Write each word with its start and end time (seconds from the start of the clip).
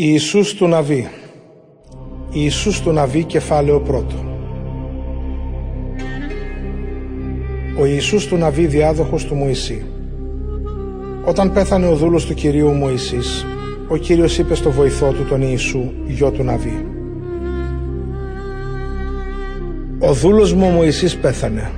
Ιησούς 0.00 0.54
του 0.54 0.68
Ναβί 0.68 1.08
Ιησούς 2.32 2.80
του 2.80 2.92
Ναβί 2.92 3.24
κεφάλαιο 3.24 3.80
πρώτο. 3.80 4.14
Ο 7.78 7.86
Ιησούς 7.86 8.26
του 8.26 8.36
Ναβί 8.36 8.66
διάδοχος 8.66 9.24
του 9.24 9.34
Μωυσή. 9.34 9.86
Όταν 11.24 11.52
πέθανε 11.52 11.86
ο 11.86 11.94
δούλος 11.94 12.26
του 12.26 12.34
Κυρίου 12.34 12.72
Μωυσής 12.72 13.46
ο 13.88 13.96
Κύριος 13.96 14.38
είπε 14.38 14.54
στο 14.54 14.70
βοηθό 14.70 15.12
του 15.12 15.24
τον 15.24 15.42
Ιησού 15.42 15.92
γιο 16.06 16.30
του 16.30 16.42
Ναβί 16.42 16.86
Ο 19.98 20.12
δούλος 20.12 20.52
μου 20.52 20.66
ο 20.66 20.70
Μωυσής 20.70 21.16
πέθανε. 21.16 21.70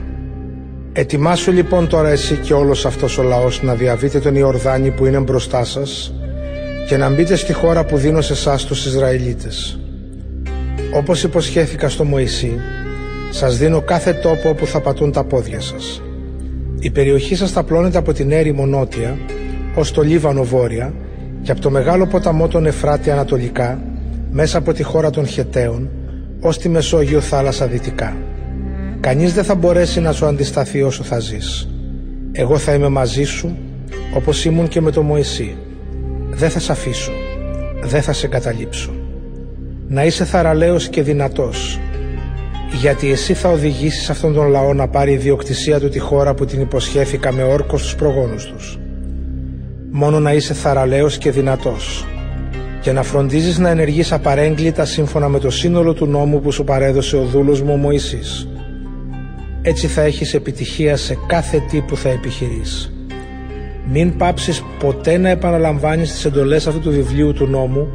Ετοιμάσου 0.93 1.53
λοιπόν 1.53 1.89
τώρα 1.89 2.09
εσύ 2.09 2.37
και 2.37 2.55
όλος 2.55 2.87
αυτός 2.87 3.19
ο 3.19 3.23
λαός 3.23 3.63
να 3.63 3.75
διαβείτε 3.75 4.19
τον 4.19 4.35
Ιορδάνη 4.35 4.91
που 4.91 5.07
είναι 5.07 5.21
μπροστά 5.21 5.65
σας 5.65 6.15
και 6.91 6.97
να 6.97 7.11
μπείτε 7.11 7.37
στη 7.37 7.53
χώρα 7.53 7.85
που 7.85 7.97
δίνω 7.97 8.21
σε 8.21 8.33
εσάς 8.33 8.65
τους 8.65 8.87
Ισραηλίτες. 8.87 9.79
Όπως 10.95 11.23
υποσχέθηκα 11.23 11.89
στο 11.89 12.05
Μωυσή, 12.05 12.59
σας 13.31 13.59
δίνω 13.59 13.81
κάθε 13.81 14.13
τόπο 14.13 14.49
όπου 14.49 14.67
θα 14.67 14.81
πατούν 14.81 15.13
τα 15.13 15.25
πόδια 15.25 15.61
σας. 15.61 16.03
Η 16.79 16.91
περιοχή 16.91 17.35
σας 17.35 17.51
θα 17.51 17.63
πλώνεται 17.63 17.99
από 17.99 18.13
την 18.13 18.31
έρημο 18.31 18.67
νότια 18.67 19.19
ως 19.75 19.93
το 19.93 20.03
Λίβανο 20.03 20.45
βόρεια 20.45 20.93
και 21.43 21.51
από 21.51 21.61
το 21.61 21.71
μεγάλο 21.71 22.07
ποταμό 22.07 22.49
των 22.49 22.67
Εφράτη 22.67 23.11
ανατολικά 23.11 23.83
μέσα 24.31 24.59
από 24.59 24.73
τη 24.73 24.83
χώρα 24.83 25.11
των 25.11 25.27
Χεταίων 25.27 25.89
ως 26.41 26.59
τη 26.59 26.69
Μεσόγειο 26.69 27.21
θάλασσα 27.21 27.67
δυτικά. 27.67 28.17
Κανείς 29.01 29.35
δεν 29.35 29.45
θα 29.45 29.55
μπορέσει 29.55 30.01
να 30.01 30.13
σου 30.13 30.27
αντισταθεί 30.27 30.83
όσο 30.83 31.03
θα 31.03 31.19
ζεις. 31.19 31.69
Εγώ 32.33 32.59
θα 32.59 32.75
είμαι 32.75 32.89
μαζί 32.89 33.25
σου 33.25 33.57
όπως 34.15 34.45
ήμουν 34.45 34.69
και 34.69 34.81
με 34.81 34.91
το 34.91 35.03
Μωυσή 35.03 35.57
δεν 36.41 36.51
θα 36.51 36.59
σε 36.59 36.73
αφήσω, 36.73 37.13
δεν 37.83 38.03
θα 38.03 38.13
σε 38.13 38.27
καταλήψω. 38.27 38.91
Να 39.89 40.05
είσαι 40.05 40.25
θαραλέος 40.25 40.89
και 40.89 41.03
δυνατός, 41.03 41.81
γιατί 42.81 43.11
εσύ 43.11 43.35
θα 43.35 43.49
οδηγήσεις 43.49 44.11
αυτόν 44.11 44.35
τον 44.35 44.49
λαό 44.49 44.75
να 44.75 44.89
πάρει 44.89 45.13
ιδιοκτησία 45.13 45.81
του 45.81 45.89
τη 45.89 45.99
χώρα 45.99 46.35
που 46.35 46.45
την 46.45 46.61
υποσχέθηκα 46.61 47.33
με 47.33 47.43
όρκο 47.43 47.79
στους 47.79 47.95
προγόνους 47.95 48.45
τους. 48.45 48.79
Μόνο 49.91 50.21
να 50.21 50.33
είσαι 50.33 50.55
θαραλέος 50.55 51.19
και 51.19 51.31
δυνατός 51.31 52.07
και 52.81 52.93
να 52.93 53.03
φροντίζεις 53.03 53.59
να 53.59 53.69
ενεργείς 53.69 54.13
απαρέγκλητα 54.13 54.85
σύμφωνα 54.85 55.29
με 55.29 55.39
το 55.39 55.51
σύνολο 55.51 55.93
του 55.93 56.07
νόμου 56.07 56.41
που 56.41 56.53
σου 56.53 56.65
παρέδωσε 56.65 57.17
ο 57.17 57.23
δούλος 57.23 57.63
μου 57.63 57.73
ο 57.73 57.77
Μωυσής. 57.77 58.49
Έτσι 59.63 59.87
θα 59.87 60.03
έχεις 60.03 60.35
επιτυχία 60.35 60.97
σε 60.97 61.19
κάθε 61.27 61.63
τι 61.71 61.81
που 61.81 61.97
θα 61.97 62.09
επιχειρείς. 62.09 62.93
Μην 63.93 64.17
πάψεις 64.17 64.63
ποτέ 64.79 65.17
να 65.17 65.29
επαναλαμβάνεις 65.29 66.13
τις 66.13 66.25
εντολές 66.25 66.67
αυτού 66.67 66.81
του 66.81 66.91
βιβλίου 66.91 67.33
του 67.33 67.47
νόμου 67.47 67.89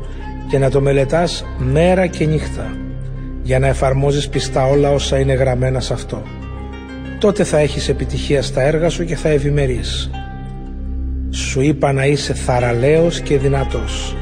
και 0.50 0.58
να 0.58 0.70
το 0.70 0.82
μελετάς 0.82 1.46
μέρα 1.58 2.08
και 2.08 2.26
νύχτα 2.26 2.78
για 3.42 3.60
να 3.60 3.68
εφαρμόζεις 3.68 4.30
πιστά 4.30 4.66
όλα 4.66 4.92
όσα 4.92 5.20
είναι 5.20 5.34
γραμμένα 5.34 5.80
σε 5.80 5.94
αυτό. 5.94 6.22
Τότε 7.20 7.44
θα 7.44 7.58
έχεις 7.58 7.90
επιτυχία 7.90 8.42
στα 8.42 8.62
έργα 8.62 8.90
σου 8.90 9.06
και 9.06 9.16
θα 9.16 9.30
ευημερείς. 9.30 10.10
Σου 11.30 11.62
είπα 11.62 11.92
να 11.92 12.06
είσαι 12.06 12.34
θαραλέος 12.34 13.20
και 13.20 13.38
δυνατός. 13.38 14.16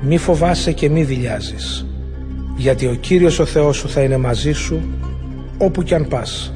Μη 0.00 0.16
φοβάσαι 0.16 0.72
και 0.72 0.88
μη 0.88 1.02
δηλιάζεις, 1.02 1.86
γιατί 2.56 2.86
ο 2.86 2.94
Κύριος 2.94 3.38
ο 3.38 3.44
Θεός 3.44 3.76
σου 3.76 3.88
θα 3.88 4.02
είναι 4.02 4.16
μαζί 4.16 4.52
σου 4.52 4.82
όπου 5.58 5.82
κι 5.82 5.94
αν 5.94 6.08
πας. 6.08 6.52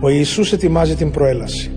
Ο 0.00 0.08
Ιησούς 0.08 0.52
ετοιμάζει 0.52 0.94
την 0.94 1.10
προέλαση. 1.10 1.70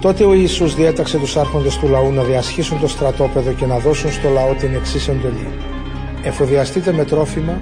Τότε 0.00 0.24
ο 0.24 0.34
Ιησούς 0.34 0.74
διέταξε 0.74 1.18
τους 1.18 1.36
άρχοντες 1.36 1.76
του 1.76 1.88
λαού 1.88 2.12
να 2.12 2.22
διασχίσουν 2.22 2.80
το 2.80 2.88
στρατόπεδο 2.88 3.52
και 3.52 3.66
να 3.66 3.78
δώσουν 3.78 4.12
στο 4.12 4.28
λαό 4.28 4.54
την 4.54 4.74
εξή 4.74 5.10
εντολή. 5.10 5.48
Εφοδιαστείτε 6.22 6.92
με 6.92 7.04
τρόφιμα, 7.04 7.60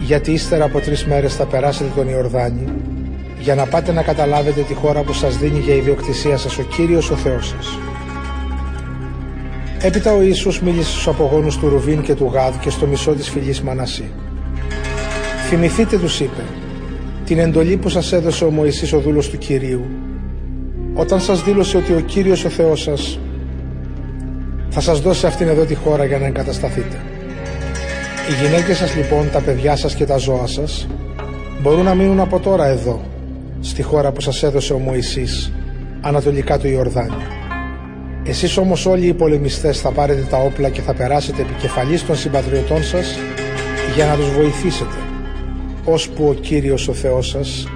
γιατί 0.00 0.32
ύστερα 0.32 0.64
από 0.64 0.80
τρεις 0.80 1.04
μέρες 1.04 1.34
θα 1.34 1.46
περάσετε 1.46 1.90
τον 1.94 2.08
Ιορδάνη, 2.08 2.64
για 3.40 3.54
να 3.54 3.66
πάτε 3.66 3.92
να 3.92 4.02
καταλάβετε 4.02 4.60
τη 4.60 4.74
χώρα 4.74 5.02
που 5.02 5.12
σας 5.12 5.36
δίνει 5.36 5.58
για 5.58 5.74
ιδιοκτησία 5.74 6.36
σας 6.36 6.58
ο 6.58 6.62
Κύριος 6.62 7.10
ο 7.10 7.14
Θεός 7.14 7.48
σας. 7.48 7.78
Έπειτα 9.80 10.12
ο 10.12 10.22
Ιησούς 10.22 10.60
μίλησε 10.60 10.90
στους 10.90 11.08
απογόνους 11.08 11.58
του 11.58 11.68
Ρουβίν 11.68 12.02
και 12.02 12.14
του 12.14 12.30
Γάδ 12.32 12.54
και 12.60 12.70
στο 12.70 12.86
μισό 12.86 13.12
της 13.12 13.28
φυλής 13.28 13.62
Μανασί. 13.62 14.10
Θυμηθείτε 15.48 15.98
τους 15.98 16.20
είπε, 16.20 16.42
την 17.28 17.38
εντολή 17.38 17.76
που 17.76 17.88
σας 17.88 18.12
έδωσε 18.12 18.44
ο 18.44 18.50
Μωυσής 18.50 18.92
ο 18.92 18.98
δούλος 18.98 19.30
του 19.30 19.38
Κυρίου 19.38 19.84
όταν 20.94 21.20
σας 21.20 21.42
δήλωσε 21.42 21.76
ότι 21.76 21.92
ο 21.92 22.00
Κύριος 22.00 22.44
ο 22.44 22.48
Θεός 22.48 22.82
σας 22.82 23.18
θα 24.68 24.80
σας 24.80 25.00
δώσει 25.00 25.26
αυτήν 25.26 25.48
εδώ 25.48 25.64
τη 25.64 25.74
χώρα 25.74 26.04
για 26.04 26.18
να 26.18 26.26
εγκατασταθείτε. 26.26 26.96
Οι 28.28 28.44
γυναίκες 28.44 28.76
σας 28.76 28.96
λοιπόν, 28.96 29.30
τα 29.32 29.40
παιδιά 29.40 29.76
σας 29.76 29.94
και 29.94 30.04
τα 30.04 30.16
ζώα 30.16 30.46
σας 30.46 30.86
μπορούν 31.62 31.84
να 31.84 31.94
μείνουν 31.94 32.20
από 32.20 32.38
τώρα 32.38 32.66
εδώ, 32.66 33.00
στη 33.60 33.82
χώρα 33.82 34.12
που 34.12 34.20
σας 34.20 34.42
έδωσε 34.42 34.72
ο 34.72 34.78
Μωυσής, 34.78 35.52
ανατολικά 36.00 36.58
του 36.58 36.68
Ιορδάνη. 36.68 37.26
Εσείς 38.24 38.56
όμως 38.56 38.86
όλοι 38.86 39.06
οι 39.06 39.14
πολεμιστές 39.14 39.80
θα 39.80 39.90
πάρετε 39.90 40.26
τα 40.30 40.36
όπλα 40.36 40.68
και 40.68 40.80
θα 40.80 40.94
περάσετε 40.94 41.42
επικεφαλής 41.42 42.06
των 42.06 42.16
συμπατριωτών 42.16 42.82
σας 42.82 43.18
για 43.94 44.06
να 44.06 44.14
τους 44.14 44.30
βοηθήσετε 44.30 45.07
ώσπου 45.92 46.28
ο 46.28 46.34
Κύριος 46.34 46.88
ο 46.88 46.92
Θεός 46.92 47.28
σας 47.28 47.66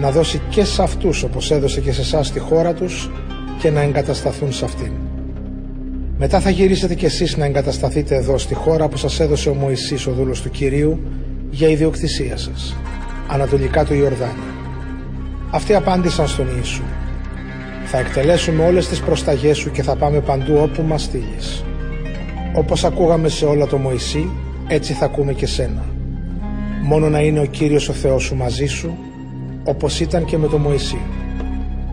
να 0.00 0.10
δώσει 0.10 0.40
και 0.48 0.64
σε 0.64 0.82
αυτούς 0.82 1.22
όπως 1.22 1.50
έδωσε 1.50 1.80
και 1.80 1.92
σε 1.92 2.00
εσάς 2.00 2.32
τη 2.32 2.38
χώρα 2.38 2.74
τους 2.74 3.10
και 3.58 3.70
να 3.70 3.80
εγκατασταθούν 3.80 4.52
σε 4.52 4.64
αυτήν. 4.64 4.92
Μετά 6.18 6.40
θα 6.40 6.50
γυρίσετε 6.50 6.94
κι 6.94 7.04
εσείς 7.04 7.36
να 7.36 7.44
εγκατασταθείτε 7.44 8.16
εδώ 8.16 8.38
στη 8.38 8.54
χώρα 8.54 8.88
που 8.88 8.96
σας 8.96 9.20
έδωσε 9.20 9.48
ο 9.48 9.54
Μωυσής 9.54 10.06
ο 10.06 10.12
δούλος 10.12 10.42
του 10.42 10.50
Κυρίου 10.50 11.00
για 11.50 11.68
ιδιοκτησία 11.68 12.36
σας, 12.36 12.76
ανατολικά 13.28 13.84
του 13.84 13.94
Ιορδάνη. 13.94 14.42
Αυτοί 15.50 15.74
απάντησαν 15.74 16.28
στον 16.28 16.46
Ιησού. 16.56 16.82
Θα 17.84 17.98
εκτελέσουμε 17.98 18.64
όλες 18.64 18.88
τις 18.88 19.00
προσταγές 19.00 19.56
σου 19.56 19.70
και 19.70 19.82
θα 19.82 19.96
πάμε 19.96 20.20
παντού 20.20 20.58
όπου 20.62 20.82
μας 20.82 21.02
στείλεις. 21.02 21.64
Όπως 22.54 22.84
ακούγαμε 22.84 23.28
σε 23.28 23.44
όλα 23.44 23.66
το 23.66 23.76
Μωυσή, 23.76 24.30
έτσι 24.68 24.92
θα 24.92 25.04
ακούμε 25.04 25.32
και 25.32 25.46
σένα 25.46 25.93
μόνο 26.84 27.08
να 27.08 27.20
είναι 27.20 27.40
ο 27.40 27.44
Κύριος 27.44 27.88
ο 27.88 27.92
Θεός 27.92 28.22
σου 28.22 28.36
μαζί 28.36 28.66
σου, 28.66 28.96
όπως 29.64 30.00
ήταν 30.00 30.24
και 30.24 30.38
με 30.38 30.46
το 30.46 30.58
Μωυσή. 30.58 31.00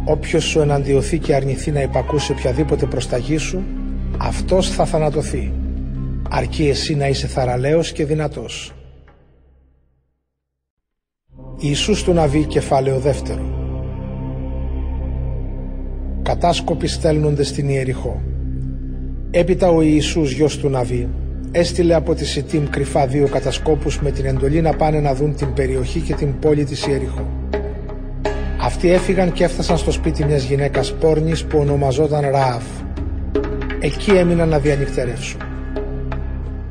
Όποιος 0.05 0.43
σου 0.43 0.59
εναντιωθεί 0.59 1.17
και 1.17 1.35
αρνηθεί 1.35 1.71
να 1.71 1.81
υπακούσει 1.81 2.31
οποιαδήποτε 2.31 2.85
προσταγή 2.85 3.37
σου, 3.37 3.63
αυτός 4.17 4.69
θα 4.69 4.85
θανατωθεί. 4.85 5.53
Αρκεί 6.29 6.67
εσύ 6.67 6.95
να 6.95 7.07
είσαι 7.07 7.27
θαραλέος 7.27 7.91
και 7.91 8.05
δυνατός. 8.05 8.73
Ιησούς 11.57 12.03
του 12.03 12.13
Ναβί 12.13 12.45
κεφάλαιο 12.45 12.99
δεύτερο 12.99 13.61
Κατάσκοποι 16.21 16.87
στέλνονται 16.87 17.43
στην 17.43 17.69
Ιεριχώ. 17.69 18.21
Έπειτα 19.31 19.69
ο 19.69 19.81
Ιησούς 19.81 20.31
γιος 20.31 20.57
του 20.57 20.69
Ναβί 20.69 21.09
έστειλε 21.51 21.93
από 21.93 22.15
τη 22.15 22.25
Σιτίμ 22.25 22.69
κρυφά 22.69 23.07
δύο 23.07 23.27
κατασκόπους 23.27 23.99
με 23.99 24.11
την 24.11 24.25
εντολή 24.25 24.61
να 24.61 24.73
πάνε 24.73 24.99
να 24.99 25.13
δουν 25.13 25.35
την 25.35 25.53
περιοχή 25.53 25.99
και 25.99 26.13
την 26.13 26.39
πόλη 26.39 26.63
της 26.63 26.87
Ιεριχώ. 26.87 27.27
Αυτοί 28.61 28.91
έφυγαν 28.91 29.31
και 29.31 29.43
έφτασαν 29.43 29.77
στο 29.77 29.91
σπίτι 29.91 30.25
μιας 30.25 30.43
γυναίκας 30.43 30.93
πόρνης 30.93 31.43
που 31.43 31.57
ονομαζόταν 31.59 32.21
Ρααφ. 32.21 32.63
Εκεί 33.79 34.11
έμειναν 34.11 34.49
να 34.49 34.59
διανυκτερεύσουν. 34.59 35.41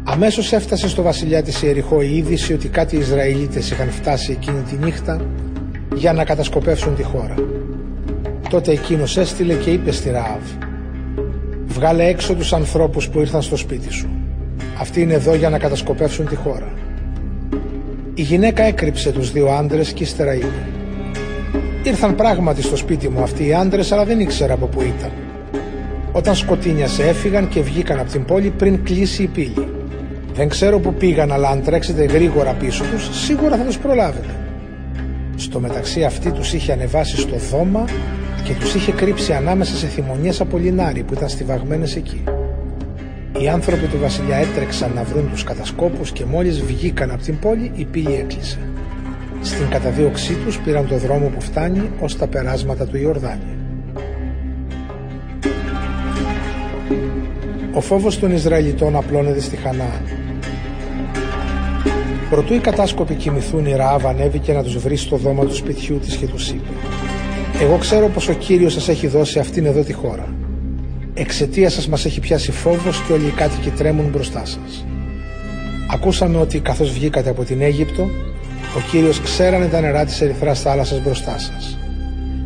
Αμέσως 0.05 0.53
έφτασε 0.53 0.89
στο 0.89 1.03
βασιλιά 1.03 1.43
της 1.43 1.63
Ιεριχώ 1.63 2.03
η 2.03 2.17
είδηση 2.17 2.53
ότι 2.53 2.69
κάτι 2.69 2.97
Ισραηλίτες 2.97 3.71
είχαν 3.71 3.91
φτάσει 3.91 4.33
εκείνη 4.33 4.61
τη 4.61 4.77
νύχτα 4.85 5.21
για 5.95 6.13
να 6.13 6.25
κατασκοπεύσουν 6.25 6.95
τη 6.97 7.03
χώρα. 7.03 7.35
Τότε 8.51 8.73
εκείνος 8.73 9.17
έστειλε 9.17 9.55
και 9.55 9.71
είπε 9.71 9.93
στη 9.93 10.11
Ραάβ 10.11 10.43
«Βγάλε 11.67 12.05
έξω 12.05 12.35
τους 12.35 12.53
ανθρώπους 12.53 13.09
που 13.09 13.21
ήρθαν 13.21 13.43
στο 13.43 13.57
σπίτι 13.57 13.93
σου». 13.93 14.20
Αυτοί 14.81 15.01
είναι 15.01 15.15
εδώ 15.15 15.35
για 15.35 15.51
να 15.51 15.59
κατασκοπεύσουν 15.59 16.27
τη 16.29 16.35
χώρα. 16.35 16.73
Η 18.15 18.23
γυναίκα 18.23 18.63
έκρυψε 18.63 19.13
τους 19.13 19.33
δύο 19.33 19.49
άντρες 19.49 19.93
και 19.93 20.03
ύστερα 20.03 20.35
είπε 20.35 20.67
Ήρθαν 21.83 22.15
πράγματι 22.15 22.63
στο 22.63 22.77
σπίτι 22.77 23.09
μου 23.09 23.23
αυτοί 23.23 23.47
οι 23.47 23.55
άντρες 23.55 23.93
αλλά 23.93 24.05
δεν 24.05 24.21
ήξερα 24.21 24.53
από 24.53 24.67
πού 24.67 24.81
ήταν. 24.81 25.11
Όταν 26.13 26.35
σκοτίνιασε 26.35 27.03
έφυγαν 27.03 27.49
και 27.49 27.61
βγήκαν 27.61 27.99
από 27.99 28.11
την 28.11 28.25
πόλη 28.25 28.51
πριν 28.51 28.85
κλείσει 28.85 29.23
η 29.23 29.27
πύλη. 29.27 29.69
Δεν 30.35 30.49
ξέρω 30.49 30.79
που 30.79 30.95
πήγαν 30.95 31.33
αλλά 31.33 31.49
αν 31.49 31.63
τρέξετε 31.63 32.05
γρήγορα 32.05 32.53
πίσω 32.53 32.85
τους 32.93 33.25
σίγουρα 33.25 33.57
θα 33.57 33.65
τους 33.65 33.79
προλάβετε. 33.79 34.35
Στο 35.37 35.61
μεταξύ 35.61 36.05
αυτή 36.05 36.31
τους 36.31 36.53
είχε 36.53 36.73
ανεβάσει 36.73 37.17
στο 37.17 37.37
δώμα 37.51 37.85
και 38.45 38.53
τους 38.61 38.75
είχε 38.75 38.93
κρύψει 38.93 39.33
ανάμεσα 39.33 39.77
σε 39.77 39.87
θυμονιές 39.87 40.41
από 40.41 40.59
λινάρι 40.59 41.03
που 41.03 41.15
ήταν 41.15 41.29
στιβαγμένες 41.29 41.97
εκεί. 41.97 42.23
Οι 43.41 43.49
άνθρωποι 43.49 43.87
του 43.87 43.99
βασιλιά 43.99 44.37
έτρεξαν 44.37 44.93
να 44.95 45.03
βρουν 45.03 45.31
τους 45.31 45.45
κατασκόπους 45.45 46.11
και 46.11 46.25
μόλις 46.25 46.63
βγήκαν 46.63 47.11
από 47.11 47.23
την 47.23 47.39
πόλη 47.39 47.73
η 47.75 47.85
πύλη 47.85 48.15
έκλεισε. 48.15 48.59
Στην 49.43 49.69
καταδίωξή 49.69 50.35
τους 50.35 50.59
πήραν 50.59 50.87
το 50.89 50.97
δρόμο 50.97 51.27
που 51.29 51.41
φτάνει 51.41 51.91
ως 52.01 52.17
τα 52.17 52.27
περάσματα 52.27 52.87
του 52.87 52.97
Ιορδάνη. 52.97 53.57
Ο 57.73 57.81
φόβος 57.81 58.19
των 58.19 58.33
Ισραηλιτών 58.33 58.97
απλώνεται 58.97 59.41
στη 59.41 59.57
Χανά. 59.57 60.03
Προτού 62.31 62.55
οι 62.55 62.59
κατάσκοποι 62.59 63.15
κοιμηθούν, 63.15 63.67
η 63.67 63.75
Ραάβ 63.75 64.07
ανέβηκε 64.07 64.53
να 64.53 64.63
τους 64.63 64.77
βρει 64.77 64.97
στο 64.97 65.17
δώμα 65.17 65.45
του 65.45 65.55
σπιτιού 65.55 65.99
της 65.99 66.17
και 66.17 66.27
τους 66.27 66.51
είπε 66.51 66.69
«Εγώ 67.61 67.77
ξέρω 67.77 68.09
πως 68.09 68.29
ο 68.29 68.33
Κύριος 68.33 68.73
σας 68.73 68.89
έχει 68.89 69.07
δώσει 69.07 69.39
αυτήν 69.39 69.67
εδώ 69.67 69.83
τη 69.83 69.93
χώρα. 69.93 70.40
Εξαιτία 71.21 71.71
σας 71.71 71.89
μας 71.89 72.05
έχει 72.05 72.21
πιάσει 72.21 72.53
φόβος 72.53 73.03
και 73.07 73.13
όλοι 73.13 73.27
οι 73.27 73.31
κάτοικοι 73.31 73.71
τρέμουν 73.71 74.11
μπροστά 74.11 74.43
σας. 74.45 74.85
Ακούσαμε 75.93 76.39
ότι 76.39 76.61
καθώς 76.61 76.93
βγήκατε 76.93 77.31
από 77.31 77.45
την 77.45 77.61
Αίγυπτο, 77.61 78.03
ο 78.77 78.81
Κύριος 78.91 79.21
ξέρανε 79.21 79.67
τα 79.67 79.81
νερά 79.81 80.05
της 80.05 80.21
ερυθράς 80.21 80.61
θάλασσας 80.61 81.03
μπροστά 81.03 81.39
σας. 81.39 81.79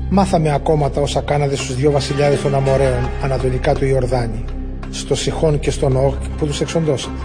Μάθαμε 0.08 0.52
ακόμα 0.52 0.90
τα 0.90 1.00
όσα 1.00 1.20
κάνατε 1.20 1.56
στους 1.56 1.76
δυο 1.76 1.90
βασιλιάδες 1.90 2.40
των 2.40 2.54
Αμοραίων 2.54 3.10
ανατολικά 3.22 3.74
του 3.74 3.84
Ιορδάνη, 3.84 4.44
στο 4.90 5.14
Σιχόν 5.14 5.58
και 5.58 5.70
στον 5.70 5.96
Όχ 5.96 6.14
που 6.38 6.46
τους 6.46 6.60
εξοντώσατε. 6.60 7.22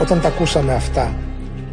Όταν 0.00 0.20
τα 0.20 0.28
ακούσαμε 0.28 0.74
αυτά, 0.74 1.14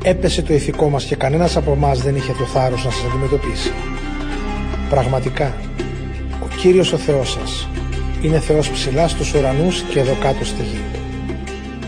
έπεσε 0.03 0.41
το 0.41 0.53
ηθικό 0.53 0.89
μας 0.89 1.03
και 1.03 1.15
κανένας 1.15 1.57
από 1.57 1.71
εμάς 1.71 2.01
δεν 2.01 2.15
είχε 2.15 2.31
το 2.31 2.45
θάρρος 2.45 2.85
να 2.85 2.91
σας 2.91 3.03
αντιμετωπίσει. 3.09 3.71
Πραγματικά, 4.89 5.53
ο 6.43 6.47
Κύριος 6.61 6.93
ο 6.93 6.97
Θεός 6.97 7.31
σας 7.31 7.67
είναι 8.21 8.39
Θεός 8.39 8.69
ψηλά 8.69 9.07
στους 9.07 9.33
ουρανούς 9.33 9.81
και 9.81 9.99
εδώ 9.99 10.15
κάτω 10.21 10.45
στη 10.45 10.63
γη. 10.63 10.81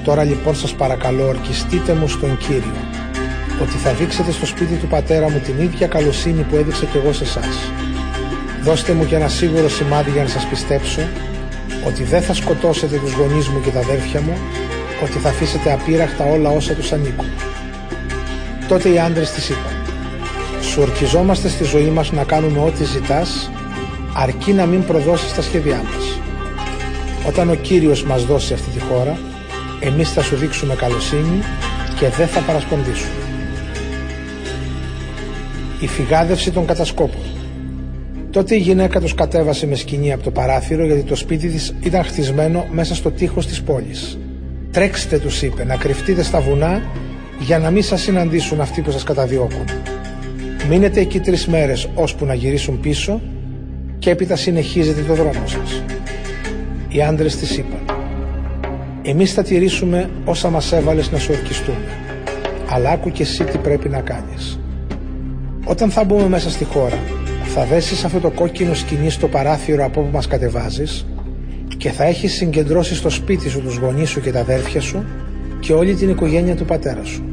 Τώρα 0.03 0.23
λοιπόν 0.23 0.55
σας 0.55 0.73
παρακαλώ 0.73 1.27
ορκιστείτε 1.27 1.93
μου 1.93 2.07
στον 2.07 2.37
Κύριο 2.37 2.89
ότι 3.61 3.77
θα 3.77 3.91
δείξετε 3.91 4.31
στο 4.31 4.45
σπίτι 4.45 4.75
του 4.75 4.87
πατέρα 4.87 5.29
μου 5.29 5.39
την 5.39 5.59
ίδια 5.59 5.87
καλοσύνη 5.87 6.41
που 6.41 6.55
έδειξα 6.55 6.85
κι 6.85 6.97
εγώ 6.97 7.13
σε 7.13 7.23
εσάς. 7.23 7.71
Δώστε 8.63 8.93
μου 8.93 9.05
και 9.05 9.15
ένα 9.15 9.27
σίγουρο 9.27 9.69
σημάδι 9.69 10.11
για 10.11 10.23
να 10.23 10.29
σας 10.29 10.45
πιστέψω 10.45 11.01
ότι 11.87 12.03
δεν 12.03 12.21
θα 12.21 12.33
σκοτώσετε 12.33 12.97
τους 12.97 13.13
γονείς 13.13 13.47
μου 13.47 13.61
και 13.61 13.69
τα 13.69 13.79
αδέρφια 13.79 14.21
μου, 14.21 14.37
ότι 15.03 15.17
θα 15.17 15.29
αφήσετε 15.29 15.71
απείραχτα 15.71 16.25
όλα 16.25 16.49
όσα 16.49 16.73
τους 16.73 16.91
ανήκουν. 16.91 17.27
Τότε 18.67 18.89
οι 18.89 18.99
άντρες 18.99 19.31
της 19.31 19.49
είπαν 19.49 19.73
«Σου 20.61 20.81
ορκιζόμαστε 20.81 21.47
στη 21.49 21.63
ζωή 21.63 21.89
μας 21.89 22.11
να 22.11 22.23
κάνουμε 22.23 22.59
ό,τι 22.59 22.83
ζητάς, 22.83 23.51
αρκεί 24.21 24.53
να 24.53 24.65
μην 24.65 24.85
προδώσεις 24.85 25.33
τα 25.33 25.41
σχέδιά 25.41 25.81
μας. 25.83 26.19
Όταν 27.27 27.49
ο 27.49 27.55
Κύριος 27.55 28.03
μας 28.03 28.25
δώσει 28.25 28.53
αυτή 28.53 28.69
τη 28.69 28.79
χώρα, 28.79 29.17
εμείς 29.79 30.11
θα 30.11 30.21
σου 30.21 30.35
δείξουμε 30.35 30.75
καλοσύνη 30.75 31.39
και 31.99 32.09
δεν 32.09 32.27
θα 32.27 32.39
παρασπονδίσουμε. 32.39 33.11
Η 35.79 35.87
φυγάδευση 35.87 36.51
των 36.51 36.65
κατασκόπων 36.65 37.21
Τότε 38.31 38.55
η 38.55 38.57
γυναίκα 38.59 38.99
τους 38.99 39.13
κατέβασε 39.13 39.67
με 39.67 39.75
σκηνή 39.75 40.13
από 40.13 40.23
το 40.23 40.31
παράθυρο 40.31 40.85
γιατί 40.85 41.03
το 41.03 41.15
σπίτι 41.15 41.47
της 41.47 41.75
ήταν 41.81 42.03
χτισμένο 42.03 42.65
μέσα 42.71 42.95
στο 42.95 43.11
τείχος 43.11 43.47
της 43.47 43.61
πόλης. 43.61 44.17
«Τρέξτε» 44.71 45.17
τους 45.19 45.41
είπε, 45.41 45.63
«να 45.63 45.75
κρυφτείτε 45.75 46.23
στα 46.23 46.39
βουνά 46.39 46.81
για 47.39 47.59
να 47.59 47.69
μην 47.71 47.83
σας 47.83 48.01
συναντήσουν 48.01 48.61
αυτοί 48.61 48.81
που 48.81 48.91
σας 48.91 49.03
καταδιώκουν. 49.03 49.65
Μείνετε 50.69 50.99
εκεί 50.99 51.19
τρεις 51.19 51.47
μέρες 51.47 51.89
ώσπου 51.95 52.25
να 52.25 52.33
γυρίσουν 52.33 52.79
πίσω 52.79 53.21
και 54.09 54.15
έπειτα 54.15 54.35
συνεχίζετε 54.35 55.01
το 55.01 55.13
δρόμο 55.13 55.47
σας. 55.47 55.83
Οι 56.89 57.01
άντρες 57.01 57.35
της 57.35 57.57
είπαν 57.57 57.79
«Εμείς 59.01 59.33
θα 59.33 59.43
τηρήσουμε 59.43 60.09
όσα 60.25 60.49
μας 60.49 60.71
έβαλες 60.71 61.11
να 61.11 61.17
σου 61.17 61.33
ορκιστούμε, 61.33 61.87
αλλά 62.69 62.89
άκου 62.89 63.11
και 63.11 63.23
εσύ 63.23 63.43
τι 63.43 63.57
πρέπει 63.57 63.89
να 63.89 63.99
κάνεις. 63.99 64.59
Όταν 65.65 65.89
θα 65.89 66.03
μπούμε 66.03 66.27
μέσα 66.27 66.49
στη 66.49 66.63
χώρα, 66.63 66.97
θα 67.43 67.65
δέσεις 67.65 68.03
αυτό 68.03 68.19
το 68.19 68.29
κόκκινο 68.29 68.73
σκηνή 68.73 69.09
στο 69.09 69.27
παράθυρο 69.27 69.85
από 69.85 70.01
όπου 70.01 70.09
μας 70.13 70.27
κατεβάζεις 70.27 71.05
και 71.77 71.89
θα 71.89 72.03
έχεις 72.03 72.33
συγκεντρώσει 72.33 72.95
στο 72.95 73.09
σπίτι 73.09 73.49
σου 73.49 73.61
τους 73.61 73.75
γονείς 73.75 74.09
σου 74.09 74.21
και 74.21 74.31
τα 74.31 74.39
αδέρφια 74.39 74.81
σου 74.81 75.05
και 75.59 75.73
όλη 75.73 75.93
την 75.93 76.09
οικογένεια 76.09 76.55
του 76.55 76.65
πατέρα 76.65 77.03
σου. 77.03 77.23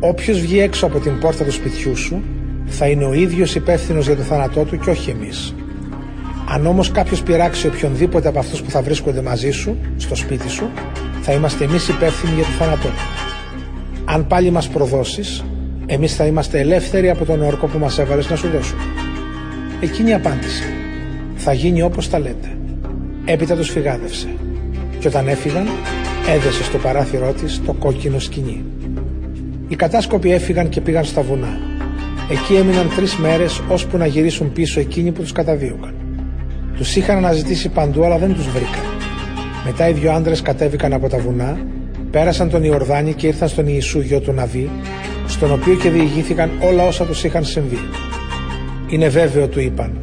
Όποιος 0.00 0.40
βγει 0.40 0.60
έξω 0.60 0.86
από 0.86 0.98
την 0.98 1.18
πόρτα 1.18 1.44
του 1.44 1.52
σπιτιού 1.52 1.96
σου 1.96 2.22
θα 2.66 2.86
είναι 2.86 3.04
ο 3.04 3.12
ίδιος 3.12 3.54
υπεύθυνος 3.54 4.06
για 4.06 4.16
το 4.16 4.22
θάνατό 4.22 4.64
του 4.64 4.78
και 4.78 4.90
όχι 4.90 5.10
εμείς. 5.10 5.54
Αν 6.52 6.66
όμως 6.66 6.90
κάποιος 6.90 7.22
πειράξει 7.22 7.66
οποιονδήποτε 7.66 8.28
από 8.28 8.38
αυτούς 8.38 8.62
που 8.62 8.70
θα 8.70 8.82
βρίσκονται 8.82 9.22
μαζί 9.22 9.50
σου, 9.50 9.76
στο 9.96 10.14
σπίτι 10.14 10.48
σου, 10.48 10.70
θα 11.20 11.32
είμαστε 11.32 11.64
εμείς 11.64 11.88
υπεύθυνοι 11.88 12.34
για 12.34 12.44
το 12.44 12.50
θάνατό 12.50 12.88
του. 12.88 12.94
Αν 14.04 14.26
πάλι 14.26 14.50
μας 14.50 14.68
προδώσεις, 14.68 15.44
εμείς 15.86 16.14
θα 16.14 16.26
είμαστε 16.26 16.58
ελεύθεροι 16.58 17.10
από 17.10 17.24
τον 17.24 17.42
όρκο 17.42 17.66
που 17.66 17.78
μας 17.78 17.98
έβαλες 17.98 18.30
να 18.30 18.36
σου 18.36 18.48
δώσουμε. 18.48 18.82
Εκείνη 19.80 20.14
απάντησε 20.14 20.64
«Θα 21.36 21.52
γίνει 21.52 21.82
όπως 21.82 22.10
τα 22.10 22.18
λέτε». 22.18 22.56
Έπειτα 23.24 23.56
τους 23.56 23.68
φυγάδευσε 23.70 24.28
και 24.98 25.08
όταν 25.08 25.28
έφυγαν 25.28 25.66
έδεσε 26.28 26.62
στο 26.62 26.78
παράθυρό 26.78 27.32
της 27.32 27.60
το 27.66 27.72
κόκκινο 27.72 28.18
σκηνή. 28.18 28.64
Οι 29.68 29.76
κατάσκοποι 29.76 30.32
έφυγαν 30.32 30.68
και 30.68 30.80
πήγαν 30.80 31.04
στα 31.04 31.22
βουνά. 31.22 31.58
Εκεί 32.30 32.54
έμειναν 32.54 32.90
τρεις 32.96 33.16
μέρες 33.16 33.62
ώσπου 33.68 33.96
να 33.96 34.06
γυρίσουν 34.06 34.52
πίσω 34.52 34.80
εκείνοι 34.80 35.12
που 35.12 35.22
τους 35.22 35.32
καταδίωκαν. 35.32 35.94
Τους 36.80 36.96
είχαν 36.96 37.16
αναζητήσει 37.16 37.68
παντού, 37.68 38.04
αλλά 38.04 38.18
δεν 38.18 38.34
τους 38.34 38.48
βρήκαν. 38.48 38.84
Μετά 39.64 39.88
οι 39.88 39.92
δυο 39.92 40.12
άντρε 40.12 40.34
κατέβηκαν 40.42 40.92
από 40.92 41.08
τα 41.08 41.18
βουνά, 41.18 41.66
πέρασαν 42.10 42.50
τον 42.50 42.64
Ιορδάνη 42.64 43.14
και 43.14 43.26
ήρθαν 43.26 43.48
στον 43.48 43.66
Ιησού 43.66 44.00
γιο 44.00 44.20
του 44.20 44.32
Ναβί, 44.32 44.70
στον 45.26 45.52
οποίο 45.52 45.74
και 45.74 45.90
διηγήθηκαν 45.90 46.50
όλα 46.62 46.86
όσα 46.86 47.04
τους 47.04 47.24
είχαν 47.24 47.44
συμβεί. 47.44 47.78
Είναι 48.90 49.08
βέβαιο, 49.08 49.48
του 49.48 49.60
είπαν, 49.60 49.98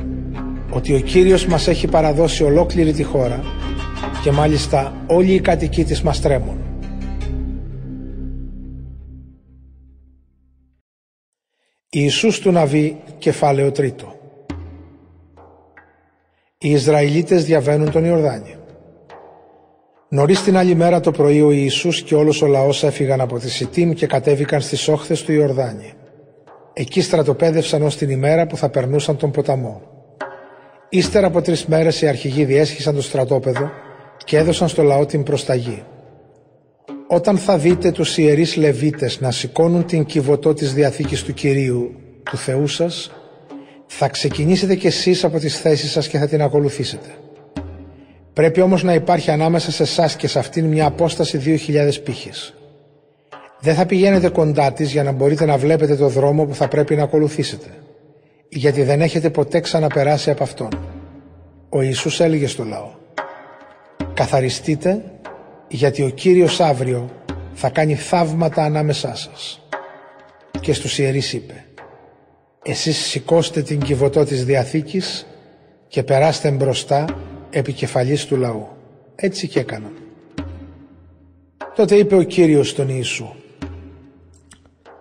ότι 0.69 0.93
ο 0.93 0.99
Κύριος 0.99 1.45
μας 1.45 1.67
έχει 1.67 1.87
παραδώσει 1.87 2.43
ολόκληρη 2.43 2.91
τη 2.91 3.03
χώρα 3.03 3.43
και 4.23 4.31
μάλιστα 4.31 4.95
όλοι 5.07 5.33
οι 5.33 5.39
κατοικοί 5.39 5.83
της 5.83 6.01
μας 6.01 6.21
τρέμουν. 6.21 6.57
Ιησούς 11.89 12.39
του 12.39 12.51
Ναβί, 12.51 12.97
κεφάλαιο 13.17 13.71
τρίτο. 13.71 14.16
Οι 16.59 16.71
Ισραηλίτες 16.71 17.45
διαβαίνουν 17.45 17.91
τον 17.91 18.05
Ιορδάνη. 18.05 18.55
Νωρίς 20.09 20.43
την 20.43 20.57
άλλη 20.57 20.75
μέρα 20.75 20.99
το 20.99 21.11
πρωί 21.11 21.41
ο 21.41 21.51
Ιησούς 21.51 22.01
και 22.01 22.15
όλος 22.15 22.41
ο 22.41 22.47
λαός 22.47 22.83
έφυγαν 22.83 23.21
από 23.21 23.39
τη 23.39 23.49
Σιτήμ 23.49 23.91
και 23.91 24.07
κατέβηκαν 24.07 24.61
στις 24.61 24.87
όχθες 24.87 25.23
του 25.23 25.31
Ιορδάνη. 25.31 25.93
Εκεί 26.73 27.01
στρατοπέδευσαν 27.01 27.81
ως 27.81 27.97
την 27.97 28.09
ημέρα 28.09 28.47
που 28.47 28.57
θα 28.57 28.69
περνούσαν 28.69 29.17
τον 29.17 29.31
ποταμό. 29.31 29.81
Ύστερα 30.89 31.27
από 31.27 31.41
τρεις 31.41 31.65
μέρες 31.65 32.01
οι 32.01 32.07
αρχηγοί 32.07 32.45
διέσχισαν 32.45 32.95
το 32.95 33.01
στρατόπεδο 33.01 33.69
και 34.25 34.37
έδωσαν 34.37 34.67
στο 34.67 34.83
λαό 34.83 35.05
την 35.05 35.23
προσταγή. 35.23 35.83
Όταν 37.07 37.37
θα 37.37 37.57
δείτε 37.57 37.91
τους 37.91 38.17
ιερείς 38.17 38.55
Λεβίτες 38.55 39.19
να 39.19 39.31
σηκώνουν 39.31 39.85
την 39.85 40.05
κυβωτό 40.05 40.53
της 40.53 40.73
Διαθήκης 40.73 41.23
του 41.23 41.33
Κυρίου, 41.33 41.95
του 42.23 42.37
Θεού 42.37 42.67
σας, 42.67 43.11
θα 43.87 44.07
ξεκινήσετε 44.07 44.75
κι 44.75 44.87
εσείς 44.87 45.23
από 45.23 45.39
τις 45.39 45.59
θέσεις 45.59 45.91
σας 45.91 46.07
και 46.07 46.17
θα 46.17 46.27
την 46.27 46.41
ακολουθήσετε. 46.41 47.09
Πρέπει 48.33 48.61
όμως 48.61 48.83
να 48.83 48.93
υπάρχει 48.93 49.31
ανάμεσα 49.31 49.71
σε 49.71 49.83
εσάς 49.83 50.15
και 50.15 50.27
σε 50.27 50.39
αυτήν 50.39 50.65
μια 50.65 50.85
απόσταση 50.85 51.59
2.000 51.67 52.03
πύχης. 52.03 52.53
Δεν 53.59 53.75
θα 53.75 53.85
πηγαίνετε 53.85 54.29
κοντά 54.29 54.71
της 54.71 54.91
για 54.91 55.03
να 55.03 55.11
μπορείτε 55.11 55.45
να 55.45 55.57
βλέπετε 55.57 55.95
το 55.95 56.07
δρόμο 56.07 56.45
που 56.45 56.55
θα 56.55 56.67
πρέπει 56.67 56.95
να 56.95 57.03
ακολουθήσετε, 57.03 57.67
γιατί 58.49 58.83
δεν 58.83 59.01
έχετε 59.01 59.29
ποτέ 59.29 59.59
ξαναπεράσει 59.59 60.29
από 60.29 60.43
αυτόν. 60.43 60.69
Ο 61.69 61.81
Ιησούς 61.81 62.19
έλεγε 62.19 62.47
στο 62.47 62.63
λαό 62.63 62.89
«Καθαριστείτε, 64.13 65.03
γιατί 65.67 66.03
ο 66.03 66.09
Κύριος 66.09 66.59
αύριο 66.59 67.09
θα 67.53 67.69
κάνει 67.69 67.95
θαύματα 67.95 68.63
ανάμεσά 68.63 69.15
σας». 69.15 69.61
Και 70.61 70.73
στους 70.73 70.99
ιερείς 70.99 71.33
είπε 71.33 71.66
«Εσείς 72.69 72.97
σηκώστε 72.97 73.61
την 73.61 73.79
κυβωτό 73.79 74.23
της 74.25 74.45
Διαθήκης 74.45 75.25
και 75.87 76.03
περάστε 76.03 76.51
μπροστά 76.51 77.05
επικεφαλής 77.49 78.25
του 78.25 78.35
λαού». 78.37 78.67
Έτσι 79.15 79.47
και 79.47 79.59
έκαναν. 79.59 79.91
Τότε 81.75 81.95
είπε 81.95 82.15
ο 82.15 82.21
Κύριος 82.23 82.69
στον 82.69 82.89
Ιησού 82.89 83.27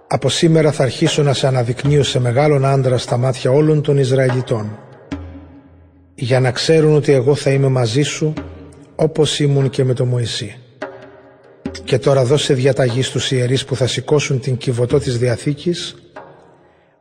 «Από 0.09 0.29
σήμερα 0.29 0.73
θα 0.73 0.83
αρχίσω 0.83 1.23
να 1.23 1.33
σε 1.33 1.47
αναδεικνύω 1.47 2.03
σε 2.03 2.19
μεγάλον 2.19 2.65
άντρα 2.65 2.99
στα 2.99 3.17
μάτια 3.17 3.51
όλων 3.51 3.83
των 3.83 3.99
Ισραηλιτών 3.99 4.79
για 6.15 6.41
να 6.41 6.51
ξέρουν 6.51 6.95
ότι 6.95 7.13
εγώ 7.13 7.35
θα 7.35 7.51
είμαι 7.51 7.69
μαζί 7.69 8.03
σου 8.03 8.33
όπως 8.97 9.39
ήμουν 9.41 9.71
και 9.71 9.85
με 9.85 9.95
τον 9.95 10.09
Μωυσή. 10.09 10.57
Και 11.85 11.99
τώρα 11.99 12.25
δώσε 12.25 12.55
διαταγή 12.55 13.03
στους 13.03 13.31
ιερείς 13.33 13.65
που 13.65 13.77
θα 13.77 13.87
σηκώσουν 13.87 14.41
την 14.41 14.57
κυβωτό 14.57 14.99
της 14.99 15.19
Διαθήκης 15.19 15.95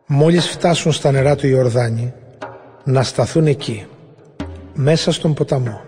μόλις 0.07 0.47
φτάσουν 0.47 0.91
στα 0.91 1.11
νερά 1.11 1.35
του 1.35 1.47
Ιορδάνη 1.47 2.13
να 2.83 3.03
σταθούν 3.03 3.47
εκεί, 3.47 3.85
μέσα 4.73 5.11
στον 5.11 5.33
ποταμό. 5.33 5.81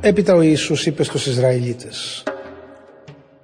Έπειτα 0.00 0.34
ο 0.34 0.40
Ιησούς 0.40 0.86
είπε 0.86 1.02
στους 1.02 1.26
Ισραηλίτες 1.26 2.22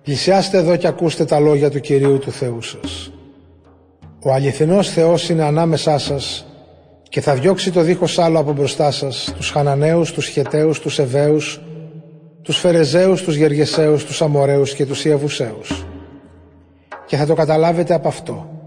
«Πλησιάστε 0.02 0.58
εδώ 0.58 0.76
και 0.76 0.86
ακούστε 0.86 1.24
τα 1.24 1.38
λόγια 1.38 1.70
του 1.70 1.80
Κυρίου 1.80 2.18
του 2.18 2.32
Θεού 2.32 2.62
σας. 2.62 3.12
Ο 4.22 4.32
αληθινός 4.32 4.90
Θεός 4.90 5.28
είναι 5.28 5.42
ανάμεσά 5.44 5.98
σας 5.98 6.46
και 7.08 7.20
θα 7.20 7.34
διώξει 7.34 7.72
το 7.72 7.80
δίχως 7.80 8.18
άλλο 8.18 8.38
από 8.38 8.52
μπροστά 8.52 8.90
σας 8.90 9.32
τους 9.36 9.50
Χαναναίους, 9.50 10.12
τους 10.12 10.26
Χεταίους, 10.26 10.80
τους 10.80 10.98
Εβαίους, 10.98 11.60
τους 12.42 12.58
Φερεζαίους, 12.58 13.22
τους 13.22 13.34
Γεργεσαίους, 13.34 14.04
τους 14.04 14.22
Αμοραίους 14.22 14.74
και 14.74 14.86
τους 14.86 15.04
Ιαβουσαίους. 15.04 15.86
Και 17.06 17.16
θα 17.16 17.26
το 17.26 17.34
καταλάβετε 17.34 17.94
από 17.94 18.08
αυτό. 18.08 18.57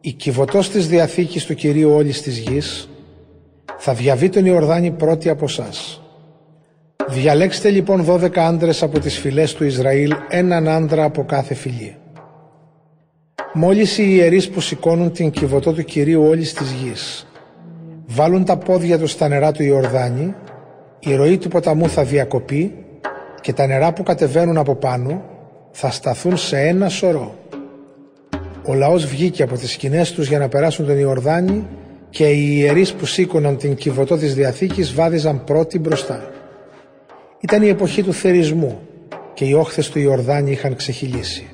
Η 0.00 0.12
κυβωτός 0.12 0.70
της 0.70 0.88
Διαθήκης 0.88 1.44
του 1.44 1.54
Κυρίου 1.54 1.90
όλης 1.90 2.22
της 2.22 2.38
γης 2.38 2.88
θα 3.78 3.92
διαβεί 3.92 4.28
τον 4.28 4.46
Ιορδάνη 4.46 4.90
πρώτη 4.90 5.28
από 5.28 5.44
εσά. 5.44 5.68
Διαλέξτε 7.08 7.70
λοιπόν 7.70 8.04
δώδεκα 8.04 8.46
άντρες 8.46 8.82
από 8.82 8.98
τις 8.98 9.18
φυλές 9.18 9.54
του 9.54 9.64
Ισραήλ, 9.64 10.14
έναν 10.28 10.68
άντρα 10.68 11.04
από 11.04 11.24
κάθε 11.24 11.54
φυλή. 11.54 11.96
Μόλις 13.52 13.98
οι 13.98 14.04
ιερείς 14.08 14.48
που 14.48 14.60
σηκώνουν 14.60 15.12
την 15.12 15.30
κυβωτό 15.30 15.72
του 15.72 15.84
Κυρίου 15.84 16.22
όλης 16.22 16.52
της 16.52 16.70
γης 16.70 17.26
βάλουν 18.06 18.44
τα 18.44 18.56
πόδια 18.56 18.98
τους 18.98 19.10
στα 19.10 19.28
νερά 19.28 19.52
του 19.52 19.62
Ιορδάνη, 19.62 20.34
η 20.98 21.14
ροή 21.14 21.38
του 21.38 21.48
ποταμού 21.48 21.88
θα 21.88 22.04
διακοπεί 22.04 22.74
και 23.40 23.52
τα 23.52 23.66
νερά 23.66 23.92
που 23.92 24.02
κατεβαίνουν 24.02 24.56
από 24.56 24.74
πάνω 24.74 25.22
θα 25.70 25.90
σταθούν 25.90 26.36
σε 26.36 26.60
ένα 26.60 26.88
σωρό. 26.88 27.34
Ο 28.70 28.74
λαός 28.74 29.06
βγήκε 29.06 29.42
από 29.42 29.56
τις 29.56 29.70
σκηνές 29.70 30.12
τους 30.12 30.28
για 30.28 30.38
να 30.38 30.48
περάσουν 30.48 30.86
τον 30.86 30.98
Ιορδάνη 30.98 31.66
και 32.10 32.28
οι 32.28 32.56
ιερείς 32.56 32.92
που 32.92 33.06
σήκωναν 33.06 33.56
την 33.56 33.74
κυβωτό 33.74 34.16
της 34.16 34.34
Διαθήκης 34.34 34.94
βάδιζαν 34.94 35.44
πρώτοι 35.44 35.78
μπροστά. 35.78 36.30
Ήταν 37.40 37.62
η 37.62 37.68
εποχή 37.68 38.02
του 38.02 38.12
θερισμού 38.12 38.80
και 39.34 39.44
οι 39.44 39.52
όχθες 39.52 39.90
του 39.90 39.98
Ιορδάνη 39.98 40.50
είχαν 40.50 40.76
ξεχυλήσει. 40.76 41.46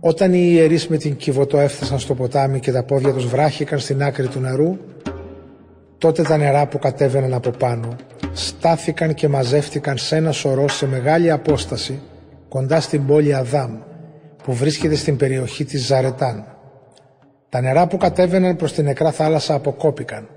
Όταν 0.00 0.32
οι 0.32 0.48
ιερείς 0.52 0.88
με 0.88 0.96
την 0.96 1.16
κυβωτό 1.16 1.58
έφτασαν 1.58 1.98
στο 1.98 2.14
ποτάμι 2.14 2.60
και 2.60 2.72
τα 2.72 2.82
πόδια 2.82 3.12
τους 3.12 3.26
βράχηκαν 3.26 3.78
στην 3.78 4.02
άκρη 4.02 4.26
του 4.26 4.40
νερού, 4.40 4.76
τότε 5.98 6.22
τα 6.22 6.36
νερά 6.36 6.66
που 6.66 6.78
κατέβαιναν 6.78 7.34
από 7.34 7.50
πάνω 7.50 7.96
στάθηκαν 8.32 9.14
και 9.14 9.28
μαζεύτηκαν 9.28 9.96
σε 9.98 10.16
ένα 10.16 10.32
σωρό 10.32 10.68
σε 10.68 10.86
μεγάλη 10.86 11.30
απόσταση 11.30 12.00
κοντά 12.48 12.80
στην 12.80 13.06
πόλη 13.06 13.34
Αδάμ 13.34 13.91
που 14.42 14.52
βρίσκεται 14.52 14.94
στην 14.94 15.16
περιοχή 15.16 15.64
της 15.64 15.86
Ζαρετάν. 15.86 16.44
Τα 17.48 17.60
νερά 17.60 17.86
που 17.86 17.96
κατέβαιναν 17.96 18.56
προς 18.56 18.72
την 18.72 18.84
νεκρά 18.84 19.12
θάλασσα 19.12 19.54
αποκόπηκαν 19.54 20.28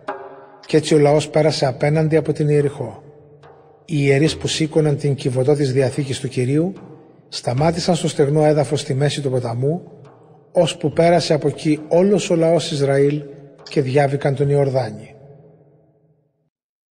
και 0.65 0.77
έτσι 0.77 0.95
ο 0.95 0.97
λαός 0.97 1.29
πέρασε 1.29 1.65
απέναντι 1.65 2.15
από 2.15 2.33
την 2.33 2.49
Ιεριχώ. 2.49 3.03
Οι 3.85 3.95
ιερείς 3.97 4.37
που 4.37 4.47
σήκωναν 4.47 4.97
την 4.97 5.15
κυβωτό 5.15 5.53
της 5.53 5.73
Διαθήκης 5.73 6.19
του 6.19 6.27
Κυρίου 6.27 6.73
σταμάτησαν 7.29 7.95
στο 7.95 8.07
στεγνό 8.07 8.45
έδαφος 8.45 8.79
στη 8.79 8.93
μέση 8.93 9.21
του 9.21 9.29
ποταμού 9.29 9.81
ώσπου 10.51 10.91
πέρασε 10.91 11.33
από 11.33 11.47
εκεί 11.47 11.79
όλος 11.87 12.29
ο 12.29 12.35
λαός 12.35 12.71
Ισραήλ 12.71 13.23
και 13.69 13.81
διάβηκαν 13.81 14.35
τον 14.35 14.49
Ιορδάνη. 14.49 15.15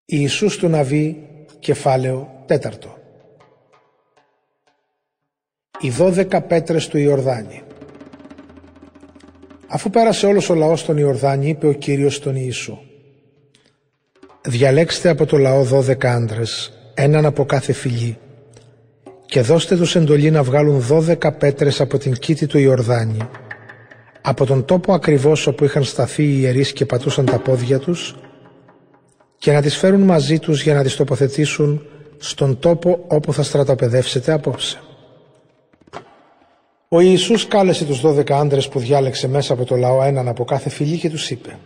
Ιησούς 0.06 0.58
του 0.58 0.68
Ναβί, 0.68 1.28
κεφάλαιο 1.60 2.44
τέταρτο. 2.46 2.98
Οι 5.84 5.90
δώδεκα 5.90 6.42
πέτρες 6.42 6.88
του 6.88 6.98
Ιορδάνη. 6.98 7.62
Αφού 9.68 9.90
πέρασε 9.90 10.26
όλος 10.26 10.50
ο 10.50 10.54
λαός 10.56 10.86
τον 10.86 10.98
Ιορδάνη, 10.98 11.50
είπε 11.50 11.68
ο 11.68 11.74
Κύριος 11.74 12.16
στον 12.16 12.36
Ιησού 12.36 12.78
«Διαλέξτε 14.42 15.10
από 15.10 15.26
το 15.26 15.38
λαό 15.38 15.64
δώδεκα 15.64 16.14
άντρες, 16.14 16.74
έναν 16.94 17.26
από 17.26 17.46
κάθε 17.46 17.74
φυλή, 17.74 18.18
και 19.26 19.42
δώστε 19.42 19.78
τους 19.78 19.96
εντολή 19.96 20.32
να 20.32 20.44
βγάλουν 20.44 20.80
δώδεκα 20.80 21.32
πέτρες 21.32 21.82
από 21.82 21.98
την 21.98 22.14
κήτη 22.14 22.48
του 22.48 22.58
Ιορδάνη, 22.58 23.18
από 24.22 24.46
τον 24.46 24.66
τόπο 24.66 24.94
ακριβώς 24.94 25.48
όπου 25.48 25.64
είχαν 25.64 25.84
σταθεί 25.84 26.24
οι 26.24 26.38
ιερείς 26.40 26.74
και 26.74 26.86
πατούσαν 26.86 27.26
τα 27.26 27.40
πόδια 27.40 27.80
τους, 27.80 28.16
και 29.38 29.52
να 29.52 29.62
τις 29.62 29.78
φέρουν 29.78 30.02
μαζί 30.02 30.40
τους 30.40 30.64
για 30.64 30.74
να 30.74 30.84
τις 30.84 30.96
τοποθετήσουν 30.96 31.86
στον 32.18 32.60
τόπο 32.60 33.06
όπου 33.08 33.34
θα 33.34 33.44
στρατοπεδεύσετε 33.44 34.32
απόψε. 34.32 34.78
Ο 36.96 37.00
Ιησούς 37.00 37.48
κάλεσε 37.48 37.86
τους 37.86 38.02
δώδεκα 38.02 38.38
άντρες 38.38 38.68
που 38.68 38.80
διάλεξε 38.80 39.28
μέσα 39.28 39.54
από 39.54 39.66
το 39.66 39.76
λαό 39.76 40.04
έναν 40.04 40.28
από 40.28 40.44
κάθε 40.44 40.70
φυλή 40.70 40.98
και 40.98 41.10
τους 41.10 41.30
είπε 41.30 41.58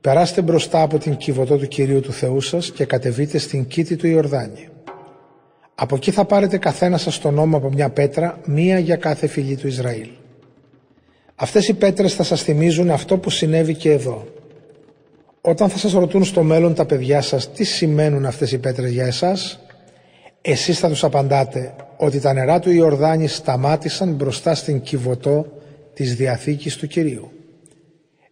«Περάστε 0.00 0.42
μπροστά 0.42 0.82
από 0.82 0.98
την 0.98 1.16
κυβωτό 1.16 1.56
του 1.56 1.68
Κυρίου 1.68 2.00
του 2.00 2.12
Θεού 2.12 2.40
σας 2.40 2.70
και 2.70 2.84
κατεβείτε 2.84 3.38
στην 3.38 3.66
κήτη 3.66 3.96
του 3.96 4.06
Ιορδάνη. 4.06 4.68
Από 5.74 5.94
εκεί 5.94 6.10
θα 6.10 6.24
πάρετε 6.24 6.58
καθένα 6.58 6.98
σας 6.98 7.18
τον 7.18 7.34
νόμο 7.34 7.56
από 7.56 7.70
μια 7.70 7.90
πέτρα, 7.90 8.40
μία 8.44 8.78
για 8.78 8.96
κάθε 8.96 9.26
φυλή 9.26 9.56
του 9.56 9.66
Ισραήλ. 9.66 10.08
Αυτές 11.34 11.68
οι 11.68 11.74
πέτρες 11.74 12.14
θα 12.14 12.22
σας 12.22 12.42
θυμίζουν 12.42 12.90
αυτό 12.90 13.18
που 13.18 13.30
συνέβη 13.30 13.74
και 13.74 13.90
εδώ. 13.90 14.26
Όταν 15.40 15.68
θα 15.68 15.78
σας 15.78 15.92
ρωτούν 15.92 16.24
στο 16.24 16.42
μέλλον 16.42 16.74
τα 16.74 16.84
παιδιά 16.84 17.20
σας 17.20 17.52
τι 17.52 17.64
σημαίνουν 17.64 18.26
αυτές 18.26 18.52
οι 18.52 18.58
πέτρες 18.58 18.90
για 18.90 19.06
εσάς, 19.06 19.60
εσείς 20.42 20.78
θα 20.78 20.88
τους 20.88 21.04
απαντάτε 21.04 21.74
ότι 21.96 22.20
τα 22.20 22.32
νερά 22.32 22.58
του 22.58 22.70
Ιορδάνη 22.70 23.26
σταμάτησαν 23.26 24.12
μπροστά 24.12 24.54
στην 24.54 24.80
κυβωτό 24.80 25.46
της 25.94 26.16
Διαθήκης 26.16 26.76
του 26.76 26.86
Κυρίου. 26.86 27.30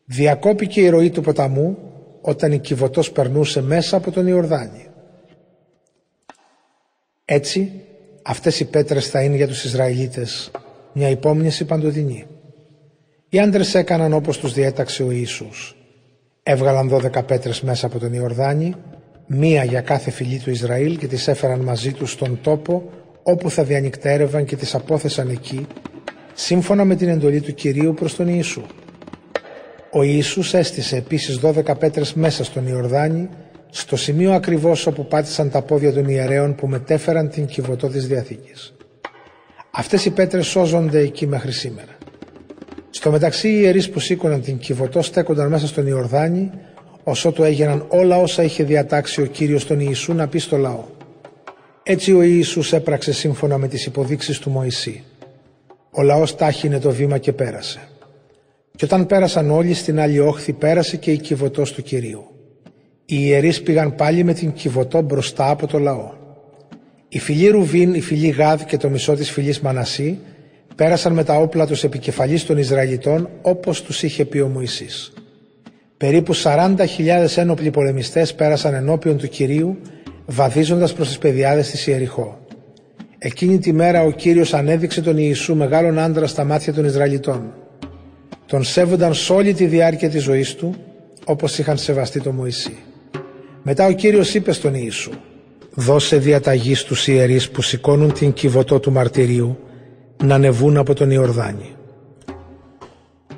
Διακόπηκε 0.04 0.80
η 0.80 0.88
ροή 0.88 1.10
του 1.10 1.20
ποταμού 1.20 1.78
όταν 2.20 2.52
η 2.52 2.58
κυβωτός 2.58 3.12
περνούσε 3.12 3.62
μέσα 3.62 3.96
από 3.96 4.10
τον 4.10 4.26
Ιορδάνη. 4.26 4.86
Έτσι, 7.24 7.72
αυτές 8.22 8.60
οι 8.60 8.64
πέτρες 8.64 9.08
θα 9.08 9.22
είναι 9.22 9.36
για 9.36 9.46
τους 9.46 9.64
Ισραηλίτες 9.64 10.50
μια 10.92 11.08
υπόμνηση 11.08 11.64
παντοδυνή. 11.64 12.26
Οι 13.28 13.38
άντρες 13.38 13.74
έκαναν 13.74 14.12
όπως 14.12 14.38
τους 14.38 14.52
διέταξε 14.52 15.02
ο 15.02 15.10
Ιησούς. 15.10 15.76
Έβγαλαν 16.42 16.88
δώδεκα 16.88 17.22
πέτρες 17.22 17.60
μέσα 17.60 17.86
από 17.86 17.98
τον 17.98 18.12
Ιορδάνη, 18.12 18.74
μία 19.32 19.64
για 19.64 19.80
κάθε 19.80 20.10
φυλή 20.10 20.38
του 20.38 20.50
Ισραήλ 20.50 20.98
και 20.98 21.06
τις 21.06 21.28
έφεραν 21.28 21.60
μαζί 21.60 21.92
τους 21.92 22.10
στον 22.10 22.38
τόπο 22.42 22.90
όπου 23.22 23.50
θα 23.50 23.62
διανυκτέρευαν 23.62 24.44
και 24.44 24.56
τις 24.56 24.74
απόθεσαν 24.74 25.28
εκεί, 25.28 25.66
σύμφωνα 26.34 26.84
με 26.84 26.94
την 26.94 27.08
εντολή 27.08 27.40
του 27.40 27.54
Κυρίου 27.54 27.94
προς 27.94 28.16
τον 28.16 28.28
Ιησού. 28.28 28.62
Ο 29.92 30.02
Ιησούς 30.02 30.54
έστησε 30.54 30.96
επίσης 30.96 31.36
δώδεκα 31.36 31.74
πέτρες 31.74 32.14
μέσα 32.14 32.44
στον 32.44 32.66
Ιορδάνη, 32.66 33.28
στο 33.70 33.96
σημείο 33.96 34.32
ακριβώς 34.32 34.86
όπου 34.86 35.06
πάτησαν 35.06 35.50
τα 35.50 35.62
πόδια 35.62 35.92
των 35.92 36.08
ιερέων 36.08 36.54
που 36.54 36.66
μετέφεραν 36.66 37.28
την 37.28 37.46
κυβωτό 37.46 37.88
της 37.88 38.06
Διαθήκης. 38.06 38.74
Αυτές 39.70 40.04
οι 40.04 40.10
πέτρες 40.10 40.46
σώζονται 40.46 40.98
εκεί 40.98 41.26
μέχρι 41.26 41.52
σήμερα. 41.52 41.96
Στο 42.90 43.10
μεταξύ 43.10 43.48
οι 43.48 43.58
ιερείς 43.60 43.90
που 43.90 44.00
σήκωναν 44.00 44.42
την 44.42 44.58
κυβωτό 44.58 45.02
στέκονταν 45.02 45.48
μέσα 45.48 45.66
στον 45.66 45.86
Ιορδάνη, 45.86 46.50
όσο 47.10 47.32
του 47.32 47.42
έγιναν 47.42 47.84
όλα 47.88 48.16
όσα 48.16 48.42
είχε 48.42 48.64
διατάξει 48.64 49.22
ο 49.22 49.26
Κύριος 49.26 49.66
τον 49.66 49.80
Ιησού 49.80 50.12
να 50.12 50.28
πει 50.28 50.38
στο 50.38 50.56
λαό. 50.56 50.84
Έτσι 51.82 52.12
ο 52.12 52.22
Ιησούς 52.22 52.72
έπραξε 52.72 53.12
σύμφωνα 53.12 53.58
με 53.58 53.68
τις 53.68 53.86
υποδείξεις 53.86 54.38
του 54.38 54.50
Μωυσή. 54.50 55.02
Ο 55.90 56.02
λαός 56.02 56.36
τάχυνε 56.36 56.78
το 56.78 56.90
βήμα 56.90 57.18
και 57.18 57.32
πέρασε. 57.32 57.88
Και 58.76 58.84
όταν 58.84 59.06
πέρασαν 59.06 59.50
όλοι 59.50 59.74
στην 59.74 60.00
άλλη 60.00 60.18
όχθη 60.18 60.52
πέρασε 60.52 60.96
και 60.96 61.12
η 61.12 61.18
κυβωτός 61.18 61.72
του 61.72 61.82
Κυρίου. 61.82 62.24
Οι 63.04 63.16
ιερείς 63.18 63.62
πήγαν 63.62 63.94
πάλι 63.94 64.24
με 64.24 64.32
την 64.32 64.52
κυβωτό 64.52 65.00
μπροστά 65.00 65.50
από 65.50 65.66
το 65.66 65.78
λαό. 65.78 66.10
Η 67.08 67.18
φυλή 67.18 67.48
Ρουβίν, 67.48 67.94
η 67.94 68.00
φυλή 68.00 68.28
Γάδ 68.28 68.62
και 68.62 68.76
το 68.76 68.88
μισό 68.88 69.14
της 69.14 69.30
φυλής 69.30 69.60
Μανασί 69.60 70.18
πέρασαν 70.74 71.12
με 71.12 71.24
τα 71.24 71.36
όπλα 71.36 71.66
τους 71.66 71.84
επικεφαλής 71.84 72.46
των 72.46 72.58
Ισραηλιτών 72.58 73.28
όπως 73.42 73.82
τους 73.82 74.02
είχε 74.02 74.24
πει 74.24 74.38
ο 74.38 74.48
Μωυσής. 74.48 75.12
Περίπου 76.00 76.34
40.000 76.34 77.36
ένοπλοι 77.36 77.70
πολεμιστές 77.70 78.34
πέρασαν 78.34 78.74
ενώπιον 78.74 79.16
του 79.16 79.28
Κυρίου 79.28 79.78
βαδίζοντας 80.26 80.92
προς 80.92 81.08
τις 81.08 81.18
παιδιάδες 81.18 81.70
της 81.70 81.86
Ιεριχώ. 81.86 82.38
Εκείνη 83.18 83.58
τη 83.58 83.72
μέρα 83.72 84.02
ο 84.02 84.10
Κύριος 84.10 84.54
ανέδειξε 84.54 85.02
τον 85.02 85.16
Ιησού 85.18 85.56
μεγάλον 85.56 85.98
άντρα 85.98 86.26
στα 86.26 86.44
μάτια 86.44 86.72
των 86.72 86.84
Ισραηλιτών. 86.84 87.54
Τον 88.46 88.64
σέβονταν 88.64 89.14
σε 89.14 89.32
όλη 89.32 89.54
τη 89.54 89.66
διάρκεια 89.66 90.10
της 90.10 90.22
ζωής 90.22 90.54
του 90.54 90.74
όπως 91.24 91.58
είχαν 91.58 91.76
σεβαστεί 91.76 92.20
τον 92.20 92.34
Μωυσή. 92.34 92.76
Μετά 93.62 93.86
ο 93.86 93.92
Κύριος 93.92 94.34
είπε 94.34 94.52
στον 94.52 94.74
Ιησού 94.74 95.10
«Δώσε 95.74 96.16
διαταγή 96.16 96.74
στους 96.74 97.08
ιερείς 97.08 97.50
που 97.50 97.62
σηκώνουν 97.62 98.12
την 98.12 98.32
κυβωτό 98.32 98.80
του 98.80 98.92
μαρτυρίου 98.92 99.58
να 100.24 100.34
ανεβούν 100.34 100.76
από 100.76 100.94
τον 100.94 101.10
Ιορδάνη». 101.10 101.74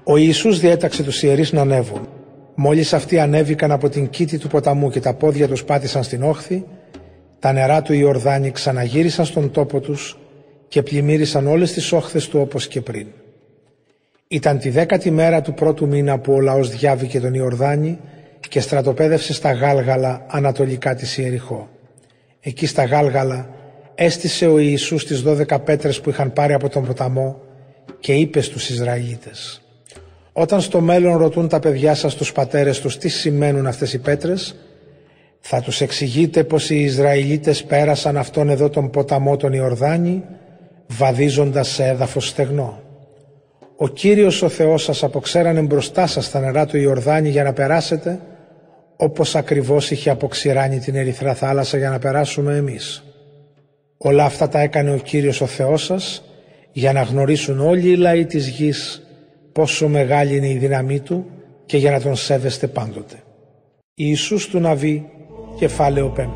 Ο 0.04 0.16
Ιησούς 0.16 0.60
διέταξε 0.60 1.02
τους 1.02 1.22
ιερείς 1.22 1.52
να 1.52 1.60
ανέβουν. 1.60 2.08
Μόλις 2.54 2.92
αυτοί 2.92 3.18
ανέβηκαν 3.18 3.70
από 3.70 3.88
την 3.88 4.08
κήτη 4.08 4.38
του 4.38 4.48
ποταμού 4.48 4.90
και 4.90 5.00
τα 5.00 5.14
πόδια 5.14 5.48
τους 5.48 5.64
πάτησαν 5.64 6.02
στην 6.02 6.22
όχθη, 6.22 6.64
τα 7.38 7.52
νερά 7.52 7.82
του 7.82 7.92
Ιορδάνη 7.92 8.50
ξαναγύρισαν 8.50 9.24
στον 9.24 9.50
τόπο 9.50 9.80
τους 9.80 10.18
και 10.68 10.82
πλημμύρισαν 10.82 11.46
όλες 11.46 11.72
τις 11.72 11.92
όχθες 11.92 12.28
του 12.28 12.40
όπως 12.40 12.68
και 12.68 12.80
πριν. 12.80 13.06
Ήταν 14.28 14.58
τη 14.58 14.70
δέκατη 14.70 15.10
μέρα 15.10 15.42
του 15.42 15.54
πρώτου 15.54 15.86
μήνα 15.86 16.18
που 16.18 16.32
ο 16.32 16.40
λαός 16.40 16.70
διάβηκε 16.70 17.20
τον 17.20 17.34
Ιορδάνη 17.34 17.98
και 18.48 18.60
στρατοπέδευσε 18.60 19.32
στα 19.32 19.52
Γάλγαλα 19.52 20.26
ανατολικά 20.28 20.94
της 20.94 21.18
Ιεριχώ. 21.18 21.68
Εκεί 22.40 22.66
στα 22.66 22.84
Γάλγαλα 22.84 23.48
έστησε 23.94 24.46
ο 24.46 24.58
Ιησούς 24.58 25.06
τις 25.06 25.22
δώδεκα 25.22 25.58
πέτρες 25.60 26.00
που 26.00 26.10
είχαν 26.10 26.32
πάρει 26.32 26.52
από 26.52 26.68
τον 26.68 26.84
ποταμό 26.84 27.40
και 28.00 28.12
είπε 28.12 28.40
στους 28.40 28.70
Ισραηλίτες 28.70 29.61
«Όταν 30.32 30.60
στο 30.60 30.80
μέλλον 30.80 31.16
ρωτούν 31.16 31.48
τα 31.48 31.58
παιδιά 31.58 31.94
σας 31.94 32.14
τους 32.14 32.32
πατέρες 32.32 32.80
τους 32.80 32.98
τι 32.98 33.08
σημαίνουν 33.08 33.66
αυτές 33.66 33.92
οι 33.92 33.98
πέτρες, 33.98 34.54
Θα 35.44 35.60
τους 35.60 35.80
εξηγείτε 35.80 36.44
πως 36.44 36.70
οι 36.70 36.80
Ισραηλίτες 36.80 37.64
πέρασαν 37.64 38.16
αυτόν 38.16 38.48
εδώ 38.48 38.68
τον 38.68 38.90
ποταμό 38.90 39.36
τον 39.36 39.52
Ιορδάνη 39.52 40.22
βαδίζοντας 40.86 41.68
σε 41.68 41.84
έδαφος 41.84 42.28
στεγνό. 42.28 42.82
Ο 43.76 43.88
Κύριος 43.88 44.42
ο 44.42 44.48
Θεός 44.48 44.82
σας 44.82 45.02
αποξέρανε 45.02 45.60
μπροστά 45.60 46.06
σας 46.06 46.30
τα 46.30 46.40
νερά 46.40 46.66
του 46.66 46.76
Ιορδάνη 46.76 47.28
για 47.28 47.42
να 47.42 47.52
περάσετε 47.52 48.20
όπως 48.96 49.34
ακριβώς 49.34 49.90
είχε 49.90 50.10
αποξηράνει 50.10 50.78
την 50.78 50.94
Ερυθρά 50.94 51.34
θάλασσα 51.34 51.76
για 51.76 51.90
να 51.90 51.98
περάσουμε 51.98 52.56
εμείς. 52.56 53.04
Όλα 53.96 54.24
αυτά 54.24 54.48
τα 54.48 54.60
έκανε 54.60 54.92
ο 54.92 54.96
Κύριος 54.96 55.40
ο 55.40 55.46
Θεός 55.46 55.84
σας 55.84 56.24
για 56.72 56.92
να 56.92 57.02
γνωρίσουν 57.02 57.60
όλοι 57.60 57.88
οι 57.88 57.96
λαοί 57.96 58.26
της 58.26 58.48
γης 58.48 59.02
πόσο 59.52 59.88
μεγάλη 59.88 60.36
είναι 60.36 60.48
η 60.48 60.56
δύναμή 60.56 61.00
Του 61.00 61.26
και 61.66 61.76
για 61.76 61.90
να 61.90 62.00
Τον 62.00 62.16
σέβεστε 62.16 62.66
πάντοτε. 62.66 63.22
Ιησούς 63.94 64.48
του 64.48 64.58
Ναβί, 64.60 65.06
κεφάλαιο 65.56 66.12
5. 66.16 66.26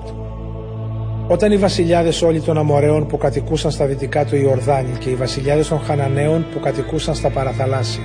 Όταν 1.28 1.52
οι 1.52 1.56
βασιλιάδες 1.56 2.23
όλοι 2.23 2.40
των 2.40 2.58
Αμοραίων 2.58 3.06
που 3.06 3.16
κατοικούσαν 3.16 3.70
στα 3.70 3.87
δυτικά 3.87 4.25
του 4.25 4.37
Ιορδάνη 4.37 4.99
και 4.99 5.11
οι 5.11 5.14
βασιλιάδες 5.14 5.68
των 5.68 5.80
Χαναναίων 5.80 6.46
που 6.52 6.61
κατοικούσαν 6.61 7.14
στα 7.14 7.30
παραθαλάσσια 7.30 8.04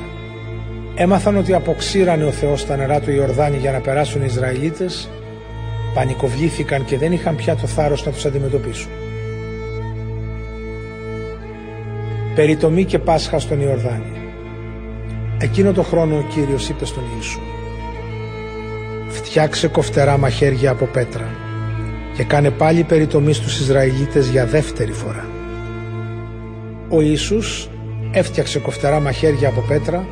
έμαθαν 0.96 1.38
ότι 1.38 1.54
αποξήρανε 1.54 2.24
ο 2.24 2.32
Θεός 2.32 2.66
τα 2.66 2.76
νερά 2.76 3.00
του 3.00 3.12
Ιορδάνη 3.12 3.58
για 3.58 3.72
να 3.72 3.80
περάσουν 3.80 4.22
οι 4.22 4.26
Ισραηλίτες, 4.28 5.10
πανικοβλήθηκαν 5.94 6.86
και 6.86 6.98
δεν 6.98 7.12
είχαν 7.12 7.36
πια 7.36 7.56
το 7.56 7.68
θάρρος 7.68 8.06
να 8.06 8.12
τους 8.12 8.26
αντιμετωπίσουν. 8.26 8.92
Περιτομή 12.36 12.86
και 12.86 13.00
Πάσχα 13.00 13.40
στον 13.40 13.62
Ιορδάνη. 13.62 14.21
Εκείνο 15.44 15.72
το 15.72 15.84
χρόνο 15.84 16.16
ο 16.16 16.24
Κύριος 16.34 16.70
είπε 16.70 16.86
στον 16.86 17.04
Ιησού 17.16 17.40
«Φτιάξε 19.10 19.68
κοφτερά 19.68 20.18
μαχαίρια 20.18 20.72
από 20.72 20.86
πέτρα 20.86 21.36
και 22.16 22.24
κάνε 22.24 22.50
πάλι 22.50 22.84
περιτομή 22.84 23.34
στους 23.34 23.60
Ισραηλίτες 23.60 24.28
για 24.28 24.46
δεύτερη 24.46 24.92
φορά». 24.92 25.30
Ο 26.90 27.02
Ιησούς 27.02 27.70
έφτιαξε 28.12 28.60
κοφτερά 28.60 29.00
μαχαίρια 29.00 29.48
από 29.48 29.62
πέτρα 29.62 30.06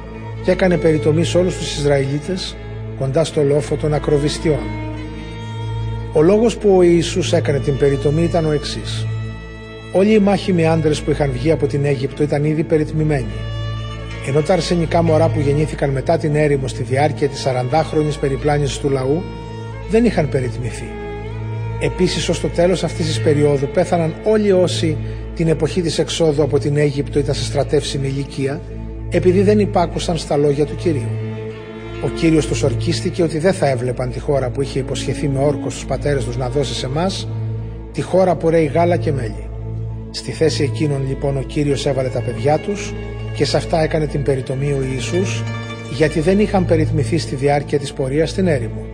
και 0.44 0.52
έκανε 0.52 0.78
περιτομή 0.78 1.24
σε 1.24 1.38
όλους 1.38 1.58
τους 1.58 1.78
Ισραηλίτες 1.78 2.56
κοντά 3.00 3.24
στο 3.24 3.42
λόφο 3.44 3.76
των 3.76 3.94
ακροβιστιών. 3.94 4.64
Ο 6.14 6.22
λόγος 6.22 6.58
που 6.58 6.78
ο 6.78 6.82
Ιησούς 6.82 7.34
έκανε 7.34 7.60
την 7.60 7.78
περιτομή 7.78 8.24
ήταν 8.24 8.46
ο 8.46 8.52
εξής. 8.52 9.06
Όλοι 9.94 10.14
οι 10.14 10.20
μάχημοι 10.20 10.68
άντρες 10.68 11.02
που 11.02 11.12
είχαν 11.12 11.32
βγει 11.32 11.52
από 11.52 11.68
την 11.68 11.86
Αίγυπτο 11.86 12.24
ήταν 12.24 12.44
ήδη 12.44 12.64
περιτμημένοι. 12.64 13.34
Ενώ 14.30 14.42
τα 14.42 14.54
αρσενικά 14.54 15.02
μωρά 15.02 15.30
που 15.30 15.40
γεννήθηκαν 15.40 15.90
μετά 15.90 16.18
την 16.18 16.36
έρημο 16.36 16.68
στη 16.68 16.84
διάρκεια 16.84 17.30
της 17.30 17.48
40χρονη 17.48 18.20
περιπλάνησης 18.20 18.78
του 18.78 18.90
λαού 18.90 19.24
δεν 19.90 20.06
είχαν 20.06 20.30
περιτμηθεί. 20.30 20.88
Επίσης, 21.80 22.30
ως 22.30 22.40
το 22.40 22.48
τέλος 22.48 22.84
αυτής 22.84 23.06
της 23.06 23.22
περίοδου 23.22 23.68
πέθαναν 23.68 24.14
όλοι 24.24 24.52
όσοι 24.52 24.98
την 25.36 25.48
εποχή 25.48 25.82
της 25.82 26.00
εξόδου 26.00 26.44
από 26.44 26.60
την 26.60 26.78
Αίγυπτο 26.78 27.20
ήταν 27.20 27.36
σε 27.36 27.44
στρατεύσιμη 27.44 28.08
ηλικία, 28.08 28.62
επειδή 29.10 29.42
δεν 29.42 29.60
υπάκουσαν 29.60 30.18
στα 30.18 30.38
λόγια 30.38 30.66
του 30.66 30.76
κυρίου. 30.76 31.10
Ο 32.04 32.10
κύριος 32.10 32.48
τους 32.48 32.64
ορκίστηκε 32.64 33.24
ότι 33.24 33.40
δεν 33.40 33.54
θα 33.54 33.70
έβλεπαν 33.70 34.12
τη 34.12 34.20
χώρα 34.20 34.50
που 34.50 34.62
είχε 34.62 34.80
υποσχεθεί 34.80 35.28
με 35.28 35.40
όρκο 35.40 35.70
στους 35.70 35.86
πατέρες 35.86 36.26
τους 36.26 36.38
να 36.38 36.50
δώσει 36.50 36.74
σε 36.74 36.86
εμάς, 36.86 37.28
τη 37.92 38.02
χώρα 38.02 38.36
που 38.36 38.50
ρέει 38.50 38.66
γάλα 38.66 38.98
και 38.98 39.12
μέλι. 39.12 39.50
Στη 40.12 40.32
θέση 40.32 40.64
εκείνων 40.64 41.08
λοιπόν 41.08 41.38
ο 41.38 41.42
Κύριος 41.42 41.86
έβαλε 41.86 42.10
τα 42.10 42.22
παιδιά 42.22 42.58
τους 42.58 42.94
και 43.40 43.46
σε 43.46 43.58
αυτά 43.58 43.82
έκανε 43.82 44.06
την 44.08 44.24
περιτομή 44.24 44.72
ο 44.72 44.84
Ιησούς 44.94 45.44
γιατί 45.96 46.20
δεν 46.20 46.40
είχαν 46.40 46.66
περιτμηθεί 46.66 47.18
στη 47.18 47.36
διάρκεια 47.36 47.80
της 47.80 47.94
πορείας 47.94 48.30
στην 48.30 48.48
έρημο. 48.48 48.86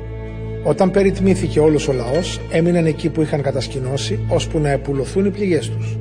Όταν 0.64 0.92
περιτμήθηκε 0.92 1.60
όλος 1.60 1.88
ο 1.88 1.94
λαός 1.94 2.42
έμειναν 2.52 2.86
εκεί 2.86 3.10
που 3.10 3.22
είχαν 3.22 3.42
κατασκηνώσει 3.42 4.20
ώσπου 4.28 4.60
να 4.60 4.70
επουλωθούν 4.70 5.26
οι 5.26 5.30
πληγές 5.30 5.70
τους. 5.70 5.98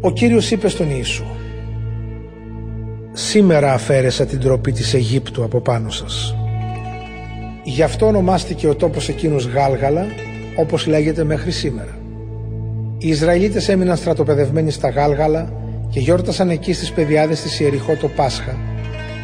Ο 0.00 0.12
Κύριος 0.12 0.50
είπε 0.50 0.68
στον 0.68 0.86
Ιησού 0.90 1.24
«Σήμερα 3.12 3.72
αφαίρεσα 3.72 4.26
την 4.26 4.40
τροπή 4.40 4.72
της 4.72 4.94
Αιγύπτου 4.94 5.44
από 5.44 5.60
πάνω 5.60 5.90
σας». 5.90 6.34
Γι' 7.64 7.82
αυτό 7.82 8.06
ονομάστηκε 8.06 8.68
ο 8.68 8.74
τόπος 8.74 9.08
εκείνος 9.08 9.46
Γάλγαλα 9.46 10.06
όπως 10.56 10.86
λέγεται 10.86 11.24
μέχρι 11.24 11.50
σήμερα. 11.50 11.98
Οι 12.98 13.08
Ισραηλίτες 13.08 13.68
έμειναν 13.68 13.96
στρατοπεδευμένοι 13.96 14.70
στα 14.70 14.88
Γάλγαλα 14.88 15.64
και 15.96 16.02
γιόρτασαν 16.02 16.50
εκεί 16.50 16.72
στις 16.72 16.92
πεδιάδες 16.92 17.42
της 17.42 17.60
Ιεριχώ 17.60 17.96
το 17.96 18.08
Πάσχα, 18.08 18.56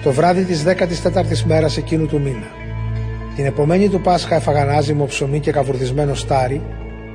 το 0.03 0.13
βράδυ 0.13 0.45
της 0.45 0.63
14ης 0.63 1.43
μέρας 1.45 1.77
εκείνου 1.77 2.07
του 2.07 2.21
μήνα. 2.21 2.51
Την 3.37 3.45
επομένη 3.45 3.89
του 3.89 4.01
Πάσχα 4.01 4.35
έφαγαν 4.35 4.69
άζυμο 4.69 5.05
ψωμί 5.07 5.41
και 5.41 5.53
καβουρδισμένο 5.53 6.15
στάρι, 6.15 6.61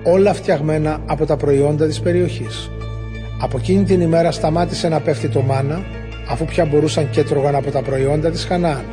όλα 0.04 0.34
φτιαγμένα 0.34 1.02
από 1.06 1.26
τα 1.26 1.38
προϊόντα 1.38 1.88
της 1.88 2.00
περιοχής. 2.00 2.72
Από 3.39 3.58
εκείνη 3.58 3.84
την 3.84 4.02
ημέρα 4.02 4.32
σταμάτησε 4.32 4.88
να 4.88 5.00
πέφτει 5.00 5.30
το 5.30 5.41
μάνα, 5.41 5.86
αφού 6.30 6.46
πια 6.46 6.65
μπορούσαν 6.65 7.10
και 7.10 7.24
τρώγαν 7.24 7.56
από 7.56 7.72
τα 7.72 7.82
προϊόντα 7.82 8.30
της 8.30 8.46
Χανάαν. 8.46 8.86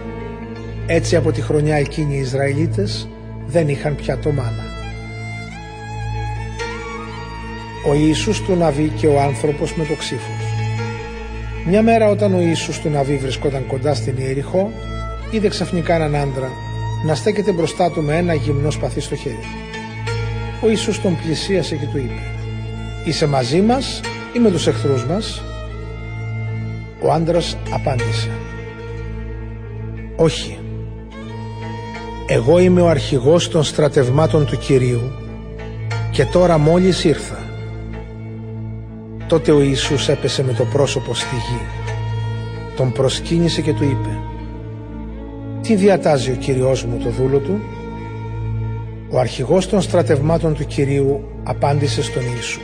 Έτσι 0.86 1.16
από 1.16 1.32
τη 1.32 1.40
χρονιά 1.40 1.76
εκείνη 1.76 2.14
οι 2.14 2.20
Ισραηλίτες 2.20 3.08
δεν 3.46 3.68
είχαν 3.68 3.96
πια 3.96 4.18
το 4.18 4.30
μάνα. 4.30 4.74
ο 7.86 7.94
Ιησούς 7.94 8.42
του 8.42 8.56
Ναβί 8.56 8.88
και 8.88 9.06
ο 9.06 9.20
άνθρωπος 9.20 9.74
με 9.74 9.84
το 9.84 9.94
ξύφος. 9.94 10.43
Μια 11.66 11.82
μέρα 11.82 12.08
όταν 12.08 12.34
ο 12.34 12.40
Ιησούς 12.40 12.80
του 12.80 12.90
Ναβί 12.90 13.16
βρισκόταν 13.16 13.66
κοντά 13.66 13.94
στην 13.94 14.14
Ιεριχώ, 14.18 14.70
είδε 15.30 15.48
ξαφνικά 15.48 15.94
έναν 15.94 16.16
άντρα 16.16 16.50
να 17.06 17.14
στέκεται 17.14 17.52
μπροστά 17.52 17.90
του 17.90 18.02
με 18.02 18.16
ένα 18.16 18.34
γυμνό 18.34 18.70
σπαθί 18.70 19.00
στο 19.00 19.16
χέρι. 19.16 19.44
Ο 20.62 20.68
Ιησούς 20.68 21.00
τον 21.00 21.16
πλησίασε 21.22 21.76
και 21.76 21.86
του 21.86 21.98
είπε 21.98 22.20
«Είσαι 23.04 23.26
μαζί 23.26 23.60
μας 23.60 24.00
ή 24.36 24.38
με 24.38 24.50
τους 24.50 24.66
εχθρούς 24.66 25.06
μας» 25.06 25.42
Ο 27.02 27.12
άντρας 27.12 27.56
απάντησε 27.70 28.30
«Όχι, 30.16 30.58
εγώ 32.26 32.58
είμαι 32.58 32.80
ο 32.80 32.88
αρχηγός 32.88 33.48
των 33.48 33.62
στρατευμάτων 33.62 34.46
του 34.46 34.58
Κυρίου 34.58 35.12
και 36.10 36.24
τώρα 36.24 36.58
μόλις 36.58 37.04
ήρθα. 37.04 37.43
Τότε 39.28 39.52
ο 39.52 39.60
Ιησούς 39.60 40.08
έπεσε 40.08 40.44
με 40.44 40.52
το 40.52 40.64
πρόσωπο 40.64 41.14
στη 41.14 41.34
γη. 41.34 41.60
Τον 42.76 42.92
προσκύνησε 42.92 43.62
και 43.62 43.72
του 43.72 43.84
είπε 43.84 44.18
«Τι 45.62 45.74
διατάζει 45.74 46.30
ο 46.30 46.34
Κυριός 46.34 46.84
μου 46.84 46.98
το 47.02 47.10
δούλο 47.10 47.38
του» 47.38 47.60
Ο 49.10 49.18
αρχηγός 49.18 49.68
των 49.68 49.80
στρατευμάτων 49.80 50.54
του 50.54 50.66
Κυρίου 50.66 51.24
απάντησε 51.42 52.02
στον 52.02 52.22
Ιησού 52.34 52.60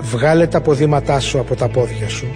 «Βγάλε 0.00 0.46
τα 0.46 0.60
ποδήματά 0.60 1.20
σου 1.20 1.38
από 1.38 1.54
τα 1.54 1.68
πόδια 1.68 2.08
σου, 2.08 2.26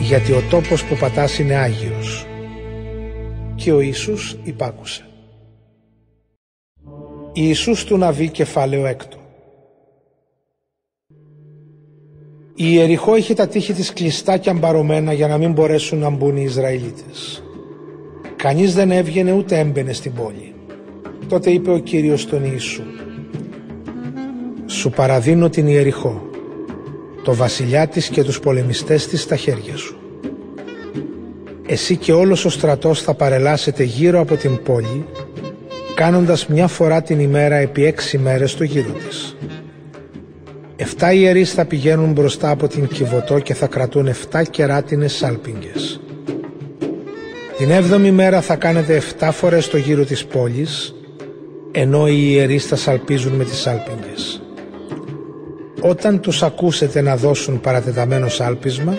γιατί 0.00 0.32
ο 0.32 0.42
τόπος 0.50 0.84
που 0.84 0.96
πατάς 0.96 1.38
είναι 1.38 1.54
Άγιος». 1.54 2.26
Και 3.54 3.72
ο 3.72 3.80
Ιησούς 3.80 4.36
υπάκουσε. 4.42 5.06
Ιησούς 7.32 7.84
του 7.84 7.96
Ναβί 7.96 8.28
κεφάλαιο 8.28 8.86
έκτο 8.86 9.21
Η 12.54 12.64
Ιεριχώ 12.72 13.16
είχε 13.16 13.34
τα 13.34 13.46
τείχη 13.48 13.72
της 13.72 13.92
κλειστά 13.92 14.36
και 14.36 14.50
αμπαρωμένα 14.50 15.12
για 15.12 15.28
να 15.28 15.38
μην 15.38 15.52
μπορέσουν 15.52 15.98
να 15.98 16.10
μπουν 16.10 16.36
οι 16.36 16.42
Ισραηλίτες. 16.46 17.42
Κανείς 18.36 18.74
δεν 18.74 18.90
έβγαινε 18.90 19.32
ούτε 19.32 19.58
έμπαινε 19.58 19.92
στην 19.92 20.12
πόλη. 20.12 20.54
Τότε 21.28 21.50
είπε 21.50 21.70
ο 21.70 21.78
Κύριος 21.78 22.20
στον 22.20 22.44
Ιησού 22.44 22.82
«Σου 24.66 24.90
παραδίνω 24.90 25.48
την 25.48 25.66
Ιεριχώ, 25.66 26.30
το 27.24 27.34
βασιλιά 27.34 27.86
της 27.88 28.08
και 28.08 28.24
τους 28.24 28.40
πολεμιστές 28.40 29.06
της 29.06 29.22
στα 29.22 29.36
χέρια 29.36 29.76
σου. 29.76 29.96
Εσύ 31.66 31.96
και 31.96 32.12
όλος 32.12 32.44
ο 32.44 32.48
στρατός 32.50 33.02
θα 33.02 33.14
παρελάσετε 33.14 33.82
γύρω 33.82 34.20
από 34.20 34.36
την 34.36 34.62
πόλη, 34.62 35.04
κάνοντας 35.94 36.46
μια 36.46 36.66
φορά 36.66 37.02
την 37.02 37.20
ημέρα 37.20 37.54
επί 37.56 37.84
έξι 37.84 38.18
μέρες 38.18 38.54
το 38.54 38.64
γύρο 38.64 38.92
της. 38.92 39.36
Εφτά 40.82 41.12
ιερείς 41.12 41.52
θα 41.52 41.64
πηγαίνουν 41.64 42.12
μπροστά 42.12 42.50
από 42.50 42.68
την 42.68 42.88
Κιβωτό 42.88 43.38
και 43.38 43.54
θα 43.54 43.66
κρατούν 43.66 44.06
εφτά 44.06 44.42
κεράτινες 44.42 45.12
σάλπιγγες. 45.12 46.00
Την 47.56 47.70
έβδομη 47.70 48.10
μέρα 48.10 48.40
θα 48.40 48.56
κάνετε 48.56 48.94
εφτά 48.96 49.32
φορές 49.32 49.68
το 49.68 49.76
γύρο 49.76 50.04
της 50.04 50.24
πόλης, 50.24 50.94
ενώ 51.72 52.08
οι 52.08 52.18
ιερείς 52.20 52.66
θα 52.66 52.76
σαλπίζουν 52.76 53.32
με 53.32 53.44
τις 53.44 53.58
σάλπιγγες. 53.58 54.42
Όταν 55.80 56.20
τους 56.20 56.42
ακούσετε 56.42 57.00
να 57.00 57.16
δώσουν 57.16 57.60
παρατεταμένο 57.60 58.28
σάλπισμα, 58.28 58.98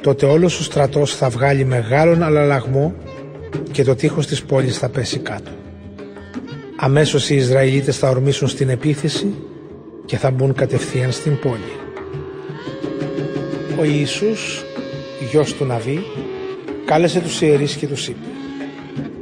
τότε 0.00 0.26
όλος 0.26 0.60
ο 0.60 0.62
στρατός 0.62 1.14
θα 1.16 1.28
βγάλει 1.28 1.64
μεγάλον 1.64 2.22
αλλαλαγμό 2.22 2.94
και 3.70 3.84
το 3.84 3.94
τείχος 3.94 4.26
της 4.26 4.42
πόλης 4.42 4.78
θα 4.78 4.88
πέσει 4.88 5.18
κάτω. 5.18 5.50
Αμέσως 6.76 7.30
οι 7.30 7.34
Ισραηλίτες 7.36 7.96
θα 7.98 8.08
ορμήσουν 8.08 8.48
στην 8.48 8.68
επίθεση 8.68 9.34
και 10.08 10.16
θα 10.16 10.30
μπουν 10.30 10.54
κατευθείαν 10.54 11.12
στην 11.12 11.38
πόλη. 11.38 11.76
Ο 13.78 13.84
Ιησούς, 13.84 14.64
γιος 15.30 15.54
του 15.54 15.64
Ναβί, 15.64 16.04
κάλεσε 16.84 17.20
τους 17.20 17.40
ιερείς 17.40 17.74
και 17.74 17.86
τους 17.86 18.08
είπε 18.08 18.26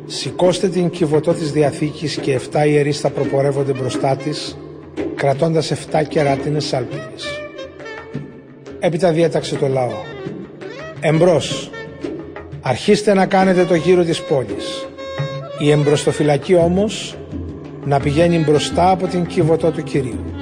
Σηκώστε 0.06 0.68
την 0.68 0.90
κυβωτό 0.90 1.32
της 1.32 1.52
Διαθήκης 1.52 2.16
και 2.16 2.40
7 2.52 2.66
ιερείς 2.66 3.00
θα 3.00 3.10
προπορεύονται 3.10 3.72
μπροστά 3.72 4.16
της, 4.16 4.58
κρατώντας 5.14 5.70
7 5.70 6.02
κεράτινες 6.08 6.64
σάλπιγγες. 6.64 7.40
Έπειτα 8.78 9.12
διέταξε 9.12 9.56
το 9.56 9.68
λαό. 9.68 10.02
Εμπρός, 11.00 11.70
αρχίστε 12.60 13.14
να 13.14 13.26
κάνετε 13.26 13.64
το 13.64 13.74
γύρο 13.74 14.04
της 14.04 14.22
πόλης. 14.22 14.86
Η 15.58 15.70
εμπροστοφυλακή 15.70 16.54
όμως 16.54 17.16
να 17.84 18.00
πηγαίνει 18.00 18.38
μπροστά 18.38 18.90
από 18.90 19.06
την 19.06 19.26
κυβωτό 19.26 19.70
του 19.70 19.82
Κυρίου. 19.82 20.35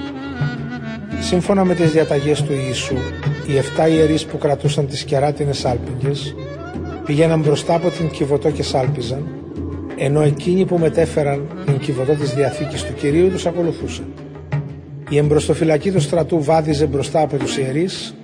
Σύμφωνα 1.25 1.65
με 1.65 1.75
τις 1.75 1.91
διαταγές 1.91 2.43
του 2.43 2.53
Ιησού, 2.53 2.97
οι 3.47 3.59
7 3.77 3.89
ιερείς 3.91 4.25
που 4.25 4.39
κρατούσαν 4.39 4.87
τις 4.87 5.05
κεράτινες 5.05 5.59
σάλπιγγες 5.59 6.35
πήγαιναν 7.05 7.41
μπροστά 7.41 7.75
από 7.75 7.91
την 7.91 8.11
κυβωτό 8.11 8.51
και 8.51 8.63
σάλπιζαν, 8.63 9.27
ενώ 9.97 10.21
εκείνοι 10.21 10.65
που 10.65 10.79
μετέφεραν 10.79 11.47
την 11.67 11.79
κυβωτό 11.79 12.13
της 12.13 12.35
Διαθήκης 12.35 12.85
του 12.85 12.95
Κυρίου 12.95 13.31
τους 13.31 13.47
ακολουθούσαν. 13.47 14.07
Η 15.09 15.17
εμπροστοφυλακή 15.17 15.91
του 15.93 16.01
στρατού 16.01 16.43
βάδιζε 16.43 16.87
μπροστά 16.87 17.21
από 17.21 17.37
τους 17.37 17.57
ιερείς, 17.57 18.15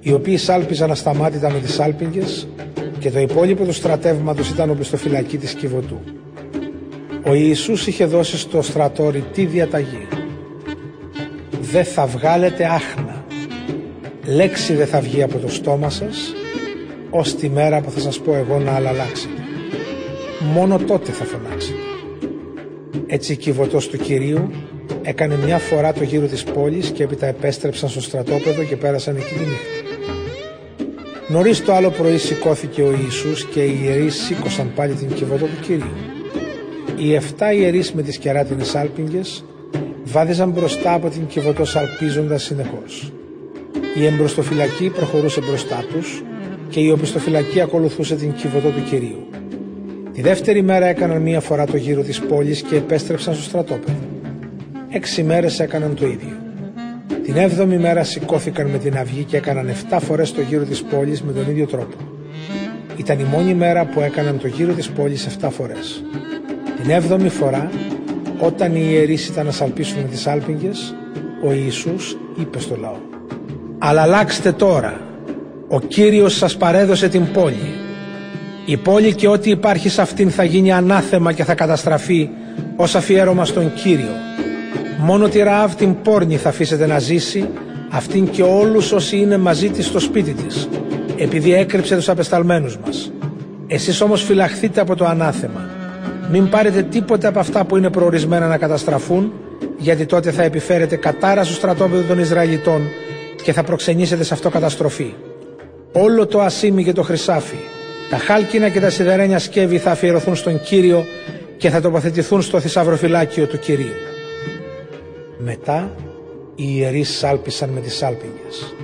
οι 0.00 0.12
οποίοι 0.12 0.36
σάλπιζαν 0.36 0.90
ασταμάτητα 0.90 1.50
με 1.50 1.58
τις 1.58 1.74
σάλπιγγες 1.74 2.48
και 2.98 3.10
το 3.10 3.18
υπόλοιπο 3.18 3.64
του 3.64 3.72
στρατεύματος 3.72 4.50
ήταν 4.50 4.70
οπισθοφυλακή 4.70 5.38
της 5.38 5.54
κυβωτού. 5.54 6.00
Ο 7.26 7.34
Ιησούς 7.34 7.86
είχε 7.86 8.04
δώσει 8.04 8.38
στο 8.38 8.62
στρατόρι 8.62 9.24
τι 9.32 9.44
διαταγή. 9.44 10.06
Δεν 11.70 11.84
θα 11.84 12.06
βγάλετε 12.06 12.64
άχνα. 12.64 13.24
Λέξη 14.24 14.74
δεν 14.74 14.86
θα 14.86 15.00
βγει 15.00 15.22
από 15.22 15.38
το 15.38 15.48
στόμα 15.48 15.90
σας, 15.90 16.34
ως 17.10 17.34
τη 17.34 17.48
μέρα 17.48 17.80
που 17.80 17.90
θα 17.90 18.00
σας 18.00 18.20
πω 18.20 18.34
εγώ 18.34 18.58
να 18.58 18.72
αλλάξετε. 18.72 19.42
Μόνο 20.52 20.78
τότε 20.78 21.12
θα 21.12 21.24
φωνάξετε. 21.24 21.78
Έτσι 23.06 23.32
η 23.32 23.36
κυβωτός 23.36 23.88
του 23.88 23.96
Κυρίου 23.96 24.50
έκανε 25.02 25.36
μια 25.44 25.58
φορά 25.58 25.92
το 25.92 26.04
γύρο 26.04 26.26
της 26.26 26.44
πόλης 26.44 26.90
και 26.90 27.02
έπειτα 27.02 27.26
επέστρεψαν 27.26 27.88
στο 27.88 28.00
στρατόπεδο 28.00 28.62
και 28.62 28.76
πέρασαν 28.76 29.16
εκεί 29.16 29.34
τη 29.34 29.38
νύχτα. 29.38 29.78
Νωρίς 31.28 31.64
το 31.64 31.74
άλλο 31.74 31.90
πρωί 31.90 32.16
σηκώθηκε 32.16 32.82
ο 32.82 32.92
Ιησούς 33.04 33.44
και 33.44 33.64
οι 33.64 33.80
ιερείς 33.82 34.14
σήκωσαν 34.14 34.72
πάλι 34.74 34.94
την 34.94 35.12
κυβωτό 35.12 35.44
του 35.44 35.60
Κυρίου. 35.60 35.96
Οι 36.96 37.14
7 37.38 37.54
ιερείς 37.54 37.92
με 37.92 38.02
τις 38.02 38.18
κεράτινες 38.18 38.74
άλπιγγες 38.74 39.44
βάδιζαν 40.10 40.50
μπροστά 40.50 40.92
από 40.92 41.08
την 41.08 41.26
κυβωτό 41.26 41.64
σαλπίζοντας 41.64 42.42
συνεχώς. 42.42 43.12
Η 43.94 44.06
εμπροστοφυλακή 44.06 44.90
προχωρούσε 44.90 45.40
μπροστά 45.40 45.84
τους 45.92 46.22
και 46.68 46.80
η 46.80 46.90
οπισθοφυλακή 46.90 47.60
ακολουθούσε 47.60 48.14
την 48.14 48.32
κυβωτό 48.32 48.68
του 48.68 48.82
Κυρίου. 48.90 49.26
Τη 50.12 50.22
δεύτερη 50.22 50.62
μέρα 50.62 50.86
έκαναν 50.86 51.22
μία 51.22 51.40
φορά 51.40 51.66
το 51.66 51.76
γύρο 51.76 52.02
της 52.02 52.20
πόλης 52.20 52.62
και 52.62 52.76
επέστρεψαν 52.76 53.34
στο 53.34 53.42
στρατόπεδο. 53.42 53.98
Έξι 54.88 55.22
μέρες 55.22 55.60
έκαναν 55.60 55.94
το 55.94 56.06
ίδιο. 56.06 56.36
Την 57.24 57.36
έβδομη 57.36 57.78
μέρα 57.78 58.04
σηκώθηκαν 58.04 58.66
με 58.66 58.78
την 58.78 58.98
αυγή 58.98 59.24
και 59.24 59.36
έκαναν 59.36 59.68
7 59.90 59.98
φορές 60.00 60.32
το 60.32 60.40
γύρο 60.40 60.64
της 60.64 60.82
πόλης 60.82 61.22
με 61.22 61.32
τον 61.32 61.50
ίδιο 61.50 61.66
τρόπο. 61.66 61.96
Ήταν 62.96 63.18
η 63.18 63.24
μόνη 63.24 63.54
μέρα 63.54 63.84
που 63.84 64.00
έκαναν 64.00 64.38
το 64.38 64.46
γύρο 64.46 64.72
της 64.72 64.88
πόλης 64.88 65.26
7 65.40 65.48
φορές. 65.50 66.04
Την 66.82 66.90
έβδομη 66.90 67.28
φορά, 67.28 67.70
όταν 68.38 68.74
οι 68.74 68.86
ιερείς 68.90 69.28
ήταν 69.28 69.46
να 69.46 69.52
σαλπίσουν 69.52 70.00
με 70.02 70.08
τις 70.08 70.26
άλπιγγες, 70.26 70.94
ο 71.44 71.52
Ιησούς 71.52 72.16
είπε 72.40 72.58
στο 72.60 72.76
λαό 72.80 72.96
«Αλλά 73.78 74.02
αλλάξτε 74.02 74.52
τώρα, 74.52 75.00
ο 75.68 75.80
Κύριος 75.80 76.36
σας 76.36 76.56
παρέδωσε 76.56 77.08
την 77.08 77.32
πόλη. 77.32 77.74
Η 78.64 78.76
πόλη 78.76 79.14
και 79.14 79.28
ό,τι 79.28 79.50
υπάρχει 79.50 79.88
σε 79.88 80.00
αυτήν 80.00 80.30
θα 80.30 80.44
γίνει 80.44 80.72
ανάθεμα 80.72 81.32
και 81.32 81.44
θα 81.44 81.54
καταστραφεί 81.54 82.28
ως 82.76 82.94
αφιέρωμα 82.94 83.44
στον 83.44 83.74
Κύριο. 83.74 84.10
Μόνο 84.98 85.28
τη 85.28 85.38
Ραάβ 85.38 85.74
την 85.74 86.02
πόρνη 86.02 86.36
θα 86.36 86.48
αφήσετε 86.48 86.86
να 86.86 86.98
ζήσει, 86.98 87.48
αυτήν 87.90 88.30
και 88.30 88.42
όλους 88.42 88.92
όσοι 88.92 89.16
είναι 89.16 89.36
μαζί 89.36 89.68
της 89.70 89.86
στο 89.86 89.98
σπίτι 89.98 90.32
της, 90.32 90.68
επειδή 91.16 91.54
έκρυψε 91.54 91.96
τους 91.96 92.08
απεσταλμένους 92.08 92.78
μας. 92.78 93.12
Εσείς 93.66 94.00
όμως 94.00 94.22
φυλαχθείτε 94.22 94.80
από 94.80 94.96
το 94.96 95.04
ανάθεμα. 95.04 95.77
Μην 96.30 96.48
πάρετε 96.48 96.82
τίποτα 96.82 97.28
από 97.28 97.38
αυτά 97.38 97.64
που 97.64 97.76
είναι 97.76 97.90
προορισμένα 97.90 98.46
να 98.46 98.58
καταστραφούν, 98.58 99.32
γιατί 99.78 100.06
τότε 100.06 100.30
θα 100.30 100.42
επιφέρετε 100.42 100.96
κατάρα 100.96 101.44
στο 101.44 101.54
στρατόπεδο 101.54 102.02
των 102.02 102.18
Ισραηλιτών 102.18 102.82
και 103.42 103.52
θα 103.52 103.62
προξενήσετε 103.62 104.24
σε 104.24 104.34
αυτό 104.34 104.50
καταστροφή. 104.50 105.14
Όλο 105.92 106.26
το 106.26 106.40
ασίμι 106.40 106.84
και 106.84 106.92
το 106.92 107.02
χρυσάφι, 107.02 107.56
τα 108.10 108.16
χάλκινα 108.16 108.68
και 108.68 108.80
τα 108.80 108.90
σιδερένια 108.90 109.38
σκεύη 109.38 109.78
θα 109.78 109.90
αφιερωθούν 109.90 110.36
στον 110.36 110.60
Κύριο 110.60 111.04
και 111.56 111.70
θα 111.70 111.80
τοποθετηθούν 111.80 112.42
στο 112.42 112.60
θησαυροφυλάκιο 112.60 113.46
του 113.46 113.58
Κυρίου. 113.58 113.94
Μετά 115.38 115.90
οι 116.54 116.64
ιερείς 116.66 117.18
σάλπισαν 117.18 117.68
με 117.68 117.80
τις 117.80 117.96
σάλπιγγες 117.96 118.74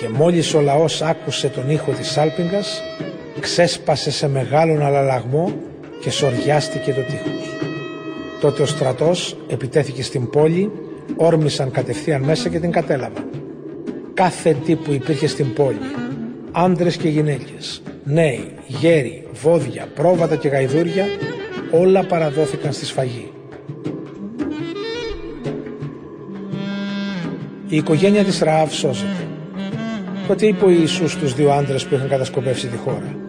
και 0.00 0.08
μόλις 0.08 0.54
ο 0.54 0.60
λαός 0.60 1.02
άκουσε 1.02 1.48
τον 1.48 1.70
ήχο 1.70 1.92
της 1.92 2.10
σάλπιγγας 2.10 2.82
ξέσπασε 3.40 4.10
σε 4.10 4.28
μεγάλον 4.28 4.82
αλλαλαγμό 4.82 5.52
και 6.04 6.10
σοριάστηκε 6.10 6.92
το 6.92 7.00
τείχος. 7.00 7.56
Τότε 8.40 8.62
ο 8.62 8.66
στρατός 8.66 9.36
επιτέθηκε 9.48 10.02
στην 10.02 10.30
πόλη, 10.30 10.70
όρμησαν 11.16 11.70
κατευθείαν 11.70 12.22
μέσα 12.22 12.48
και 12.48 12.58
την 12.58 12.70
κατέλαβαν. 12.70 13.24
Κάθε 14.14 14.56
τι 14.64 14.76
που 14.76 14.92
υπήρχε 14.92 15.26
στην 15.26 15.52
πόλη, 15.52 15.78
άντρες 16.52 16.96
και 16.96 17.08
γυναίκες, 17.08 17.82
νέοι, 18.04 18.52
γέροι, 18.66 19.26
βόδια, 19.32 19.88
πρόβατα 19.94 20.36
και 20.36 20.48
γαϊδούρια, 20.48 21.04
όλα 21.70 22.04
παραδόθηκαν 22.04 22.72
στη 22.72 22.84
σφαγή. 22.84 23.30
Η 27.68 27.76
οικογένεια 27.76 28.24
της 28.24 28.38
Ραάβ 28.38 28.72
σώζεται. 28.72 29.26
Τότε 30.26 30.46
είπε 30.46 30.64
ο 30.64 30.70
Ιησούς 30.70 31.12
στους 31.12 31.34
δύο 31.34 31.50
άντρες 31.50 31.86
που 31.86 31.94
είχαν 31.94 32.08
κατασκοπεύσει 32.08 32.66
τη 32.66 32.76
χώρα. 32.76 33.23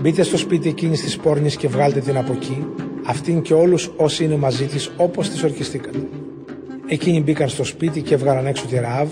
Μπείτε 0.00 0.22
στο 0.22 0.36
σπίτι 0.36 0.68
εκείνης 0.68 1.02
της 1.02 1.16
πόρνης 1.16 1.56
και 1.56 1.68
βγάλτε 1.68 2.00
την 2.00 2.16
από 2.16 2.32
εκεί, 2.32 2.66
αυτήν 3.06 3.42
και 3.42 3.54
όλους 3.54 3.90
όσοι 3.96 4.24
είναι 4.24 4.36
μαζί 4.36 4.64
της 4.64 4.90
όπως 4.96 5.28
τις 5.28 5.42
ορκιστήκατε. 5.42 5.98
Εκείνοι 6.86 7.20
μπήκαν 7.20 7.48
στο 7.48 7.64
σπίτι 7.64 8.02
και 8.02 8.14
έβγαλαν 8.14 8.46
έξω 8.46 8.66
τη 8.66 8.78
Ραάβ, 8.78 9.08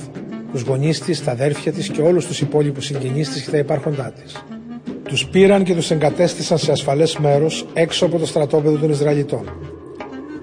τους 0.52 0.62
γονείς 0.62 1.00
της, 1.00 1.24
τα 1.24 1.30
αδέρφια 1.30 1.72
της 1.72 1.88
και 1.88 2.00
όλους 2.00 2.26
τους 2.26 2.40
υπόλοιπους 2.40 2.84
συγγενείς 2.84 3.28
της 3.28 3.42
και 3.42 3.50
τα 3.50 3.58
υπάρχοντά 3.58 4.12
της. 4.12 4.44
Τους 5.02 5.26
πήραν 5.26 5.64
και 5.64 5.74
τους 5.74 5.90
εγκατέστησαν 5.90 6.58
σε 6.58 6.72
ασφαλές 6.72 7.18
μέρος 7.18 7.66
έξω 7.72 8.06
από 8.06 8.18
το 8.18 8.26
στρατόπεδο 8.26 8.76
των 8.76 8.90
Ισραηλιτών. 8.90 9.44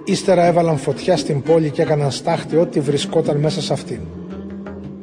Ύστερα 0.04 0.45
έβαλαν 0.45 0.77
φωτιά 0.77 1.17
στην 1.17 1.41
πόλη 1.41 1.69
και 1.69 1.82
έκαναν 1.82 2.12
στάχτη 2.12 2.56
ό,τι 2.56 2.80
βρισκόταν 2.80 3.38
μέσα 3.38 3.62
σε 3.62 3.73
αυτήν. 3.73 3.99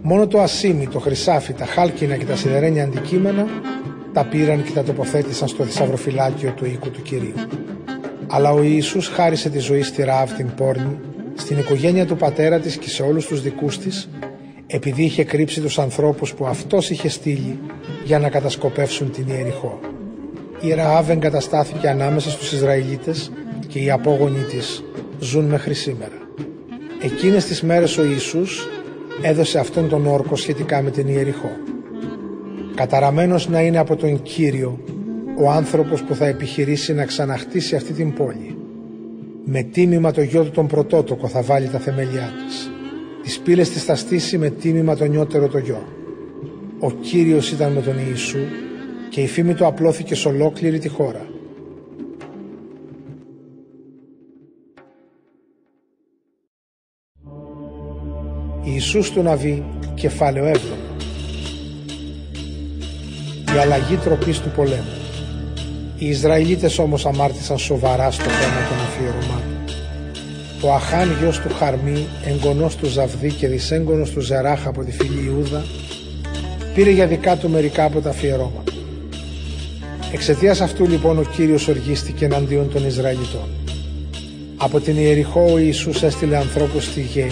Μόνο 0.02 0.26
το 0.26 0.40
ασίμι, 0.40 0.86
το 0.86 0.98
χρυσάφι, 0.98 1.52
τα 1.52 1.64
χάλκινα 1.64 2.16
και 2.16 2.24
τα 2.24 2.36
σιδερένια 2.36 2.84
αντικείμενα 2.84 3.46
τα 4.12 4.24
πήραν 4.24 4.62
και 4.62 4.70
τα 4.70 4.82
τοποθέτησαν 4.82 5.48
στο 5.48 5.64
θησαυροφυλάκιο 5.64 6.52
του 6.56 6.64
οίκου 6.64 6.90
του 6.90 7.02
Κυρίου. 7.02 7.34
Αλλά 8.26 8.52
ο 8.52 8.62
Ιησούς 8.62 9.08
χάρισε 9.08 9.50
τη 9.50 9.58
ζωή 9.58 9.82
στη 9.82 10.02
Ράβ 10.02 10.32
την 10.32 10.54
πόρνη, 10.56 10.98
στην 11.34 11.58
οικογένεια 11.58 12.06
του 12.06 12.16
πατέρα 12.16 12.58
της 12.58 12.76
και 12.76 12.88
σε 12.88 13.02
όλους 13.02 13.26
τους 13.26 13.42
δικούς 13.42 13.78
της, 13.78 14.08
επειδή 14.66 15.02
είχε 15.02 15.24
κρύψει 15.24 15.60
τους 15.60 15.78
ανθρώπους 15.78 16.34
που 16.34 16.46
αυτός 16.46 16.90
είχε 16.90 17.08
στείλει 17.08 17.58
για 18.04 18.18
να 18.18 18.28
κατασκοπεύσουν 18.28 19.10
την 19.10 19.28
Ιεριχώ. 19.28 19.80
Η 20.60 20.72
Ραάβ 20.74 21.10
εγκαταστάθηκε 21.10 21.88
ανάμεσα 21.88 22.30
στους 22.30 22.52
Ισραηλίτες 22.52 23.32
και 23.68 23.78
οι 23.78 23.90
απόγονοι 23.90 24.40
της 24.40 24.84
ζουν 25.20 25.44
μέχρι 25.44 25.74
σήμερα. 25.74 26.18
Εκείνες 27.02 27.44
τις 27.44 27.62
μέρες 27.62 27.98
ο 27.98 28.04
Ιησούς 28.04 28.68
έδωσε 29.22 29.58
αυτόν 29.58 29.88
τον 29.88 30.06
όρκο 30.06 30.36
σχετικά 30.36 30.82
με 30.82 30.90
την 30.90 31.08
Ιεριχώ. 31.08 31.50
Καταραμένος 32.78 33.48
να 33.48 33.60
είναι 33.60 33.78
από 33.78 33.96
τον 33.96 34.22
Κύριο 34.22 34.78
ο 35.38 35.50
άνθρωπος 35.50 36.02
που 36.02 36.14
θα 36.14 36.26
επιχειρήσει 36.26 36.94
να 36.94 37.04
ξαναχτίσει 37.04 37.76
αυτή 37.76 37.92
την 37.92 38.12
πόλη. 38.12 38.56
Με 39.44 39.62
τίμημα 39.62 40.12
το 40.12 40.22
γιο 40.22 40.44
του 40.44 40.50
τον 40.50 40.66
πρωτότοκο 40.66 41.28
θα 41.28 41.42
βάλει 41.42 41.68
τα 41.68 41.78
θεμελιά 41.78 42.32
της. 42.46 42.70
Τις 43.22 43.38
πύλες 43.38 43.70
της 43.70 43.84
θα 43.84 43.94
στήσει 43.94 44.38
με 44.38 44.50
τίμημα 44.50 44.96
το 44.96 45.04
νιώτερο 45.04 45.48
το 45.48 45.58
γιο. 45.58 45.82
Ο 46.78 46.90
Κύριος 46.90 47.52
ήταν 47.52 47.72
με 47.72 47.80
τον 47.80 47.94
Ιησού 48.08 48.38
και 49.10 49.20
η 49.20 49.26
φήμη 49.26 49.54
του 49.54 49.66
απλώθηκε 49.66 50.14
σε 50.14 50.28
ολόκληρη 50.28 50.78
τη 50.78 50.88
χώρα. 50.88 51.26
Ιησούς 58.64 59.10
του 59.10 59.22
Ναβί, 59.22 59.64
κεφάλαιο 59.94 60.44
7. 60.44 60.87
Η 63.54 63.58
αλλαγή 63.58 63.96
τροπής 63.96 64.38
του 64.38 64.50
πολέμου. 64.56 64.96
Οι 65.98 66.08
Ισραηλίτες 66.08 66.78
όμως 66.78 67.06
αμάρτησαν 67.06 67.58
σοβαρά 67.58 68.10
στο 68.10 68.24
θέμα 68.24 68.68
των 68.68 68.78
αφιερωμάτων. 68.86 69.58
Ο 70.62 70.72
Αχάν 70.72 71.16
γιος 71.20 71.38
του 71.38 71.54
Χαρμή, 71.58 72.06
εγγονός 72.24 72.76
του 72.76 72.86
Ζαβδί 72.86 73.32
και 73.32 73.48
δυσέγγονος 73.48 74.10
του 74.10 74.20
Ζεράχ 74.20 74.66
από 74.66 74.84
τη 74.84 74.92
φίλη 74.92 75.24
Ιούδα, 75.26 75.64
πήρε 76.74 76.90
για 76.90 77.06
δικά 77.06 77.36
του 77.36 77.48
μερικά 77.48 77.84
από 77.84 78.00
τα 78.00 78.10
αφιερώματα. 78.10 78.72
Εξαιτίας 80.12 80.60
αυτού 80.60 80.88
λοιπόν 80.88 81.18
ο 81.18 81.22
Κύριος 81.22 81.68
οργίστηκε 81.68 82.24
εναντίον 82.24 82.72
των 82.72 82.86
Ισραηλιτών. 82.86 83.48
Από 84.56 84.80
την 84.80 84.96
Ιεριχώ 84.96 85.52
ο 85.52 85.58
Ιησούς 85.58 86.02
έστειλε 86.02 86.36
ανθρώπους 86.36 86.84
στη 86.84 87.00
Γη 87.00 87.26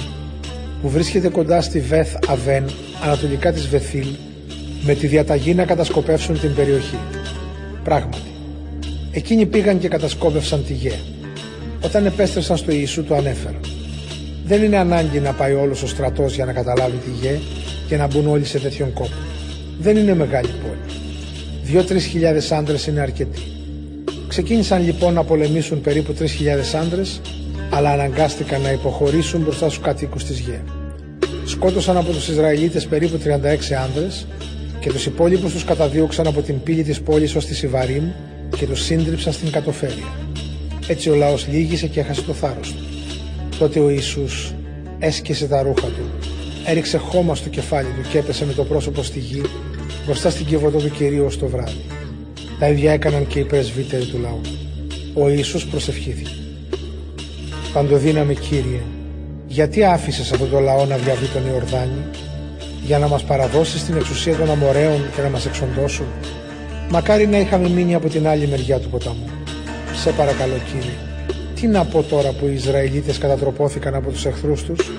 που 0.82 0.88
βρίσκεται 0.88 1.28
κοντά 1.28 1.60
στη 1.60 1.80
Βεθ 1.80 2.14
Αβέν 2.28 2.64
ανατολικά 3.04 3.52
της 3.52 3.68
Βεθήλ 3.68 4.06
με 4.86 4.94
τη 4.94 5.06
διαταγή 5.06 5.54
να 5.54 5.64
κατασκοπεύσουν 5.64 6.40
την 6.40 6.54
περιοχή. 6.54 6.98
Πράγματι, 7.84 8.30
εκείνοι 9.12 9.46
πήγαν 9.46 9.78
και 9.78 9.88
κατασκόπευσαν 9.88 10.64
τη 10.64 10.72
Γη. 10.72 10.92
Όταν 11.84 12.06
επέστρεψαν 12.06 12.56
στο 12.56 12.72
Ιησού 12.72 13.04
το 13.04 13.14
ανέφεραν. 13.14 13.60
Δεν 14.44 14.62
είναι 14.62 14.76
ανάγκη 14.76 15.20
να 15.20 15.32
πάει 15.32 15.52
όλος 15.54 15.82
ο 15.82 15.86
στρατός 15.86 16.34
για 16.34 16.44
να 16.44 16.52
καταλάβει 16.52 16.96
τη 16.96 17.10
Γη 17.10 17.40
και 17.88 17.96
να 17.96 18.06
μπουν 18.06 18.26
όλοι 18.26 18.44
σε 18.44 18.58
τέτοιον 18.58 18.92
κόπο. 18.92 19.16
Δεν 19.78 19.96
είναι 19.96 20.14
μεγάλη 20.14 20.48
πόλη. 20.48 20.94
Δύο-τρει 21.62 22.00
χιλιάδες 22.00 22.52
άντρες 22.52 22.86
είναι 22.86 23.00
αρκετοί. 23.00 23.42
Ξεκίνησαν 24.28 24.84
λοιπόν 24.84 25.14
να 25.14 25.24
πολεμήσουν 25.24 25.80
περίπου 25.80 26.14
3.000 26.18 26.24
άντρες, 26.80 27.20
αλλά 27.70 27.90
αναγκάστηκαν 27.90 28.60
να 28.60 28.72
υποχωρήσουν 28.72 29.40
μπροστά 29.40 29.68
στους 29.68 29.84
κατοίκους 29.84 30.24
της 30.24 30.38
Γη. 30.38 30.60
Σκότωσαν 31.44 31.96
από 31.96 32.10
τους 32.12 32.28
Ισραηλίτες 32.28 32.86
περίπου 32.86 33.18
36 33.18 33.74
άντρες 33.84 34.26
και 34.86 34.92
τους 34.92 35.06
υπόλοιπους 35.06 35.52
τους 35.52 35.64
καταδίωξαν 35.64 36.26
από 36.26 36.42
την 36.42 36.62
πύλη 36.62 36.82
της 36.82 37.00
πόλης 37.00 37.34
ως 37.34 37.46
τη 37.46 37.54
Σιβαρίμ 37.54 38.04
και 38.56 38.66
τους 38.66 38.82
σύντριψαν 38.82 39.32
στην 39.32 39.50
κατοφέρεια. 39.50 40.12
Έτσι 40.86 41.10
ο 41.10 41.14
λαός 41.14 41.46
λύγησε 41.48 41.86
και 41.86 42.00
έχασε 42.00 42.22
το 42.22 42.32
θάρρος 42.32 42.72
του. 42.72 42.84
Τότε 43.58 43.80
ο 43.80 43.90
Ιησούς 43.90 44.54
έσκησε 44.98 45.46
τα 45.46 45.62
ρούχα 45.62 45.86
του, 45.86 46.10
έριξε 46.66 46.98
χώμα 46.98 47.34
στο 47.34 47.48
κεφάλι 47.48 47.88
του 47.88 48.08
και 48.10 48.18
έπεσε 48.18 48.46
με 48.46 48.52
το 48.52 48.64
πρόσωπο 48.64 49.02
στη 49.02 49.18
γη 49.18 49.42
μπροστά 50.04 50.30
στην 50.30 50.46
κυβωτό 50.46 50.78
του 50.78 50.90
Κυρίου 50.90 51.24
ως 51.24 51.38
το 51.38 51.46
βράδυ. 51.46 51.84
Τα 52.58 52.68
ίδια 52.68 52.92
έκαναν 52.92 53.26
και 53.26 53.38
οι 53.38 53.44
πρεσβύτεροι 53.44 54.04
του 54.04 54.18
λαού. 54.18 54.40
Ο 55.14 55.28
Ιησούς 55.28 55.66
προσευχήθηκε. 55.66 56.36
Παντοδύναμε 57.72 58.34
Κύριε, 58.34 58.80
γιατί 59.46 59.84
άφησες 59.84 60.32
αυτό 60.32 60.46
το 60.46 60.60
λαό 60.60 60.84
να 60.84 60.96
διαβεί 60.96 61.26
τον 61.26 61.46
Ιορδάνη, 61.46 62.04
για 62.86 62.98
να 62.98 63.08
μας 63.08 63.24
παραδώσεις 63.24 63.84
την 63.84 63.96
εξουσία 63.96 64.36
των 64.36 64.50
αμοραίων 64.50 65.10
και 65.14 65.22
να 65.22 65.28
μας 65.28 65.46
εξοντώσουν. 65.46 66.06
Μακάρι 66.90 67.26
να 67.26 67.38
είχαμε 67.38 67.68
μείνει 67.68 67.94
από 67.94 68.08
την 68.08 68.26
άλλη 68.28 68.46
μεριά 68.48 68.78
του 68.78 68.88
ποταμού. 68.88 69.30
Σε 70.02 70.10
παρακαλώ 70.10 70.54
Κύριε, 70.72 70.96
τι 71.54 71.66
να 71.66 71.84
πω 71.84 72.02
τώρα 72.02 72.30
που 72.32 72.46
οι 72.46 72.54
Ισραηλίτες 72.54 73.18
κατατροπώθηκαν 73.18 73.94
από 73.94 74.10
τους 74.10 74.24
εχθρούς 74.24 74.62
τους; 74.62 74.90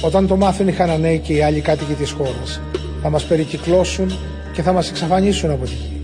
Όταν 0.00 0.26
το 0.26 0.36
μάθουν 0.36 0.68
οι 0.68 0.72
Χαναναίοι 0.72 1.18
και 1.18 1.32
οι 1.32 1.42
άλλοι 1.42 1.60
κάτοικοι 1.60 1.92
της 1.92 2.10
χώρας, 2.10 2.60
θα 3.02 3.10
μας 3.10 3.24
περικυκλώσουν 3.24 4.18
και 4.52 4.62
θα 4.62 4.72
μας 4.72 4.90
εξαφανίσουν 4.90 5.50
από 5.50 5.64
τη 5.64 5.70
γη. 5.74 6.00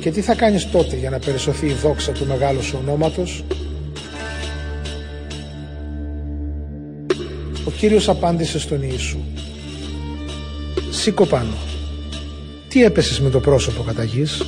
Και 0.00 0.10
τι 0.10 0.20
θα 0.20 0.34
κάνεις 0.34 0.70
τότε 0.70 0.96
για 0.96 1.10
να 1.10 1.18
περισσοθεί 1.18 1.66
η 1.66 1.76
δόξα 1.82 2.12
του 2.12 2.26
μεγάλου 2.26 2.62
σου 2.62 2.78
ονόματος; 2.82 3.44
Ο 7.66 7.70
Κύριος 7.70 8.08
απάντησε 8.08 8.58
στον 8.58 8.82
Ιησού. 8.82 9.18
Σήκω 11.02 11.26
πάνω. 11.26 11.54
Τι 12.68 12.84
έπεσες 12.84 13.20
με 13.20 13.30
το 13.30 13.40
πρόσωπο 13.40 13.82
κατά 13.82 14.04
γης; 14.04 14.42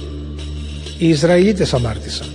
Οι 0.99 1.09
Ισραηλίτες 1.09 1.75
αμάρτησαν. 1.75 2.27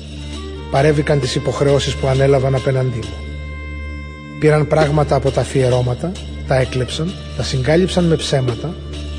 Παρέβηκαν 0.71 1.19
τις 1.19 1.35
υποχρεώσεις 1.35 1.95
που 1.95 2.07
ανέλαβαν 2.07 2.55
απέναντί 2.55 2.97
μου. 2.97 3.13
Πήραν 4.39 4.67
πράγματα 4.67 5.15
από 5.15 5.31
τα 5.31 5.41
αφιερώματα, 5.41 6.11
τα 6.47 6.55
έκλεψαν, 6.55 7.13
τα 7.37 7.43
συγκάλυψαν 7.43 8.03
με 8.05 8.15
ψέματα 8.15 8.75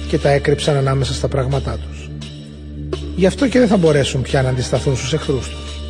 και 0.08 0.18
τα 0.18 0.30
έκρυψαν 0.30 0.76
ανάμεσα 0.76 1.14
στα 1.14 1.28
πράγματά 1.28 1.78
τους. 1.78 2.10
Γι' 3.16 3.26
αυτό 3.26 3.48
και 3.48 3.58
δεν 3.58 3.68
θα 3.68 3.76
μπορέσουν 3.76 4.22
πια 4.22 4.42
να 4.42 4.48
αντισταθούν 4.48 4.96
στους 4.96 5.12
εχθρούς 5.12 5.48
τους. 5.48 5.80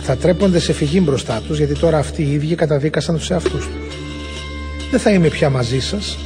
Θα 0.00 0.16
τρέπονται 0.16 0.58
σε 0.58 0.72
φυγή 0.72 1.00
μπροστά 1.04 1.40
τους 1.46 1.58
γιατί 1.58 1.78
τώρα 1.78 1.98
αυτοί 1.98 2.22
οι 2.22 2.32
ίδιοι 2.32 2.54
καταδίκασαν 2.54 3.16
τους 3.16 3.30
εαυτούς 3.30 3.66
τους. 3.66 3.96
Δεν 4.90 5.00
θα 5.00 5.10
είμαι 5.10 5.28
πια 5.28 5.50
μαζί 5.50 5.80
σας 5.80 6.18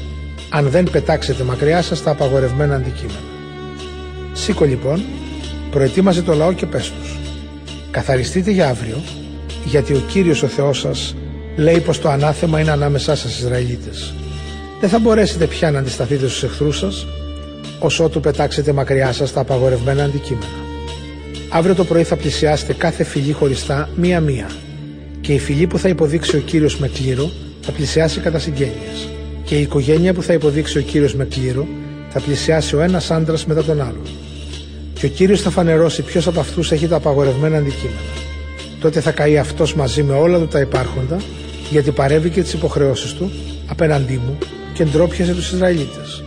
αν 0.54 0.68
δεν 0.68 0.90
πετάξετε 0.90 1.42
μακριά 1.44 1.82
σας 1.82 2.02
τα 2.02 2.10
απαγορευμένα 2.10 2.74
αντικείμενα. 2.74 3.18
Σήκω 4.32 4.64
λοιπόν, 4.64 5.02
προετοίμαζε 5.70 6.22
το 6.22 6.34
λαό 6.34 6.52
και 6.52 6.66
πες 6.66 6.90
τους. 6.90 7.18
Καθαριστείτε 7.90 8.50
για 8.50 8.68
αύριο, 8.68 8.96
γιατί 9.64 9.92
ο 9.94 10.02
Κύριος 10.08 10.42
ο 10.42 10.46
Θεός 10.46 10.78
σας 10.78 11.14
λέει 11.56 11.80
πως 11.80 12.00
το 12.00 12.08
ανάθεμα 12.08 12.60
είναι 12.60 12.70
ανάμεσά 12.70 13.14
σας 13.14 13.38
Ισραηλίτες. 13.38 14.14
Δεν 14.80 14.88
θα 14.88 14.98
μπορέσετε 14.98 15.46
πια 15.46 15.70
να 15.70 15.78
αντισταθείτε 15.78 16.28
στους 16.28 16.42
εχθρούς 16.42 16.78
σας, 16.78 17.06
όσο 17.78 18.08
του 18.08 18.20
πετάξετε 18.20 18.72
μακριά 18.72 19.12
σας 19.12 19.32
τα 19.32 19.40
απαγορευμένα 19.40 20.04
αντικείμενα. 20.04 20.46
Αύριο 21.48 21.74
το 21.74 21.84
πρωί 21.84 22.02
θα 22.02 22.16
πλησιάσετε 22.16 22.72
κάθε 22.72 23.04
φυλή 23.04 23.32
χωριστά 23.32 23.88
μία-μία 23.96 24.50
και 25.20 25.32
η 25.32 25.38
φυλή 25.38 25.66
που 25.66 25.78
θα 25.78 25.88
υποδείξει 25.88 26.36
ο 26.36 26.40
Κύριος 26.40 26.78
με 26.78 26.88
κλήρο 26.88 27.30
θα 27.60 27.72
πλησιάσει 27.72 28.20
κατά 28.20 28.38
συγγένειες 28.38 29.11
και 29.52 29.58
η 29.58 29.62
οικογένεια 29.62 30.14
που 30.14 30.22
θα 30.22 30.32
υποδείξει 30.32 30.78
ο 30.78 30.80
Κύριος 30.80 31.14
με 31.14 31.24
κλήρο 31.24 31.66
θα 32.08 32.20
πλησιάσει 32.20 32.76
ο 32.76 32.80
ένας 32.80 33.10
άντρας 33.10 33.46
μετά 33.46 33.64
τον 33.64 33.80
άλλον. 33.80 34.06
Και 34.94 35.06
ο 35.06 35.08
Κύριος 35.08 35.40
θα 35.40 35.50
φανερώσει 35.50 36.02
ποιος 36.02 36.26
από 36.26 36.40
αυτούς 36.40 36.72
έχει 36.72 36.88
τα 36.88 36.96
απαγορευμένα 36.96 37.56
αντικείμενα. 37.56 38.00
Τότε 38.80 39.00
θα 39.00 39.10
καεί 39.10 39.38
αυτός 39.38 39.74
μαζί 39.74 40.02
με 40.02 40.12
όλα 40.12 40.38
του 40.38 40.46
τα 40.46 40.60
υπάρχοντα 40.60 41.20
γιατί 41.70 41.90
παρέβηκε 41.90 42.34
και 42.34 42.42
τις 42.42 42.52
υποχρεώσεις 42.52 43.12
του 43.12 43.30
απέναντί 43.66 44.20
μου 44.26 44.38
και 44.74 44.84
ντρόπιασε 44.84 45.34
τους 45.34 45.52
Ισραηλίτες. 45.52 46.24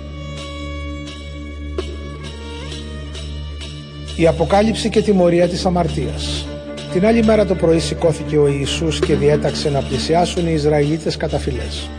Η 4.16 4.28
αποκάλυψη 4.28 4.90
και 4.90 5.02
τιμωρία 5.02 5.48
της 5.48 5.66
αμαρτίας 5.66 6.46
Την 6.94 7.06
άλλη 7.06 7.24
μέρα 7.24 7.46
το 7.46 7.56
πρωί 7.56 7.80
σηκώθηκε 7.80 8.38
ο 8.38 8.48
Ιησούς 8.48 9.00
και 9.00 9.16
διέταξε 9.16 9.70
να 9.70 9.82
πλησιάσουν 9.82 10.48
οι 10.48 10.54
Ισραηλίτες 10.54 11.18
κατά 11.18 11.38
φυλές. 11.38 11.90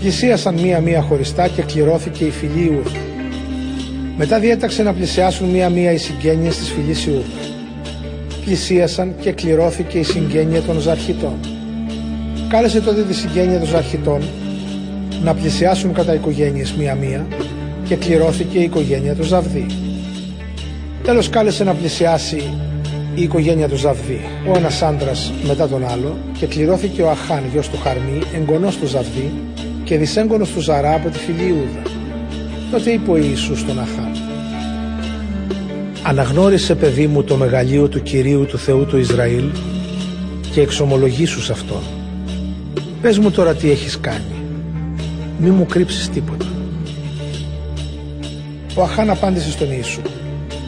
Πλησίασαν 0.00 0.54
μία-μία 0.54 1.00
χωριστά 1.00 1.48
και 1.48 1.62
κληρώθηκε 1.62 2.24
η 2.24 2.30
φυλή 2.30 2.64
Ιούδα. 2.64 2.90
Μετά 4.16 4.38
διέταξε 4.38 4.82
να 4.82 4.92
πλησιάσουν 4.92 5.48
μία-μία 5.48 5.92
οι 5.92 5.96
συγγένειες 5.96 6.56
της 6.56 6.68
φυλής 6.68 7.06
Ιούδα. 7.06 7.22
Πλησίασαν 8.44 9.14
και 9.20 9.32
κληρώθηκε 9.32 9.98
η 9.98 10.02
συγγένεια 10.02 10.62
των 10.62 10.80
Ζαρχιτών. 10.80 11.38
Κάλεσε 12.48 12.80
τότε 12.80 13.02
τη 13.02 13.14
συγγένεια 13.14 13.58
των 13.58 13.68
Ζαρχιτών 13.68 14.22
να 15.22 15.34
πλησιάσουν 15.34 15.92
κατά 15.92 16.14
οικογένειες 16.14 16.72
μία-μία 16.72 17.26
και 17.84 17.96
κληρώθηκε 17.96 18.58
η 18.58 18.62
οικογένεια 18.62 19.14
του 19.14 19.22
Ζαβδί. 19.22 19.66
Τέλος 21.02 21.28
κάλεσε 21.28 21.64
να 21.64 21.74
πλησιάσει 21.74 22.42
η 23.14 23.22
οικογένεια 23.22 23.68
του 23.68 23.76
Ζαβδί, 23.76 24.20
ο 24.48 24.56
ένας 24.56 24.82
άντρας 24.82 25.32
μετά 25.46 25.68
τον 25.68 25.86
άλλο 25.88 26.16
και 26.38 26.46
κληρώθηκε 26.46 27.02
ο 27.02 27.10
Αχάν 27.10 27.42
γιος 27.52 27.68
του 27.68 27.78
Χαρμί, 27.82 28.18
εγγονός 28.34 28.76
του 28.76 28.86
Ζαβδί 28.86 29.32
και 29.88 29.98
δυσέγγονος 29.98 30.50
του 30.50 30.60
Ζαρά 30.60 30.94
από 30.94 31.08
τη 31.08 31.18
φυλή 31.18 31.48
Ιούδα. 31.48 31.82
Τότε 32.70 32.90
είπε 32.90 33.10
ο 33.10 33.16
Ιησούς 33.16 33.60
στον 33.60 33.78
Αχάν 33.78 34.16
«Αναγνώρισε 36.02 36.74
παιδί 36.74 37.06
μου 37.06 37.24
το 37.24 37.36
μεγαλείο 37.36 37.88
του 37.88 38.02
Κυρίου 38.02 38.46
του 38.46 38.58
Θεού 38.58 38.86
του 38.86 38.98
Ισραήλ 38.98 39.44
και 40.52 40.60
εξομολογήσου 40.60 41.40
σε 41.40 41.52
αυτόν. 41.52 41.82
Πες 43.02 43.18
μου 43.18 43.30
τώρα 43.30 43.54
τι 43.54 43.70
έχεις 43.70 44.00
κάνει 44.00 44.34
μη 45.38 45.50
μου 45.50 45.66
κρύψεις 45.66 46.08
τίποτα. 46.08 46.46
Ο 48.74 48.82
Αχάν 48.82 49.10
απάντησε 49.10 49.50
στον 49.50 49.68
Ιησού 49.72 50.00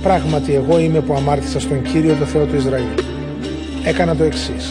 Πράγματι 0.03 0.55
εγώ 0.55 0.79
είμαι 0.79 1.01
που 1.01 1.15
αμάρτησα 1.15 1.61
στον 1.61 1.83
Κύριο 1.83 2.15
το 2.15 2.25
Θεό 2.25 2.45
του 2.45 2.57
Ισραήλ. 2.57 2.85
Έκανα 3.85 4.17
το 4.17 4.25
εξής. 4.25 4.71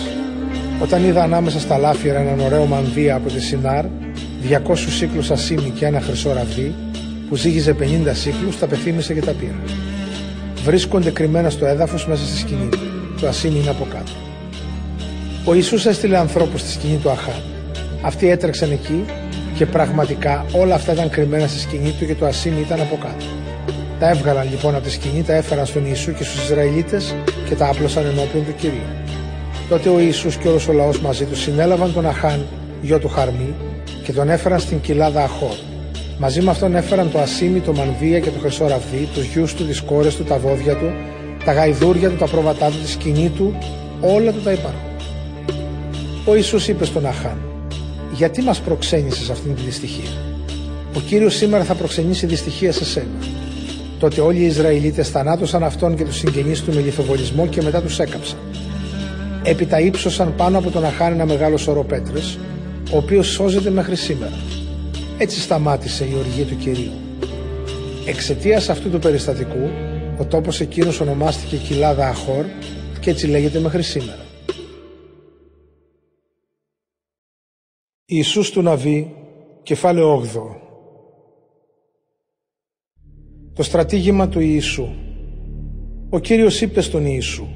Όταν 0.82 1.04
είδα 1.04 1.24
ανάμεσα 1.24 1.60
στα 1.60 1.78
λάφυρα 1.78 2.20
έναν 2.20 2.40
ωραίο 2.40 2.66
μανδύα 2.66 3.16
από 3.16 3.30
τη 3.30 3.42
Σινάρ, 3.42 3.86
200 4.68 4.76
σύκλους 4.76 5.32
ασίμι 5.32 5.70
και 5.70 5.86
ένα 5.86 6.02
χρυσό 6.02 6.34
ραβδί, 6.34 6.76
που 7.30 7.36
ζύγιζε 7.36 7.76
50 7.80 8.14
σύκλους, 8.14 8.60
τα 8.60 8.68
πεθύμησε 8.68 9.14
και 9.14 9.22
τα 9.22 9.32
πήρα. 9.32 9.60
Βρίσκονται 10.64 11.12
κρυμμένα 11.12 11.50
στο 11.50 11.66
έδαφος 11.66 12.08
μέσα 12.08 12.26
στη 12.26 12.38
σκηνή 12.38 12.70
του. 12.70 12.80
Το 13.22 13.28
ασίμι 13.28 13.60
είναι 13.60 13.70
από 13.70 13.88
κάτω. 13.90 14.12
Ο 15.46 15.54
Ιησούς 15.54 15.86
έστειλε 15.86 16.18
ανθρώπους 16.18 16.62
στη 16.62 16.72
σκηνή 16.72 16.98
του 16.98 17.10
Αχάν. 17.10 17.42
Αυτοί 18.02 18.30
έτρεξαν 18.30 18.72
εκεί 18.72 19.06
και 19.56 19.66
πραγματικά 19.66 20.46
όλα 20.52 20.76
αυτά 20.76 20.94
ήταν 20.94 21.10
κρυμμένα 21.10 21.48
στη 21.48 21.60
σκηνή 21.60 21.96
του 22.00 22.06
και 22.06 22.16
το 22.16 22.26
ασίμι 22.26 22.60
ήταν 22.60 22.82
από 22.82 22.98
κάτω. 23.02 23.26
Τα 24.00 24.10
έβγαλαν 24.10 24.48
λοιπόν 24.50 24.76
από 24.76 24.84
τη 24.84 24.92
σκηνή, 24.92 25.24
τα 25.24 25.34
έφεραν 25.34 25.66
στον 25.66 25.86
Ιησού 25.86 26.14
και 26.14 26.24
στους 26.24 26.44
Ισραηλίτες 26.44 27.16
και 27.48 27.56
τα 27.56 27.68
άπλωσαν 27.68 28.06
ενώπιον 28.06 28.46
του 28.46 28.56
Κυρίου. 28.56 28.88
Τότε 29.70 29.90
ο 29.90 30.00
Ιησούς 30.00 30.36
και 30.36 30.48
όλος 30.48 30.68
ο 30.68 30.74
λαός 30.74 31.00
μαζί 31.00 31.26
του 31.26 31.36
συνέλαβαν 31.36 31.94
τον 31.94 32.06
Αχάν, 32.08 32.46
γιο 32.82 33.00
του 33.00 33.08
Χαρμί, 33.08 33.54
και 34.04 34.12
τον 34.12 34.30
έφεραν 34.30 34.60
στην 34.60 34.82
κοιλάδα 34.82 35.24
Αχόρ. 35.24 35.56
Μαζί 36.20 36.42
με 36.42 36.52
αυτόν 36.52 36.76
έφεραν 36.76 37.12
το 37.12 37.20
ασίμι, 37.20 37.60
το 37.60 37.74
μανδύα 37.74 38.20
και 38.20 38.30
το 38.30 38.40
χρυσό 38.40 38.68
ραβδί, 38.68 39.10
τους 39.14 39.26
γιους 39.26 39.54
του, 39.54 39.66
τις 39.66 39.82
κόρες 39.82 40.16
του, 40.16 40.24
τα 40.24 40.38
βόδια 40.38 40.76
του, 40.76 40.92
τα 41.46 41.54
γαϊδούρια 41.54 42.10
του, 42.10 42.16
τα 42.16 42.28
πρόβατά 42.28 42.68
του, 42.68 42.78
τη 42.82 42.90
σκηνή 42.90 43.30
του, 43.30 43.58
όλα 44.02 44.32
του 44.32 44.42
τα 44.44 44.52
υπάρχουν. 44.52 44.80
Ο 46.26 46.36
Ιησούς 46.36 46.68
είπε 46.68 46.86
στον 46.86 47.06
Αχάν, 47.06 47.38
γιατί 48.14 48.42
μας 48.42 48.60
προξένησες 48.60 49.30
αυτήν 49.30 49.56
τη 49.56 49.62
δυστυχία; 49.62 50.10
Ο 50.96 51.00
Κύριος 51.00 51.36
σήμερα 51.36 51.64
θα 51.64 51.74
προξενήσει 51.74 52.26
δυστυχία 52.26 52.72
σε 52.72 52.86
σένα. 52.86 53.20
Τότε 54.00 54.22
όλοι 54.22 54.40
οι 54.40 54.46
Ισραηλίτες 54.46 55.10
θανάτωσαν 55.10 55.64
αυτόν 55.64 55.96
και 55.96 56.04
τους 56.04 56.18
συγγενείς 56.18 56.62
του 56.62 56.74
με 56.74 56.82
λιθοβολισμό 56.82 57.48
και 57.48 57.62
μετά 57.62 57.82
τους 57.82 58.00
έκαψαν. 58.00 58.38
Έπειτα 59.44 59.80
ύψωσαν 59.80 60.34
πάνω 60.36 60.58
από 60.58 60.70
τον 60.70 60.86
Αχάν 60.86 61.14
ένα 61.14 61.26
μεγάλο 61.26 61.58
σωρό 61.58 61.84
πέτρες, 61.84 62.38
ο 62.94 62.98
οποίος 62.98 63.28
σώζεται 63.28 63.70
μέχρι 63.70 63.96
σήμερα. 63.96 64.36
Έτσι 65.18 65.40
σταμάτησε 65.40 66.06
η 66.06 66.14
οργή 66.18 66.44
του 66.44 66.58
Κυρίου. 66.58 66.92
Εξαιτίας 68.06 68.70
αυτού 68.70 68.90
του 68.90 69.00
περιστατικού, 69.00 69.70
ο 70.20 70.26
τόπος 70.26 70.60
εκείνος 70.60 71.00
ονομάστηκε 71.00 71.58
Κοιλάδα 71.58 72.08
Αχόρ 72.08 72.46
και 73.00 73.10
έτσι 73.10 73.28
λέγεται 73.28 73.60
μέχρι 73.60 73.82
σήμερα. 73.82 74.26
Ιησούς 78.06 78.52
του 78.52 78.62
Ναβί, 78.62 79.16
κεφάλαιο 79.64 80.12
8 80.12 80.56
Το 83.54 83.64
στρατήγημα 83.64 84.30
του 84.30 84.40
Ιησού 84.40 84.88
Ο 86.10 86.20
Κύριος 86.20 86.62
είπε 86.62 86.82
στον 86.82 87.06
Ιησού 87.06 87.48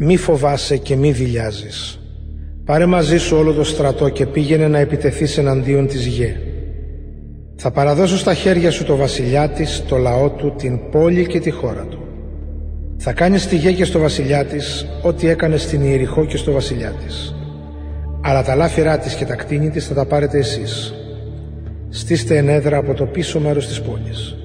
«Μη 0.00 0.16
φοβάσαι 0.16 0.76
και 0.76 0.96
μη 0.96 1.12
δηλιάζεις. 1.12 1.97
Πάρε 2.68 2.86
μαζί 2.86 3.18
σου 3.18 3.36
όλο 3.36 3.52
το 3.52 3.64
στρατό 3.64 4.08
και 4.08 4.26
πήγαινε 4.26 4.68
να 4.68 4.78
επιτεθείς 4.78 5.38
εναντίον 5.38 5.86
της 5.86 6.06
γε. 6.06 6.36
Θα 7.56 7.70
παραδώσω 7.70 8.16
στα 8.16 8.34
χέρια 8.34 8.70
σου 8.70 8.84
το 8.84 8.96
βασιλιά 8.96 9.48
της, 9.48 9.84
το 9.88 9.96
λαό 9.96 10.30
του, 10.30 10.54
την 10.56 10.90
πόλη 10.90 11.26
και 11.26 11.40
τη 11.40 11.50
χώρα 11.50 11.86
του. 11.90 11.98
Θα 12.96 13.12
κάνεις 13.12 13.42
στη 13.42 13.56
γέ 13.56 13.72
και 13.72 13.84
στο 13.84 13.98
βασιλιά 13.98 14.44
της 14.44 14.86
ό,τι 15.02 15.28
έκανες 15.28 15.62
στην 15.62 15.82
Ιεριχώ 15.82 16.24
και 16.24 16.36
στο 16.36 16.52
βασιλιά 16.52 16.90
της 16.90 17.34
αλλά 18.20 18.42
τα 18.42 18.54
λάφυρά 18.54 18.98
της 18.98 19.14
και 19.14 19.24
τα 19.24 19.34
κτίνη 19.34 19.70
της 19.70 19.86
θα 19.86 19.94
τα 19.94 20.04
πάρετε 20.04 20.38
εσείς. 20.38 20.94
Στήστε 21.88 22.36
ενέδρα 22.36 22.76
από 22.76 22.94
το 22.94 23.04
πίσω 23.04 23.40
μέρος 23.40 23.66
της 23.66 23.80
πόλης. 23.80 24.36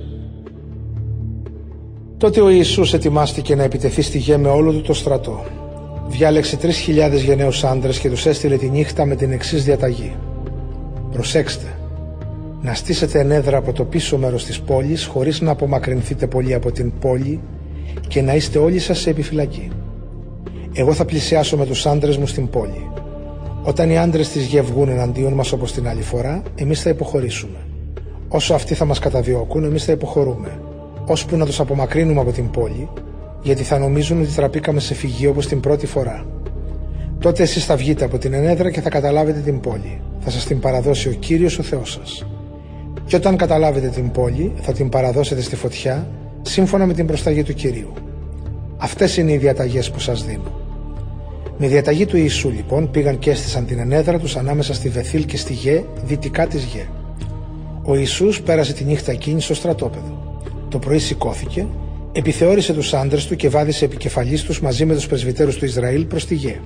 Τότε 2.17 2.41
ο 2.41 2.49
Ιησούς 2.49 2.93
ετοιμάστηκε 2.93 3.55
να 3.55 3.63
επιτεθεί 3.63 4.01
στη 4.01 4.17
γη 4.17 4.38
με 4.38 4.49
όλο 4.49 4.71
του 4.71 4.81
το 4.81 4.93
στρατό. 4.93 5.45
Διάλεξε 6.17 6.58
τρεις 6.58 6.78
χιλιάδες 6.78 7.21
γενναίους 7.21 7.63
άντρες 7.63 7.99
και 7.99 8.10
τους 8.10 8.26
έστειλε 8.26 8.58
τη 8.58 8.69
νύχτα 8.69 9.06
με 9.06 9.15
την 9.15 9.32
εξής 9.32 9.63
διαταγή. 9.63 10.15
Προσέξτε, 11.12 11.65
να 12.62 12.73
στήσετε 12.73 13.19
ενέδρα 13.19 13.58
από 13.58 13.73
το 13.73 13.84
πίσω 13.86 14.17
μέρος 14.17 14.45
της 14.45 14.60
πόλης 14.62 15.06
χωρίς 15.06 15.41
να 15.41 15.52
απομακρυνθείτε 15.52 16.28
πολύ 16.28 16.54
από 16.54 16.71
την 16.71 16.91
πόλη 16.99 17.39
και 18.08 18.21
να 18.21 18.36
είστε 18.36 18.60
όλοι 18.60 18.80
σας 18.80 18.99
σε 18.99 19.10
επιφυλακή. 19.10 19.69
Εγώ 20.73 20.93
θα 20.93 21.06
πλησιάσω 21.06 21.58
με 21.58 21.65
τους 21.65 21.86
άντρες 21.86 22.17
μου 22.17 22.28
στην 22.28 22.49
πόλη. 22.49 22.89
Όταν 23.63 23.89
οι 23.89 23.97
άντρες 23.97 24.30
της 24.30 24.45
γη 24.45 24.62
βγουν 24.62 24.89
εναντίον 24.89 25.34
μας 25.34 25.52
όπως 25.52 25.71
την 25.71 25.88
άλλη 25.88 26.02
φορά, 26.02 26.41
εμείς 26.56 26.82
θα 26.82 26.89
υποχωρήσουμε. 26.89 27.58
Όσο 28.28 28.54
αυτοί 28.54 28.73
θα 28.73 28.86
μας 28.86 28.99
καταδιώκουν, 28.99 29.63
εμείς 29.63 29.84
θα 29.86 29.91
υποχωρούμε. 29.91 30.60
Ώσπου 31.06 31.38
να 31.38 31.45
τους 31.45 31.60
απομακρύνουμε 31.60 32.19
από 32.19 32.32
την 32.32 32.49
πόλη, 32.49 32.89
γιατί 33.43 33.63
θα 33.63 33.77
νομίζουν 33.77 34.21
ότι 34.21 34.32
τραπήκαμε 34.32 34.79
σε 34.79 34.93
φυγή 34.93 35.27
όπως 35.27 35.47
την 35.47 35.60
πρώτη 35.60 35.86
φορά. 35.86 36.25
Τότε 37.19 37.43
εσείς 37.43 37.65
θα 37.65 37.75
βγείτε 37.75 38.06
από 38.06 38.17
την 38.17 38.34
ενέδρα 38.34 38.71
και 38.71 38.82
θα 38.82 38.89
καταλάβετε 38.89 39.39
την 39.39 39.60
πόλη. 39.60 40.01
Θα 40.19 40.29
σας 40.29 40.45
την 40.45 40.60
παραδώσει 40.60 41.10
ο 41.10 41.12
κύριος 41.12 41.60
ο 41.60 41.63
Θεός 41.63 41.91
σας. 41.91 42.25
Και 43.06 43.15
όταν 43.15 43.38
καταλάβετε 43.38 43.88
την 43.88 44.12
πόλη, 44.12 44.53
θα 44.62 44.71
την 44.73 44.89
παραδώσετε 44.89 45.41
στη 45.41 45.56
φωτιά, 45.56 46.08
σύμφωνα 46.41 46.86
με 46.86 46.93
την 46.93 47.06
προσταγή 47.06 47.43
του 47.43 47.53
κυρίου. 47.53 47.93
Αυτές 48.77 49.17
είναι 49.17 49.32
οι 49.32 49.38
διαταγές 49.38 49.91
που 49.91 49.99
σας 49.99 50.25
δίνω. 50.25 50.62
Με 51.58 51.67
διαταγή 51.67 52.06
του 52.06 52.17
Ιησού 52.17 52.49
λοιπόν 52.49 52.91
πήγαν 52.91 53.19
και 53.19 53.29
έστησαν 53.29 53.65
την 53.65 53.79
ενέδρα 53.79 54.19
τους 54.19 54.36
ανάμεσα 54.36 54.73
στη 54.73 54.89
Βεθήλ 54.89 55.25
και 55.25 55.38
στη 55.38 55.53
Γε, 55.53 55.84
δυτικά 56.06 56.47
της 56.47 56.63
Γε. 56.63 56.88
Ο 57.84 57.95
Ιησούς 57.95 58.41
πέρασε 58.41 58.73
τη 58.73 58.84
νύχτα 58.84 59.12
εκείνη 59.12 59.41
στο 59.41 59.53
στρατόπεδο. 59.53 60.41
Το 60.69 60.79
πρωί 60.79 60.99
σηκώθηκε, 60.99 61.67
επιθεώρησε 62.13 62.73
τους 62.73 62.93
άντρες 62.93 63.26
του 63.26 63.36
και 63.36 63.49
βάδισε 63.49 63.86
επικεφαλής 63.86 64.43
τους 64.43 64.62
μαζί 64.62 64.86
με 64.86 64.93
τους 64.93 65.08
πρεσβυτέρους 65.08 65.56
του 65.56 65.65
Ισραήλ 65.65 66.06
προς 66.06 66.26
τη 66.26 66.36
Γε. 66.36 66.60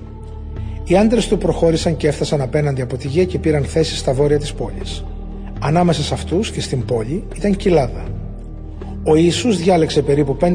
Οι 0.84 0.96
άντρες 0.96 1.28
του 1.28 1.38
προχώρησαν 1.38 1.96
και 1.96 2.08
έφτασαν 2.08 2.40
απέναντι 2.40 2.82
από 2.82 2.96
τη 2.96 3.08
Γε 3.08 3.24
και 3.24 3.38
πήραν 3.38 3.64
θέση 3.64 3.96
στα 3.96 4.12
βόρεια 4.12 4.38
της 4.38 4.52
πόλης. 4.52 5.04
Ανάμεσα 5.60 6.02
σε 6.02 6.14
αυτούς 6.14 6.50
και 6.50 6.60
στην 6.60 6.84
πόλη 6.84 7.24
ήταν 7.36 7.56
κοιλάδα. 7.56 8.04
Ο 9.04 9.16
Ιησούς 9.16 9.56
διάλεξε 9.58 10.02
περίπου 10.02 10.36
5.000 10.40 10.54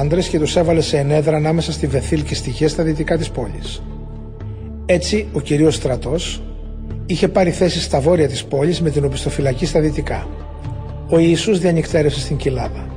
άντρες 0.00 0.28
και 0.28 0.38
τους 0.38 0.56
έβαλε 0.56 0.80
σε 0.80 0.98
ενέδρα 0.98 1.36
ανάμεσα 1.36 1.72
στη 1.72 1.86
Βεθήλ 1.86 2.22
και 2.22 2.34
στη 2.34 2.50
Γε 2.50 2.68
στα 2.68 2.82
δυτικά 2.82 3.18
της 3.18 3.30
πόλης. 3.30 3.82
Έτσι, 4.86 5.28
ο 5.32 5.40
κυρίως 5.40 5.74
στρατός 5.74 6.42
είχε 7.06 7.28
πάρει 7.28 7.50
θέση 7.50 7.80
στα 7.80 8.00
βόρεια 8.00 8.28
της 8.28 8.44
πόλης 8.44 8.80
με 8.80 8.90
την 8.90 9.04
οπισθοφυλακή 9.04 9.66
στα 9.66 9.80
δυτικά. 9.80 10.28
Ο 11.08 11.18
Ιησούς 11.18 11.58
διανυκτέρευσε 11.58 12.20
στην 12.20 12.36
κοιλάδα. 12.36 12.91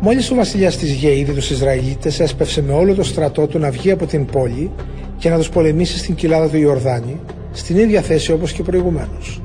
Μόλις 0.00 0.30
ο 0.30 0.34
βασιλιάς 0.34 0.76
της 0.76 0.92
Γε 0.92 1.16
είδε 1.16 1.32
τους 1.32 1.50
Ισραηλίτες, 1.50 2.20
έσπευσε 2.20 2.62
με 2.62 2.72
όλο 2.72 2.94
το 2.94 3.02
στρατό 3.02 3.46
του 3.46 3.58
να 3.58 3.70
βγει 3.70 3.90
από 3.90 4.06
την 4.06 4.26
πόλη 4.26 4.70
και 5.18 5.28
να 5.28 5.36
τους 5.36 5.48
πολεμήσει 5.48 5.98
στην 5.98 6.14
κοιλάδα 6.14 6.48
του 6.48 6.56
Ιορδάνη, 6.56 7.20
στην 7.52 7.78
ίδια 7.78 8.00
θέση 8.00 8.32
όπως 8.32 8.52
και 8.52 8.62
προηγουμένως. 8.62 9.40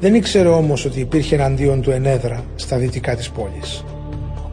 Δεν 0.00 0.14
ήξερε 0.14 0.48
όμως 0.48 0.84
ότι 0.84 1.00
υπήρχε 1.00 1.34
εναντίον 1.34 1.80
του 1.82 1.90
ενέδρα 1.90 2.44
στα 2.54 2.76
δυτικά 2.76 3.16
της 3.16 3.30
πόλης. 3.30 3.84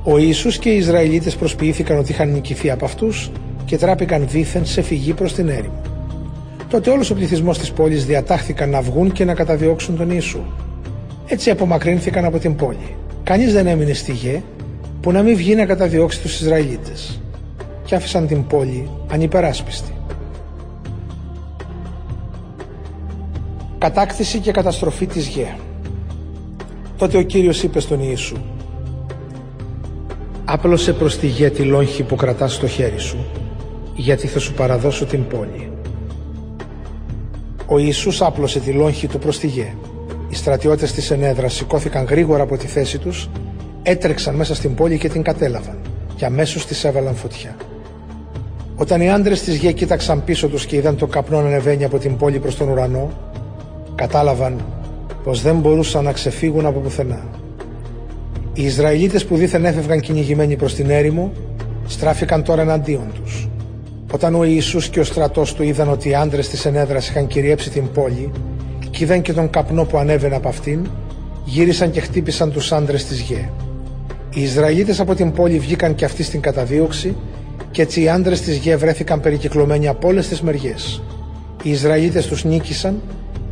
Ο 0.03 0.17
Ιησούς 0.17 0.57
και 0.57 0.69
οι 0.69 0.77
Ισραηλίτες 0.77 1.35
προσποιήθηκαν 1.35 1.97
ότι 1.97 2.11
είχαν 2.11 2.31
νικηθεί 2.31 2.71
από 2.71 2.85
αυτούς 2.85 3.31
και 3.65 3.77
τράπηκαν 3.77 4.27
δήθεν 4.27 4.65
σε 4.65 4.81
φυγή 4.81 5.13
προς 5.13 5.33
την 5.33 5.49
έρημο. 5.49 5.81
Τότε 6.69 6.89
όλος 6.89 7.09
ο 7.09 7.15
πληθυσμός 7.15 7.57
της 7.57 7.71
πόλης 7.71 8.05
διατάχθηκαν 8.05 8.69
να 8.69 8.81
βγουν 8.81 9.11
και 9.11 9.25
να 9.25 9.33
καταδιώξουν 9.33 9.97
τον 9.97 10.09
Ιησού. 10.11 10.39
Έτσι 11.27 11.49
απομακρύνθηκαν 11.49 12.25
από 12.25 12.37
την 12.37 12.55
πόλη. 12.55 12.95
Κανείς 13.23 13.53
δεν 13.53 13.67
έμεινε 13.67 13.93
στη 13.93 14.11
γη 14.11 14.43
που 15.07 15.13
να 15.13 15.21
μην 15.23 15.35
βγει 15.35 15.55
να 15.55 15.65
καταδιώξει 15.65 16.21
τους 16.21 16.39
Ισραηλίτες 16.39 17.21
και 17.85 17.95
άφησαν 17.95 18.27
την 18.27 18.47
πόλη 18.47 18.89
ανυπεράσπιστη. 19.11 19.91
Κατάκτηση 23.77 24.39
και 24.39 24.51
καταστροφή 24.51 25.05
της 25.05 25.27
γη. 25.27 25.55
Τότε 26.97 27.17
ο 27.17 27.21
Κύριος 27.21 27.63
είπε 27.63 27.79
στον 27.79 27.99
Ιησού 28.01 28.37
«Άπλωσε 30.45 30.93
προς 30.93 31.17
τη 31.17 31.27
γη 31.27 31.49
τη 31.49 31.63
λόγχη 31.63 32.03
που 32.03 32.15
κρατάς 32.15 32.53
στο 32.53 32.67
χέρι 32.67 32.99
σου, 32.99 33.25
γιατί 33.95 34.27
θα 34.27 34.39
σου 34.39 34.53
παραδώσω 34.53 35.05
την 35.05 35.27
πόλη». 35.27 35.71
Ο 37.65 37.77
Ιησούς 37.77 38.21
άπλωσε 38.21 38.59
τη 38.59 38.71
λόγχη 38.71 39.07
του 39.07 39.19
προς 39.19 39.39
τη 39.39 39.47
γη. 39.47 39.73
Οι 40.29 40.35
στρατιώτες 40.35 40.91
της 40.91 41.11
Ενέδρας 41.11 41.53
σηκώθηκαν 41.53 42.05
γρήγορα 42.05 42.43
από 42.43 42.57
τη 42.57 42.67
θέση 42.67 42.97
τους, 42.97 43.29
έτρεξαν 43.89 44.35
μέσα 44.35 44.55
στην 44.55 44.75
πόλη 44.75 44.97
και 44.97 45.09
την 45.09 45.21
κατέλαβαν 45.21 45.77
και 46.15 46.25
αμέσως 46.25 46.65
της 46.65 46.83
έβαλαν 46.83 47.15
φωτιά. 47.15 47.55
Όταν 48.75 49.01
οι 49.01 49.11
άντρες 49.11 49.41
της 49.41 49.55
γη 49.55 49.73
κοίταξαν 49.73 50.23
πίσω 50.23 50.47
τους 50.47 50.65
και 50.65 50.75
είδαν 50.75 50.97
το 50.97 51.07
καπνό 51.07 51.41
να 51.41 51.47
ανεβαίνει 51.47 51.83
από 51.83 51.97
την 51.97 52.17
πόλη 52.17 52.39
προς 52.39 52.57
τον 52.57 52.69
ουρανό, 52.69 53.11
κατάλαβαν 53.95 54.65
πως 55.23 55.41
δεν 55.41 55.55
μπορούσαν 55.55 56.03
να 56.03 56.11
ξεφύγουν 56.11 56.65
από 56.65 56.79
πουθενά. 56.79 57.23
Οι 58.53 58.63
Ισραηλίτες 58.63 59.25
που 59.25 59.35
δήθεν 59.35 59.65
έφευγαν 59.65 59.99
κυνηγημένοι 59.99 60.55
προς 60.55 60.73
την 60.75 60.89
έρημο 60.89 61.31
στράφηκαν 61.87 62.43
τώρα 62.43 62.61
εναντίον 62.61 63.11
τους. 63.23 63.49
Όταν 64.11 64.35
ο 64.35 64.43
Ιησούς 64.43 64.89
και 64.89 64.99
ο 64.99 65.03
στρατός 65.03 65.53
του 65.53 65.63
είδαν 65.63 65.89
ότι 65.89 66.09
οι 66.09 66.15
άντρες 66.15 66.49
της 66.49 66.65
ενέδρας 66.65 67.09
είχαν 67.09 67.27
κυριέψει 67.27 67.69
την 67.69 67.91
πόλη 67.91 68.31
και 68.89 69.03
είδαν 69.03 69.21
και 69.21 69.33
τον 69.33 69.49
καπνό 69.49 69.83
που 69.83 69.97
ανέβαινε 69.97 70.35
από 70.35 70.47
αυτήν, 70.47 70.89
γύρισαν 71.45 71.91
και 71.91 71.99
χτύπησαν 71.99 72.51
τους 72.51 72.71
άντρες 72.71 73.05
της 73.05 73.19
γη. 73.19 73.49
Οι 74.37 74.41
Ισραηλίτες 74.41 74.99
από 74.99 75.15
την 75.15 75.31
πόλη 75.31 75.59
βγήκαν 75.59 75.95
και 75.95 76.05
αυτοί 76.05 76.23
στην 76.23 76.41
καταδίωξη 76.41 77.15
και 77.71 77.81
έτσι 77.81 78.01
οι 78.01 78.09
άντρες 78.09 78.41
της 78.41 78.57
γη 78.57 78.75
βρέθηκαν 78.75 79.19
περικυκλωμένοι 79.19 79.87
από 79.87 80.07
όλες 80.07 80.27
τις 80.27 80.41
μεριές. 80.41 81.01
Οι 81.63 81.69
Ισραηλίτες 81.69 82.27
τους 82.27 82.43
νίκησαν 82.43 83.01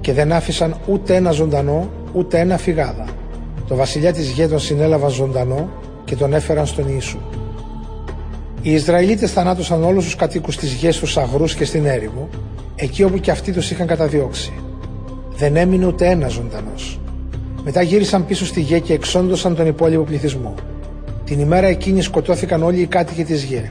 και 0.02 0.14
δεν 0.14 0.32
άφησαν 0.32 0.76
ούτε 0.88 1.16
ένα 1.16 1.32
ζωντανό 1.32 1.90
ούτε 2.14 2.40
ένα 2.40 2.58
φυγάδα. 2.58 3.06
Το 3.68 3.76
βασιλιά 3.76 4.14
της 4.14 4.30
γη 4.30 4.48
τον 4.48 4.60
συνέλαβαν 4.60 5.10
ζωντανό 5.10 5.70
και 6.06 6.16
τον 6.16 6.34
έφεραν 6.34 6.66
στον 6.66 6.86
Ιησού. 6.88 7.20
Οι 8.62 8.72
Ισραηλίτες 8.72 9.32
θανάτωσαν 9.32 9.84
όλους 9.84 10.04
τους 10.04 10.16
κατοίκους 10.16 10.58
της 10.58 10.74
γης 10.74 10.96
στους 10.96 11.18
αγρούς 11.18 11.56
και 11.56 11.66
στην 11.66 11.86
έρημο, 11.86 12.30
εκεί 12.76 13.04
όπου 13.04 13.20
και 13.20 13.32
αυτοί 13.32 13.52
τους 13.52 13.72
είχαν 13.72 13.88
καταδιώξει. 13.88 14.54
Δεν 15.36 15.56
έμεινε 15.56 15.86
ούτε 15.86 16.10
ένας 16.10 16.32
ζωντανός. 16.32 17.00
Μετά 17.64 17.82
γύρισαν 17.82 18.26
πίσω 18.26 18.46
στη 18.46 18.62
γη 18.62 18.82
και 18.82 18.94
εξόντωσαν 18.94 19.56
τον 19.56 19.68
υπόλοιπο 19.68 20.04
πληθυσμό. 20.04 20.54
Την 21.26 21.40
ημέρα 21.40 21.68
εκείνη 21.68 22.02
σκοτώθηκαν 22.02 22.64
όλοι 22.64 22.80
οι 22.82 22.86
κάτοικοι 22.86 23.24
της 23.24 23.44
γη. 23.44 23.70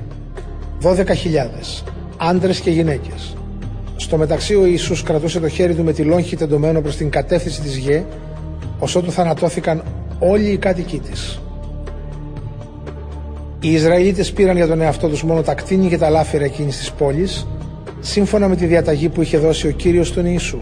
12.000, 0.83 1.85
άντρες 2.17 2.61
και 2.61 2.71
γυναίκες. 2.71 3.37
Στο 3.97 4.17
μεταξύ 4.17 4.55
ο 4.55 4.65
Ιησούς 4.67 5.03
κρατούσε 5.03 5.41
το 5.41 5.49
χέρι 5.49 5.75
του 5.75 5.85
με 5.85 5.93
τη 5.93 6.03
λόγχη 6.03 6.37
τεντωμένο 6.37 6.81
προς 6.81 6.97
την 6.97 7.11
κατεύθυνση 7.11 7.61
της 7.61 7.77
γη, 7.77 8.05
ως 8.79 8.97
ότου 8.97 9.13
θανατώθηκαν 9.13 9.83
όλοι 10.19 10.49
οι 10.49 10.57
κάτοικοι 10.57 10.99
της. 10.99 11.41
Οι 13.61 13.73
Ισραηλίτες 13.73 14.33
πήραν 14.33 14.57
για 14.57 14.67
τον 14.67 14.81
εαυτό 14.81 15.09
τους 15.09 15.23
μόνο 15.23 15.43
τα 15.43 15.55
κτίνη 15.55 15.89
και 15.89 15.99
τα 15.99 16.11
λάφυρα 16.11 16.45
εκείνης 16.45 16.77
της 16.77 16.93
πόλης, 16.93 17.47
σύμφωνα 18.01 18.49
με 18.49 18.57
τη 18.57 18.67
διαταγή 18.67 19.09
που 19.09 19.23
είχε 19.23 19.39
δώσει 19.39 19.67
ο 19.67 19.71
Κύριος 19.71 20.09
στον 20.09 20.27
Ιησού. 20.27 20.59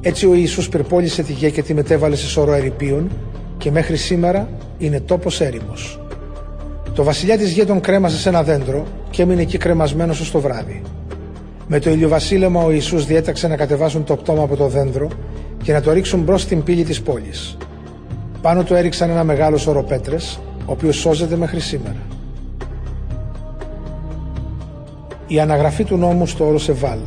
Έτσι 0.00 0.26
ο 0.26 0.34
Ιησούς 0.34 0.68
πυρπόλησε 0.68 1.22
τη 1.22 1.32
γη 1.32 1.50
και 1.50 1.62
τη 1.62 1.74
μετέβαλε 1.74 2.16
σε 2.16 2.26
σωρό 2.26 2.52
ερηπείων 2.52 3.10
και 3.58 3.70
μέχρι 3.70 3.96
σήμερα 3.96 4.48
είναι 4.78 5.00
τόπος 5.00 5.40
έρημος. 5.40 6.00
Το 6.94 7.02
βασιλιά 7.02 7.38
της 7.38 7.52
γη 7.52 7.64
τον 7.64 7.80
κρέμασε 7.80 8.18
σε 8.18 8.28
ένα 8.28 8.42
δέντρο 8.42 8.84
και 9.10 9.22
έμεινε 9.22 9.42
εκεί 9.42 9.58
κρεμασμένος 9.58 10.20
ως 10.20 10.30
το 10.30 10.40
βράδυ. 10.40 10.82
Με 11.66 11.78
το 11.78 11.90
ηλιοβασίλεμα 11.90 12.62
ο 12.64 12.70
Ιησούς 12.70 13.06
διέταξε 13.06 13.48
να 13.48 13.56
κατεβάσουν 13.56 14.04
το 14.04 14.16
πτώμα 14.16 14.42
από 14.42 14.56
το 14.56 14.66
δέντρο 14.66 15.08
και 15.62 15.72
να 15.72 15.80
το 15.80 15.92
ρίξουν 15.92 16.20
μπρος 16.20 16.42
στην 16.42 16.62
πύλη 16.62 16.84
της 16.84 17.02
πόλης. 17.02 17.56
Πάνω 18.42 18.62
του 18.62 18.74
έριξαν 18.74 19.10
ένα 19.10 19.24
μεγάλο 19.24 19.56
σωρό 19.56 19.82
πέτρες, 19.82 20.40
ο 20.66 20.72
οποίος 20.72 20.96
σώζεται 20.96 21.36
μέχρι 21.36 21.60
σήμερα. 21.60 22.06
Η 25.26 25.40
αναγραφή 25.40 25.84
του 25.84 25.96
νόμου 25.96 26.26
στο 26.26 26.46
όρο 26.46 26.58
Σεβάλ. 26.58 26.98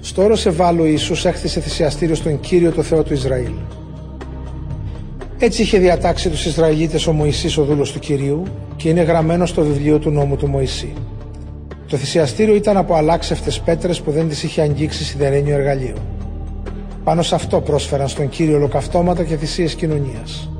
Στο 0.00 0.22
όρο 0.22 0.36
Σεβάλ 0.36 0.80
ο 0.80 0.86
Ιησούς 0.86 1.24
έχθισε 1.24 1.60
θυσιαστήριο 1.60 2.14
στον 2.14 2.40
Κύριο 2.40 2.72
το 2.72 2.82
Θεό 2.82 3.02
του 3.02 3.12
Ισραήλ. 3.12 3.52
Έτσι 5.40 5.62
είχε 5.62 5.78
διατάξει 5.78 6.28
τους 6.28 6.46
Ισραηλίτες 6.46 7.06
ο 7.06 7.12
Μωυσής 7.12 7.58
ο 7.58 7.64
δούλος 7.64 7.92
του 7.92 7.98
Κυρίου 7.98 8.42
και 8.76 8.88
είναι 8.88 9.02
γραμμένος 9.02 9.48
στο 9.48 9.62
βιβλίο 9.62 9.98
του 9.98 10.10
νόμου 10.10 10.36
του 10.36 10.48
Μωυσή. 10.48 10.92
Το 11.88 11.96
θυσιαστήριο 11.96 12.54
ήταν 12.54 12.76
από 12.76 12.94
αλλάξευτες 12.94 13.60
πέτρες 13.60 14.00
που 14.00 14.10
δεν 14.10 14.28
τις 14.28 14.42
είχε 14.42 14.60
αγγίξει 14.60 15.04
σιδερένιο 15.04 15.54
εργαλείο. 15.54 15.94
Πάνω 17.04 17.22
σε 17.22 17.34
αυτό 17.34 17.60
πρόσφεραν 17.60 18.08
στον 18.08 18.28
Κύριο 18.28 18.56
ολοκαυτώματα 18.56 19.24
και 19.24 19.36
θυσίες 19.36 19.74
κοινωνίας. 19.74 20.50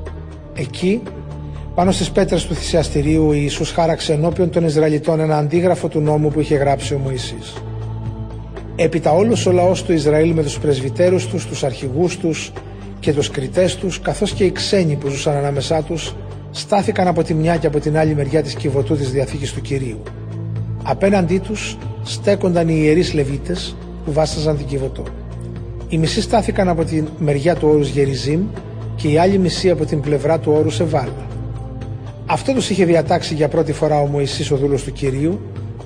Εκεί, 0.54 1.02
πάνω 1.74 1.90
στις 1.90 2.10
πέτρες 2.10 2.46
του 2.46 2.54
θυσιαστηρίου, 2.54 3.26
ο 3.26 3.32
Ιησούς 3.32 3.70
χάραξε 3.70 4.12
ενώπιον 4.12 4.50
των 4.50 4.64
Ισραηλιτών 4.64 5.20
ένα 5.20 5.36
αντίγραφο 5.36 5.88
του 5.88 6.00
νόμου 6.00 6.30
που 6.30 6.40
είχε 6.40 6.56
γράψει 6.56 6.94
ο 6.94 6.98
Μωυσής. 6.98 7.62
Έπειτα 8.76 9.12
όλος 9.12 9.46
ο 9.46 9.52
λαός 9.52 9.82
του 9.82 9.92
Ισραήλ 9.92 10.32
με 10.32 10.42
τους 10.42 10.58
πρεσβυτέρους 10.58 11.26
τους, 11.26 11.46
τους 11.46 11.64
αρχηγούς 11.64 12.16
τους 12.16 12.52
και 13.00 13.12
τους 13.12 13.30
κριτές 13.30 13.76
τους, 13.76 14.00
καθώς 14.00 14.32
και 14.32 14.44
οι 14.44 14.50
ξένοι 14.52 14.94
που 14.96 15.08
ζούσαν 15.08 15.36
ανάμεσά 15.36 15.82
τους, 15.82 16.14
στάθηκαν 16.50 17.06
από 17.06 17.22
τη 17.22 17.34
μια 17.34 17.56
και 17.56 17.66
από 17.66 17.80
την 17.80 17.96
άλλη 17.98 18.14
μεριά 18.14 18.42
της 18.42 18.54
κυβωτού 18.54 18.96
της 18.96 19.10
Διαθήκης 19.10 19.52
του 19.52 19.60
Κυρίου. 19.60 20.02
Απέναντί 20.82 21.38
τους 21.38 21.76
στέκονταν 22.02 22.68
οι 22.68 22.74
ιερείς 22.76 23.14
Λεβίτες 23.14 23.76
που 24.04 24.12
βάσταζαν 24.12 24.56
την 24.56 24.66
κυβωτό. 24.66 25.02
Οι 25.88 25.98
μισοί 25.98 26.20
στάθηκαν 26.20 26.68
από 26.68 26.84
τη 26.84 27.02
μεριά 27.18 27.54
του 27.54 27.68
όρους 27.68 27.88
Γεριζίμ 27.88 28.40
και 28.96 29.08
οι 29.08 29.18
άλλοι 29.18 29.38
μισοί 29.38 29.70
από 29.70 29.84
την 29.84 30.00
πλευρά 30.00 30.38
του 30.38 30.52
όρου 30.52 30.70
Σεβάλ. 30.70 31.08
Αυτό 32.26 32.52
τους 32.52 32.70
είχε 32.70 32.84
διατάξει 32.84 33.34
για 33.34 33.48
πρώτη 33.48 33.72
φορά 33.72 34.00
ο 34.00 34.06
Μωυσής 34.06 34.50
ο 34.50 34.56
δούλος 34.56 34.82
του 34.82 34.92
Κυρίου 34.92 35.40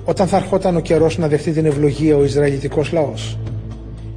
όταν 0.05 0.27
θα 0.27 0.37
ερχόταν 0.37 0.75
ο 0.75 0.79
καιρός 0.79 1.17
να 1.17 1.27
δεχτεί 1.27 1.51
την 1.51 1.65
ευλογία 1.65 2.15
ο 2.17 2.23
Ισραηλιτικός 2.23 2.91
λαός. 2.91 3.37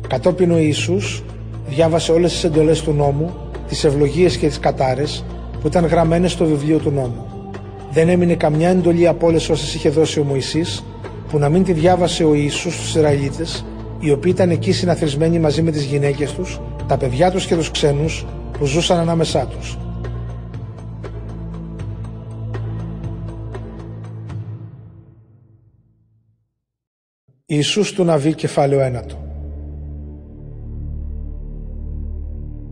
Κατόπιν 0.08 0.50
ο 0.50 0.58
Ιησούς 0.58 1.24
διάβασε 1.68 2.12
όλες 2.12 2.32
τις 2.32 2.44
εντολές 2.44 2.82
του 2.82 2.92
νόμου, 2.92 3.34
τις 3.68 3.84
ευλογίες 3.84 4.36
και 4.36 4.46
τις 4.46 4.58
κατάρες 4.58 5.24
που 5.60 5.66
ήταν 5.66 5.86
γραμμένες 5.86 6.32
στο 6.32 6.44
βιβλίο 6.44 6.78
του 6.78 6.90
νόμου. 6.90 7.26
Δεν 7.90 8.08
έμεινε 8.08 8.34
καμιά 8.34 8.68
εντολή 8.68 9.06
από 9.06 9.26
όλες 9.26 9.48
όσες 9.48 9.74
είχε 9.74 9.88
δώσει 9.88 10.20
ο 10.20 10.24
Μωυσής 10.24 10.84
που 11.28 11.38
να 11.38 11.48
μην 11.48 11.64
τη 11.64 11.72
διάβασε 11.72 12.24
ο 12.24 12.34
Ιησούς 12.34 12.74
στους 12.74 12.88
Ισραηλίτες 12.94 13.64
οι 13.98 14.10
οποίοι 14.10 14.32
ήταν 14.34 14.50
εκεί 14.50 14.72
συναθρισμένοι 14.72 15.38
μαζί 15.38 15.62
με 15.62 15.70
τις 15.70 15.84
γυναίκες 15.84 16.32
τους, 16.32 16.60
τα 16.86 16.96
παιδιά 16.96 17.30
τους 17.30 17.46
και 17.46 17.56
τους 17.56 17.70
ξένους 17.70 18.26
που 18.58 18.64
ζούσαν 18.64 18.98
ανάμεσά 18.98 19.46
τους. 19.46 19.78
Ιησούς 27.46 27.92
του 27.92 28.04
Ναβί 28.04 28.34
κεφάλαιο 28.34 28.80
ένατο 28.80 29.25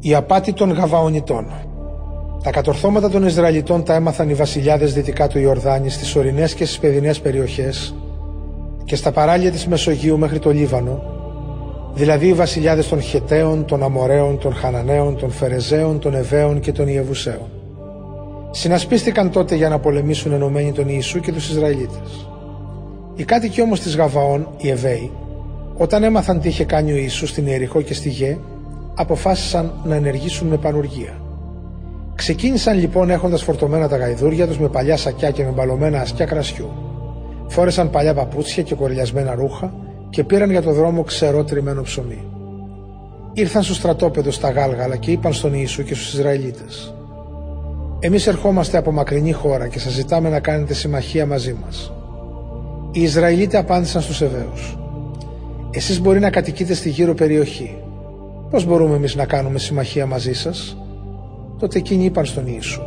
Η 0.07 0.15
απάτη 0.15 0.53
των 0.53 0.73
Γαβαονιτών 0.73 1.47
Τα 2.43 2.51
κατορθώματα 2.51 3.11
των 3.11 3.27
Ισραηλιτών 3.27 3.85
τα 3.85 3.95
έμαθαν 3.95 4.29
οι 4.31 4.35
βασιλιάδες 4.35 4.95
δυτικά 4.95 5.27
του 5.29 5.39
Ιορδάνη 5.39 5.91
στις 5.91 6.17
ορεινές 6.17 6.55
και 6.55 6.65
στις 6.65 6.79
παιδινές 6.79 7.21
περιοχές 7.21 7.95
και 8.85 8.97
στα 8.97 9.13
παράλια 9.13 9.51
της 9.51 9.67
Μεσογείου 9.67 10.19
μέχρι 10.19 10.39
το 10.39 10.51
Λίβανο 10.51 11.03
δηλαδή 11.95 12.27
οι 12.27 12.33
βασιλιάδες 12.33 12.89
των 12.89 13.01
Χεταίων, 13.01 13.65
των 13.65 13.83
Αμοραίων, 13.83 14.39
των 14.39 14.55
Χαναναίων, 14.55 15.17
των 15.17 15.31
Φερεζαίων, 15.31 15.99
των 15.99 16.15
Εβαίων 16.15 16.61
και 16.61 16.73
των 16.73 16.89
Ιεβουσαίων. 16.89 17.49
Συνασπίστηκαν 18.51 19.31
τότε 19.31 19.55
για 19.55 19.69
να 19.69 19.79
πολεμήσουν 19.79 20.33
ενωμένοι 20.33 20.73
τον 20.73 20.89
Ιησού 20.89 21.21
και 21.21 21.33
τους 21.33 21.49
Ισραηλίτες. 21.51 22.29
Οι 23.15 23.25
κάτοικοι 23.25 23.63
όμως 23.63 23.81
της 23.81 23.97
Γαβαών, 23.97 24.49
οι 24.57 24.69
Εβαίοι, 24.71 25.11
όταν 25.77 26.03
έμαθαν 26.03 26.41
τι 26.41 26.49
είχε 26.49 26.65
κάνει 26.65 26.93
ο 26.93 26.97
Ιησούς 26.97 27.29
στην 27.29 27.47
Ιεριχώ 27.47 27.81
και 27.81 27.95
στη 27.95 28.09
Γέ, 28.09 28.39
αποφάσισαν 28.95 29.73
να 29.85 29.95
ενεργήσουν 29.95 30.49
με 30.49 30.57
πανουργία. 30.57 31.19
Ξεκίνησαν 32.15 32.79
λοιπόν 32.79 33.11
έχοντας 33.11 33.43
φορτωμένα 33.43 33.89
τα 33.89 33.97
γαϊδούρια 33.97 34.47
τους 34.47 34.59
με 34.59 34.69
παλιά 34.69 34.97
σακιά 34.97 35.31
και 35.31 35.45
με 35.45 35.51
μπαλωμένα 35.51 36.01
ασκιά 36.01 36.25
κρασιού. 36.25 36.71
Φόρεσαν 37.47 37.91
παλιά 37.91 38.15
παπούτσια 38.15 38.63
και 38.63 38.75
κορελιασμένα 38.75 39.35
ρούχα 39.35 39.75
και 40.11 40.25
πήραν 40.25 40.51
για 40.51 40.63
το 40.63 40.73
δρόμο 40.73 41.03
ξερό 41.03 41.45
τριμμένο 41.45 41.83
ψωμί. 41.83 42.25
Ήρθαν 43.33 43.63
στο 43.63 43.75
στρατόπεδο 43.75 44.31
στα 44.31 44.51
Γάλγαλα 44.51 44.97
και 44.97 45.11
είπαν 45.11 45.33
στον 45.33 45.55
Ιησού 45.55 45.83
και 45.83 45.95
στους 45.95 46.13
Ισραηλίτες 46.13 46.95
«Εμείς 48.01 48.27
ερχόμαστε 48.27 48.77
από 48.79 48.93
μακρινή 48.93 49.33
χώρα 49.33 49.69
και 49.69 49.79
σας 49.79 49.93
ζητάμε 49.93 50.29
να 50.29 50.41
κάνετε 50.41 50.75
συμμαχία 50.75 51.27
μαζί 51.27 51.57
μας». 51.65 51.93
Οι 52.93 53.03
Ισραηλίτες 53.03 53.61
απάντησαν 53.61 54.03
στους 54.03 54.21
Εβαίους 54.21 54.79
«Εσείς 55.71 56.01
μπορεί 56.01 56.21
να 56.21 56.31
κατοικείτε 56.31 56.75
στη 56.75 56.89
γύρω 56.89 57.15
περιοχή. 57.15 57.84
Πώς 58.55 58.65
μπορούμε 58.65 58.95
εμείς 58.95 59.15
να 59.15 59.25
κάνουμε 59.25 59.59
συμμαχία 59.59 60.07
μαζί 60.07 60.33
σας» 60.33 60.77
Τότε 61.59 61.79
εκείνοι 61.79 62.05
είπαν 62.05 62.25
στον 62.25 62.47
Ιησού 62.47 62.81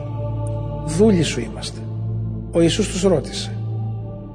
«Δούλοι 0.85 1.21
σου 1.21 1.39
είμαστε». 1.39 1.79
Ο 2.51 2.61
Ιησούς 2.61 2.87
τους 2.87 3.01
ρώτησε 3.01 3.51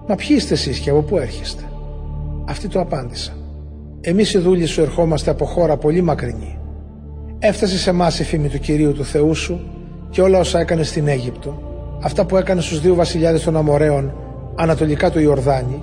«Μα 0.07 0.15
ποιοι 0.15 0.27
είστε 0.31 0.55
εσείς 0.55 0.79
και 0.79 0.91
από 0.91 1.01
πού 1.01 1.17
έρχεστε» 1.17 1.63
Αυτοί 2.45 2.69
του 2.69 2.81
απάντησαν. 2.81 3.35
Εμείς 4.01 4.35
οι 4.35 4.39
δούλοι 4.39 4.67
σου 4.67 4.81
ερχόμαστε 4.81 5.31
από 5.31 5.45
χώρα 5.45 5.77
πολύ 5.77 6.01
μακρινή. 6.01 6.59
Έφτασε 7.39 7.79
σε 7.79 7.91
εμάς 7.91 8.19
η 8.19 8.25
φήμη 8.25 8.49
του 8.49 8.59
κυρίου 8.59 8.93
του 8.93 9.05
Θεού 9.05 9.35
σου 9.35 9.61
και 10.11 10.23
όλα 10.23 10.39
όσα 10.39 10.61
έκανες 10.61 10.89
στην 10.89 11.09
Αίγυπτο, 11.09 11.63
αυτά 12.03 12.27
που 12.27 12.37
έκανες 12.37 12.65
στους 12.65 12.81
δύο 12.81 12.95
βασιλιάδες 12.95 13.43
των 13.43 13.57
Αμοραίων 13.57 14.15
ανατολικά 14.55 15.11
του 15.11 15.21
Ιορδάνη, 15.21 15.83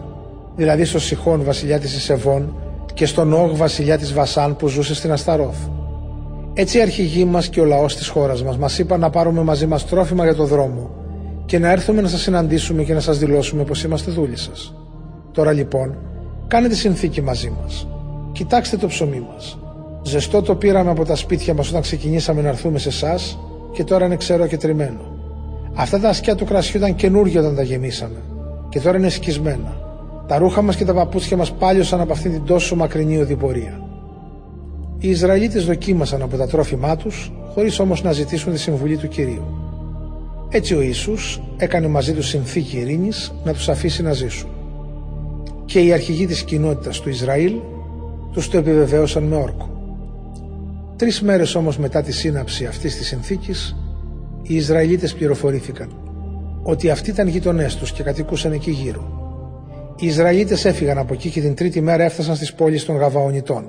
δηλαδή 0.56 0.86
στο 0.86 1.00
Σιχών 1.00 1.44
βασιλιά 1.44 1.80
της 1.80 1.96
Ισεβών 1.96 2.54
και 3.00 3.06
στον 3.06 3.34
Όγ 3.34 3.56
βασιλιά 3.56 3.98
της 3.98 4.14
Βασάν 4.14 4.56
που 4.56 4.68
ζούσε 4.68 4.96
στην 4.96 5.12
Ασταρόθ. 5.12 5.58
Έτσι 6.54 6.78
οι 6.78 6.82
αρχηγοί 6.82 7.26
μας 7.26 7.50
και 7.50 7.62
ο 7.62 7.66
λαός 7.66 7.96
της 7.96 8.08
χώρας 8.08 8.44
μας 8.44 8.58
μας 8.58 8.80
είπαν 8.80 9.00
να 9.00 9.10
πάρουμε 9.10 9.42
μαζί 9.42 9.66
μας 9.66 9.86
τρόφιμα 9.86 10.24
για 10.24 10.36
το 10.36 10.46
δρόμο 10.46 10.90
και 11.46 11.60
να 11.60 11.72
έρθουμε 11.72 12.02
να 12.02 12.08
σας 12.08 12.22
συναντήσουμε 12.22 12.84
και 12.84 12.94
να 12.94 13.00
σας 13.00 13.18
δηλώσουμε 13.18 13.64
πως 13.64 13.84
είμαστε 13.84 14.12
δούλοι 14.12 14.38
σας. 14.38 14.74
Τώρα 15.32 15.52
λοιπόν, 15.52 15.98
Κάνετε 16.48 16.76
συνθήκη 16.76 17.22
μαζί 17.22 17.54
μας. 17.62 17.88
Κοιτάξτε 18.32 18.78
το 18.78 18.88
ψωμί 18.88 19.28
μας. 19.34 19.58
Ζεστό 20.04 20.42
το 20.42 20.56
πήραμε 20.56 20.90
από 20.90 21.06
τα 21.06 21.16
σπίτια 21.16 21.54
μας 21.54 21.70
όταν 21.70 21.82
ξεκινήσαμε 21.82 22.42
να 22.42 22.48
έρθουμε 22.48 22.80
σε 22.80 22.90
εσάς 22.90 23.38
και 23.72 23.84
τώρα 23.84 24.06
είναι 24.06 24.16
ξερό 24.16 24.48
και 24.48 24.58
τριμμένο. 24.58 25.00
Αυτά 25.74 26.00
τα 26.00 26.10
ασκιά 26.10 26.36
του 26.36 26.46
κρασιού 26.46 26.78
ήταν 26.78 26.96
καινούργια 26.96 27.40
όταν 27.40 27.56
τα 27.56 27.62
γεμίσαμε 27.62 28.22
και 28.70 28.80
τώρα 28.80 28.98
είναι 28.98 29.10
σκισμένα. 29.10 29.89
Τα 30.30 30.38
ρούχα 30.38 30.62
μας 30.62 30.76
και 30.76 30.86
τα 30.86 30.94
παπούτσια 30.94 31.38
μας 31.38 31.52
πάλιωσαν 31.52 32.02
από 32.02 32.12
αυτήν 32.12 32.32
την 32.32 32.44
τόσο 32.44 32.76
μακρινή 32.76 33.18
οδηπορία. 33.18 33.82
Οι 34.98 35.10
Ισραηλίτες 35.10 35.66
δοκίμασαν 35.66 36.22
από 36.22 36.38
τα 36.38 36.48
τρόφιμά 36.48 36.96
τους 36.96 37.32
χωρίς 37.54 37.80
όμως 37.80 38.04
να 38.04 38.12
ζητήσουν 38.12 38.54
τη 38.54 38.60
συμβουλή 38.60 38.98
του 38.98 39.08
Κυρίου. 39.08 39.44
Έτσι 40.50 40.76
ο 40.76 40.82
Ιησούς 40.82 41.42
έκανε 41.58 41.88
μαζί 41.88 42.14
τους 42.14 42.28
συνθήκη 42.28 42.78
ειρήνης 42.78 43.34
να 43.44 43.54
τους 43.54 43.70
αφήσει 43.70 44.02
να 44.02 44.14
ζήσουν 44.14 44.50
και 45.66 45.80
οι 45.80 45.94
αρχηγοί 45.94 46.26
της 46.26 46.44
κοινότητας 46.44 47.00
του 47.00 47.10
Ισραήλ 47.10 47.54
τους 48.32 48.50
το 48.50 48.58
επιβεβαίωσαν 48.58 49.24
με 49.24 49.36
όρκο. 49.36 49.70
Τρεις 50.96 51.22
μέρες 51.22 51.56
όμως 51.56 51.78
μετά 51.78 52.02
τη 52.02 52.12
σύναψη 52.12 52.66
αυτής 52.66 52.98
της 52.98 53.08
συνθήκης 53.08 53.76
οι 54.42 54.56
Ισραηλίτες 54.56 55.14
πληροφορήθηκαν 55.14 55.90
ότι 56.64 56.90
αυτοί 56.90 57.10
ήταν 57.10 57.28
γειτονές 57.28 57.76
τους 57.76 57.92
και 57.92 58.04
κατοικούσαν 58.04 58.52
εκεί 58.52 58.72
γύρω. 58.72 59.19
Οι 60.02 60.08
Ισραηλίτες 60.08 60.66
έφυγαν 60.66 60.98
από 60.98 61.14
εκεί 61.14 61.30
και 61.30 61.42
την 61.42 61.56
τρίτη 61.56 61.82
μέρα 61.82 62.04
έφτασαν 62.04 62.36
στις 62.36 62.54
πόλεις 62.54 62.86
των 62.86 62.96
Γαβαονιτών, 62.96 63.64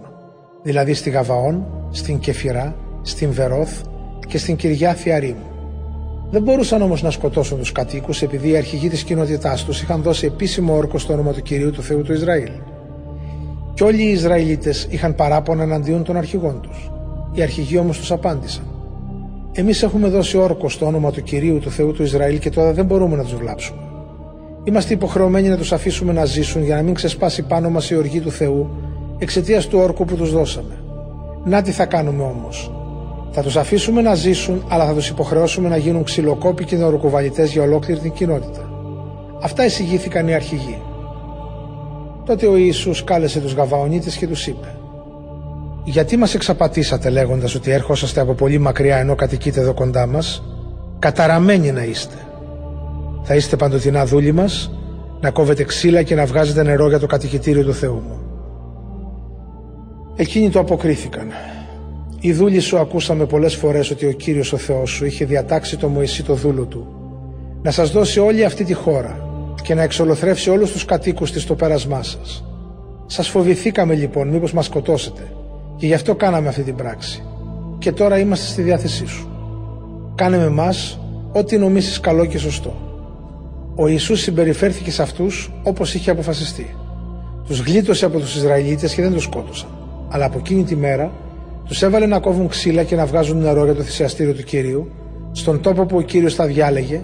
δηλαδή 0.62 0.94
στη 0.94 1.10
Γαβαών, 1.10 1.66
στην 1.90 2.18
Κεφυρά, 2.18 2.76
στην 3.02 3.32
Βερόθ 3.32 3.80
και 4.26 4.38
στην 4.38 4.56
Κυριά 4.56 4.94
Θιαρήμου. 4.94 5.50
Δεν 6.30 6.42
μπορούσαν 6.42 6.82
όμως 6.82 7.02
να 7.02 7.10
σκοτώσουν 7.10 7.58
τους 7.58 7.72
κατοίκους 7.72 8.22
επειδή 8.22 8.48
οι 8.48 8.56
αρχηγοί 8.56 8.88
της 8.88 9.02
κοινότητάς 9.02 9.64
τους 9.64 9.82
είχαν 9.82 10.02
δώσει 10.02 10.26
επίσημο 10.26 10.76
όρκο 10.76 10.98
στο 10.98 11.12
όνομα 11.12 11.32
του 11.32 11.42
κυρίου 11.42 11.70
του 11.70 11.82
Θεού 11.82 12.02
του 12.02 12.12
Ισραήλ. 12.12 12.50
Και 13.74 13.84
όλοι 13.84 14.02
οι 14.02 14.10
Ισραηλίτες 14.10 14.86
είχαν 14.90 15.14
παράπονα 15.14 15.62
εναντίον 15.62 16.04
των 16.04 16.16
αρχηγών 16.16 16.60
τους. 16.60 16.90
Οι 17.32 17.42
αρχηγοί 17.42 17.78
όμως 17.78 17.98
τους 17.98 18.12
απάντησαν. 18.12 18.64
Εμείς 19.52 19.82
έχουμε 19.82 20.08
δώσει 20.08 20.36
όρκο 20.36 20.68
στο 20.68 20.86
όνομα 20.86 21.10
του 21.10 21.22
κυρίου 21.22 21.58
του 21.58 21.70
Θεού 21.70 21.92
του 21.92 22.02
Ισραήλ 22.02 22.38
και 22.38 22.50
τώρα 22.50 22.72
δεν 22.72 22.84
μπορούμε 22.84 23.16
να 23.16 23.22
τους 23.22 23.34
βλάψουμε. 23.34 23.89
Είμαστε 24.64 24.94
υποχρεωμένοι 24.94 25.48
να 25.48 25.56
τους 25.56 25.72
αφήσουμε 25.72 26.12
να 26.12 26.24
ζήσουν 26.24 26.64
για 26.64 26.76
να 26.76 26.82
μην 26.82 26.94
ξεσπάσει 26.94 27.42
πάνω 27.42 27.70
μας 27.70 27.90
η 27.90 27.96
οργή 27.96 28.20
του 28.20 28.30
Θεού 28.30 28.70
εξαιτίας 29.18 29.66
του 29.66 29.78
όρκου 29.78 30.04
που 30.04 30.16
τους 30.16 30.32
δώσαμε. 30.32 30.74
Να 31.44 31.62
τι 31.62 31.70
θα 31.70 31.86
κάνουμε 31.86 32.22
όμως. 32.22 32.72
Θα 33.30 33.42
τους 33.42 33.56
αφήσουμε 33.56 34.00
να 34.00 34.14
ζήσουν, 34.14 34.64
αλλά 34.68 34.86
θα 34.86 34.94
τους 34.94 35.08
υποχρεώσουμε 35.08 35.68
να 35.68 35.76
γίνουν 35.76 36.04
ξυλοκόποι 36.04 36.64
και 36.64 36.76
νεοροκουβαλιτέ 36.76 37.44
για 37.44 37.62
ολόκληρη 37.62 38.00
την 38.00 38.12
κοινότητα. 38.12 38.70
Αυτά 39.42 39.64
εισηγήθηκαν 39.64 40.28
οι 40.28 40.34
αρχηγοί. 40.34 40.82
Τότε 42.24 42.46
ο 42.46 42.56
Ιησούς 42.56 43.04
κάλεσε 43.04 43.40
τους 43.40 43.52
Γαβαονίτες 43.52 44.16
και 44.16 44.26
τους 44.26 44.46
είπε 44.46 44.74
«Γιατί 45.84 46.16
μας 46.16 46.34
εξαπατήσατε 46.34 47.10
λέγοντας 47.10 47.54
ότι 47.54 47.70
έρχοσαστε 47.70 48.20
από 48.20 48.32
πολύ 48.32 48.58
μακριά 48.58 48.96
ενώ 48.96 49.14
κατοικείτε 49.14 49.60
εδώ 49.60 49.74
κοντά 49.74 50.06
μας, 50.06 50.42
καταραμένοι 50.98 51.72
να 51.72 51.84
είστε. 51.84 52.14
Θα 53.22 53.34
είστε 53.34 53.56
παντοτινά 53.56 54.04
δούλοι 54.06 54.32
μας, 54.32 54.72
να 55.20 55.30
κόβετε 55.30 55.64
ξύλα 55.64 56.02
και 56.02 56.14
να 56.14 56.26
βγάζετε 56.26 56.62
νερό 56.62 56.88
για 56.88 56.98
το 56.98 57.06
κατοικητήριο 57.06 57.64
του 57.64 57.74
Θεού 57.74 58.02
μου». 58.08 58.20
Εκείνοι 60.16 60.50
το 60.50 60.58
αποκρίθηκαν. 60.58 61.28
Οι 62.20 62.32
δούλοι 62.32 62.60
σου 62.60 62.78
ακούσαμε 62.78 63.24
πολλές 63.24 63.54
φορές 63.54 63.90
ότι 63.90 64.06
ο 64.06 64.12
Κύριος 64.12 64.52
ο 64.52 64.56
Θεός 64.56 64.90
σου 64.90 65.04
είχε 65.04 65.24
διατάξει 65.24 65.76
το 65.76 65.88
Μωυσή 65.88 66.24
το 66.24 66.34
δούλο 66.34 66.64
του 66.64 66.86
να 67.62 67.70
σας 67.70 67.90
δώσει 67.90 68.20
όλη 68.20 68.44
αυτή 68.44 68.64
τη 68.64 68.72
χώρα 68.72 69.28
και 69.62 69.74
να 69.74 69.82
εξολοθρεύσει 69.82 70.50
όλους 70.50 70.72
τους 70.72 70.84
κατοίκους 70.84 71.32
της 71.32 71.42
στο 71.42 71.54
πέρασμά 71.54 72.02
σας. 72.02 72.44
Σας 73.06 73.28
φοβηθήκαμε 73.28 73.94
λοιπόν 73.94 74.28
μήπως 74.28 74.52
μας 74.52 74.64
σκοτώσετε 74.64 75.32
και 75.76 75.86
γι' 75.86 75.94
αυτό 75.94 76.14
κάναμε 76.14 76.48
αυτή 76.48 76.62
την 76.62 76.74
πράξη. 76.74 77.22
Και 77.78 77.92
τώρα 77.92 78.18
είμαστε 78.18 78.46
στη 78.46 78.62
διάθεσή 78.62 79.06
σου. 79.06 79.28
Κάνε 80.14 80.36
με 80.36 80.48
μας 80.48 81.00
ό,τι 81.32 81.58
νομίσεις 81.58 82.00
καλό 82.00 82.24
και 82.24 82.38
σωστό. 82.38 82.89
Ο 83.80 83.88
Ιησούς 83.88 84.20
συμπεριφέρθηκε 84.20 84.90
σε 84.90 85.02
αυτούς 85.02 85.52
όπως 85.62 85.94
είχε 85.94 86.10
αποφασιστεί. 86.10 86.74
Τους 87.46 87.60
γλίτωσε 87.60 88.04
από 88.04 88.18
τους 88.18 88.36
Ισραηλίτες 88.36 88.94
και 88.94 89.02
δεν 89.02 89.12
τους 89.12 89.22
σκότωσαν. 89.22 89.68
Αλλά 90.08 90.24
από 90.24 90.38
εκείνη 90.38 90.64
τη 90.64 90.76
μέρα 90.76 91.12
τους 91.64 91.82
έβαλε 91.82 92.06
να 92.06 92.20
κόβουν 92.20 92.48
ξύλα 92.48 92.84
και 92.84 92.96
να 92.96 93.06
βγάζουν 93.06 93.38
νερό 93.38 93.64
για 93.64 93.74
το 93.74 93.82
θυσιαστήριο 93.82 94.34
του 94.34 94.42
Κυρίου 94.42 94.90
στον 95.32 95.60
τόπο 95.60 95.86
που 95.86 95.96
ο 95.96 96.00
Κύριος 96.00 96.34
τα 96.34 96.46
διάλεγε 96.46 97.02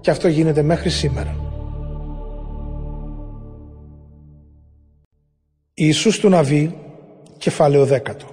και 0.00 0.10
αυτό 0.10 0.28
γίνεται 0.28 0.62
μέχρι 0.62 0.90
σήμερα. 0.90 1.36
Ιησούς 5.74 6.18
του 6.18 6.28
Ναβί, 6.28 6.74
κεφάλαιο 7.38 7.84
δέκατο. 7.84 8.26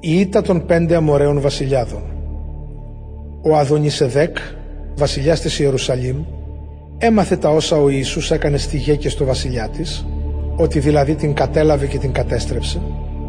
Η 0.00 0.20
ήττα 0.20 0.42
των 0.42 0.66
πέντε 0.66 0.96
αμοραίων 0.96 1.40
βασιλιάδων. 1.40 2.21
Ο 3.44 3.56
Αδονισεδέκ, 3.56 4.36
βασιλιάς 4.94 5.40
της 5.40 5.58
Ιερουσαλήμ, 5.58 6.16
έμαθε 6.98 7.36
τα 7.36 7.48
όσα 7.50 7.76
ο 7.76 7.88
Ιησούς 7.88 8.30
έκανε 8.30 8.56
στη 8.56 8.76
γη 8.76 8.96
και 8.96 9.08
στο 9.08 9.24
βασιλιά 9.24 9.68
της, 9.68 10.06
ότι 10.56 10.78
δηλαδή 10.78 11.14
την 11.14 11.34
κατέλαβε 11.34 11.86
και 11.86 11.98
την 11.98 12.12
κατέστρεψε, 12.12 12.80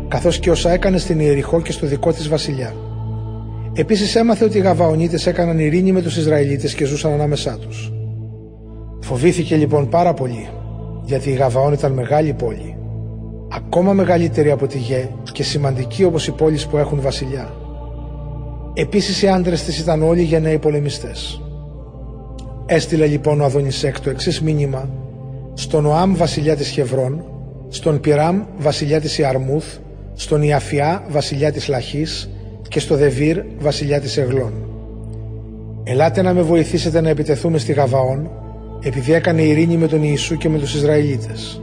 καθώς 0.08 0.40
και 0.40 0.52
όσα 0.52 0.72
έκανε 0.72 0.98
στην 0.98 1.20
Ιεριχώ 1.20 1.62
και 1.62 1.72
στο 1.72 1.88
δικό 1.88 2.14
της 2.14 2.30
βασιλιά. 2.30 2.74
Επίσης 3.74 4.16
έμαθε 4.16 4.46
ότι 4.46 4.58
οι 4.58 4.62
Γαβαονίτες 4.62 5.28
έκαναν 5.28 5.60
ειρήνη 5.60 5.92
με 5.92 6.02
τους 6.02 6.18
Ισραηλίτες 6.18 6.74
και 6.74 6.86
ζούσαν 6.86 7.12
ανάμεσά 7.12 7.58
τους. 7.58 7.92
Φοβήθηκε 9.02 9.56
λοιπόν 9.56 9.90
πάρα 9.90 10.14
πολύ, 10.14 10.48
γιατί 11.04 11.30
η 11.30 11.34
Γαβαών 11.34 11.74
ήταν 11.74 11.92
μεγάλη 11.92 12.34
πόλη, 12.34 12.78
ακόμα 13.56 13.94
μεγαλύτερη 13.94 14.52
από 14.52 14.68
τη 14.68 14.78
Γε 14.78 15.10
και 15.32 15.44
σημαντική 15.44 16.04
όπως 16.04 16.28
οι 16.28 16.32
πόλεις 16.32 16.68
που 16.68 16.78
έχουν 16.78 17.02
βασιλιά. 17.02 17.63
Επίσης 18.74 19.22
οι 19.22 19.28
άντρες 19.28 19.64
της 19.64 19.80
ήταν 19.80 20.04
όλοι 20.04 20.22
γενναίοι 20.22 20.58
πολεμιστές. 20.58 21.42
Έστειλε 22.66 23.06
λοιπόν 23.06 23.42
ο 23.42 23.44
Αδονισέκ 23.44 24.00
το 24.00 24.10
εξής 24.10 24.42
μήνυμα 24.42 24.90
στον 25.54 25.86
Οάμ 25.86 26.16
βασιλιά 26.16 26.56
της 26.56 26.68
Χευρών, 26.70 27.24
στον 27.70 28.00
Πυράμ 28.00 28.44
βασιλιά 28.58 29.02
της 29.02 29.18
Ιαρμούθ, 29.18 29.66
στον 30.14 30.42
Ιαφιά 30.42 31.04
βασιλιά 31.10 31.52
της 31.52 31.68
Λαχής 31.68 32.30
και 32.68 32.80
στο 32.80 32.96
Δεβίρ 32.96 33.42
βασιλιά 33.60 34.00
της 34.02 34.18
Εγλών. 34.18 34.54
Ελάτε 35.84 36.22
να 36.22 36.34
με 36.34 36.42
βοηθήσετε 36.42 37.02
να 37.02 37.10
επιτεθούμε 37.10 37.58
στη 37.58 37.74
Γαβαών 37.74 38.30
επειδή 38.84 39.14
έκανε 39.14 39.42
ειρήνη 39.42 39.78
με 39.78 39.88
τον 39.88 40.04
Ιησού 40.04 40.38
και 40.38 40.50
με 40.50 40.60
τους 40.60 40.76
Ισραηλίτες. 40.76 41.62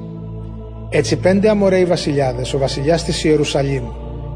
Έτσι 0.91 1.17
πέντε 1.17 1.49
αμοραίοι 1.49 1.85
βασιλιάδες, 1.85 2.55
ο 2.55 2.59
βασιλιάς 2.59 3.05
της 3.05 3.25
Ιερουσαλήμ, 3.25 3.83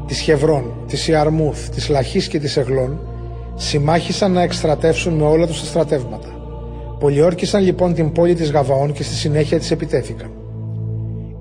της 0.07 0.19
Χευρών, 0.19 0.73
της 0.87 1.07
Ιαρμούθ, 1.07 1.69
της 1.69 1.89
Λαχής 1.89 2.27
και 2.27 2.39
της 2.39 2.57
Εγλών, 2.57 2.99
συμμάχησαν 3.55 4.31
να 4.31 4.41
εκστρατεύσουν 4.41 5.13
με 5.13 5.23
όλα 5.23 5.47
τους 5.47 5.59
τα 5.59 5.65
στρατεύματα. 5.65 6.27
Πολιόρκησαν 6.99 7.63
λοιπόν 7.63 7.93
την 7.93 8.11
πόλη 8.11 8.33
της 8.33 8.51
Γαβαών 8.51 8.91
και 8.93 9.03
στη 9.03 9.13
συνέχεια 9.13 9.59
της 9.59 9.71
επιτέθηκαν. 9.71 10.29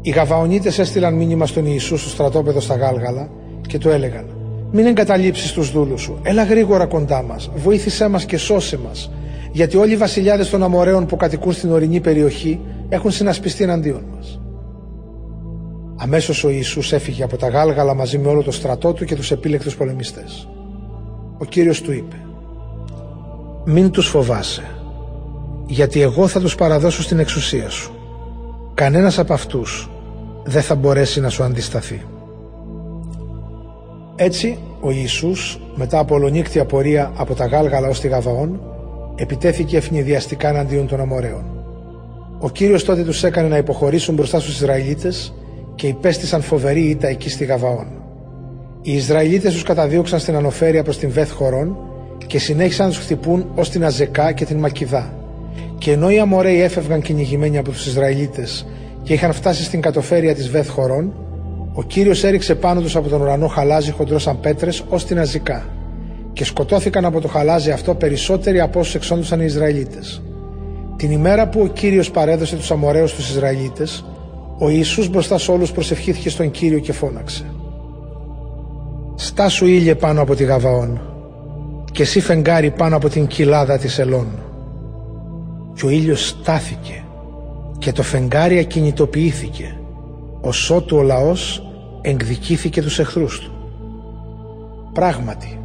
Οι 0.02 0.10
Γαβαονίτες 0.10 0.78
έστειλαν 0.78 1.14
μήνυμα 1.14 1.46
στον 1.46 1.64
Ιησούς 1.66 2.00
στο 2.00 2.10
στρατόπεδο 2.10 2.60
στα 2.60 2.74
Γάλγαλα 2.74 3.28
και 3.68 3.78
του 3.78 3.88
έλεγαν 3.88 4.24
«Μην 4.72 4.86
εγκαταλείψεις 4.86 5.52
τους 5.52 5.70
δούλους 5.70 6.00
σου, 6.00 6.18
έλα 6.22 6.44
γρήγορα 6.44 6.86
κοντά 6.86 7.22
μας, 7.22 7.50
βοήθησέ 7.54 8.08
μας 8.08 8.24
και 8.24 8.36
σώσε 8.36 8.78
μας, 8.78 9.10
γιατί 9.52 9.76
όλοι 9.76 9.92
οι 9.92 9.96
βασιλιάδες 9.96 10.50
των 10.50 10.62
Αμοραίων 10.62 11.06
που 11.06 11.16
κατοικούν 11.16 11.52
στην 11.52 11.72
ορεινή 11.72 12.00
περιοχή 12.00 12.60
έχουν 12.88 13.10
συνασπιστεί 13.10 13.62
εναντίον 13.64 14.04
μας. 14.16 14.40
Αμέσως 16.04 16.44
ο 16.44 16.50
Ιησούς 16.50 16.92
έφυγε 16.92 17.22
από 17.22 17.36
τα 17.36 17.48
γάλγαλα 17.48 17.94
μαζί 17.94 18.18
με 18.18 18.28
όλο 18.28 18.42
το 18.42 18.50
στρατό 18.50 18.92
του 18.92 19.04
και 19.04 19.14
τους 19.14 19.30
επίλεκτους 19.30 19.76
πολεμιστές. 19.76 20.48
Ο 21.38 21.44
Κύριος 21.44 21.80
του 21.80 21.92
είπε 21.92 22.16
«Μην 23.64 23.90
τους 23.90 24.08
φοβάσαι, 24.08 24.62
γιατί 25.66 26.00
εγώ 26.00 26.28
θα 26.28 26.40
τους 26.40 26.54
παραδώσω 26.54 27.02
στην 27.02 27.18
εξουσία 27.18 27.70
σου. 27.70 27.92
Κανένας 28.74 29.18
από 29.18 29.32
αυτούς 29.32 29.90
δεν 30.44 30.62
θα 30.62 30.74
μπορέσει 30.74 31.20
να 31.20 31.28
σου 31.28 31.42
αντισταθεί». 31.42 32.02
Έτσι, 34.16 34.58
ο 34.80 34.90
Ιησούς, 34.90 35.60
μετά 35.74 35.98
από 35.98 36.14
ολονύκτια 36.14 36.64
πορεία 36.64 37.12
από 37.16 37.34
τα 37.34 37.46
Γάλγαλα 37.46 37.88
ως 37.88 38.00
τη 38.00 38.08
Γαβαών, 38.08 38.60
επιτέθηκε 39.14 39.76
ευνηδιαστικά 39.76 40.48
εναντίον 40.48 40.86
των 40.86 41.00
Αμοραίων. 41.00 41.44
Ο 42.38 42.50
Κύριος 42.50 42.84
τότε 42.84 43.02
τους 43.02 43.24
έκανε 43.24 43.48
να 43.48 43.56
υποχωρήσουν 43.56 44.14
μπροστά 44.14 44.40
στους 44.40 44.54
Ισραηλίτες 44.54 45.32
και 45.74 45.86
υπέστησαν 45.86 46.42
φοβερή 46.42 46.80
ήττα 46.80 47.08
εκεί 47.08 47.30
στη 47.30 47.44
Γαβαών. 47.44 47.86
Οι 48.82 48.92
Ισραηλίτες 48.92 49.52
τους 49.52 49.62
καταδίωξαν 49.62 50.18
στην 50.18 50.36
Ανοφέρεια 50.36 50.82
προς 50.82 50.98
την 50.98 51.10
Βεθ 51.10 51.32
Χωρών 51.32 51.76
και 52.26 52.38
συνέχισαν 52.38 52.86
να 52.86 52.92
τους 52.92 53.00
χτυπούν 53.02 53.46
ως 53.54 53.70
την 53.70 53.84
Αζεκά 53.84 54.32
και 54.32 54.44
την 54.44 54.58
Μακιδά. 54.58 55.14
Και 55.78 55.92
ενώ 55.92 56.10
οι 56.10 56.18
Αμοραίοι 56.18 56.60
έφευγαν 56.60 57.00
κυνηγημένοι 57.00 57.58
από 57.58 57.70
τους 57.70 57.86
Ισραηλίτες 57.86 58.66
και 59.02 59.12
είχαν 59.12 59.32
φτάσει 59.32 59.64
στην 59.64 59.80
κατοφέρεια 59.80 60.34
της 60.34 60.50
Βεθ 60.50 60.68
Χωρών, 60.68 61.12
ο 61.72 61.82
Κύριος 61.82 62.24
έριξε 62.24 62.54
πάνω 62.54 62.80
τους 62.80 62.96
από 62.96 63.08
τον 63.08 63.20
ουρανό 63.20 63.46
χαλάζι 63.46 63.90
χοντρός 63.90 64.22
σαν 64.22 64.40
πέτρες 64.40 64.84
ως 64.88 65.04
την 65.04 65.18
Αζικά 65.18 65.64
και 66.32 66.44
σκοτώθηκαν 66.44 67.04
από 67.04 67.20
το 67.20 67.28
χαλάζι 67.28 67.70
αυτό 67.70 67.94
περισσότεροι 67.94 68.60
από 68.60 68.80
όσους 68.80 68.94
εξόντουσαν 68.94 69.40
οι 69.40 69.44
Ισραηλίτες. 69.44 70.22
Την 70.96 71.10
ημέρα 71.10 71.48
που 71.48 71.60
ο 71.60 71.66
Κύριος 71.66 72.10
παρέδωσε 72.10 72.56
τους 72.56 72.70
αμοραίους 72.70 73.10
στους 73.10 73.30
Ισραηλίτες, 73.30 74.04
ο 74.58 74.68
Ιησούς 74.68 75.08
μπροστά 75.08 75.38
σε 75.38 75.50
όλους 75.50 75.72
προσευχήθηκε 75.72 76.30
στον 76.30 76.50
Κύριο 76.50 76.78
και 76.78 76.92
φώναξε. 76.92 77.44
«Στάσου 79.14 79.66
ήλιε 79.66 79.94
πάνω 79.94 80.22
από 80.22 80.34
τη 80.34 80.44
Γαβαών 80.44 81.00
και 81.92 82.02
εσύ 82.02 82.20
φεγγάρι 82.20 82.70
πάνω 82.70 82.96
από 82.96 83.08
την 83.08 83.26
κοιλάδα 83.26 83.78
της 83.78 83.98
Ελών». 83.98 84.26
Και 85.74 85.86
ο 85.86 85.88
ήλιος 85.88 86.28
στάθηκε 86.28 87.04
και 87.78 87.92
το 87.92 88.02
φεγγάρι 88.02 88.58
ακινητοποιήθηκε, 88.58 89.76
ώσοτου 90.40 90.96
ο 90.96 91.02
λαός 91.02 91.66
εκδικήθηκε 92.00 92.82
τους 92.82 92.98
εχθρούς 92.98 93.40
του. 93.40 93.52
Πράγματι, 94.92 95.58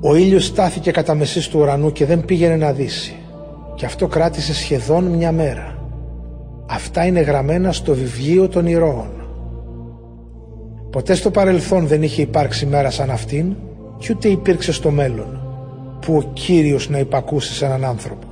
ο 0.00 0.14
ήλιος 0.14 0.44
στάθηκε 0.44 0.90
κατά 0.90 1.14
μεσής 1.14 1.48
του 1.48 1.58
ουρανού 1.58 1.92
και 1.92 2.06
δεν 2.06 2.24
πήγαινε 2.24 2.56
να 2.56 2.72
δύσει. 2.72 3.16
Και 3.74 3.86
αυτό 3.86 4.06
κράτησε 4.06 4.54
σχεδόν 4.54 5.04
μια 5.04 5.32
μέρα. 5.32 5.73
Αυτά 6.66 7.06
είναι 7.06 7.20
γραμμένα 7.20 7.72
στο 7.72 7.94
βιβλίο 7.94 8.48
των 8.48 8.66
ηρώων. 8.66 9.10
Ποτέ 10.90 11.14
στο 11.14 11.30
παρελθόν 11.30 11.86
δεν 11.86 12.02
είχε 12.02 12.22
υπάρξει 12.22 12.66
μέρα 12.66 12.90
σαν 12.90 13.10
αυτήν 13.10 13.54
και 13.98 14.12
ούτε 14.12 14.28
υπήρξε 14.28 14.72
στο 14.72 14.90
μέλλον 14.90 15.40
που 16.00 16.16
ο 16.16 16.30
Κύριος 16.32 16.88
να 16.88 16.98
υπακούσει 16.98 17.52
σε 17.52 17.64
έναν 17.64 17.84
άνθρωπο. 17.84 18.26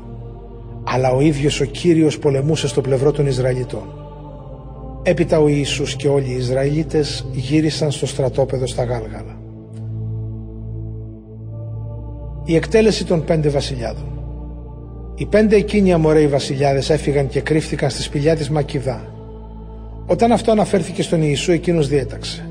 Αλλά 0.85 1.11
ο 1.11 1.21
ίδιος 1.21 1.61
ο 1.61 1.65
Κύριος 1.65 2.19
πολεμούσε 2.19 2.69
στο 2.69 2.81
πλευρό 2.81 3.13
των 3.13 3.27
Ισραηλιτών. 3.27 3.95
Έπειτα 5.03 5.39
ο 5.39 5.49
Ιησούς 5.49 5.97
και 5.97 6.09
όλοι 6.09 6.31
οι 6.31 6.37
Ισραηλίτες 6.37 7.27
γύρισαν 7.33 7.91
στο 7.91 8.07
στρατόπεδο 8.07 8.67
στα 8.67 8.85
Γάλγαλα 8.85 9.37
η 12.45 12.55
εκτέλεση 12.55 13.05
των 13.05 13.25
πέντε 13.25 13.49
βασιλιάδων. 13.49 14.22
Οι 15.15 15.27
πέντε 15.27 15.57
εκείνοι 15.57 15.93
αμοραίοι 15.93 16.27
βασιλιάδες 16.27 16.91
έφυγαν 16.91 17.29
και 17.29 17.41
κρύφτηκαν 17.41 17.91
στη 17.91 18.03
σπηλιά 18.03 18.37
της 18.37 18.51
Μακιδά. 18.51 19.05
Όταν 20.07 20.33
αυτό 20.33 20.51
αναφέρθηκε 20.51 21.03
στον 21.03 21.23
Ιησού, 21.23 21.53
εκείνος 21.53 21.89
διέταξε. 21.89 22.47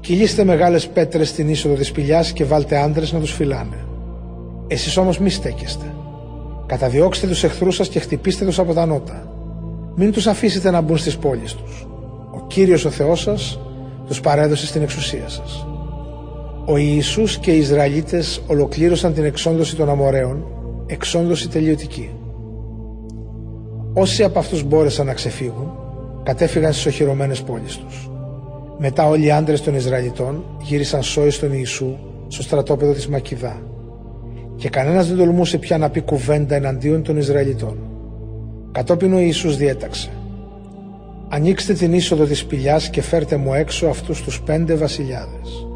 Κυλήστε 0.00 0.44
μεγάλες 0.44 0.86
πέτρες 0.86 1.28
στην 1.28 1.48
είσοδο 1.48 1.74
της 1.74 1.86
σπηλιάς 1.86 2.32
και 2.32 2.44
βάλτε 2.44 2.76
άντρες 2.76 3.12
να 3.12 3.18
τους 3.20 3.32
φυλάνε. 3.32 3.84
Εσείς 4.66 4.96
όμως 4.96 5.18
μη 5.18 5.30
στέκεστε. 5.30 5.94
Καταδιώξτε 6.66 7.26
τους 7.26 7.44
εχθρούς 7.44 7.74
σας 7.74 7.88
και 7.88 7.98
χτυπήστε 7.98 8.44
τους 8.44 8.58
από 8.58 8.74
τα 8.74 8.86
νότα. 8.86 9.32
Μην 9.96 10.12
τους 10.12 10.26
αφήσετε 10.26 10.70
να 10.70 10.80
μπουν 10.80 10.98
στις 10.98 11.16
πόλεις 11.16 11.54
τους. 11.54 11.86
Ο 12.30 12.46
Κύριος 12.46 12.84
ο 12.84 12.90
Θεός 12.90 13.20
σας 13.20 13.60
τους 14.06 14.20
παρέδωσε 14.20 14.66
στην 14.66 14.82
εξουσία 14.82 15.28
σας. 15.28 15.66
Ο 16.64 16.76
Ιησούς 16.76 17.38
και 17.38 17.50
οι 17.52 17.58
Ισραηλίτες 17.58 18.42
ολοκλήρωσαν 18.46 19.14
την 19.14 19.24
εξόντωση 19.24 19.76
των 19.76 19.90
Αμοραίων, 19.90 20.44
εξόντωση 20.86 21.48
τελειωτική. 21.48 22.10
Όσοι 23.92 24.22
από 24.22 24.38
αυτούς 24.38 24.62
μπόρεσαν 24.62 25.06
να 25.06 25.14
ξεφύγουν, 25.14 25.72
κατέφυγαν 26.22 26.72
στις 26.72 26.86
οχυρωμένες 26.86 27.42
πόλεις 27.42 27.76
τους. 27.76 28.10
Μετά 28.78 29.08
όλοι 29.08 29.24
οι 29.24 29.30
άντρες 29.30 29.62
των 29.62 29.74
Ισραηλιτών 29.74 30.44
γύρισαν 30.62 31.02
σόι 31.02 31.30
στον 31.30 31.52
Ιησού 31.52 31.96
στο 32.28 32.42
στρατόπεδο 32.42 32.92
της 32.92 33.08
Μακιδά 33.08 33.62
και 34.56 34.68
κανένας 34.68 35.08
δεν 35.08 35.16
τολμούσε 35.16 35.58
πια 35.58 35.78
να 35.78 35.90
πει 35.90 36.00
κουβέντα 36.00 36.54
εναντίον 36.54 37.02
των 37.02 37.16
Ισραηλιτών. 37.16 37.78
Κατόπιν 38.72 39.12
ο 39.12 39.18
Ιησούς 39.18 39.56
διέταξε 39.56 40.10
«Ανοίξτε 41.28 41.72
την 41.72 41.92
είσοδο 41.92 42.24
της 42.24 42.38
σπηλιάς 42.38 42.90
και 42.90 43.02
φέρτε 43.02 43.36
μου 43.36 43.54
έξω 43.54 43.86
αυτούς 43.86 44.22
τους 44.22 44.42
πέντε 44.42 44.74
βασιλιάδες». 44.74 45.66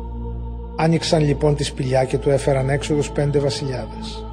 Άνοιξαν 0.77 1.25
λοιπόν 1.25 1.55
τη 1.55 1.65
σπηλιά 1.65 2.05
και 2.05 2.19
του 2.19 2.31
έφεραν 2.31 2.69
έξω 2.69 2.95
τους 2.95 3.11
πέντε 3.11 3.39
βασιλιάδες. 3.39 4.30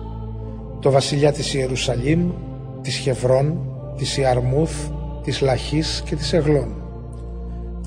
Το 0.87 0.93
βασιλιά 0.93 1.31
της 1.31 1.53
Ιερουσαλήμ, 1.53 2.31
της 2.81 2.95
Χευρών, 2.95 3.59
της 3.97 4.17
Ιαρμούθ, 4.17 4.71
της 5.23 5.41
Λαχής 5.41 6.01
και 6.05 6.15
της 6.15 6.33
Εγλών. 6.33 6.67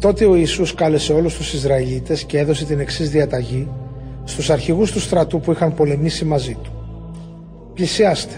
Τότε 0.00 0.24
ο 0.24 0.34
Ιησούς 0.34 0.74
κάλεσε 0.74 1.12
όλους 1.12 1.36
τους 1.36 1.52
Ισραηλίτες 1.52 2.24
και 2.24 2.38
έδωσε 2.38 2.64
την 2.64 2.80
εξής 2.80 3.10
διαταγή 3.10 3.68
στους 4.24 4.50
αρχηγούς 4.50 4.92
του 4.92 5.00
στρατού 5.00 5.40
που 5.40 5.52
είχαν 5.52 5.74
πολεμήσει 5.74 6.24
μαζί 6.24 6.56
του. 6.62 6.70
Πλησιάστε. 7.74 8.34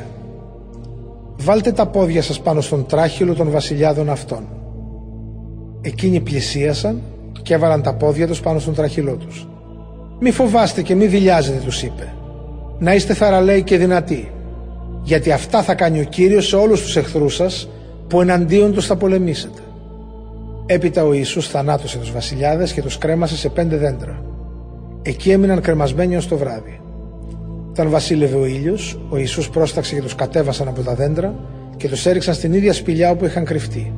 Βάλτε 1.36 1.72
τα 1.72 1.86
πόδια 1.86 2.22
σας 2.22 2.40
πάνω 2.40 2.60
στον 2.60 2.86
τράχυλο 2.86 3.34
των 3.34 3.50
βασιλιάδων 3.50 4.10
αυτών. 4.10 4.46
Εκείνοι 5.80 6.20
πλησίασαν 6.20 7.00
και 7.42 7.54
έβαλαν 7.54 7.82
τα 7.82 7.94
πόδια 7.94 8.26
τους 8.26 8.40
πάνω 8.40 8.58
στον 8.58 8.74
τραχυλό 8.74 9.14
τους. 9.14 9.48
Μη 10.20 10.30
φοβάστε 10.30 10.82
και 10.82 10.94
μη 10.94 11.06
δηλιάζετε 11.06 11.58
τους 11.64 11.82
είπε. 11.82 12.14
Να 12.78 12.94
είστε 12.94 13.14
θαραλέοι 13.14 13.62
και 13.62 13.78
δυνατοί. 13.78 14.32
Γιατί 15.02 15.32
αυτά 15.32 15.62
θα 15.62 15.74
κάνει 15.74 16.00
ο 16.00 16.04
Κύριος 16.04 16.46
σε 16.46 16.56
όλους 16.56 16.82
τους 16.82 16.96
εχθρούς 16.96 17.34
σας 17.34 17.68
που 18.08 18.20
εναντίον 18.20 18.72
τους 18.72 18.86
θα 18.86 18.96
πολεμήσετε. 18.96 19.60
Έπειτα 20.66 21.04
ο 21.04 21.12
Ιησούς 21.12 21.48
θανάτωσε 21.48 21.98
τους 21.98 22.12
βασιλιάδες 22.12 22.72
και 22.72 22.82
τους 22.82 22.98
κρέμασε 22.98 23.36
σε 23.36 23.48
πέντε 23.48 23.76
δέντρα. 23.76 24.24
Εκεί 25.02 25.30
έμειναν 25.30 25.60
κρεμασμένοι 25.60 26.16
ως 26.16 26.28
το 26.28 26.36
βράδυ. 26.36 26.80
Όταν 27.68 27.90
βασίλευε 27.90 28.36
ο 28.36 28.46
ήλιος, 28.46 29.00
ο 29.08 29.16
Ιησούς 29.16 29.50
πρόσταξε 29.50 29.94
και 29.94 30.02
τους 30.02 30.14
κατέβασαν 30.14 30.68
από 30.68 30.82
τα 30.82 30.94
δέντρα 30.94 31.34
και 31.76 31.88
τους 31.88 32.06
έριξαν 32.06 32.34
στην 32.34 32.52
ίδια 32.52 32.72
σπηλιά 32.72 33.10
όπου 33.10 33.24
είχαν 33.24 33.44
κρυφτεί. 33.44 33.92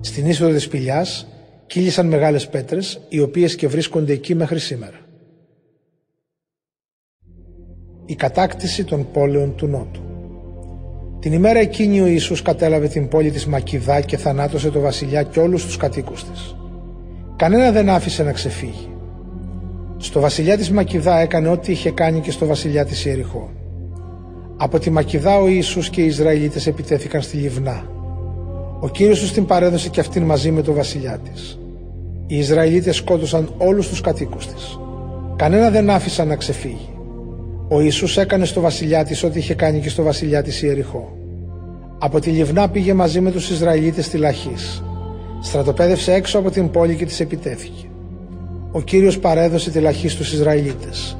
Στην 0.00 0.26
είσοδο 0.26 0.52
της 0.52 0.62
σπηλιάς 0.62 1.26
κύλησαν 1.66 2.06
μεγάλες 2.06 2.48
πέτρες, 2.48 3.00
οι 3.08 3.20
οποίες 3.20 3.54
και 3.56 3.68
βρίσκονται 3.68 4.12
εκεί 4.12 4.34
μέχρι 4.34 4.58
σήμερα. 4.58 4.96
Η 8.06 8.14
κατάκτηση 8.14 8.84
των 8.84 9.10
πόλεων 9.12 9.54
του 9.54 9.66
Νότου. 9.66 10.11
Την 11.22 11.32
ημέρα 11.32 11.58
εκείνη 11.58 12.00
ο 12.00 12.06
Ιησούς 12.06 12.42
κατέλαβε 12.42 12.88
την 12.88 13.08
πόλη 13.08 13.30
της 13.30 13.46
Μακιδά 13.46 14.00
και 14.00 14.16
θανάτωσε 14.16 14.70
το 14.70 14.80
βασιλιά 14.80 15.22
και 15.22 15.40
όλους 15.40 15.64
τους 15.64 15.76
κατοίκους 15.76 16.24
της. 16.24 16.56
Κανένα 17.36 17.70
δεν 17.70 17.88
άφησε 17.88 18.22
να 18.22 18.32
ξεφύγει. 18.32 18.88
Στο 19.96 20.20
βασιλιά 20.20 20.56
της 20.56 20.70
Μακιδά 20.70 21.18
έκανε 21.18 21.48
ό,τι 21.48 21.72
είχε 21.72 21.90
κάνει 21.90 22.20
και 22.20 22.30
στο 22.30 22.46
βασιλιά 22.46 22.84
της 22.84 23.04
Ιεριχώ. 23.04 23.50
Από 24.56 24.78
τη 24.78 24.90
Μακιδά 24.90 25.38
ο 25.38 25.48
Ιησούς 25.48 25.90
και 25.90 26.00
οι 26.00 26.06
Ισραηλίτες 26.06 26.66
επιτέθηκαν 26.66 27.22
στη 27.22 27.36
Λιβνά. 27.36 27.86
Ο 28.80 28.88
Κύριος 28.88 29.20
τους 29.20 29.32
την 29.32 29.46
παρέδωσε 29.46 29.88
και 29.88 30.00
αυτήν 30.00 30.22
μαζί 30.22 30.50
με 30.50 30.62
το 30.62 30.72
βασιλιά 30.72 31.18
της. 31.18 31.58
Οι 32.26 32.38
Ισραηλίτες 32.38 32.96
σκότωσαν 32.96 33.54
όλους 33.58 33.88
τους 33.88 34.00
κατοίκους 34.00 34.46
της. 34.46 34.78
Κανένα 35.36 35.70
δεν 35.70 35.90
άφησαν 35.90 36.28
να 36.28 36.36
ξεφύγει. 36.36 36.88
Ο 37.72 37.80
Ιησούς 37.80 38.16
έκανε 38.16 38.44
στο 38.44 38.60
βασιλιά 38.60 39.04
της 39.04 39.22
ό,τι 39.22 39.38
είχε 39.38 39.54
κάνει 39.54 39.80
και 39.80 39.88
στο 39.88 40.02
βασιλιά 40.02 40.42
της 40.42 40.62
Ιεριχώ. 40.62 41.16
Από 41.98 42.20
τη 42.20 42.30
Λιβνά 42.30 42.68
πήγε 42.68 42.94
μαζί 42.94 43.20
με 43.20 43.30
τους 43.30 43.50
Ισραηλίτες 43.50 44.04
στη 44.04 44.16
Λαχής. 44.16 44.82
Στρατοπέδευσε 45.42 46.12
έξω 46.12 46.38
από 46.38 46.50
την 46.50 46.70
πόλη 46.70 46.94
και 46.94 47.06
τις 47.06 47.20
επιτέθηκε 47.20 47.86
ο 48.74 48.80
Κύριος 48.80 49.18
παρέδωσε 49.18 49.70
τη 49.70 49.80
λαχή 49.80 50.08
στους 50.08 50.32
Ισραηλίτες. 50.32 51.16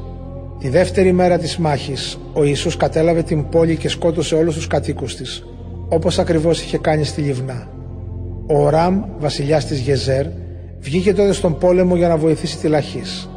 Τη 0.58 0.68
δεύτερη 0.68 1.12
μέρα 1.12 1.38
της 1.38 1.56
μάχης, 1.56 2.18
ο 2.32 2.44
Ιησούς 2.44 2.76
κατέλαβε 2.76 3.22
την 3.22 3.48
πόλη 3.48 3.76
και 3.76 3.88
σκότωσε 3.88 4.34
όλους 4.34 4.54
τους 4.54 4.66
κατοίκους 4.66 5.16
της, 5.16 5.44
όπως 5.88 6.18
ακριβώς 6.18 6.62
είχε 6.62 6.78
κάνει 6.78 7.04
στη 7.04 7.20
Λιβνά. 7.20 7.68
Ο 8.46 8.68
Ραμ, 8.68 9.02
βασιλιάς 9.18 9.66
της 9.66 9.78
Γεζέρ, 9.78 10.26
βγήκε 10.80 11.14
τότε 11.14 11.32
στον 11.32 11.58
πόλεμο 11.58 11.96
για 11.96 12.08
να 12.08 12.16
βοηθήσει 12.16 12.58
τη 12.58 12.68
Λαχής. 12.68 13.28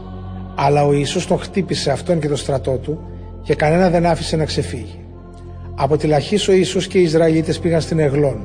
Αλλά 0.55 0.85
ο 0.85 0.93
Ιησούς 0.93 1.27
τον 1.27 1.39
χτύπησε 1.39 1.91
αυτόν 1.91 2.19
και 2.19 2.27
το 2.27 2.35
στρατό 2.35 2.77
του 2.77 2.99
και 3.43 3.55
κανένα 3.55 3.89
δεν 3.89 4.05
άφησε 4.05 4.35
να 4.35 4.45
ξεφύγει. 4.45 4.99
Από 5.75 5.97
τη 5.97 6.07
Λαχής 6.07 6.47
ο 6.47 6.51
Ιησούς 6.51 6.87
και 6.87 6.97
οι 6.97 7.01
Ισραηλίτες 7.01 7.59
πήγαν 7.59 7.81
στην 7.81 7.99
Εγλόν. 7.99 8.37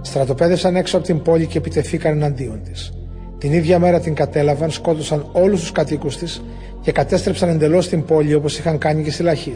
Στρατοπέδευσαν 0.00 0.76
έξω 0.76 0.96
από 0.96 1.06
την 1.06 1.22
πόλη 1.22 1.46
και 1.46 1.58
επιτεθήκαν 1.58 2.12
εναντίον 2.12 2.60
της. 2.62 2.92
Την 3.38 3.52
ίδια 3.52 3.78
μέρα 3.78 4.00
την 4.00 4.14
κατέλαβαν, 4.14 4.70
σκότωσαν 4.70 5.26
όλους 5.32 5.60
τους 5.60 5.72
κατοίκους 5.72 6.16
της 6.16 6.42
και 6.80 6.92
κατέστρεψαν 6.92 7.48
εντελώς 7.48 7.88
την 7.88 8.04
πόλη 8.04 8.34
όπως 8.34 8.58
είχαν 8.58 8.78
κάνει 8.78 9.02
και 9.02 9.10
στη 9.10 9.22
Λαχή. 9.22 9.54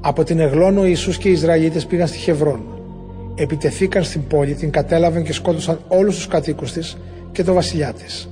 Από 0.00 0.24
την 0.24 0.38
Εγλόνο 0.40 0.86
Ιησούς 0.86 1.18
και 1.18 1.28
οι 1.28 1.32
Ισραηλίτες 1.32 1.86
πήγαν 1.86 2.06
στη 2.06 2.18
Χευρών. 2.18 2.60
Επιτεθήκαν 3.34 4.04
στην 4.04 4.26
πόλη, 4.26 4.54
την 4.54 4.70
κατέλαβαν 4.70 5.22
και 5.22 5.32
σκότωσαν 5.32 5.80
όλους 5.88 6.14
τους 6.14 6.26
κατοίκους 6.26 6.72
της 6.72 6.96
και 7.32 7.44
το 7.44 7.52
βασιλιά 7.52 7.92
της. 7.92 8.28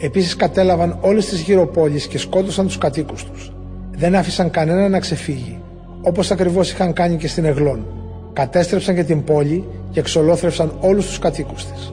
Επίσης 0.00 0.36
κατέλαβαν 0.36 0.98
όλες 1.00 1.26
τις 1.26 1.40
γύρω 1.40 1.66
πόλει 1.66 2.06
και 2.06 2.18
σκότωσαν 2.18 2.66
τους 2.66 2.78
κατοίκους 2.78 3.24
τους. 3.24 3.52
Δεν 3.90 4.14
άφησαν 4.14 4.50
κανένα 4.50 4.88
να 4.88 4.98
ξεφύγει, 4.98 5.58
όπως 6.02 6.30
ακριβώς 6.30 6.70
είχαν 6.70 6.92
κάνει 6.92 7.16
και 7.16 7.28
στην 7.28 7.44
Εγλόν. 7.44 7.86
Κατέστρεψαν 8.32 8.94
και 8.94 9.04
την 9.04 9.24
πόλη 9.24 9.64
και 9.90 10.00
εξολόθρευσαν 10.00 10.72
όλους 10.80 11.06
τους 11.06 11.18
κατοίκους 11.18 11.64
της. 11.66 11.92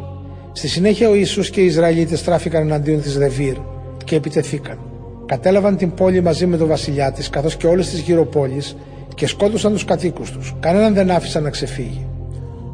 Στη 0.52 0.68
συνέχεια 0.68 1.10
ο 1.10 1.16
Ιησούς 1.16 1.50
και 1.50 1.62
οι 1.62 1.66
Ισραηλίτες 1.66 2.20
στράφηκαν 2.20 2.62
εναντίον 2.62 3.02
της 3.02 3.18
Δεβίρ 3.18 3.56
και 4.04 4.16
επιτεθήκαν. 4.16 4.78
Κατέλαβαν 5.26 5.78
την 5.78 5.94
πόλη 5.94 6.22
μαζί 6.22 6.46
με 6.46 6.58
τον 6.58 6.68
βασιλιά 6.68 7.12
της 7.12 7.30
καθώς 7.30 7.56
και 7.56 7.68
όλες 7.68 7.90
τις 7.90 8.00
γύρω 8.00 8.26
πόλεις 8.26 8.76
και 9.16 9.28
σκότωσαν 9.28 9.72
τους 9.72 9.86
κατοίκους 9.86 10.32
τους. 10.32 10.56
Κανέναν 10.60 10.94
δεν 10.94 11.12
άφησαν 11.12 11.44
να 11.44 11.50
ξεφύγει. 11.50 12.08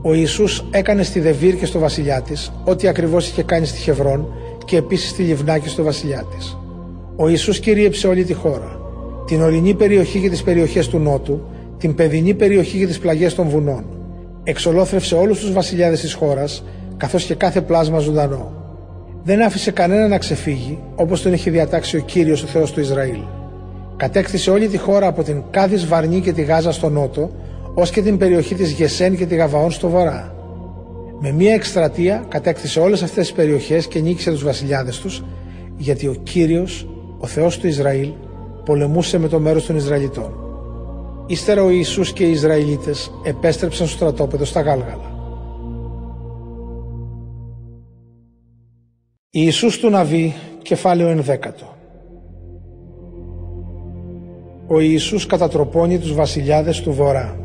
Ο 0.01 0.13
Ιησούς 0.13 0.65
έκανε 0.71 1.03
στη 1.03 1.19
Δεβίρ 1.19 1.55
και 1.55 1.65
στο 1.65 1.79
βασιλιά 1.79 2.21
της 2.21 2.51
ό,τι 2.63 2.87
ακριβώς 2.87 3.27
είχε 3.29 3.43
κάνει 3.43 3.65
στη 3.65 3.77
Χευρών 3.77 4.33
και 4.71 4.77
επίσης 4.77 5.09
στη 5.09 5.23
Λιβνά 5.23 5.57
και 5.57 5.69
στο 5.69 5.83
βασιλιά 5.83 6.25
της. 6.35 6.57
Ο 7.15 7.29
Ιησούς 7.29 7.59
κυρίεψε 7.59 8.07
όλη 8.07 8.23
τη 8.23 8.33
χώρα. 8.33 8.79
Την 9.25 9.41
ορεινή 9.41 9.73
περιοχή 9.73 10.19
και 10.19 10.29
τις 10.29 10.43
περιοχές 10.43 10.87
του 10.87 10.97
Νότου, 10.99 11.41
την 11.77 11.95
παιδινή 11.95 12.33
περιοχή 12.33 12.77
και 12.77 12.87
τις 12.87 12.99
πλαγιές 12.99 13.35
των 13.35 13.49
βουνών. 13.49 13.85
Εξολόθρευσε 14.43 15.15
όλους 15.15 15.39
τους 15.39 15.53
βασιλιάδες 15.53 15.99
της 15.99 16.13
χώρας 16.13 16.63
καθώς 16.97 17.23
και 17.23 17.35
κάθε 17.35 17.61
πλάσμα 17.61 17.99
ζωντανό. 17.99 18.51
Δεν 19.23 19.41
άφησε 19.43 19.71
κανένα 19.71 20.07
να 20.07 20.17
ξεφύγει, 20.17 20.79
όπως 20.95 21.21
τον 21.21 21.33
είχε 21.33 21.51
διατάξει 21.51 21.97
ο 21.97 21.99
Κύριος 21.99 22.43
ο 22.43 22.47
Θεός 22.47 22.71
του 22.71 22.79
Ισραήλ. 22.79 23.19
Κατέκτησε 23.97 24.51
όλη 24.51 24.67
τη 24.67 24.77
χώρα 24.77 25.07
από 25.07 25.23
την 25.23 25.43
Κάδης 25.51 25.87
Βαρνή 25.87 26.19
και 26.19 26.31
τη 26.31 26.41
Γάζα 26.41 26.71
στο 26.71 26.89
νότο, 26.89 27.31
ως 27.73 27.89
και 27.89 28.01
την 28.01 28.17
περιοχή 28.17 28.55
της 28.55 28.71
Γεσέν 28.71 29.17
και 29.17 29.25
τη 29.25 29.35
Γαβαών 29.35 29.71
στο 29.71 29.89
βορρά. 29.89 30.35
Με 31.23 31.31
μία 31.31 31.53
εκστρατεία 31.53 32.25
κατέκτησε 32.27 32.79
όλες 32.79 33.03
αυτές 33.03 33.27
τις 33.27 33.35
περιοχές 33.35 33.87
και 33.87 33.99
νίκησε 33.99 34.31
τους 34.31 34.43
βασιλιάδες 34.43 34.99
τους, 34.99 35.23
γιατί 35.77 36.07
ο 36.07 36.13
Κύριος, 36.13 36.87
ο 37.17 37.27
Θεός 37.27 37.57
του 37.57 37.67
Ισραήλ, 37.67 38.11
πολεμούσε 38.65 39.17
με 39.17 39.27
το 39.27 39.39
μέρος 39.39 39.65
των 39.65 39.75
Ισραηλιτών. 39.75 40.33
Ύστερα 41.27 41.63
ο 41.63 41.69
Ιησούς 41.69 42.13
και 42.13 42.23
οι 42.23 42.31
Ισραηλίτες 42.31 43.11
επέστρεψαν 43.23 43.87
στο 43.87 43.95
στρατόπεδο 43.95 44.45
στα 44.45 44.61
Γάλγαλα. 44.61 45.11
Ιησούς 49.29 49.79
του 49.79 49.89
Ναβί, 49.89 50.33
κεφάλαιο 50.61 51.07
ενδέκατο. 51.07 51.75
Ο 54.67 54.79
Ιησούς 54.79 55.25
κατατροπώνει 55.25 55.99
τους 55.99 56.13
βασιλιάδες 56.13 56.81
του 56.81 56.91
Βορρά. 56.91 57.40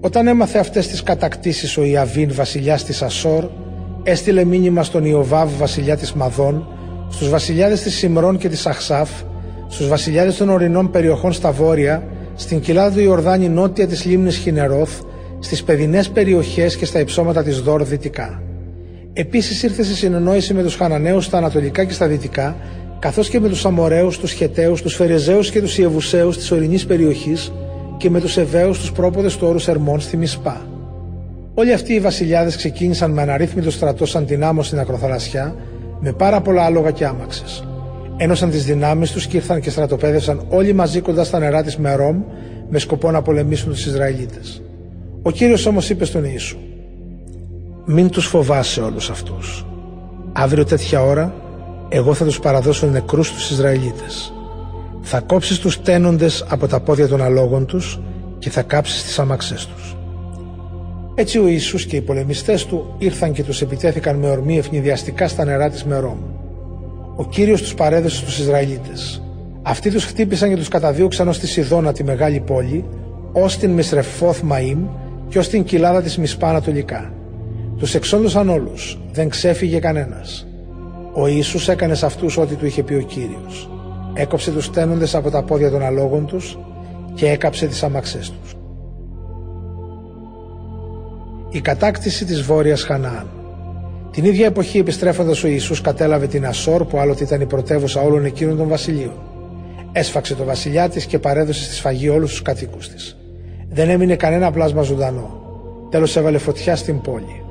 Όταν 0.00 0.26
έμαθε 0.26 0.58
αυτές 0.58 0.86
τις 0.88 1.02
κατακτήσεις 1.02 1.76
ο 1.76 1.84
Ιαβίν 1.84 2.34
βασιλιάς 2.34 2.84
της 2.84 3.02
Ασόρ, 3.02 3.44
έστειλε 4.02 4.44
μήνυμα 4.44 4.82
στον 4.82 5.04
Ιωβάβ 5.04 5.50
βασιλιά 5.58 5.96
της 5.96 6.12
Μαδών, 6.12 6.68
στους 7.10 7.28
βασιλιάδες 7.28 7.82
της 7.82 7.94
Σιμρών 7.94 8.38
και 8.38 8.48
της 8.48 8.66
Αχσάφ, 8.66 9.10
στους 9.68 9.88
βασιλιάδες 9.88 10.36
των 10.36 10.48
ορεινών 10.48 10.90
περιοχών 10.90 11.32
στα 11.32 11.50
βόρεια, 11.52 12.02
στην 12.34 12.60
κοιλάδα 12.60 12.94
του 12.94 13.00
Ιορδάνη 13.00 13.48
νότια 13.48 13.86
της 13.86 14.04
λίμνης 14.04 14.36
Χινερώθ, 14.36 15.00
στις 15.38 15.62
παιδινές 15.62 16.08
περιοχές 16.08 16.76
και 16.76 16.84
στα 16.84 17.00
υψώματα 17.00 17.42
της 17.42 17.60
Δόρ 17.60 17.84
δυτικά. 17.84 18.42
Επίσης 19.12 19.62
ήρθε 19.62 19.82
σε 19.82 19.94
συνεννόηση 19.94 20.54
με 20.54 20.62
τους 20.62 20.74
Χαναναίους 20.74 21.24
στα 21.24 21.38
ανατολικά 21.38 21.84
και 21.84 21.92
στα 21.92 22.06
δυτικά, 22.06 22.56
καθώς 22.98 23.28
και 23.28 23.40
με 23.40 23.48
τους 23.48 23.64
Αμοραίους, 23.64 24.18
τους 24.18 24.32
Χεταίους, 24.32 24.82
τους 24.82 24.94
Φερεζαίου 24.94 25.40
και 25.40 25.60
τους 25.60 25.78
Ιεβουσαίους 25.78 26.36
της 26.36 26.50
ορεινής 26.50 26.86
περιοχής 26.86 27.52
και 27.98 28.10
με 28.10 28.20
τους 28.20 28.36
Εβαίους, 28.36 28.78
τους 28.78 28.92
πρόποδες 28.92 29.36
του 29.36 29.46
όρου 29.46 29.58
Ερμών 29.66 30.00
στη 30.00 30.16
Μισπά. 30.16 30.66
Όλοι 31.54 31.72
αυτοί 31.72 31.92
οι 31.92 32.00
βασιλιάδες 32.00 32.56
ξεκίνησαν 32.56 33.10
με 33.10 33.22
αναρρύθμιτο 33.22 33.70
στρατό 33.70 34.06
σαν 34.06 34.26
την 34.26 34.44
άμμο 34.44 34.62
στην 34.62 34.78
ακροθαλασσιά, 34.78 35.54
με 36.00 36.12
πάρα 36.12 36.40
πολλά 36.40 36.64
άλογα 36.64 36.90
και 36.90 37.04
άμαξες. 37.06 37.64
Ένωσαν 38.16 38.50
τις 38.50 38.64
δυνάμεις 38.64 39.10
τους 39.12 39.26
και 39.26 39.36
ήρθαν 39.36 39.60
και 39.60 39.70
στρατοπέδευσαν 39.70 40.42
όλοι 40.48 40.72
μαζί 40.72 41.00
κοντά 41.00 41.24
στα 41.24 41.38
νερά 41.38 41.62
της 41.62 41.76
Μερόμ 41.76 42.22
με 42.68 42.78
σκοπό 42.78 43.10
να 43.10 43.22
πολεμήσουν 43.22 43.70
τους 43.70 43.86
Ισραηλίτες. 43.86 44.62
Ο 45.22 45.30
κύριος 45.30 45.66
όμως 45.66 45.90
είπε 45.90 46.04
στον 46.04 46.24
Ιησού: 46.24 46.56
Μην 47.84 48.08
τους 48.08 48.26
φοβάσαι 48.26 48.80
όλους 48.80 49.10
αυτούς. 49.10 49.66
Αύριο 50.32 50.64
τέτοια 50.64 51.02
ώρα 51.02 51.34
εγώ 51.88 52.14
θα 52.14 52.24
τους 52.24 52.40
παραδώσω 52.40 52.86
νεκρούς 52.86 53.26
στου 53.26 53.54
Ισραηλίτες. 53.54 54.32
Θα 55.10 55.20
κόψεις 55.20 55.58
τους 55.58 55.82
τένοντες 55.82 56.44
από 56.48 56.66
τα 56.66 56.80
πόδια 56.80 57.08
των 57.08 57.22
αλόγων 57.22 57.66
τους 57.66 58.00
και 58.38 58.50
θα 58.50 58.62
κάψεις 58.62 59.02
τις 59.02 59.18
άμαξές 59.18 59.66
τους. 59.66 59.96
Έτσι 61.14 61.38
ο 61.38 61.46
Ιησούς 61.46 61.86
και 61.86 61.96
οι 61.96 62.00
πολεμιστές 62.00 62.66
του 62.66 62.94
ήρθαν 62.98 63.32
και 63.32 63.44
τους 63.44 63.60
επιτέθηκαν 63.60 64.16
με 64.16 64.30
ορμή 64.30 64.58
ευνηδιαστικά 64.58 65.28
στα 65.28 65.44
νερά 65.44 65.70
της 65.70 65.84
Μερόμ. 65.84 66.18
Ο 67.16 67.24
Κύριος 67.24 67.62
τους 67.62 67.74
παρέδωσε 67.74 68.16
στους 68.16 68.38
Ισραηλίτες. 68.38 69.22
Αυτοί 69.62 69.90
τους 69.90 70.04
χτύπησαν 70.04 70.48
και 70.48 70.56
τους 70.56 70.68
καταδίωξαν 70.68 71.28
ως 71.28 71.38
τη 71.38 71.46
Σιδώνα 71.46 71.92
τη 71.92 72.04
μεγάλη 72.04 72.40
πόλη, 72.40 72.84
ως 73.32 73.56
την 73.56 73.70
Μισρεφόθ 73.70 74.42
Μαΐμ 74.50 74.78
και 75.28 75.38
ως 75.38 75.48
την 75.48 75.64
κοιλάδα 75.64 76.02
της 76.02 76.18
Μισπά 76.18 76.48
ανατολικά. 76.48 77.12
Τους 77.78 77.94
εξόντωσαν 77.94 78.48
όλους, 78.48 78.98
δεν 79.12 79.28
ξέφυγε 79.28 79.78
κανένας. 79.78 80.46
Ο 81.12 81.26
Ιησούς 81.26 81.68
έκανε 81.68 81.94
σε 81.94 82.06
αυτούς 82.06 82.36
ό,τι 82.36 82.54
του 82.54 82.66
είχε 82.66 82.82
πει 82.82 82.94
ο 82.94 83.02
Κύριος. 83.02 83.68
Έκοψε 84.20 84.50
τους 84.50 84.70
τένοντες 84.70 85.14
από 85.14 85.30
τα 85.30 85.42
πόδια 85.42 85.70
των 85.70 85.82
αλόγων 85.82 86.26
τους 86.26 86.58
και 87.14 87.30
έκαψε 87.30 87.66
τις 87.66 87.82
αμαξές 87.82 88.30
τους 88.30 88.58
η 91.50 91.60
κατάκτηση 91.60 92.24
της 92.24 92.42
Βόρειας 92.42 92.82
Χαναάν. 92.82 93.26
Την 94.10 94.24
ίδια 94.24 94.46
εποχή 94.46 94.78
επιστρέφοντας 94.78 95.44
ο 95.44 95.46
Ιησούς 95.48 95.80
κατέλαβε 95.80 96.26
την 96.26 96.46
Ασόρ 96.46 96.84
που 96.84 96.98
άλλοτε 96.98 97.24
ήταν 97.24 97.40
η 97.40 97.46
πρωτεύουσα 97.46 98.00
όλων 98.00 98.24
εκείνων 98.24 98.56
των 98.56 98.68
βασιλείων. 98.68 99.12
Έσφαξε 99.92 100.34
το 100.34 100.44
βασιλιά 100.44 100.88
της 100.88 101.06
και 101.06 101.18
παρέδωσε 101.18 101.64
στη 101.64 101.74
σφαγή 101.74 102.08
όλους 102.08 102.30
τους 102.30 102.42
κατοίκους 102.42 102.88
της. 102.88 103.16
Δεν 103.68 103.88
έμεινε 103.88 104.16
κανένα 104.16 104.50
πλάσμα 104.50 104.82
ζωντανό. 104.82 105.40
Τέλος 105.90 106.16
έβαλε 106.16 106.38
φωτιά 106.38 106.76
στην 106.76 107.00
πόλη. 107.00 107.42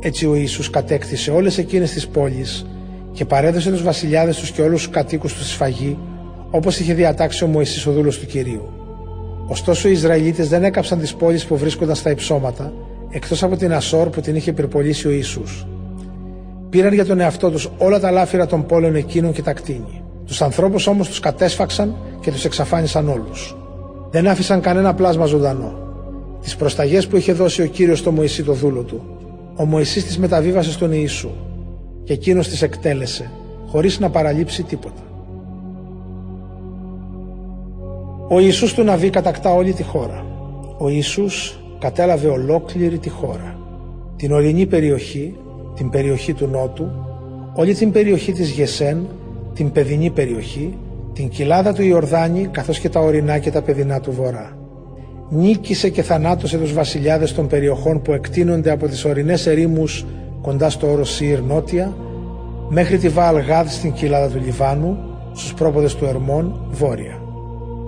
Έτσι 0.00 0.26
ο 0.26 0.34
Ιησούς 0.34 0.70
κατέκτησε 0.70 1.30
όλες 1.30 1.58
εκείνες 1.58 1.90
τις 1.90 2.08
πόλεις 2.08 2.66
και 3.18 3.24
παρέδωσε 3.24 3.70
τους 3.70 3.82
βασιλιάδες 3.82 4.36
τους 4.36 4.50
και 4.50 4.62
όλους 4.62 4.82
τους 4.82 4.90
κατοίκους 4.90 5.32
του 5.32 5.38
στη 5.38 5.48
σφαγή 5.48 5.98
όπως 6.50 6.78
είχε 6.78 6.94
διατάξει 6.94 7.44
ο 7.44 7.46
Μωυσής 7.46 7.86
ο 7.86 7.92
δούλος 7.92 8.18
του 8.18 8.26
Κυρίου. 8.26 8.68
Ωστόσο 9.46 9.88
οι 9.88 9.92
Ισραηλίτες 9.92 10.48
δεν 10.48 10.64
έκαψαν 10.64 10.98
τις 10.98 11.14
πόλεις 11.14 11.44
που 11.44 11.56
βρίσκονταν 11.56 11.94
στα 11.94 12.10
υψώματα 12.10 12.72
εκτός 13.10 13.42
από 13.42 13.56
την 13.56 13.72
Ασόρ 13.72 14.08
που 14.08 14.20
την 14.20 14.36
είχε 14.36 14.52
πυρπολίσει 14.52 15.06
ο 15.06 15.10
Ιησούς. 15.10 15.66
Πήραν 16.70 16.92
για 16.92 17.04
τον 17.04 17.20
εαυτό 17.20 17.50
τους 17.50 17.70
όλα 17.78 18.00
τα 18.00 18.10
λάφυρα 18.10 18.46
των 18.46 18.66
πόλεων 18.66 18.94
εκείνων 18.94 19.32
και 19.32 19.42
τα 19.42 19.52
κτίνη. 19.52 20.02
Τους 20.26 20.42
ανθρώπους 20.42 20.86
όμως 20.86 21.08
τους 21.08 21.20
κατέσφαξαν 21.20 21.96
και 22.20 22.30
τους 22.30 22.44
εξαφάνισαν 22.44 23.08
όλους. 23.08 23.56
Δεν 24.10 24.28
άφησαν 24.28 24.60
κανένα 24.60 24.94
πλάσμα 24.94 25.24
ζωντανό. 25.24 25.78
Τις 26.42 26.56
προσταγές 26.56 27.06
που 27.06 27.16
είχε 27.16 27.32
δώσει 27.32 27.62
ο 27.62 27.66
Κύριος 27.66 27.98
στο 27.98 28.10
Μωυσή 28.10 28.42
το 28.42 28.52
δούλο 28.52 28.82
του, 28.82 29.02
ο 29.56 29.64
Μωυσής 29.64 30.04
τις 30.04 30.18
μεταβίβασε 30.18 30.72
στον 30.72 30.92
Ιησού 30.92 31.30
και 32.08 32.14
εκείνος 32.14 32.48
τις 32.48 32.62
εκτέλεσε 32.62 33.30
χωρίς 33.66 33.98
να 33.98 34.10
παραλείψει 34.10 34.62
τίποτα. 34.62 35.02
Ο 38.28 38.40
Ιησούς 38.40 38.74
του 38.74 38.82
Ναβί 38.82 39.10
κατακτά 39.10 39.54
όλη 39.54 39.72
τη 39.72 39.82
χώρα. 39.82 40.26
Ο 40.78 40.88
Ιησούς 40.88 41.60
κατέλαβε 41.78 42.28
ολόκληρη 42.28 42.98
τη 42.98 43.08
χώρα. 43.08 43.58
Την 44.16 44.32
ορεινή 44.32 44.66
περιοχή, 44.66 45.36
την 45.74 45.90
περιοχή 45.90 46.32
του 46.32 46.46
Νότου, 46.46 46.88
όλη 47.54 47.74
την 47.74 47.92
περιοχή 47.92 48.32
της 48.32 48.50
Γεσέν, 48.50 49.06
την 49.54 49.72
παιδινή 49.72 50.10
περιοχή, 50.10 50.78
την 51.12 51.28
κοιλάδα 51.28 51.72
του 51.72 51.82
Ιορδάνη 51.82 52.46
καθώς 52.46 52.78
και 52.78 52.88
τα 52.88 53.00
ορεινά 53.00 53.38
και 53.38 53.50
τα 53.50 53.62
παιδινά 53.62 54.00
του 54.00 54.12
Βορρά. 54.12 54.56
Νίκησε 55.30 55.88
και 55.88 56.02
θανάτωσε 56.02 56.58
τους 56.58 56.72
βασιλιάδες 56.72 57.34
των 57.34 57.46
περιοχών 57.46 58.02
που 58.02 58.12
εκτείνονται 58.12 58.70
από 58.70 58.88
τις 58.88 59.04
ορεινές 59.04 59.46
ερήμους 59.46 60.04
κοντά 60.42 60.70
στο 60.70 60.90
όρο 60.90 61.04
Σύρ 61.04 61.40
νότια 61.42 61.96
μέχρι 62.68 62.98
τη 62.98 63.08
Βαλγάδ 63.08 63.68
στην 63.68 63.92
κοιλάδα 63.92 64.28
του 64.28 64.40
Λιβάνου, 64.44 64.96
στους 65.32 65.54
πρόποδες 65.54 65.94
του 65.94 66.04
Ερμών 66.04 66.60
βόρεια. 66.70 67.22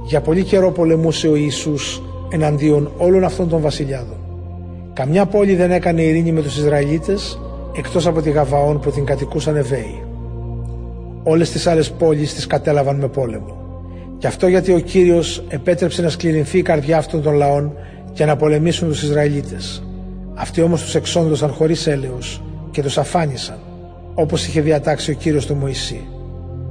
Για 0.05 0.20
πολύ 0.20 0.42
καιρό 0.42 0.70
πολεμούσε 0.70 1.28
ο 1.28 1.36
Ιησούς 1.36 2.03
εναντίον 2.30 2.90
όλων 2.98 3.24
αυτών 3.24 3.48
των 3.48 3.61
βασιλιάδων. 3.61 4.16
Καμιά 4.92 5.26
πόλη 5.26 5.55
δεν 5.55 5.70
έκανε 5.70 6.03
ειρήνη 6.03 6.32
με 6.32 6.42
τους 6.42 6.57
Ισραηλίτες 6.57 7.40
εκτός 7.76 8.07
από 8.07 8.22
τη 8.22 8.30
Γαβαών 8.30 8.80
που 8.80 8.90
την 8.90 9.05
κατοικούσαν 9.05 9.57
Εβαίοι. 9.57 10.03
Όλες 11.22 11.51
τις 11.51 11.66
άλλες 11.66 11.90
πόλεις 11.90 12.34
τις 12.34 12.46
κατέλαβαν 12.46 12.96
με 12.96 13.09
πόλεμο. 13.09 13.57
Και 14.18 14.26
αυτό 14.26 14.46
γιατί 14.46 14.72
ο 14.72 14.78
Κύριος 14.78 15.44
επέτρεψε 15.48 16.03
να 16.03 16.09
σκληρινθεί 16.09 16.59
η 16.59 16.62
καρδιά 16.62 16.98
αυτών 16.98 17.22
των 17.22 17.34
λαών 17.34 17.72
και 18.12 18.24
να 18.24 18.36
πολεμήσουν 18.36 18.88
τους 18.88 19.03
Ισραηλίτες. 19.03 19.84
Αυτοί 20.41 20.62
όμως 20.62 20.82
τους 20.82 20.95
εξόντωσαν 20.95 21.51
χωρίς 21.51 21.86
έλεος 21.86 22.43
και 22.70 22.82
τους 22.82 22.99
αφάνισαν, 22.99 23.59
όπως 24.14 24.47
είχε 24.47 24.61
διατάξει 24.61 25.11
ο 25.11 25.14
Κύριος 25.14 25.47
τον 25.47 25.57
Μωυσή. 25.57 26.09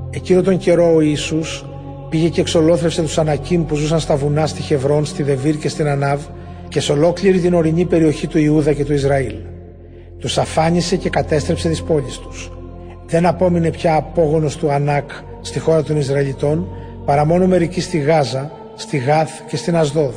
Εκείνο 0.10 0.42
τον 0.42 0.58
καιρό 0.58 0.96
ο 0.96 1.02
Ιησούς 1.02 1.64
Πήγε 2.10 2.30
και 2.30 2.42
εξολόθρευσε 2.42 3.02
τους 3.02 3.18
Ανακίμ 3.18 3.66
που 3.66 3.76
ζούσαν 3.76 4.00
στα 4.00 4.16
βουνά 4.16 4.48
στη 4.48 4.62
Χευρών, 4.62 5.06
στη 5.06 5.24
Δεβίρ 5.24 5.58
και 5.58 5.70
στην 5.70 5.88
Ανάβ 5.88 6.22
και 6.68 6.80
σε 6.80 6.92
ολόκληρη 6.92 7.40
την 7.40 7.54
ορεινή 7.54 7.86
περιοχή 7.86 8.28
του 8.28 8.38
Ιούδα 8.38 8.74
και 8.74 8.86
του 8.86 8.94
Ισραήλ. 8.94 9.36
Τους 10.20 10.38
αφάνισε 10.38 10.96
και 10.96 11.10
κατέστρεψε 11.10 11.70
τις 11.70 11.84
πόλεις 11.84 12.18
τους. 12.18 12.52
Δεν 13.06 13.26
απόμεινε 13.26 13.70
πια 13.70 13.96
απόγονος 13.96 14.58
του 14.58 14.72
Ανάκ 14.72 15.10
στη 15.42 15.60
χώρα 15.60 15.84
των 15.84 15.98
Ισραηλιτών, 15.98 16.68
παρά 17.06 17.26
μόνο 17.26 17.48
μερικοί 17.48 17.82
στη 17.82 17.98
Γάζα, 17.98 18.52
στη 18.76 18.98
Γάθ 18.98 19.32
και 19.48 19.58
στην 19.58 19.76
Ασδόδ. 19.76 20.14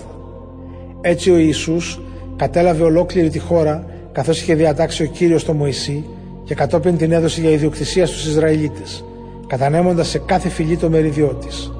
Έτσι 1.00 1.30
ο 1.30 1.36
Ιησούς 1.36 2.00
κατέλαβε 2.36 2.82
ολόκληρη 2.82 3.28
τη 3.30 3.38
χώρα 3.38 3.86
καθώς 4.12 4.40
είχε 4.40 4.54
διατάξει 4.54 5.02
ο 5.02 5.06
Κύριος 5.06 5.44
το 5.44 5.52
Μωυσή 5.52 6.04
και 6.44 6.54
κατόπιν 6.54 6.96
την 6.96 7.12
έδωσε 7.12 7.40
για 7.40 7.50
ιδιοκτησία 7.50 8.06
στους 8.06 8.26
Ισραηλίτες, 8.26 9.04
κατανέμοντας 9.46 10.08
σε 10.08 10.18
κάθε 10.18 10.48
φυλή 10.48 10.76
το 10.76 10.90
μεριδιό 10.90 11.34
της. 11.34 11.72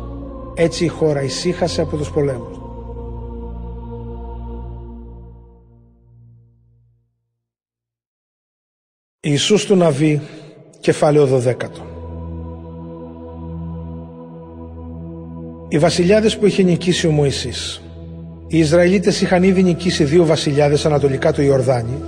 Έτσι 0.55 0.85
η 0.85 0.89
χώρα 0.89 1.23
ησύχασε 1.23 1.81
από 1.81 1.97
τους 1.97 2.11
πολέμους. 2.11 2.57
Ιησούς 9.21 9.67
του 9.67 9.77
Ναβί, 9.77 10.21
κεφάλαιο 10.81 11.27
12 11.27 11.87
Οι 15.69 15.79
βασιλιάδες 15.79 16.39
που 16.39 16.47
είχε 16.47 16.63
νικήσει 16.63 17.07
ο 17.07 17.11
Μωυσής 17.11 17.83
Οι 18.55 18.59
Ισραηλίτες 18.59 19.21
είχαν 19.21 19.43
ήδη 19.43 19.63
νικήσει 19.63 20.05
δύο 20.05 20.25
βασιλιάδες 20.25 20.87
ανατολικά 20.87 21.33
του 21.33 21.43
Ιορδάνη 21.43 22.03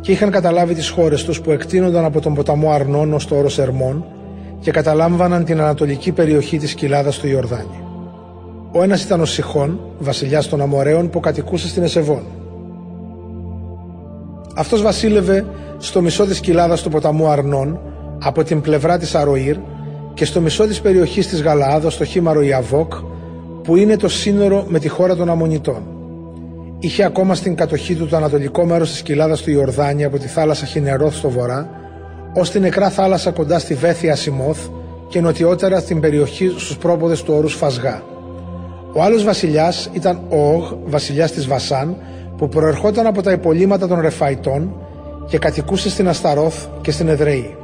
και 0.00 0.12
είχαν 0.12 0.30
καταλάβει 0.30 0.74
τις 0.74 0.88
χώρες 0.88 1.24
τους 1.24 1.40
που 1.40 1.50
εκτείνονταν 1.50 2.04
από 2.04 2.20
τον 2.20 2.34
ποταμό 2.34 2.70
Αρνών 2.72 3.12
ως 3.12 3.26
το 3.26 3.36
όρος 3.36 3.58
Ερμών 3.58 4.04
και 4.60 4.70
καταλάμβαναν 4.70 5.44
την 5.44 5.60
ανατολική 5.60 6.12
περιοχή 6.12 6.58
της 6.58 6.74
κοιλάδας 6.74 7.18
του 7.18 7.28
Ιορδάνη. 7.28 7.82
Ο 8.72 8.82
ένας 8.82 9.02
ήταν 9.02 9.20
ο 9.20 9.24
Σιχών, 9.24 9.80
βασιλιάς 9.98 10.48
των 10.48 10.60
Αμοραίων 10.60 11.10
που 11.10 11.20
κατοικούσε 11.20 11.68
στην 11.68 11.82
Εσεβόν. 11.82 12.22
Αυτός 14.54 14.82
βασίλευε 14.82 15.44
στο 15.78 16.00
μισό 16.00 16.26
της 16.26 16.40
κοιλάδας 16.40 16.82
του 16.82 16.90
ποταμού 16.90 17.28
Αρνών 17.28 17.80
από 18.18 18.42
την 18.44 18.60
πλευρά 18.60 18.98
της 18.98 19.14
Αροήρ 19.14 19.56
και 20.14 20.24
στο 20.24 20.40
μισό 20.40 20.66
της 20.66 20.80
περιοχής 20.80 21.28
της 21.28 21.42
Γαλαάδος 21.42 21.94
στο 21.94 22.04
χήμαρο 22.04 22.40
Ιαβόκ 22.40 22.92
που 23.68 23.76
είναι 23.76 23.96
το 23.96 24.08
σύνορο 24.08 24.64
με 24.68 24.78
τη 24.78 24.88
χώρα 24.88 25.16
των 25.16 25.30
Αμμονιτών. 25.30 25.82
Είχε 26.78 27.04
ακόμα 27.04 27.34
στην 27.34 27.54
κατοχή 27.54 27.94
του 27.94 28.06
το 28.06 28.16
ανατολικό 28.16 28.64
μέρος 28.64 28.90
της 28.90 29.02
κοιλάδας 29.02 29.42
του 29.42 29.50
Ιορδάνη 29.50 30.04
από 30.04 30.18
τη 30.18 30.26
θάλασσα 30.26 30.66
Χινερόθ 30.66 31.14
στο 31.14 31.30
βορρά 31.30 31.70
ως 32.34 32.50
την 32.50 32.60
νεκρά 32.60 32.90
θάλασσα 32.90 33.30
κοντά 33.30 33.58
στη 33.58 33.74
Βέθια 33.74 34.14
Σιμόθ 34.16 34.58
και 35.08 35.20
νοτιότερα 35.20 35.80
στην 35.80 36.00
περιοχή 36.00 36.48
στους 36.48 36.76
πρόποδες 36.76 37.22
του 37.22 37.34
όρους 37.34 37.54
Φασγά. 37.54 38.02
Ο 38.92 39.02
άλλος 39.02 39.24
βασιλιάς 39.24 39.90
ήταν 39.92 40.20
ο 40.28 40.54
Ογ, 40.54 40.72
βασιλιάς 40.84 41.32
της 41.32 41.46
Βασάν, 41.46 41.96
που 42.36 42.48
προερχόταν 42.48 43.06
από 43.06 43.22
τα 43.22 43.32
υπολείμματα 43.32 43.86
των 43.88 44.00
Ρεφαϊτών 44.00 44.72
και 45.26 45.38
κατοικούσε 45.38 45.90
στην 45.90 46.08
Ασταρόθ 46.08 46.66
και 46.80 46.90
στην 46.90 47.08
Εδρεή. 47.08 47.57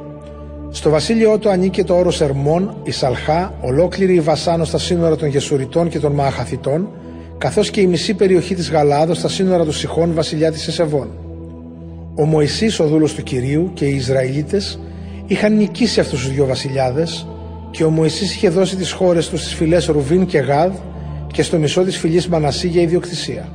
Στο 0.75 0.89
βασίλειό 0.89 1.37
του 1.37 1.49
ανήκε 1.49 1.83
το 1.83 1.95
όρος 1.95 2.21
Ερμών, 2.21 2.77
η 2.83 2.91
Σαλχά, 2.91 3.53
ολόκληρη 3.61 4.13
η 4.13 4.19
Βασάνος 4.19 4.67
στα 4.67 4.77
σύνορα 4.77 5.15
των 5.15 5.27
Γεσουριτών 5.27 5.89
και 5.89 5.99
των 5.99 6.11
Μαχαθητών, 6.11 6.89
καθώς 7.37 7.69
και 7.69 7.81
η 7.81 7.87
μισή 7.87 8.13
περιοχή 8.13 8.55
της 8.55 8.71
Γαλάδος 8.71 9.17
στα 9.17 9.29
σύνορα 9.29 9.63
του 9.63 9.71
Σιχών 9.71 10.13
βασιλιά 10.13 10.51
της 10.51 10.67
Εσεβών. 10.67 11.09
Ο 12.15 12.25
Μωυσής, 12.25 12.79
ο 12.79 12.87
δούλος 12.87 13.13
του 13.13 13.23
Κυρίου 13.23 13.71
και 13.73 13.85
οι 13.85 13.95
Ισραηλίτες 13.95 14.79
είχαν 15.25 15.55
νικήσει 15.55 15.99
αυτούς 15.99 16.19
τους 16.19 16.31
δύο 16.31 16.45
βασιλιάδες 16.45 17.27
και 17.71 17.83
ο 17.83 17.89
Μωυσής 17.89 18.35
είχε 18.35 18.49
δώσει 18.49 18.75
τις 18.75 18.91
χώρες 18.91 19.29
τους 19.29 19.41
στις 19.41 19.53
φυλές 19.53 19.85
Ρουβίν 19.85 20.25
και 20.25 20.39
Γάδ 20.39 20.73
και 21.31 21.43
στο 21.43 21.57
μισό 21.57 21.83
της 21.83 21.97
φυλής 21.97 22.27
Μανασί 22.27 22.67
για 22.67 22.81
ιδιοκτησία. 22.81 23.49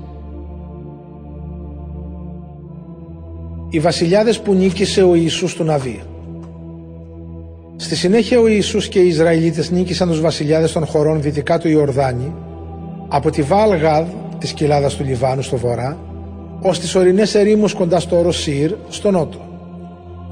Οι 3.71 3.81
βασιλιάδες 3.81 4.41
που 4.41 4.55
νίκησε 4.55 5.03
ο 5.03 5.15
Ιησούς 5.15 5.55
του 5.55 5.65
Ναβί. 5.65 6.01
Στη 7.83 7.97
συνέχεια 7.97 8.41
ο 8.41 8.47
Ιησούς 8.47 8.89
και 8.89 8.99
οι 8.99 9.07
Ισραηλίτες 9.07 9.71
νίκησαν 9.71 10.09
τους 10.09 10.21
βασιλιάδες 10.21 10.73
των 10.73 10.87
χωρών 10.87 11.23
δυτικά 11.23 11.59
του 11.59 11.69
Ιορδάνη 11.69 12.35
από 13.09 13.31
τη 13.31 13.43
Βάλ 13.43 13.77
Γαδ 13.77 14.07
της 14.39 14.53
κοιλάδας 14.53 14.97
του 14.97 15.05
Λιβάνου 15.05 15.43
στο 15.43 15.57
βορρά 15.57 15.99
ως 16.61 16.79
τις 16.79 16.95
ορεινές 16.95 17.35
ερήμους 17.35 17.75
κοντά 17.75 18.01
στο 18.01 18.19
όρος 18.19 18.41
Σιρ 18.41 18.73
στο 18.89 19.11
νότο. 19.11 19.39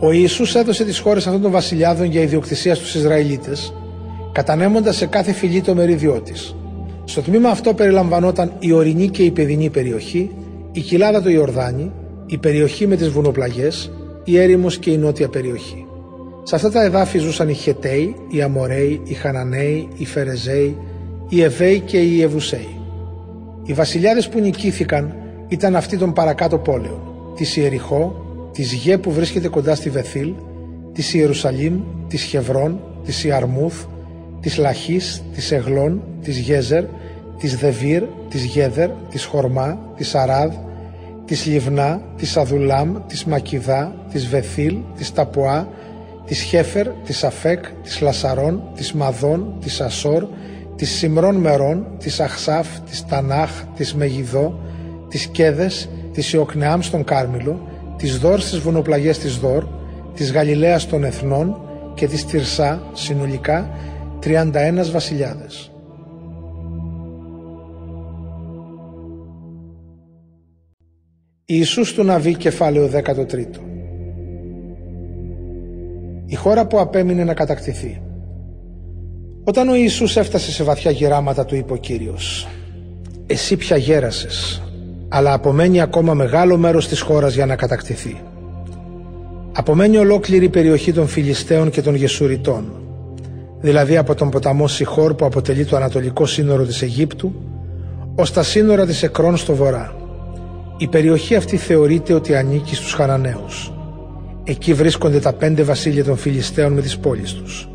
Ο 0.00 0.12
Ιησούς 0.12 0.54
έδωσε 0.54 0.84
τις 0.84 0.98
χώρες 0.98 1.26
αυτών 1.26 1.42
των 1.42 1.50
βασιλιάδων 1.50 2.06
για 2.06 2.20
ιδιοκτησία 2.20 2.74
στους 2.74 2.94
Ισραηλίτες 2.94 3.74
κατανέμοντας 4.32 4.96
σε 4.96 5.06
κάθε 5.06 5.32
φυλή 5.32 5.60
το 5.60 5.74
μερίδιό 5.74 6.20
της. 6.20 6.54
Στο 7.04 7.20
τμήμα 7.20 7.48
αυτό 7.48 7.74
περιλαμβανόταν 7.74 8.52
η 8.58 8.72
ορεινή 8.72 9.08
και 9.08 9.22
η 9.22 9.30
παιδινή 9.30 9.70
περιοχή, 9.70 10.30
η 10.72 10.80
κοιλάδα 10.80 11.22
του 11.22 11.30
Ιορδάνη, 11.30 11.92
η 12.26 12.38
περιοχή 12.38 12.86
με 12.86 12.96
τις 12.96 13.08
βουνοπλαγιές, 13.08 13.90
η 14.24 14.38
έρημος 14.38 14.78
και 14.78 14.90
η 14.90 14.96
νότια 14.96 15.28
περιοχή. 15.28 15.87
Σε 16.48 16.54
αυτά 16.54 16.70
τα 16.70 16.82
εδάφη 16.82 17.18
ζούσαν 17.18 17.48
οι 17.48 17.54
Χεταίοι, 17.54 18.16
οι 18.28 18.42
Αμοραίοι, 18.42 19.00
οι 19.04 19.14
Χαναναίοι, 19.14 19.88
οι 19.96 20.04
Φερεζαίοι, 20.06 20.76
οι 21.28 21.42
Εβαίοι 21.42 21.80
και 21.80 21.98
οι 21.98 22.10
Ιεβουσαίοι. 22.16 22.80
Οι 23.64 23.72
βασιλιάδες 23.72 24.28
που 24.28 24.40
νικήθηκαν 24.40 25.14
ήταν 25.48 25.76
αυτοί 25.76 25.96
των 25.96 26.12
παρακάτω 26.12 26.58
πόλεων, 26.58 27.00
της 27.36 27.56
Ιεριχώ, 27.56 28.24
της 28.52 28.72
Γε 28.72 28.98
που 28.98 29.12
βρίσκεται 29.12 29.48
κοντά 29.48 29.74
στη 29.74 29.90
Βεθήλ, 29.90 30.32
της 30.92 31.14
Ιερουσαλήμ, 31.14 31.80
της 32.08 32.22
Χευρών, 32.22 32.80
της 33.04 33.24
Ιαρμούθ, 33.24 33.84
της 34.40 34.56
Λαχής, 34.56 35.22
της 35.34 35.52
Εγλών, 35.52 36.02
της 36.22 36.38
Γέζερ, 36.38 36.84
της 37.38 37.56
Δεβίρ, 37.56 38.02
της 38.28 38.44
Γέδερ, 38.44 38.90
της 39.10 39.24
Χορμά, 39.24 39.78
της 39.96 40.14
Αράδ, 40.14 40.52
της 41.24 41.46
Λιβνά, 41.46 42.02
της 42.16 42.36
Αδουλάμ, 42.36 42.96
της 43.06 43.24
Μακιδά, 43.24 43.94
της 44.12 44.26
Βεθήλ, 44.26 44.76
της 44.96 45.12
Ταπουά, 45.12 45.68
της 46.28 46.42
Χέφερ, 46.42 46.88
της 46.88 47.24
Αφέκ, 47.24 47.64
της 47.82 48.00
Λασαρών, 48.00 48.62
της 48.74 48.92
Μαδών, 48.92 49.56
της 49.60 49.80
Ασόρ, 49.80 50.28
της 50.76 50.90
Σιμρών 50.90 51.36
Μερών, 51.36 51.86
της 51.98 52.20
Αχσάφ, 52.20 52.80
της 52.80 53.06
Τανάχ, 53.06 53.50
της 53.76 53.94
Μεγιδό, 53.94 54.60
της 55.08 55.26
Κέδες, 55.26 55.88
της 56.12 56.32
Ιοκνεάμ 56.32 56.80
στον 56.80 57.04
Κάρμιλο, 57.04 57.68
της 57.96 58.18
Δόρ 58.18 58.40
στις 58.40 58.58
βουνοπλαγιές 58.58 59.18
της 59.18 59.36
Δόρ, 59.36 59.64
της 60.14 60.32
Γαλιλαίας 60.32 60.86
των 60.86 61.04
Εθνών 61.04 61.60
και 61.94 62.06
της 62.06 62.24
Τυρσά, 62.24 62.82
συνολικά 62.92 63.70
31 64.20 64.90
βασιλιάδες. 64.90 65.72
Ιησούς 71.44 71.92
του 71.92 72.04
Ναβί 72.04 72.34
κεφάλαιο 72.34 72.88
13 72.88 73.77
Η 76.30 76.34
χώρα 76.34 76.66
που 76.66 76.80
απέμεινε 76.80 77.24
να 77.24 77.34
κατακτηθεί 77.34 78.00
Όταν 79.44 79.68
ο 79.68 79.74
Ιησούς 79.74 80.16
έφτασε 80.16 80.50
σε 80.52 80.64
βαθιά 80.64 80.90
γεράματα 80.90 81.44
του 81.44 81.54
είπε 81.54 81.72
ο 81.72 81.76
Κύριος 81.76 82.48
«Εσύ 83.26 83.56
πια 83.56 83.76
γέρασες, 83.76 84.62
αλλά 85.08 85.32
απομένει 85.32 85.80
ακόμα 85.80 86.14
μεγάλο 86.14 86.56
μέρος 86.56 86.88
της 86.88 87.00
χώρας 87.00 87.34
για 87.34 87.46
να 87.46 87.56
κατακτηθεί. 87.56 88.20
Απομένει 89.52 89.96
ολόκληρη 89.96 90.44
η 90.44 90.48
περιοχή 90.48 90.92
των 90.92 91.06
Φιλιστέων 91.06 91.70
και 91.70 91.82
των 91.82 91.94
Γεσουριτών, 91.94 92.72
δηλαδή 93.60 93.96
από 93.96 94.14
τον 94.14 94.30
ποταμό 94.30 94.68
Σιχόρ 94.68 95.14
που 95.14 95.24
αποτελεί 95.24 95.64
το 95.64 95.76
ανατολικό 95.76 96.26
σύνορο 96.26 96.64
της 96.64 96.82
Αιγύπτου, 96.82 97.34
ως 98.14 98.32
τα 98.32 98.42
σύνορα 98.42 98.86
της 98.86 99.02
Εκρών 99.02 99.36
στο 99.36 99.54
βορρά. 99.54 99.96
Η 100.76 100.86
περιοχή 100.88 101.34
αυτή 101.34 101.56
θεωρείται 101.56 102.12
ότι 102.12 102.34
ανήκει 102.34 102.74
στους 102.74 102.92
Χαναναίους. 102.92 103.72
Εκεί 104.50 104.74
βρίσκονται 104.74 105.18
τα 105.18 105.32
πέντε 105.32 105.62
βασίλεια 105.62 106.04
των 106.04 106.16
Φιλιστέων 106.16 106.72
με 106.72 106.80
τις 106.80 106.98
πόλεις 106.98 107.32
τους. 107.32 107.68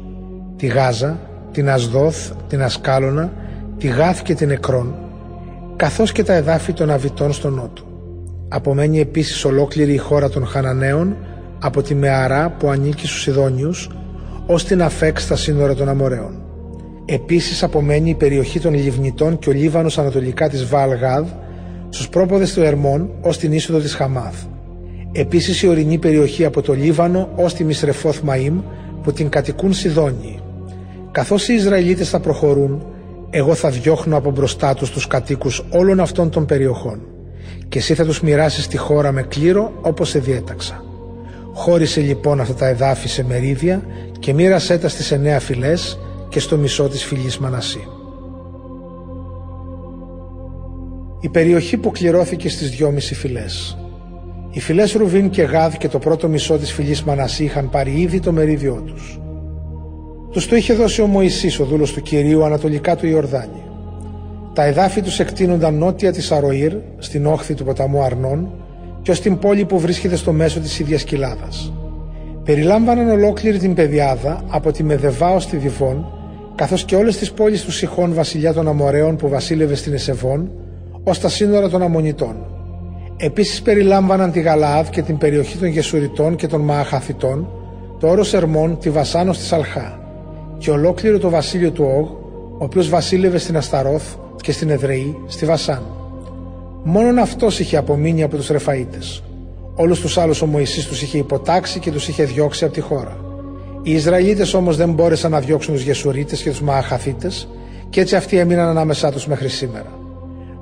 Τη 0.55 0.67
Γάζα, 0.67 1.19
την 1.51 1.69
Ασδόθ, 1.69 2.31
την 2.47 2.61
Ασκάλωνα, 2.61 3.33
τη 3.77 3.87
Γάθ 3.87 4.21
και 4.21 4.33
την 4.33 4.49
Εκρών, 4.49 4.95
καθώς 5.75 6.11
και 6.11 6.23
τα 6.23 6.33
εδάφη 6.33 6.73
των 6.73 6.89
Αβιτών 6.89 7.33
στο 7.33 7.49
νότο. 7.49 7.83
Απομένει 8.49 8.99
επίσης 8.99 9.45
ολόκληρη 9.45 9.93
η 9.93 9.97
χώρα 9.97 10.29
των 10.29 10.45
Χαναναίων 10.45 11.15
από 11.59 11.81
τη 11.81 11.95
Μεαρά 11.95 12.49
που 12.49 12.69
ανήκει 12.69 13.07
στους 13.07 13.27
Ιδόνιους 13.27 13.89
ως 14.45 14.65
την 14.65 14.83
Αφέκ 14.83 15.19
στα 15.19 15.35
σύνορα 15.35 15.75
των 15.75 15.89
Αμοραίων. 15.89 16.41
Επίσης 17.05 17.63
απομένει 17.63 18.09
η 18.09 18.15
περιοχή 18.15 18.59
των 18.59 18.73
Λιβνητών 18.73 19.39
και 19.39 19.49
ο 19.49 19.53
Λίβανος 19.53 19.97
ανατολικά 19.97 20.49
της 20.49 20.65
Βάλγαδ 20.65 21.27
στους 21.89 22.09
πρόποδες 22.09 22.53
του 22.53 22.61
Ερμών 22.61 23.09
ως 23.21 23.37
την 23.37 23.51
είσοδο 23.51 23.79
της 23.79 23.93
Χαμάθ. 23.93 24.35
Επίσης 25.15 25.61
η 25.61 25.67
ορεινή 25.67 25.97
περιοχή 25.97 26.45
από 26.45 26.61
το 26.61 26.73
Λίβανο 26.73 27.29
ως 27.35 27.53
τη 27.53 27.63
Μισρεφόθ 27.63 28.19
Μαΐμ 28.27 28.53
που 29.03 29.13
την 29.13 29.29
κατοικούν 29.29 29.73
Σιδόνιοι. 29.73 30.39
Καθώς 31.11 31.47
οι 31.47 31.53
Ισραηλίτες 31.53 32.09
θα 32.09 32.19
προχωρούν, 32.19 32.85
εγώ 33.29 33.53
θα 33.53 33.69
διώχνω 33.69 34.17
από 34.17 34.31
μπροστά 34.31 34.73
τους 34.73 34.89
τους 34.91 35.07
κατοίκους 35.07 35.65
όλων 35.69 35.99
αυτών 35.99 36.29
των 36.29 36.45
περιοχών 36.45 37.01
και 37.69 37.79
εσύ 37.79 37.93
θα 37.93 38.05
τους 38.05 38.21
μοιράσεις 38.21 38.67
τη 38.67 38.77
χώρα 38.77 39.11
με 39.11 39.21
κλήρο 39.23 39.71
όπως 39.81 40.09
σε 40.09 40.19
διέταξα. 40.19 40.83
Χώρισε 41.53 42.01
λοιπόν 42.01 42.39
αυτά 42.39 42.53
τα 42.53 42.67
εδάφη 42.67 43.07
σε 43.07 43.23
μερίδια 43.23 43.83
και 44.19 44.33
μοίρασέ 44.33 44.77
τα 44.77 44.89
στις 44.89 45.11
εννέα 45.11 45.39
φυλές 45.39 45.99
και 46.29 46.39
στο 46.39 46.57
μισό 46.57 46.87
της 46.87 47.03
φυλής 47.03 47.37
Μανασί. 47.37 47.87
Η 51.19 51.29
περιοχή 51.29 51.77
που 51.77 51.91
κληρώθηκε 51.91 52.49
στις 52.49 52.69
δυόμιση 52.69 53.15
φυλές. 53.15 53.77
Οι 54.55 54.59
φυλές 54.59 54.93
Ρουβίν 54.93 55.29
και 55.29 55.41
Γάδ 55.41 55.73
και 55.73 55.87
το 55.87 55.99
πρώτο 55.99 56.27
μισό 56.27 56.57
της 56.57 56.71
φυλής 56.71 57.03
Μανασί 57.03 57.43
είχαν 57.43 57.69
πάρει 57.69 57.91
ήδη 57.91 58.19
το 58.19 58.31
μερίδιό 58.31 58.83
τους. 58.85 59.19
Τους 60.31 60.47
το 60.47 60.55
είχε 60.55 60.73
δώσει 60.73 61.01
ο 61.01 61.05
Μωυσής, 61.07 61.59
ο 61.59 61.65
δούλος 61.65 61.93
του 61.93 62.01
Κυρίου, 62.01 62.43
ανατολικά 62.43 62.95
του 62.95 63.07
Ιορδάνη. 63.07 63.63
Τα 64.53 64.65
εδάφη 64.65 65.01
τους 65.01 65.19
εκτείνονταν 65.19 65.75
νότια 65.75 66.11
της 66.11 66.31
Αροήρ, 66.31 66.73
στην 66.97 67.25
όχθη 67.25 67.53
του 67.53 67.63
ποταμού 67.63 68.01
Αρνών, 68.03 68.51
και 69.01 69.11
ως 69.11 69.21
την 69.21 69.39
πόλη 69.39 69.65
που 69.65 69.79
βρίσκεται 69.79 70.15
στο 70.15 70.31
μέσο 70.31 70.59
της 70.59 70.79
ίδιας 70.79 71.03
κοιλάδας. 71.03 71.73
Περιλάμβαναν 72.43 73.09
ολόκληρη 73.09 73.57
την 73.57 73.73
πεδιάδα 73.73 74.43
από 74.47 74.71
τη 74.71 74.83
Μεδεβά 74.83 75.33
ως 75.33 75.47
τη 75.47 75.57
Διβών, 75.57 76.05
καθώς 76.55 76.83
και 76.83 76.95
όλες 76.95 77.17
τις 77.17 77.31
πόλεις 77.31 77.63
του 77.63 77.71
Σιχών 77.71 78.13
βασιλιά 78.13 78.53
των 78.53 78.67
Αμοραίων 78.67 79.15
που 79.15 79.29
βασίλευε 79.29 79.75
στην 79.75 79.93
Εσεβών, 79.93 80.51
ως 81.03 81.19
τα 81.19 81.29
σύνορα 81.29 81.69
των 81.69 81.81
Αμονιτών. 81.81 82.52
Επίσης 83.17 83.61
περιλάμβαναν 83.61 84.31
τη 84.31 84.41
Γαλαάδ 84.41 84.89
και 84.89 85.01
την 85.01 85.17
περιοχή 85.17 85.57
των 85.57 85.67
Γεσουριτών 85.67 86.35
και 86.35 86.47
των 86.47 86.61
Μααχαθητών, 86.61 87.47
το 87.99 88.07
όρος 88.07 88.33
Ερμών, 88.33 88.77
τη 88.79 88.89
Βασάνος 88.89 89.37
της 89.37 89.53
Αλχά 89.53 89.99
και 90.57 90.71
ολόκληρο 90.71 91.19
το 91.19 91.29
βασίλειο 91.29 91.71
του 91.71 91.83
Όγ, 91.83 92.09
ο 92.57 92.63
οποίος 92.63 92.89
βασίλευε 92.89 93.37
στην 93.37 93.57
Ασταρόθ 93.57 94.03
και 94.41 94.51
στην 94.51 94.69
Εδρεή, 94.69 95.17
στη 95.27 95.45
Βασάν. 95.45 95.83
Μόνον 96.83 97.17
αυτός 97.17 97.59
είχε 97.59 97.77
απομείνει 97.77 98.23
από 98.23 98.35
τους 98.35 98.49
Ρεφαΐτες. 98.49 99.23
Όλους 99.75 99.99
τους 99.99 100.17
άλλους 100.17 100.41
ο 100.41 100.45
Μωυσής 100.45 100.85
τους 100.85 101.01
είχε 101.01 101.17
υποτάξει 101.17 101.79
και 101.79 101.91
τους 101.91 102.07
είχε 102.07 102.23
διώξει 102.23 102.65
από 102.65 102.73
τη 102.73 102.81
χώρα. 102.81 103.17
Οι 103.81 103.91
Ισραηλίτες 103.91 104.53
όμως 104.53 104.77
δεν 104.77 104.91
μπόρεσαν 104.91 105.31
να 105.31 105.39
διώξουν 105.39 105.73
τους 105.73 105.83
Γεσουρίτες 105.83 106.41
και 106.41 106.49
τους 106.49 106.61
Μααχαθίτες 106.61 107.47
και 107.89 108.01
έτσι 108.01 108.15
αυτοί 108.15 108.37
έμειναν 108.37 108.67
ανάμεσά 108.67 109.11
τους 109.11 109.27
μέχρι 109.27 109.47
σήμερα. 109.47 110.02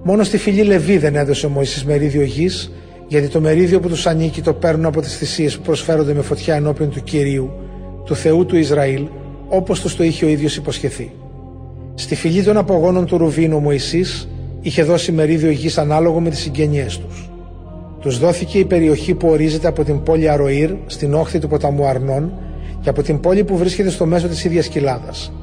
Μόνο 0.04 0.24
στη 0.24 0.38
φυλή 0.38 0.64
Λεβί 0.64 0.98
δεν 0.98 1.16
έδωσε 1.16 1.46
ο 1.46 1.50
Μωυσής 1.50 1.86
μερίδιο 1.86 2.22
γης, 2.22 2.72
γιατί 3.08 3.28
το 3.28 3.42
μερίδιο 3.42 3.80
που 3.80 3.88
τους 3.88 4.08
ανήκει 4.08 4.42
το 4.42 4.54
παίρνουν 4.54 4.86
από 4.86 5.02
τις 5.02 5.18
θυσίες 5.18 5.58
που 5.58 5.62
προσφέρονται 5.62 6.14
με 6.14 6.22
φωτιά 6.22 6.56
ενώπιον 6.56 6.90
του 6.90 7.04
Κυρίου, 7.04 7.52
του 8.06 8.16
Θεού 8.16 8.46
του 8.46 8.56
Ισραήλ, 8.58 9.08
όπως 9.50 9.82
τους 9.82 9.96
το 9.96 10.04
είχε 10.04 10.26
ο 10.26 10.28
ίδιος 10.28 10.56
υποσχεθεί. 10.56 11.12
Στη 11.96 12.16
φυλή 12.16 12.44
των 12.44 12.58
απογόνων 12.58 13.06
του 13.06 13.18
Ρουβίνου 13.18 13.56
ο 13.56 13.60
Μωυσής 13.60 14.30
είχε 14.62 14.84
δώσει 14.84 15.12
μερίδιο 15.12 15.50
γης 15.50 15.78
ανάλογο 15.78 16.20
με 16.20 16.30
τις 16.30 16.40
συγγενειές 16.40 16.98
τους. 16.98 17.30
Τους 18.00 18.20
δόθηκε 18.20 18.58
η 18.58 18.66
περιοχή 18.66 19.14
που 19.14 19.28
ορίζεται 19.28 19.68
από 19.68 19.84
την 19.84 20.04
πόλη 20.04 20.30
Αροήρ 20.30 20.72
στην 20.86 21.14
όχθη 21.14 21.40
του 21.40 21.48
ποταμού 21.48 21.86
Αρνών 21.86 22.32
και 22.82 22.90
από 22.90 23.02
την 23.02 23.20
πόλη 23.20 23.44
που 23.44 23.58
βρίσκεται 23.58 23.90
στο 23.90 24.06
μέσο 24.06 24.28
της 24.28 24.44
ίδιας 24.44 24.68
κοιλάδας. 24.68 25.34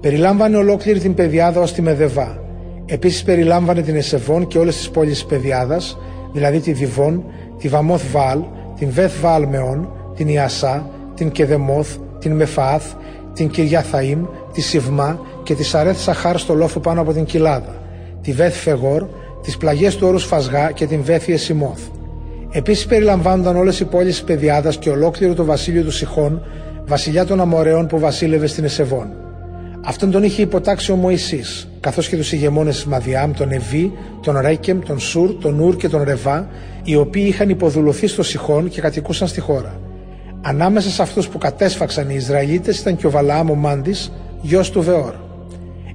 Περιλάμβανε 0.00 0.56
ολόκληρη 0.56 0.98
την 0.98 1.14
πεδιάδα 1.14 1.60
ως 1.60 1.72
τη 1.72 1.82
Μεδεβά. 1.82 2.43
Επίσης 2.86 3.22
περιλάμβανε 3.22 3.82
την 3.82 3.96
Εσεβών 3.96 4.46
και 4.46 4.58
όλες 4.58 4.76
τις 4.76 4.90
πόλεις 4.90 5.12
της 5.12 5.24
πεδιάδας, 5.24 5.98
δηλαδή 6.32 6.60
τη 6.60 6.72
Διβών, 6.72 7.24
τη 7.58 7.68
Βαμόθ 7.68 8.02
Βάλ, 8.12 8.38
την 8.78 8.90
Βεθ 8.90 9.20
Βάλ 9.20 9.46
Μεών, 9.46 9.88
την 10.16 10.28
Ιασά, 10.28 10.90
την 11.14 11.30
Κεδεμόθ, 11.30 11.96
την 12.18 12.32
Μεφάθ, 12.32 12.84
την 13.32 13.48
Κυριά 13.48 13.84
Θαΐμ, 13.92 14.18
τη 14.52 14.60
Σιβμά 14.60 15.20
και 15.42 15.54
τη 15.54 15.64
Σαρέθ 15.64 16.00
Σαχάρ 16.00 16.38
στο 16.38 16.54
λόφο 16.54 16.80
πάνω 16.80 17.00
από 17.00 17.12
την 17.12 17.24
Κοιλάδα, 17.24 17.74
τη 18.22 18.32
Βέθ 18.32 18.56
Φεγόρ, 18.62 19.06
τις 19.42 19.56
πλαγιές 19.56 19.96
του 19.96 20.06
όρους 20.06 20.24
Φασγά 20.24 20.70
και 20.70 20.86
την 20.86 21.02
Βέθη 21.02 21.32
Εσιμόθ. 21.32 21.80
Επίσης 22.50 22.86
περιλαμβάνονταν 22.86 23.56
όλες 23.56 23.80
οι 23.80 23.84
πόλεις 23.84 24.14
της 24.14 24.24
Πεδιάδας 24.24 24.78
και 24.78 24.90
ολόκληρο 24.90 25.34
το 25.34 25.44
βασίλειο 25.44 25.82
του 25.82 25.90
Σιχών, 25.90 26.42
βασιλιά 26.86 27.24
των 27.24 27.40
Αμοραίων 27.40 27.86
που 27.86 27.98
βασίλευε 27.98 28.46
στην 28.46 28.64
Εσεβών. 28.64 29.23
Αυτόν 29.86 30.10
τον 30.10 30.22
είχε 30.22 30.42
υποτάξει 30.42 30.92
ο 30.92 30.96
Μωησή, 30.96 31.40
καθώς 31.80 32.08
και 32.08 32.16
τους 32.16 32.32
ηγεμόνες 32.32 32.74
της 32.74 32.84
Μαδιάμ, 32.84 33.32
τον 33.32 33.50
Εβί, 33.50 33.92
τον 34.22 34.38
Ρέκεμ, 34.40 34.78
τον 34.78 34.98
Σουρ, 34.98 35.30
τον 35.30 35.60
Ουρ 35.60 35.76
και 35.76 35.88
τον 35.88 36.02
Ρεβά, 36.02 36.48
οι 36.82 36.96
οποίοι 36.96 37.24
είχαν 37.26 37.48
υποδουλωθεί 37.48 38.06
στο 38.06 38.22
Σιχών 38.22 38.68
και 38.68 38.80
κατοικούσαν 38.80 39.28
στη 39.28 39.40
χώρα. 39.40 39.80
Ανάμεσα 40.40 40.90
σε 40.90 41.02
αυτούς 41.02 41.28
που 41.28 41.38
κατέσφαξαν 41.38 42.10
οι 42.10 42.14
Ισραηλίτες 42.16 42.78
ήταν 42.78 42.96
και 42.96 43.06
ο 43.06 43.10
Βαλαάμ 43.10 43.50
ο 43.50 43.54
Μάντης, 43.54 44.12
γιος 44.42 44.70
του 44.70 44.82
Βεόρ. 44.82 45.14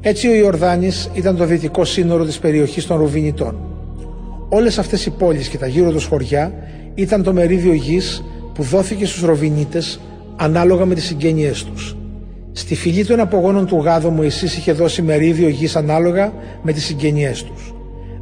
Έτσι 0.02 0.28
ο 0.28 0.34
Ιορδάνης 0.34 1.10
ήταν 1.14 1.38
το 1.38 1.46
δυτικό 1.46 1.86
σύνορο 1.86 2.26
της 2.26 2.40
περιοχής 2.40 2.86
των 2.86 2.98
Ρουβινιτών. 2.98 3.60
Όλες 4.50 4.78
αυτές 4.78 5.06
οι 5.06 5.10
πόλεις 5.10 5.48
και 5.48 5.58
τα 5.58 5.68
γύρω 5.68 5.92
τους 5.92 6.06
χωριά 6.06 6.54
ήταν 6.96 7.24
το 7.24 7.34
μερίδιο 7.34 7.74
γης 7.74 8.24
που 8.54 8.64
δόθηκε 8.64 9.06
στους 9.06 9.22
Ροβινίτες 9.22 10.00
ανάλογα 10.36 10.86
με 10.86 10.96
τις 10.96 11.06
συγγένειές 11.06 11.64
τους. 11.64 11.99
Στη 12.60 12.76
φυλή 12.76 13.06
των 13.06 13.20
απογόνων 13.20 13.66
του 13.66 13.78
Γάδο 13.78 14.10
Μωυσής 14.10 14.58
είχε 14.58 14.72
δώσει 14.72 15.02
μερίδιο 15.02 15.48
γης 15.50 15.76
ανάλογα 15.76 16.34
με 16.62 16.72
τις 16.72 16.86
συγγενειές 16.86 17.44
τους. 17.44 17.74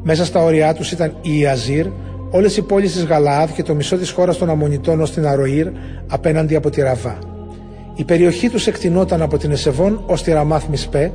Μέσα 0.03 0.25
στα 0.25 0.43
όρια 0.43 0.73
τους 0.73 0.91
ήταν 0.91 1.13
η 1.21 1.39
Ιαζήρ, 1.39 1.85
όλες 2.31 2.57
οι 2.57 2.61
πόλεις 2.61 2.91
της 2.91 3.05
Γαλαάδ 3.05 3.51
και 3.51 3.63
το 3.63 3.75
μισό 3.75 3.97
της 3.97 4.09
χώρας 4.09 4.37
των 4.37 4.49
Αμμονιτών 4.49 5.01
ως 5.01 5.11
την 5.11 5.27
Αροήρ 5.27 5.67
απέναντι 6.07 6.55
από 6.55 6.69
τη 6.69 6.81
Ραβά. 6.81 7.17
Η 7.95 8.03
περιοχή 8.03 8.49
τους 8.49 8.67
εκτινόταν 8.67 9.21
από 9.21 9.37
την 9.37 9.51
Εσεβόν 9.51 10.03
ως 10.05 10.23
τη 10.23 10.31
Ραμάθ 10.31 10.67
Μισπέ 10.67 11.11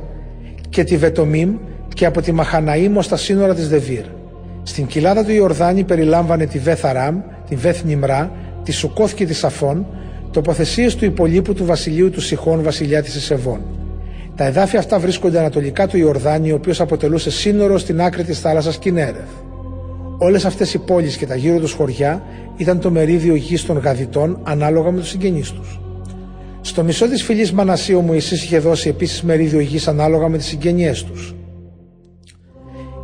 και 0.69 0.83
τη 0.83 0.97
Βετομίμ 0.97 1.55
και 1.93 2.05
από 2.05 2.21
τη 2.21 2.31
Μαχαναήμ 2.31 2.97
ως 2.97 3.07
τα 3.07 3.17
σύνορα 3.17 3.55
της 3.55 3.69
Δεβίρ. 3.69 4.03
Στην 4.63 4.85
κοιλάδα 4.85 5.23
του 5.25 5.31
Ιορδάνη 5.31 5.83
περιλάμβανε 5.83 6.45
τη 6.45 6.59
Βέθαράμ, 6.59 7.21
τη 7.49 7.55
Βέθ 7.55 7.83
Νιμρά, 7.83 8.31
τη 8.63 8.71
Σουκόθ 8.71 9.13
και 9.13 9.25
της 9.25 9.37
Σαφών, 9.37 9.85
τοποθεσίες 10.33 10.95
του 10.95 11.05
υπολείπου 11.05 11.53
του 11.53 11.65
βασιλείου 11.65 12.09
του 12.09 12.21
Σιχών, 12.21 12.63
βασιλιά 12.63 13.03
της 13.03 13.15
Εσεβών. 13.15 13.61
Τα 14.35 14.45
εδάφια 14.45 14.79
αυτά 14.79 14.99
βρίσκονται 14.99 15.39
ανατολικά 15.39 15.87
του 15.87 15.97
Ιορδάνη, 15.97 16.51
ο 16.51 16.55
οποίος 16.55 16.81
αποτελούσε 16.81 17.31
σύνορο 17.31 17.77
στην 17.77 18.01
άκρη 18.01 18.23
της 18.23 18.39
θάλασσας 18.39 18.77
Κινέρεθ. 18.77 19.29
Όλες 20.17 20.45
αυτές 20.45 20.73
οι 20.73 20.77
πόλεις 20.77 21.17
και 21.17 21.25
τα 21.25 21.35
γύρω 21.35 21.59
τους 21.59 21.71
χωριά 21.73 22.23
ήταν 22.57 22.79
το 22.79 22.91
μερίδιο 22.91 23.35
γης 23.35 23.65
των 23.65 23.77
Γαδιτών 23.77 24.39
ανάλογα 24.43 24.91
με 24.91 24.99
τους 24.99 25.09
συγγενείς 25.09 25.51
τους. 25.51 25.79
Στο 26.61 26.83
μισό 26.83 27.07
της 27.07 27.23
φυλής 27.23 27.51
Μανασίου 27.51 28.01
Μωυσής 28.01 28.43
είχε 28.43 28.59
δώσει 28.59 28.89
επίσης 28.89 29.23
μερίδιο 29.23 29.59
γης 29.59 29.87
ανάλογα 29.87 30.27
με 30.27 30.37
τις 30.37 30.45
συγγενειέ 30.45 30.93
τους. 31.11 31.35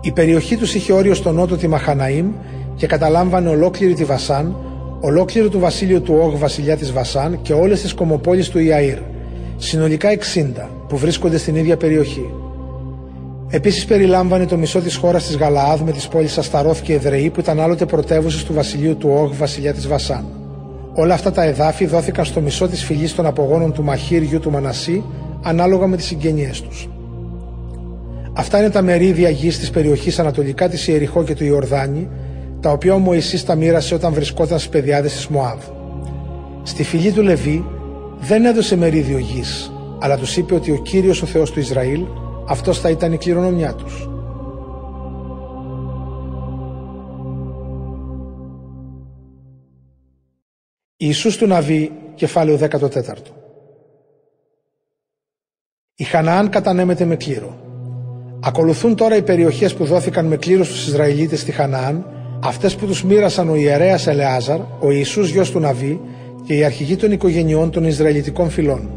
Η 0.02 0.12
περιοχή 0.12 0.58
τους 0.58 0.76
είχε 0.76 0.94
όριο 0.94 1.14
στο 1.14 1.32
νότο 1.32 1.58
τη 1.58 1.68
Μαχαναήμ 1.68 2.32
και 2.76 2.88
καταλάμβανε 2.88 3.50
ολόκληρη 3.50 3.94
τη 3.94 4.04
Βασάν, 4.04 4.56
ολόκληρο 5.00 5.50
του 5.50 5.60
βασίλειο 5.60 6.02
του 6.02 6.16
Όγ 6.22 6.38
βασιλιά 6.38 6.78
της 6.78 6.92
Βασάν 6.92 7.40
και 7.42 7.54
όλες 7.54 7.82
τις 7.82 7.94
κομοπόλεις 7.94 8.50
του 8.50 8.60
Ιαΐρ, 8.60 8.98
συνολικά 9.58 10.10
60 10.10 10.70
που 10.88 10.98
βρίσκονται 10.98 11.38
στην 11.38 11.56
ίδια 11.56 11.78
περιοχή. 11.78 12.30
Επίσης 13.50 13.86
περιλάμβανε 13.86 14.46
το 14.46 14.58
μισό 14.58 14.80
της 14.80 14.96
χώρας 14.96 15.26
της 15.26 15.38
Γαλαάδ 15.38 15.82
με 15.82 15.92
τις 15.92 16.08
πόλεις 16.08 16.38
Ασταρόθ 16.38 16.82
και 16.82 16.94
Εδρεή 16.94 17.30
που 17.30 17.40
ήταν 17.40 17.60
άλλοτε 17.60 17.86
πρωτεύουσες 17.86 18.44
του 18.44 18.54
βασιλείου 18.54 18.98
του 18.98 19.10
Όγ 19.14 19.32
βασιλιά 19.38 19.74
της 19.74 19.88
Βασάν. 19.88 20.26
Όλα 20.94 21.14
αυτά 21.14 21.32
τα 21.32 21.44
εδάφη 21.44 21.86
δόθηκαν 21.86 22.26
στο 22.26 22.42
μισό 22.42 22.68
της 22.68 22.84
φυλής 22.84 23.16
των 23.16 23.26
απογόνων 23.26 23.74
του 23.74 23.84
Μαχίρ 23.84 24.22
γιου 24.22 24.40
του 24.40 24.52
Μανασί 24.52 25.04
ανάλογα 25.42 25.88
με 25.88 25.96
τις 25.96 26.06
συγγενειές 26.06 26.62
τους. 26.62 26.90
Αυτά 28.34 28.58
είναι 28.58 28.70
τα 28.70 28.82
μερίδια 28.82 29.30
γης 29.30 29.60
της 29.60 29.70
περιοχής 29.70 30.20
ανατολικά 30.20 30.70
της 30.70 30.88
Ιεριχώ 30.88 31.24
και 31.24 31.36
του 31.36 31.46
Ιορδάνη 31.46 32.08
τα 32.62 32.72
οποία 32.72 32.94
ο 32.94 32.98
Μωυσής 32.98 33.46
τα 33.46 33.56
μοίρασε 33.56 33.96
όταν 33.96 34.14
βρισκόταν 34.14 34.58
στις 34.60 34.72
παιδιάδες 34.72 35.14
της 35.14 35.28
Μωάβ. 35.28 35.64
Στη 36.64 36.84
φυλή 36.84 37.12
του 37.12 37.22
Λεβί 37.22 37.66
δεν 38.20 38.46
έδωσε 38.46 38.76
μερίδιο 38.78 39.18
γης, 39.18 39.72
αλλά 40.00 40.18
τους 40.18 40.38
είπε 40.38 40.56
ότι 40.56 40.72
ο 40.72 40.82
Κύριος 40.82 41.22
ο 41.22 41.26
Θεός 41.26 41.52
του 41.52 41.60
Ισραήλ, 41.60 42.06
αυτός 42.48 42.80
θα 42.80 42.90
ήταν 42.90 43.14
η 43.14 43.18
κληρονομιά 43.18 43.74
τους. 43.74 44.10
Ιησούς 50.98 51.38
του 51.38 51.48
Ναβί, 51.48 51.92
κεφάλαιο 52.16 52.58
14 52.58 53.34
Η 55.96 56.04
Χαναάν 56.04 56.50
κατανέμεται 56.50 57.06
με 57.06 57.16
κλήρο. 57.16 57.58
Ακολουθούν 58.44 58.96
τώρα 58.96 59.16
οι 59.16 59.22
περιοχές 59.22 59.74
που 59.74 59.86
δόθηκαν 59.86 60.26
με 60.26 60.38
κλήρο 60.38 60.64
στους 60.64 60.88
Ισραηλίτες 60.88 61.40
στη 61.40 61.52
Χαναάν 61.52 62.19
Αυτές 62.40 62.76
που 62.76 62.86
τους 62.86 63.04
μοίρασαν 63.04 63.50
ο 63.50 63.56
ιερέας 63.56 64.08
Ελεάζαρ, 64.08 64.60
ο 64.80 64.92
Ιησούς 64.92 65.30
γιος 65.30 65.52
του 65.52 65.60
Ναβί 65.60 66.00
και 66.46 66.54
οι 66.54 66.64
αρχηγοί 66.64 66.96
των 66.96 67.12
οικογενειών 67.12 67.72
των 67.72 67.84
Ισραηλιτικών 67.84 68.50
φυλών. 68.50 68.90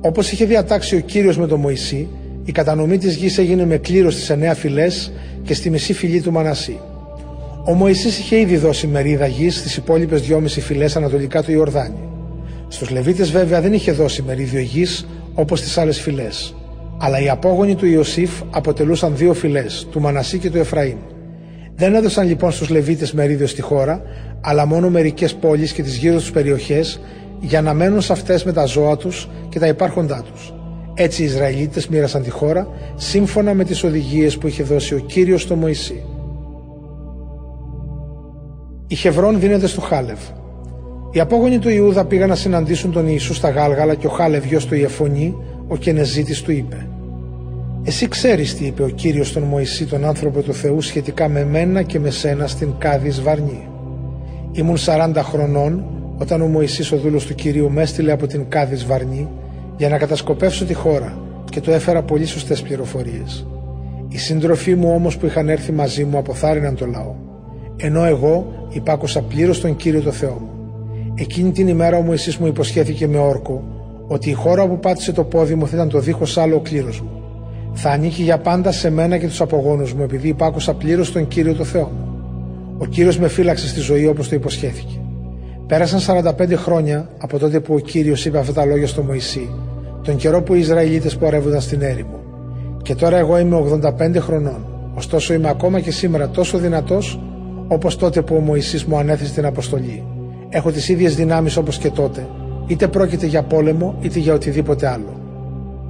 Όπως 0.00 0.32
είχε 0.32 0.44
διατάξει 0.44 0.96
ο 0.96 1.00
Κύριος 1.00 1.38
με 1.38 1.46
τον 1.46 1.60
Μωυσή, 1.60 2.08
η 2.44 2.52
κατανομή 2.52 2.98
της 2.98 3.14
γης 3.14 3.38
έγινε 3.38 3.66
με 3.66 3.76
κλήρωση 3.76 4.16
στις 4.16 4.30
εννέα 4.30 4.54
φυλές 4.54 5.12
και 5.42 5.54
στη 5.54 5.70
μισή 5.70 5.92
φυλή 5.92 6.20
του 6.20 6.32
Μανασί. 6.32 6.78
Ο 7.64 7.74
Μωυσής 7.74 8.18
είχε 8.18 8.38
ήδη 8.38 8.56
δώσει 8.56 8.86
μερίδα 8.86 9.26
γης 9.26 9.56
στις 9.56 9.76
υπόλοιπες 9.76 10.20
δυόμιση 10.20 10.60
φυλές 10.60 10.96
ανατολικά 10.96 11.42
του 11.42 11.52
Ιορδάνη. 11.52 12.08
Στους 12.68 12.90
Λεβίτες 12.90 13.30
βέβαια 13.30 13.60
δεν 13.60 13.72
είχε 13.72 13.92
δώσει 13.92 14.22
μερίδιο 14.22 14.60
γης 14.60 15.06
όπως 15.34 15.58
στις 15.58 15.78
άλλες 15.78 16.00
φυλές. 16.00 16.54
Αλλά 16.98 17.20
οι 17.20 17.28
απόγονοι 17.28 17.74
του 17.74 17.86
Ιωσήφ 17.86 18.30
αποτελούσαν 18.50 19.16
δύο 19.16 19.34
φυλές, 19.34 19.86
του 19.90 20.00
Μανασί 20.00 20.38
και 20.38 20.50
του 20.50 20.58
Εφραήμ. 20.58 20.96
Δεν 21.80 21.94
έδωσαν 21.94 22.26
λοιπόν 22.26 22.52
στους 22.52 22.68
Λεβίτες 22.68 23.12
μερίδιο 23.12 23.46
στη 23.46 23.60
χώρα, 23.60 24.02
αλλά 24.40 24.66
μόνο 24.66 24.90
μερικές 24.90 25.34
πόλεις 25.34 25.72
και 25.72 25.82
τις 25.82 25.96
γύρω 25.96 26.16
τους 26.16 26.30
περιοχές 26.30 27.00
για 27.40 27.62
να 27.62 27.74
μένουν 27.74 28.00
σε 28.00 28.12
αυτές 28.12 28.44
με 28.44 28.52
τα 28.52 28.64
ζώα 28.64 28.96
τους 28.96 29.28
και 29.48 29.58
τα 29.58 29.66
υπάρχοντά 29.66 30.22
τους. 30.22 30.54
Έτσι 30.94 31.22
οι 31.22 31.24
Ισραηλίτες 31.24 31.88
μοίρασαν 31.88 32.22
τη 32.22 32.30
χώρα 32.30 32.68
σύμφωνα 32.94 33.54
με 33.54 33.64
τις 33.64 33.84
οδηγίες 33.84 34.38
που 34.38 34.46
είχε 34.46 34.62
δώσει 34.62 34.94
ο 34.94 34.98
Κύριος 34.98 35.42
στο 35.42 35.56
Μωυσή. 35.56 36.02
Η 38.86 38.94
Χευρών 38.94 39.40
δίνεται 39.40 39.66
στο 39.66 39.80
Χάλευ. 39.80 40.20
Οι 41.10 41.20
απόγονοι 41.20 41.58
του 41.58 41.68
Ιούδα 41.68 42.04
πήγαν 42.04 42.28
να 42.28 42.34
συναντήσουν 42.34 42.92
τον 42.92 43.06
Ιησού 43.08 43.34
στα 43.34 43.50
Γάλγαλα 43.50 43.94
και 43.94 44.06
ο 44.06 44.10
Χάλευ 44.10 44.44
γιος 44.44 44.66
του 44.66 44.74
Ιεφωνή, 44.74 45.36
ο 45.68 45.76
Κενεζίτης 45.76 46.42
του 46.42 46.52
είπε 46.52 46.86
εσύ 47.82 48.08
ξέρεις 48.08 48.54
τι 48.54 48.66
είπε 48.66 48.82
ο 48.82 48.88
Κύριος 48.88 49.28
στον 49.28 49.42
Μωυσή 49.42 49.86
τον 49.86 50.04
άνθρωπο 50.04 50.42
του 50.42 50.54
Θεού 50.54 50.80
σχετικά 50.80 51.28
με 51.28 51.44
μένα 51.44 51.82
και 51.82 51.98
με 51.98 52.10
σένα 52.10 52.46
στην 52.46 52.72
Κάδης 52.78 53.22
Βαρνή. 53.22 53.68
Ήμουν 54.52 54.76
40 54.78 55.12
χρονών 55.16 55.84
όταν 56.18 56.42
ο 56.42 56.46
Μωυσής 56.46 56.92
ο 56.92 56.96
δούλος 56.96 57.26
του 57.26 57.34
Κυρίου 57.34 57.70
με 57.70 57.82
έστειλε 57.82 58.12
από 58.12 58.26
την 58.26 58.48
Κάδης 58.48 58.86
Βαρνή 58.86 59.28
για 59.76 59.88
να 59.88 59.98
κατασκοπεύσω 59.98 60.64
τη 60.64 60.74
χώρα 60.74 61.18
και 61.50 61.60
του 61.60 61.70
έφερα 61.70 62.02
πολύ 62.02 62.24
σωστές 62.24 62.62
πληροφορίες. 62.62 63.46
Οι 64.08 64.18
σύντροφοί 64.18 64.74
μου 64.74 64.92
όμως 64.94 65.16
που 65.16 65.26
είχαν 65.26 65.48
έρθει 65.48 65.72
μαζί 65.72 66.04
μου 66.04 66.18
αποθάρρυναν 66.18 66.74
το 66.74 66.86
λαό. 66.86 67.14
Ενώ 67.76 68.04
εγώ 68.04 68.66
υπάκουσα 68.70 69.22
πλήρως 69.22 69.60
τον 69.60 69.76
Κύριο 69.76 70.00
το 70.02 70.10
Θεό 70.10 70.38
μου. 70.40 70.50
Εκείνη 71.14 71.50
την 71.50 71.68
ημέρα 71.68 71.96
ο 71.96 72.02
Μωυσής 72.02 72.36
μου 72.36 72.46
υποσχέθηκε 72.46 73.08
με 73.08 73.18
όρκο 73.18 73.64
ότι 74.06 74.30
η 74.30 74.32
χώρα 74.32 74.68
που 74.68 74.78
πάτησε 74.78 75.12
το 75.12 75.24
πόδι 75.24 75.54
μου 75.54 75.66
θα 75.66 75.76
ήταν 75.76 75.88
το 75.88 75.98
δίχως 75.98 76.38
άλλο 76.38 76.56
ο 76.56 76.60
κλήρος 76.60 77.00
μου 77.00 77.19
θα 77.72 77.90
ανήκει 77.90 78.22
για 78.22 78.38
πάντα 78.38 78.72
σε 78.72 78.90
μένα 78.90 79.18
και 79.18 79.26
τους 79.26 79.40
απογόνους 79.40 79.92
μου 79.92 80.02
επειδή 80.02 80.28
υπάκουσα 80.28 80.74
πλήρως 80.74 81.12
τον 81.12 81.28
Κύριο 81.28 81.54
το 81.54 81.64
Θεό 81.64 81.82
μου. 81.82 82.10
Ο 82.78 82.86
Κύριος 82.86 83.18
με 83.18 83.28
φύλαξε 83.28 83.68
στη 83.68 83.80
ζωή 83.80 84.06
όπως 84.06 84.28
το 84.28 84.34
υποσχέθηκε. 84.34 85.00
Πέρασαν 85.66 86.22
45 86.38 86.52
χρόνια 86.54 87.08
από 87.18 87.38
τότε 87.38 87.60
που 87.60 87.74
ο 87.74 87.78
Κύριος 87.78 88.24
είπε 88.24 88.38
αυτά 88.38 88.52
τα 88.52 88.64
λόγια 88.64 88.86
στο 88.86 89.02
Μωυσή, 89.02 89.50
τον 90.02 90.16
καιρό 90.16 90.42
που 90.42 90.54
οι 90.54 90.58
Ισραηλίτες 90.58 91.16
πορεύονταν 91.16 91.60
στην 91.60 91.82
έρημο. 91.82 92.20
Και 92.82 92.94
τώρα 92.94 93.16
εγώ 93.16 93.38
είμαι 93.38 93.56
85 93.56 94.16
χρονών, 94.18 94.66
ωστόσο 94.94 95.34
είμαι 95.34 95.48
ακόμα 95.48 95.80
και 95.80 95.90
σήμερα 95.90 96.28
τόσο 96.28 96.58
δυνατός 96.58 97.20
όπως 97.68 97.96
τότε 97.96 98.22
που 98.22 98.34
ο 98.34 98.40
Μωυσής 98.40 98.84
μου 98.84 98.96
ανέθεσε 98.98 99.32
την 99.32 99.44
αποστολή. 99.46 100.04
Έχω 100.48 100.70
τις 100.70 100.88
ίδιες 100.88 101.14
δυνάμεις 101.16 101.56
όπως 101.56 101.78
και 101.78 101.90
τότε, 101.90 102.26
είτε 102.66 102.88
πρόκειται 102.88 103.26
για 103.26 103.42
πόλεμο 103.42 103.94
είτε 104.00 104.18
για 104.18 104.34
οτιδήποτε 104.34 104.88
άλλο. 104.88 105.20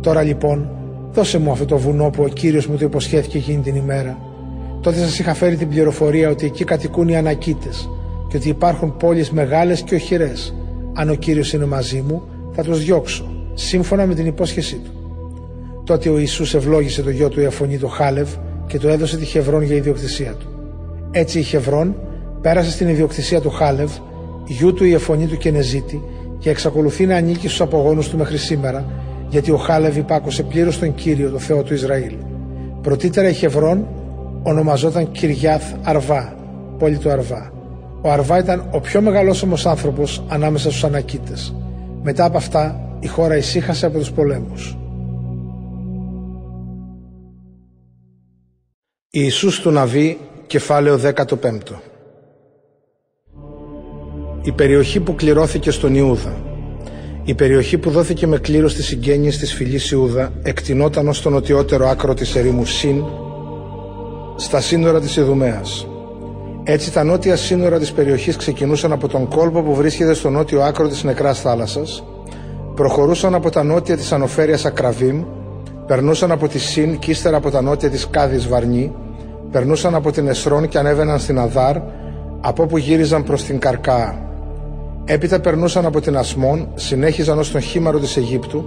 Τώρα 0.01 0.23
λοιπόν 0.23 0.69
Δώσε 1.13 1.39
μου 1.39 1.51
αυτό 1.51 1.65
το 1.65 1.79
βουνό 1.79 2.11
που 2.11 2.23
ο 2.23 2.29
Κύριος 2.29 2.67
μου 2.67 2.77
το 2.77 2.85
υποσχέθηκε 2.85 3.39
εκείνη 3.39 3.63
την 3.63 3.75
ημέρα. 3.75 4.19
Τότε 4.81 4.99
σας 4.99 5.19
είχα 5.19 5.35
φέρει 5.35 5.57
την 5.57 5.69
πληροφορία 5.69 6.31
ότι 6.31 6.47
εκεί 6.47 6.65
κατοικούν 6.65 7.09
οι 7.09 7.17
Ανακίτες 7.17 7.89
και 8.29 8.37
ότι 8.37 8.49
υπάρχουν 8.49 8.97
πόλεις 8.97 9.31
μεγάλες 9.31 9.83
και 9.83 9.95
οχυρές. 9.95 10.55
Αν 10.95 11.11
ο 11.11 11.15
Κύριος 11.15 11.53
είναι 11.53 11.65
μαζί 11.65 12.05
μου, 12.09 12.23
θα 12.53 12.63
τους 12.63 12.85
διώξω, 12.85 13.31
σύμφωνα 13.55 14.07
με 14.07 14.15
την 14.15 14.27
υπόσχεσή 14.27 14.77
του. 14.77 14.91
Τότε 15.85 16.09
ο 16.09 16.19
Ιησούς 16.19 16.55
ευλόγησε 16.55 17.03
το 17.03 17.11
γιο 17.11 17.29
του 17.29 17.41
Ιαφωνή 17.41 17.79
το 17.79 17.89
Χάλευ 17.89 18.29
και 18.67 18.79
του 18.79 18.89
έδωσε 18.89 19.17
τη 19.17 19.25
Χευρών 19.25 19.63
για 19.63 19.77
ιδιοκτησία 19.77 20.33
του. 20.33 20.47
Έτσι 21.11 21.39
η 21.39 21.43
Χευρών 21.43 21.95
πέρασε 22.41 22.71
στην 22.71 22.89
ιδιοκτησία 22.89 23.41
του 23.41 23.51
Χάλευ, 23.51 23.91
γιού 24.47 24.73
του 24.73 24.85
Ιεφωνή 24.85 25.27
του 25.27 25.37
Κενεζίτη 25.37 26.03
και 26.39 26.51
εξακολουθεί 26.51 27.07
να 27.07 27.17
ανήκει 27.17 27.47
στους 27.47 27.61
απογόνους 27.61 28.09
του 28.09 28.17
μέχρι 28.17 28.37
σήμερα 28.37 28.85
γιατί 29.31 29.51
ο 29.51 29.57
Χάλεβ 29.57 29.97
υπάκουσε 29.97 30.43
πλήρως 30.43 30.79
τον 30.79 30.95
Κύριο, 30.95 31.31
το 31.31 31.39
Θεό 31.39 31.63
του 31.63 31.75
Ισραήλ. 31.75 32.15
Πρωτήτερα 32.83 33.29
η 33.29 33.33
Χευρών 33.33 33.87
ονομαζόταν 34.43 35.11
Κυριάθ 35.11 35.73
Αρβά, 35.83 36.37
πόλη 36.79 36.99
του 36.99 37.11
Αρβά. 37.11 37.53
Ο 38.03 38.11
Αρβά 38.11 38.39
ήταν 38.39 38.69
ο 38.73 38.81
πιο 38.81 39.01
μεγαλόσωμος 39.01 39.67
άνθρωπος 39.67 40.23
ανάμεσα 40.29 40.71
στους 40.71 40.85
Ανακίτες. 40.85 41.55
Μετά 42.03 42.25
από 42.25 42.37
αυτά 42.37 42.81
η 43.01 43.07
χώρα 43.07 43.37
ησύχασε 43.37 43.87
από 43.87 43.99
τους 43.99 44.11
πολέμους. 44.11 44.79
Ιησούς 49.11 49.61
του 49.61 49.71
Ναβί, 49.71 50.19
κεφάλαιο 50.47 50.99
15 50.99 51.81
η 54.43 54.53
περιοχή 54.53 55.01
που 55.01 55.15
κληρώθηκε 55.15 55.71
στον 55.71 55.95
Ιούδα. 55.95 56.50
Η 57.25 57.35
περιοχή 57.35 57.79
που 57.79 57.91
δόθηκε 57.91 58.27
με 58.27 58.39
κλήρο 58.39 58.69
στις 58.69 58.87
συγγένειες 58.87 59.39
της 59.39 59.55
φυλής 59.55 59.91
Ιούδα 59.91 60.33
εκτινόταν 60.43 61.09
ως 61.09 61.23
το 61.23 61.31
νοτιότερο 61.31 61.89
άκρο 61.89 62.15
της 62.15 62.35
ερήμου 62.37 62.65
Συν 62.65 63.03
στα 64.37 64.61
σύνορα 64.61 65.01
της 65.01 65.17
Ιδουμέας. 65.17 65.87
Έτσι 66.65 66.93
τα 66.93 67.05
νότια 67.05 67.37
σύνορα 67.37 67.79
της 67.79 67.93
περιοχής 67.93 68.37
ξεκινούσαν 68.37 68.93
από 68.93 69.09
τον 69.09 69.29
κόλπο 69.29 69.63
που 69.63 69.75
βρίσκεται 69.75 70.15
στο 70.15 70.31
νότιο 70.31 70.61
άκρο 70.63 70.89
της 70.89 71.05
νεκράς 71.05 71.41
θάλασσας, 71.41 72.05
προχωρούσαν 72.75 73.35
από 73.35 73.51
τα 73.51 73.63
νότια 73.63 73.97
της 73.97 74.13
ανοφέρειας 74.13 74.65
Ακραβίμ, 74.65 75.25
περνούσαν 75.87 76.31
από 76.31 76.49
τη 76.49 76.59
Συν 76.59 76.99
και 76.99 77.11
ύστερα 77.11 77.37
από 77.37 77.51
τα 77.51 77.63
νότια 77.63 77.91
της 77.91 78.09
Κάδης 78.11 78.49
Βαρνή, 78.49 78.93
περνούσαν 79.51 79.95
από 79.95 80.11
την 80.13 80.29
Εσρόν 80.29 80.69
και 80.69 80.79
ανέβαιναν 80.79 81.19
στην 81.19 81.39
Αδάρ, 81.39 81.77
από 82.41 82.63
όπου 82.63 82.79
γύριζαν 82.79 83.25
προς 83.25 83.43
την 83.45 83.59
Καρκά. 83.59 84.30
Έπειτα 85.05 85.41
περνούσαν 85.41 85.87
από 85.87 86.01
την 86.01 86.17
Ασμόν, 86.17 86.69
συνέχιζαν 86.75 87.39
ως 87.39 87.51
τον 87.51 87.61
χήμαρο 87.61 87.99
της 87.99 88.17
Αιγύπτου 88.17 88.65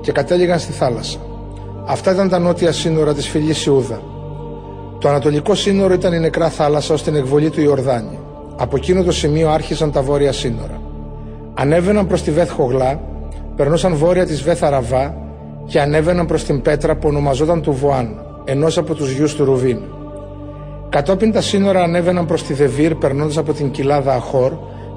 και 0.00 0.12
κατέληγαν 0.12 0.58
στη 0.58 0.72
θάλασσα. 0.72 1.18
Αυτά 1.86 2.12
ήταν 2.12 2.28
τα 2.28 2.38
νότια 2.38 2.72
σύνορα 2.72 3.14
της 3.14 3.28
φυλής 3.28 3.66
Ιούδα. 3.66 4.00
Το 4.98 5.08
ανατολικό 5.08 5.54
σύνορο 5.54 5.94
ήταν 5.94 6.12
η 6.12 6.18
νεκρά 6.18 6.48
θάλασσα 6.48 6.94
ως 6.94 7.02
την 7.02 7.14
εκβολή 7.14 7.50
του 7.50 7.60
Ιορδάνη. 7.60 8.18
Από 8.56 8.76
εκείνο 8.76 9.02
το 9.02 9.12
σημείο 9.12 9.48
άρχισαν 9.48 9.92
τα 9.92 10.02
βόρεια 10.02 10.32
σύνορα. 10.32 10.80
Ανέβαιναν 11.54 12.06
προς 12.06 12.22
τη 12.22 12.30
Βέθ 12.30 12.52
Χογλά, 12.52 13.00
περνούσαν 13.56 13.94
βόρεια 13.94 14.26
της 14.26 14.42
Βέθ 14.42 14.62
Αραβά 14.62 15.14
και 15.66 15.80
ανέβαιναν 15.80 16.26
προς 16.26 16.44
την 16.44 16.62
Πέτρα 16.62 16.96
που 16.96 17.08
ονομαζόταν 17.08 17.62
του 17.62 17.72
Βουάν, 17.72 18.20
ενός 18.44 18.78
από 18.78 18.94
τους 18.94 19.10
γιους 19.10 19.34
του 19.34 19.44
Ρουβίν. 19.44 19.78
Κατόπιν 20.88 21.32
τα 21.32 21.40
σύνορα 21.40 21.82
ανέβαιναν 21.82 22.26
προς 22.26 22.42
τη 22.42 22.52
Δεβίρ 22.52 22.94
περνώντας 22.94 23.36
από 23.36 23.52
την 23.52 23.70
κοιλάδα 23.70 24.14
Αχόρ 24.14 24.52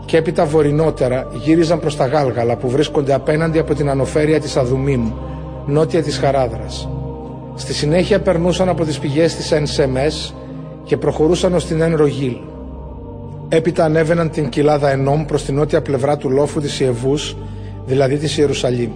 και 0.05 0.17
έπειτα 0.17 0.45
βορεινότερα 0.45 1.27
γύριζαν 1.33 1.79
προς 1.79 1.95
τα 1.95 2.05
Γάλγαλα 2.05 2.57
που 2.57 2.69
βρίσκονται 2.69 3.13
απέναντι 3.13 3.59
από 3.59 3.73
την 3.73 3.89
ανοφέρεια 3.89 4.39
της 4.39 4.57
Αδουμίμ, 4.57 5.11
νότια 5.65 6.03
της 6.03 6.17
Χαράδρας. 6.17 6.89
Στη 7.55 7.73
συνέχεια 7.73 8.19
περνούσαν 8.21 8.69
από 8.69 8.85
τις 8.85 8.99
πηγές 8.99 9.35
της 9.35 9.51
Ενσεμές 9.51 10.33
και 10.83 10.97
προχωρούσαν 10.97 11.53
ως 11.53 11.65
την 11.65 11.81
Εν 11.81 11.95
Ρογίλ. 11.95 12.35
Έπειτα 13.49 13.83
ανέβαιναν 13.83 14.29
την 14.29 14.49
κοιλάδα 14.49 14.89
Ενόμ 14.91 15.25
προς 15.25 15.43
την 15.43 15.55
νότια 15.55 15.81
πλευρά 15.81 16.17
του 16.17 16.29
λόφου 16.29 16.61
της 16.61 16.79
Ιεβούς, 16.79 17.37
δηλαδή 17.85 18.17
της 18.17 18.37
Ιερουσαλήμ. 18.37 18.91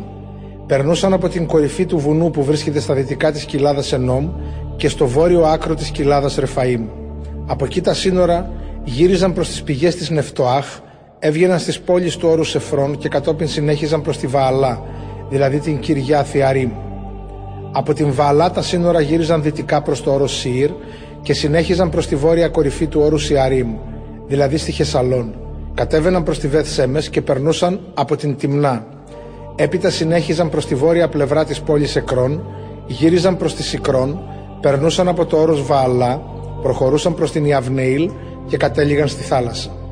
Περνούσαν 0.68 1.14
από 1.14 1.30
την 1.30 1.46
κορυφή 1.46 1.86
του 1.86 1.98
βουνού 1.98 2.32
που 2.32 2.44
βρίσκεται 2.44 2.80
στα 2.80 2.94
δυτικά 2.94 3.32
της 3.32 3.46
κοιλάδας 3.46 3.94
Ενόμ 3.94 4.30
και 4.76 4.90
στο 4.90 5.08
βόρειο 5.08 5.44
άκρο 5.44 5.76
της 5.76 5.90
κοιλάδας 5.90 6.38
Ρεφαΐμ. 6.40 6.82
Από 7.46 7.66
εκεί 7.66 7.82
τα 7.82 7.94
σύνορα 7.94 8.52
γύριζαν 8.84 9.34
προς 9.34 9.48
τις 9.48 9.64
πηγές 9.64 9.96
της 9.96 10.10
Νεφτοάχ, 10.10 10.80
έβγαιναν 11.20 11.60
στις 11.60 11.80
πόλεις 11.80 12.18
του 12.18 12.28
όρους 12.32 12.50
Σεφρών 12.50 12.98
και 12.98 13.10
κατόπιν 13.10 13.48
συνέχιζαν 13.48 14.02
προς 14.02 14.18
τη 14.18 14.28
Βααλά, 14.28 14.84
δηλαδή 15.30 15.60
την 15.60 15.80
Κυριά 15.80 16.24
Θιαρήμ. 16.24 16.72
Από 17.72 17.94
την 17.94 18.14
Βαλά 18.14 18.52
τα 18.52 18.62
σύνορα 18.62 19.02
γύριζαν 19.02 19.42
δυτικά 19.42 19.82
προς 19.82 20.04
το 20.04 20.14
όρο 20.14 20.28
Σιήρ 20.28 20.70
και 21.22 21.34
συνέχιζαν 21.34 21.90
προς 21.90 22.08
τη 22.08 22.16
βόρεια 22.16 22.48
κορυφή 22.48 22.88
του 22.88 23.02
όρου 23.02 23.18
Σιαρίμ, 23.18 23.68
δηλαδή 24.28 24.58
στη 24.58 24.72
Χεσαλόν. 24.72 25.36
Κατέβαιναν 25.74 26.24
προς 26.24 26.40
τη 26.40 26.48
Βεθ 26.48 26.68
Σέμες 26.68 27.10
και 27.10 27.22
περνούσαν 27.22 27.80
από 27.94 28.16
την 28.16 28.36
Τιμνά. 28.38 28.86
Έπειτα 29.56 29.90
συνέχιζαν 29.90 30.50
προς 30.50 30.66
τη 30.66 30.76
βόρεια 30.76 31.08
πλευρά 31.08 31.46
της 31.46 31.62
πόλης 31.62 31.96
Εκρών, 31.96 32.44
γύριζαν 32.88 33.38
προς 33.38 33.56
τη 33.56 33.64
Σικρών, 33.64 34.20
περνούσαν 34.62 35.08
από 35.08 35.26
το 35.26 35.38
όρος 35.38 35.66
Βααλά, 35.66 36.22
προχωρούσαν 36.62 37.16
προς 37.16 37.32
την 37.32 37.46
Ιαβνεήλ 37.46 38.10
και 38.48 38.58
κατέληγαν 38.58 39.08
στη 39.08 39.24
θάλασσα. 39.24 39.85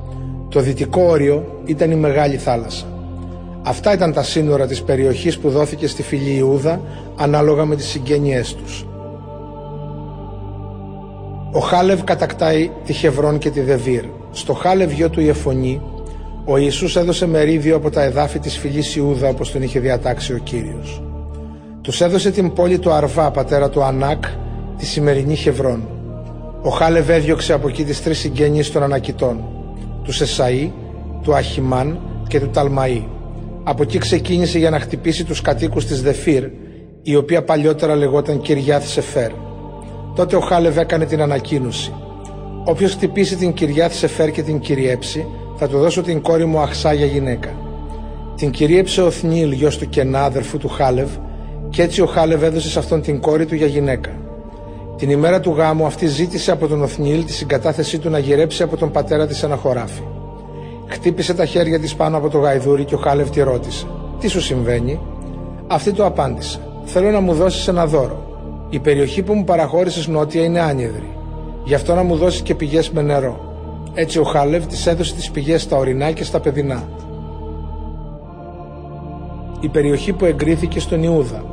Το 0.53 0.59
δυτικό 0.59 1.01
όριο 1.01 1.61
ήταν 1.65 1.91
η 1.91 1.95
Μεγάλη 1.95 2.37
Θάλασσα. 2.37 2.85
Αυτά 3.63 3.93
ήταν 3.93 4.13
τα 4.13 4.23
σύνορα 4.23 4.67
της 4.67 4.83
περιοχής 4.83 5.37
που 5.37 5.49
δόθηκε 5.49 5.87
στη 5.87 6.03
φυλή 6.03 6.35
Ιούδα 6.35 6.81
ανάλογα 7.17 7.65
με 7.65 7.75
τις 7.75 7.85
συγγένειές 7.85 8.55
τους. 8.55 8.85
Ο 11.51 11.59
Χάλευ 11.59 12.03
κατακτάει 12.03 12.71
τη 12.85 12.93
Χευρών 12.93 13.37
και 13.37 13.49
τη 13.49 13.61
Δεβίρ. 13.61 14.03
Στο 14.31 14.53
Χάλευ 14.53 14.91
γιο 14.91 15.09
του 15.09 15.21
Ιεφωνή, 15.21 15.81
ο 16.45 16.57
Ιησούς 16.57 16.95
έδωσε 16.95 17.27
μερίδιο 17.27 17.75
από 17.75 17.89
τα 17.89 18.03
εδάφη 18.03 18.39
της 18.39 18.57
φυλής 18.57 18.95
Ιούδα 18.95 19.29
όπως 19.29 19.51
τον 19.51 19.61
είχε 19.61 19.79
διατάξει 19.79 20.33
ο 20.33 20.37
Κύριος. 20.37 21.03
Τους 21.81 22.01
έδωσε 22.01 22.31
την 22.31 22.53
πόλη 22.53 22.79
του 22.79 22.91
Αρβά, 22.91 23.31
πατέρα 23.31 23.69
του 23.69 23.83
Ανάκ, 23.83 24.23
τη 24.77 24.85
σημερινή 24.85 25.35
Χευρών. 25.35 25.87
Ο 26.61 26.69
Χάλευ 26.69 27.09
έδιωξε 27.09 27.53
από 27.53 27.67
εκεί 27.67 27.83
τις 27.83 28.03
τρεις 28.03 28.19
συγγένειες 28.19 28.71
των 28.71 28.83
Ανακητών, 28.83 29.52
του 30.03 30.13
Σεσαΐ, 30.13 30.71
του 31.21 31.35
Αχιμάν 31.35 31.99
και 32.27 32.39
του 32.39 32.49
Ταλμαΐ. 32.55 33.03
Από 33.63 33.83
εκεί 33.83 33.97
ξεκίνησε 33.97 34.57
για 34.57 34.69
να 34.69 34.79
χτυπήσει 34.79 35.23
τους 35.25 35.41
κατοίκους 35.41 35.85
της 35.85 36.01
Δεφύρ, 36.01 36.43
η 37.01 37.15
οποία 37.15 37.43
παλιότερα 37.43 37.95
λεγόταν 37.95 38.41
Κυριάθ 38.41 38.87
Σεφέρ. 38.87 39.31
Τότε 40.15 40.35
ο 40.35 40.39
Χάλευ 40.39 40.77
έκανε 40.77 41.05
την 41.05 41.21
ανακοίνωση. 41.21 41.93
Όποιος 42.65 42.91
χτυπήσει 42.93 43.35
την 43.35 43.53
Κυριάθ 43.53 43.93
Σεφέρ 43.93 44.31
και 44.31 44.41
την 44.41 44.59
κυριέψει, 44.59 45.25
θα 45.55 45.67
του 45.67 45.77
δώσω 45.77 46.01
την 46.01 46.21
κόρη 46.21 46.45
μου 46.45 46.59
Αχσά 46.59 46.93
για 46.93 47.05
γυναίκα. 47.05 47.49
Την 48.35 48.51
κυρίεψε 48.51 49.01
ο 49.01 49.11
Θνίλ, 49.11 49.51
γιος 49.51 49.77
του 49.77 49.89
Κενά, 49.89 50.23
αδερφού 50.23 50.57
του 50.57 50.67
Χάλευ, 50.67 51.09
και 51.69 51.81
έτσι 51.81 52.01
ο 52.01 52.05
Χάλευ 52.05 52.43
έδωσε 52.43 52.69
σε 52.69 52.79
αυτόν 52.79 53.01
την 53.01 53.19
κόρη 53.19 53.45
του 53.45 53.55
για 53.55 53.67
γυναίκα. 53.67 54.22
Την 55.03 55.11
ημέρα 55.11 55.39
του 55.39 55.51
γάμου 55.51 55.85
αυτή 55.85 56.07
ζήτησε 56.07 56.51
από 56.51 56.67
τον 56.67 56.83
Οθνίλ 56.83 57.25
τη 57.25 57.33
συγκατάθεσή 57.33 57.99
του 57.99 58.09
να 58.09 58.19
γυρέψει 58.19 58.63
από 58.63 58.77
τον 58.77 58.91
πατέρα 58.91 59.27
της 59.27 59.43
ένα 59.43 59.55
χωράφι. 59.55 60.01
Χτύπησε 60.87 61.33
τα 61.33 61.45
χέρια 61.45 61.79
της 61.79 61.95
πάνω 61.95 62.17
από 62.17 62.29
το 62.29 62.39
γαϊδούρι 62.39 62.85
και 62.85 62.95
ο 62.95 62.97
Χάλευ 62.97 63.29
τη 63.29 63.41
ρώτησε: 63.41 63.87
Τι 64.19 64.27
σου 64.27 64.41
συμβαίνει, 64.41 64.99
Αυτή 65.67 65.91
του 65.91 66.05
απάντησε: 66.05 66.59
Θέλω 66.83 67.11
να 67.11 67.19
μου 67.19 67.33
δώσεις 67.33 67.67
ένα 67.67 67.85
δώρο. 67.85 68.23
Η 68.69 68.79
περιοχή 68.79 69.21
που 69.21 69.33
μου 69.33 69.43
παραχώρησες 69.43 70.07
νότια 70.07 70.43
είναι 70.43 70.59
άνυδρη. 70.59 71.17
Γι' 71.63 71.73
αυτό 71.73 71.95
να 71.95 72.03
μου 72.03 72.15
δώσεις 72.15 72.41
και 72.41 72.55
πηγές 72.55 72.89
με 72.89 73.01
νερό. 73.01 73.39
Έτσι 73.93 74.19
ο 74.19 74.23
Χάλευ 74.23 74.65
της 74.65 74.87
έδωσε 74.87 75.13
τις 75.13 75.31
πηγές 75.31 75.61
στα 75.61 75.77
ορεινά 75.77 76.11
και 76.11 76.23
στα 76.23 76.39
παιδινά. 76.39 76.83
Η 79.59 79.67
περιοχή 79.67 80.13
που 80.13 80.25
εγκρίθηκε 80.25 80.79
στον 80.79 81.03
Ιούδα. 81.03 81.52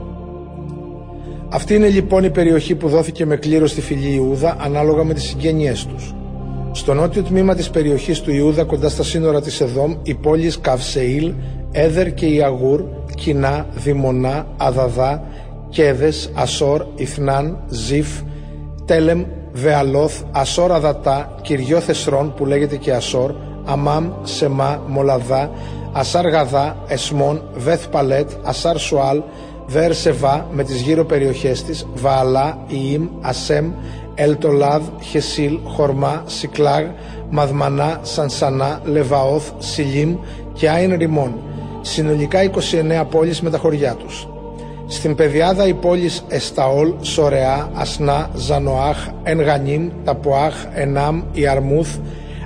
Αυτή 1.53 1.75
είναι 1.75 1.89
λοιπόν 1.89 2.25
η 2.25 2.31
περιοχή 2.31 2.75
που 2.75 2.89
δόθηκε 2.89 3.27
με 3.27 3.37
κλήρο 3.37 3.67
στη 3.67 3.81
φυλή 3.81 4.15
Ιούδα 4.15 4.57
ανάλογα 4.61 5.05
με 5.05 5.15
τις 5.15 5.23
συγγένειές 5.23 5.87
τους. 5.87 6.15
Στο 6.73 6.95
νότιο 6.95 7.23
τμήμα 7.23 7.55
της 7.55 7.71
περιοχής 7.71 8.21
του 8.21 8.31
Ιούδα 8.31 8.65
κοντά 8.65 8.89
στα 8.89 9.03
σύνορα 9.03 9.41
της 9.41 9.61
Εδόμ 9.61 9.97
οι 10.03 10.15
πόλεις 10.15 10.61
Καυσεήλ, 10.61 11.33
Έδερ 11.71 12.15
και 12.15 12.27
Ιαγούρ, 12.27 12.85
Κινά, 13.15 13.67
Δημονά, 13.75 14.47
Αδαδά, 14.57 15.23
Κέδες, 15.69 16.31
Ασόρ, 16.35 16.87
Ιθνάν, 16.95 17.59
Ζιφ, 17.69 18.09
Τέλεμ, 18.85 19.25
Βεαλόθ, 19.53 20.23
Ασόρ 20.31 20.73
Αδατά, 20.73 21.35
Κυριό 21.43 21.81
Θεσρών 21.81 22.35
που 22.35 22.47
λέγεται 22.47 22.77
και 22.77 22.93
Ασόρ, 22.93 23.35
Αμάμ, 23.65 24.11
Σεμά, 24.23 24.83
Μολαδά, 24.87 25.51
Ασάρ 25.93 26.29
Γαδά, 26.29 26.77
Εσμόν, 26.87 27.43
Βεθ 27.57 27.87
Παλέτ, 27.89 28.31
Ασάρ 28.43 28.79
Σουάλ, 28.79 29.23
Βέρ 29.71 29.95
Σεβά 29.95 30.47
με 30.53 30.65
τις 30.65 30.81
γύρω 30.81 31.05
περιοχές 31.05 31.63
της, 31.63 31.87
Βααλά, 31.95 32.59
Ιήμ, 32.67 33.09
Ασέμ, 33.21 33.73
Ελτολάδ, 34.15 34.83
Χεσίλ, 35.01 35.59
Χορμά, 35.65 36.23
Σικλάγ, 36.27 36.87
Μαδμανά, 37.31 38.01
Σανσανά, 38.03 38.81
Λεβαόθ, 38.85 39.51
Σιλίμ 39.59 40.17
και 40.53 40.71
Άιν 40.71 40.97
Ριμών. 40.99 41.35
Συνολικά 41.81 42.43
29 42.43 43.05
πόλεις 43.11 43.41
με 43.41 43.51
τα 43.51 43.59
χωριά 43.59 43.95
τους. 43.95 44.29
Στην 44.87 45.15
πεδιάδα 45.15 45.67
οι 45.67 45.75
πόλεις 45.75 46.25
Εσταόλ, 46.29 46.95
Σορεά, 47.01 47.71
Ασνά, 47.75 48.31
Ζανοάχ, 48.35 49.09
Ενγανίμ, 49.23 49.91
Ταποάχ, 50.05 50.55
Ενάμ, 50.75 51.23
Ιαρμούθ, 51.33 51.97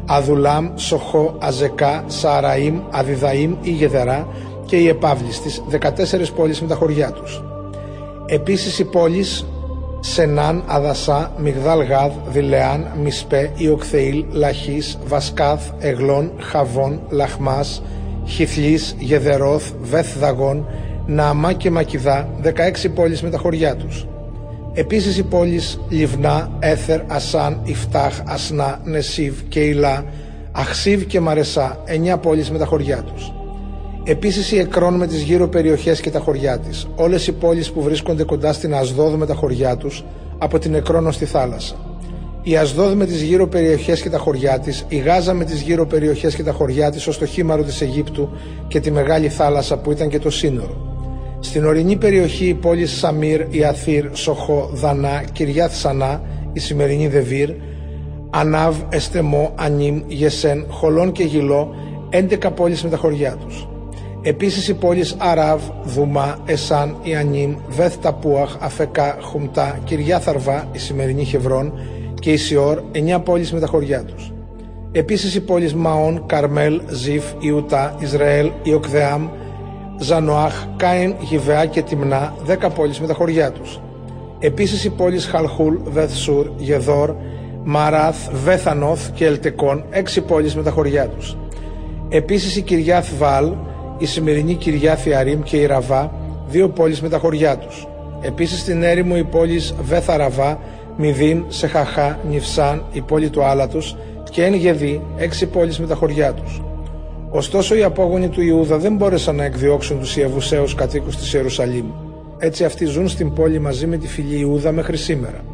Αδουλάμ, 0.07 0.69
Σοχό, 0.75 1.37
Αζεκά, 1.39 2.05
Σαραήμ, 2.07 2.81
Αδιδαήμ 2.91 3.55
ή 3.63 3.71
Γεδερά 3.71 4.27
και 4.67 4.77
οι 4.77 4.89
Επάβλης 4.89 5.41
14 5.71 6.33
πόλεις 6.37 6.61
με 6.61 6.69
τα 6.69 6.75
χωριά 6.75 7.13
τους. 7.13 7.43
Επίσης 8.27 8.79
οι 8.79 8.85
πόλεις 8.85 9.47
Σενάν, 10.01 10.63
Αδασά, 10.67 11.33
Μιγδάλ 11.39 11.83
Γάδ, 11.83 12.13
Δηλεάν, 12.29 12.87
Μισπέ, 13.03 13.53
Ιοκθεήλ, 13.57 14.25
Λαχής, 14.31 14.99
Βασκάθ, 15.07 15.71
Εγλών, 15.79 16.33
Χαβών, 16.39 17.01
Λαχμάς, 17.09 17.83
Χιθλής, 18.27 18.97
Γεδερόθ, 18.99 19.71
Βεθ 19.81 20.19
Δαγών, 20.19 20.67
Ναμά 21.07 21.53
και 21.53 21.71
Μακιδά, 21.71 22.29
16 22.43 22.89
πόλεις 22.89 23.23
με 23.23 23.31
τα 23.31 23.39
χωριά 23.39 23.77
τους. 23.77 24.07
Επίσης 24.73 25.19
οι 25.19 25.23
πόλεις 25.23 25.81
Λιβνά, 25.89 26.51
Έθερ, 26.59 27.01
Ασάν, 27.07 27.61
Ιφτάχ, 27.65 28.21
Ασνά, 28.27 28.81
Νεσίβ 28.85 29.41
και 29.49 29.61
Ηλά, 29.61 30.05
Αχσίβ 30.53 31.03
και 31.03 31.21
Μαρεσά, 31.21 31.83
9 31.85 32.19
πόλεις 32.19 32.51
με 32.51 32.59
τα 32.59 32.65
χωριά 32.65 33.03
τους. 33.03 33.33
Επίσης 34.07 34.53
η 34.53 34.59
Εκρών 34.59 34.95
με 34.95 35.07
τις 35.07 35.23
γύρω 35.23 35.49
περιοχές 35.49 36.01
και 36.01 36.11
τα 36.11 36.19
χωριά 36.19 36.59
της, 36.59 36.87
όλες 36.97 37.27
οι 37.27 37.33
πόλεις 37.33 37.73
που 37.73 37.83
βρίσκονται 37.83 38.25
κοντά 38.25 38.53
στην 38.53 38.75
Ασδόδ 38.75 39.15
με 39.15 39.27
τα 39.27 39.35
χωριά 39.35 39.77
τους, 39.77 40.05
από 40.39 40.59
την 40.59 40.75
Εκρόνο 40.75 41.11
στη 41.11 41.25
θάλασσα. 41.25 41.75
η 42.43 42.57
Ασδόδ 42.57 42.93
με 42.93 43.07
τις 43.07 43.23
γύρω 43.23 43.47
περιοχές 43.47 44.01
και 44.01 44.11
τα 44.11 44.19
χωριά 44.19 44.59
της, 44.59 44.85
η 44.89 44.97
Γάζα 44.97 45.35
με 45.35 45.45
τις 45.45 45.61
γύρω 45.61 45.87
περιοχές 45.87 46.35
και 46.35 46.43
τα 46.43 46.53
χωριά 46.53 46.91
της 46.91 47.07
ως 47.07 47.19
το 47.19 47.27
χήμαρο 47.27 47.63
της 47.63 47.81
Αιγύπτου 47.81 48.29
και 48.69 48.81
τη 48.81 48.91
Μεγάλη 48.91 49.29
Θάλασσα 49.29 49.79
που 49.79 49.91
ήταν 49.91 50.09
και 50.09 50.19
το 50.19 50.31
σύνορο. 50.31 50.77
Στην 51.41 51.65
ορεινή 51.65 51.97
περιοχή 51.97 52.47
οι 52.47 52.55
πόλεις 52.55 52.91
Σαμίρ, 52.91 53.47
Ιαθήρ, 53.51 54.09
Σοχό, 54.13 54.71
Δανά, 54.73 55.25
Κυριάθ 55.33 55.75
Σανά, 55.75 56.23
η 56.53 56.61
σημερινή 56.61 57.09
Δεβίρ, 57.09 57.51
Ανάβ, 58.31 58.77
Εστεμό, 58.89 59.53
Ανίμ, 59.55 60.03
Γεσέν, 60.07 60.67
Χολόν 60.69 61.13
και 61.13 61.23
Γιλό, 61.23 61.75
11 62.11 62.51
πόλεις 62.51 62.83
με 62.83 62.91
τα 62.91 62.97
χωριά 62.97 63.37
τους. 63.37 63.69
Επίσης 64.27 64.69
οι 64.69 64.75
πόλεις 64.75 65.15
Αράβ, 65.19 65.61
Δουμά, 65.83 66.39
Εσάν, 66.45 66.97
Ιανίμ, 67.03 67.57
Βεθ 67.69 67.97
Ταπούαχ, 67.97 68.57
Αφεκά, 68.61 69.17
Χουμτά, 69.21 69.79
Κυριάθαρβα, 69.85 70.69
η 70.73 70.79
σημερινή 70.79 71.25
Χευρών 71.25 71.73
και 72.15 72.33
η 72.33 72.37
Σιόρ, 72.37 72.83
9 72.93 73.21
πόλεις 73.21 73.53
με 73.53 73.61
τα 73.61 73.67
χωριά 73.67 74.05
τους. 74.05 74.33
Επίσης 74.93 75.35
οι 75.35 75.41
πόλεις 75.41 75.75
Μαόν, 75.75 76.27
Καρμέλ, 76.27 76.81
Ζιφ, 76.89 77.25
Ιουτά, 77.39 77.97
Ισραήλ, 77.99 78.51
Ιοκδεάμ, 78.63 79.29
Ζανοάχ, 79.99 80.67
Κάιν, 80.77 81.15
Γιβεά 81.21 81.67
και 81.67 81.83
Τιμνά, 81.83 82.35
10 82.47 82.71
πόλεις 82.71 83.01
με 83.01 83.07
τα 83.07 83.15
χωριά 83.15 83.53
τους. 83.53 83.81
Επίσης 84.39 84.85
οι 84.85 84.91
πόλεις 84.91 85.27
Χαλχούλ, 85.27 85.77
Βεθσούρ, 85.85 86.51
Γεδόρ, 86.57 87.15
Μαράθ, 87.65 88.31
Βέθανοθ 88.45 89.11
και 89.15 89.27
Ελτεκόν, 89.27 89.85
6 89.91 90.21
πόλεις 90.21 90.57
με 90.57 90.63
τα 90.63 90.71
χωριά 90.71 91.09
τους. 91.09 91.37
Επίσης 92.09 92.57
η 92.57 92.63
Κυριάθ 92.63 93.09
Βάλ, 93.19 93.53
η 93.99 94.07
σημερινή 94.07 94.55
Κυριάθ 94.55 95.07
Ιαρίμ 95.07 95.43
και 95.43 95.57
η 95.57 95.67
Ραβά, 95.67 96.13
δύο 96.49 96.69
πόλεις 96.69 97.01
με 97.01 97.09
τα 97.09 97.19
χωριά 97.19 97.59
τους. 97.59 97.87
Επίσης 98.21 98.61
στην 98.61 98.83
έρημο 98.83 99.15
οι 99.19 99.25
πόλεις 99.25 99.75
Βέθαραβά, 99.83 100.59
Μηδίν, 100.97 101.45
Σεχαχά, 101.49 102.19
Νιφσάν, 102.29 102.85
η 102.93 103.01
πόλη 103.01 103.31
του 103.31 103.45
Άλατος 103.45 103.97
και 104.31 104.45
Εν 104.45 104.55
Γεδί, 104.55 105.03
έξι 105.17 105.47
πόλεις 105.47 105.79
με 105.79 105.87
τα 105.87 105.95
χωριά 105.95 106.33
τους. 106.33 106.63
Ωστόσο 107.31 107.75
οι 107.75 107.83
απόγονοι 107.83 108.29
του 108.29 108.41
Ιούδα 108.41 108.79
δεν 108.79 108.97
μπόρεσαν 108.97 109.37
να 109.37 109.45
εκδιώξουν 109.45 109.99
τους 109.99 110.17
Ιεβουσαίους 110.17 110.75
κατοίκους 110.75 111.17
της 111.17 111.33
Ιερουσαλήμ. 111.33 111.87
Έτσι 112.39 112.65
αυτοί 112.65 112.85
ζουν 112.85 113.09
στην 113.09 113.33
πόλη 113.33 113.59
μαζί 113.59 113.87
με 113.87 113.97
τη 113.97 114.09
φυλή 114.09 114.39
Ιούδα 114.39 114.73
μέχρι 114.73 114.97
σήμερα. 114.97 115.45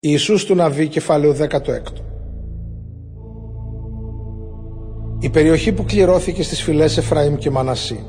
Ιησούς 0.00 0.44
του 0.44 0.54
Ναβί 0.54 0.88
κεφάλαιο 0.88 1.32
16 1.32 2.13
Η 5.24 5.30
περιοχή 5.30 5.72
που 5.72 5.84
κληρώθηκε 5.84 6.42
στις 6.42 6.62
φυλές 6.62 6.96
Εφραήμ 6.96 7.34
και 7.36 7.50
Μανασί. 7.50 8.04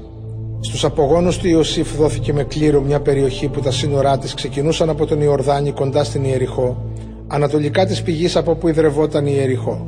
Στους 0.60 0.84
απογόνους 0.86 1.38
του 1.38 1.48
Ιωσήφ 1.48 1.96
δόθηκε 1.96 2.34
με 2.34 2.44
κλήρο 2.44 2.82
μια 2.82 3.00
περιοχή 3.00 3.48
που 3.48 3.60
τα 3.60 3.72
σύνορά 3.72 4.18
της 4.18 4.34
ξεκινούσαν 4.34 4.90
από 4.90 5.06
τον 5.06 5.22
Ιορδάνη 5.22 5.72
κοντά 5.72 6.04
στην 6.04 6.24
Ιεριχώ 6.24 6.86
ανατολικά 7.28 7.86
της 7.86 8.02
πηγής 8.02 8.36
από 8.36 8.56
που 8.56 8.68
ιδρευόταν 8.68 9.26
η 9.26 9.32
Ιεριχώ. 9.36 9.88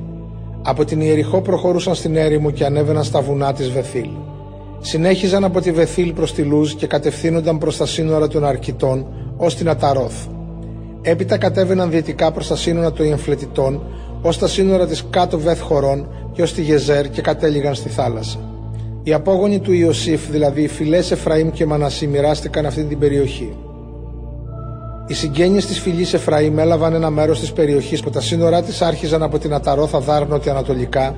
Από 0.64 0.86
την 0.86 1.02
Ιεριχώ 1.02 1.42
προχωρούσαν 1.42 1.96
στην 1.96 2.16
έρημο 2.16 2.52
και 2.52 2.66
ανέβαιναν 2.66 3.04
στα 3.04 3.22
βουνά 3.22 3.54
της 3.54 3.70
Βεθήλ. 3.72 4.10
Συνέχιζαν 4.80 5.44
από 5.44 5.62
τη 5.62 5.72
Βεθήλ 5.72 6.14
προς 6.14 6.34
τη 6.34 6.42
Λούζ 6.42 6.74
και 6.74 6.88
κατευθύνονταν 6.88 7.58
προς 7.58 7.78
τα 7.78 7.86
σύνορα 7.86 8.28
των 8.28 8.46
Αρκιτών 8.46 9.08
ως 9.38 9.56
την 9.56 9.70
Αταρόθ. 9.70 10.26
Έπειτα 11.02 11.38
κατέβαιναν 11.38 11.90
δυτικά 11.90 12.32
προς 12.32 12.48
τα 12.48 12.56
σύνορα 12.56 12.92
των 12.92 13.06
Ιεμφλετιτών 13.06 13.82
ως 14.22 14.38
τα 14.38 14.48
σύνορα 14.48 14.88
της 14.88 15.04
κάτω 15.10 15.40
Βεθ 15.40 15.62
Χωρών 15.62 16.08
και 16.34 16.42
ως 16.42 16.54
τη 16.54 16.62
Γεζέρ 16.62 17.10
και 17.10 17.22
κατέληγαν 17.22 17.76
στη 17.76 17.90
θάλασσα. 17.90 18.40
Οι 19.04 19.14
απόγονοι 19.14 19.60
του 19.60 19.74
Ιωσήφ, 19.74 20.30
δηλαδή 20.30 20.62
οι 20.62 20.68
φυλές 20.68 21.12
Εφραήμ 21.12 21.50
και 21.52 21.66
Μανασί, 21.66 22.08
μοιράστηκαν 22.08 22.66
αυτή 22.66 22.84
την 22.84 23.00
περιοχή. 23.00 23.56
Οι 25.08 25.14
συγγένειες 25.14 25.66
της 25.66 25.80
φυλής 25.80 26.14
Εφραήμ 26.14 26.60
έλαβαν 26.60 26.94
ένα 26.94 27.10
μέρος 27.10 27.40
της 27.40 27.54
περιοχής 27.54 28.02
που 28.02 28.10
τα 28.10 28.22
σύνορά 28.22 28.62
της 28.62 28.82
άρχιζαν 28.82 29.24
από 29.24 29.40
την 29.40 29.54
Αταρόθα 29.54 30.00
Δάρ 30.00 30.28
νοτιοανατολικά 30.28 31.16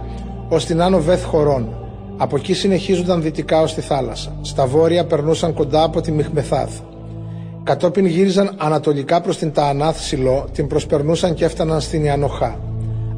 ως 0.49 0.65
την 0.65 0.81
Άνω 0.81 0.99
Βεθ 0.99 1.23
Χωρών. 1.23 1.73
Από 2.17 2.35
εκεί 2.35 2.53
συνεχίζονταν 2.53 3.21
δυτικά 3.21 3.61
ως 3.61 3.73
τη 3.73 3.81
θάλασσα. 3.81 4.35
Στα 4.41 4.65
βόρεια 4.65 5.05
περνούσαν 5.05 5.53
κοντά 5.53 5.83
από 5.83 6.01
τη 6.01 6.11
Μιχμεθάθ. 6.11 6.71
Κατόπιν 7.63 8.05
γύριζαν 8.05 8.55
ανατολικά 8.57 9.21
προς 9.21 9.37
την 9.37 9.51
Ταανάθ 9.53 9.99
Σιλό, 9.99 10.47
την 10.53 10.67
προσπερνούσαν 10.67 11.33
και 11.33 11.45
έφταναν 11.45 11.81
στην 11.81 12.03
Ιανοχά. 12.03 12.59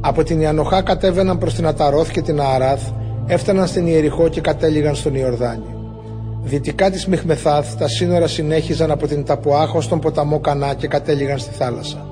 Από 0.04 0.22
την 0.22 0.40
Ιανοχά 0.40 0.82
κατέβαιναν 0.82 1.38
προς 1.38 1.54
την 1.54 1.66
Αταρόθ 1.66 2.10
και 2.10 2.22
την 2.22 2.40
Ααράθ, 2.40 2.82
έφταναν 3.26 3.66
στην 3.66 3.86
Ιεριχώ 3.86 4.28
και 4.28 4.40
κατέληγαν 4.40 4.94
στον 4.94 5.14
Ιορδάνη. 5.14 5.74
Δυτικά 6.42 6.90
της 6.90 7.06
Μιχμεθάθ 7.06 7.74
τα 7.74 7.88
σύνορα 7.88 8.26
συνέχιζαν 8.26 8.90
από 8.90 9.06
την 9.06 9.24
Ταπουάχο 9.24 9.80
στον 9.80 10.00
ποταμό 10.00 10.40
Κανά 10.40 10.74
και 10.74 10.86
κατέληγαν 10.86 11.38
στη 11.38 11.54
θάλασσα. 11.54 12.06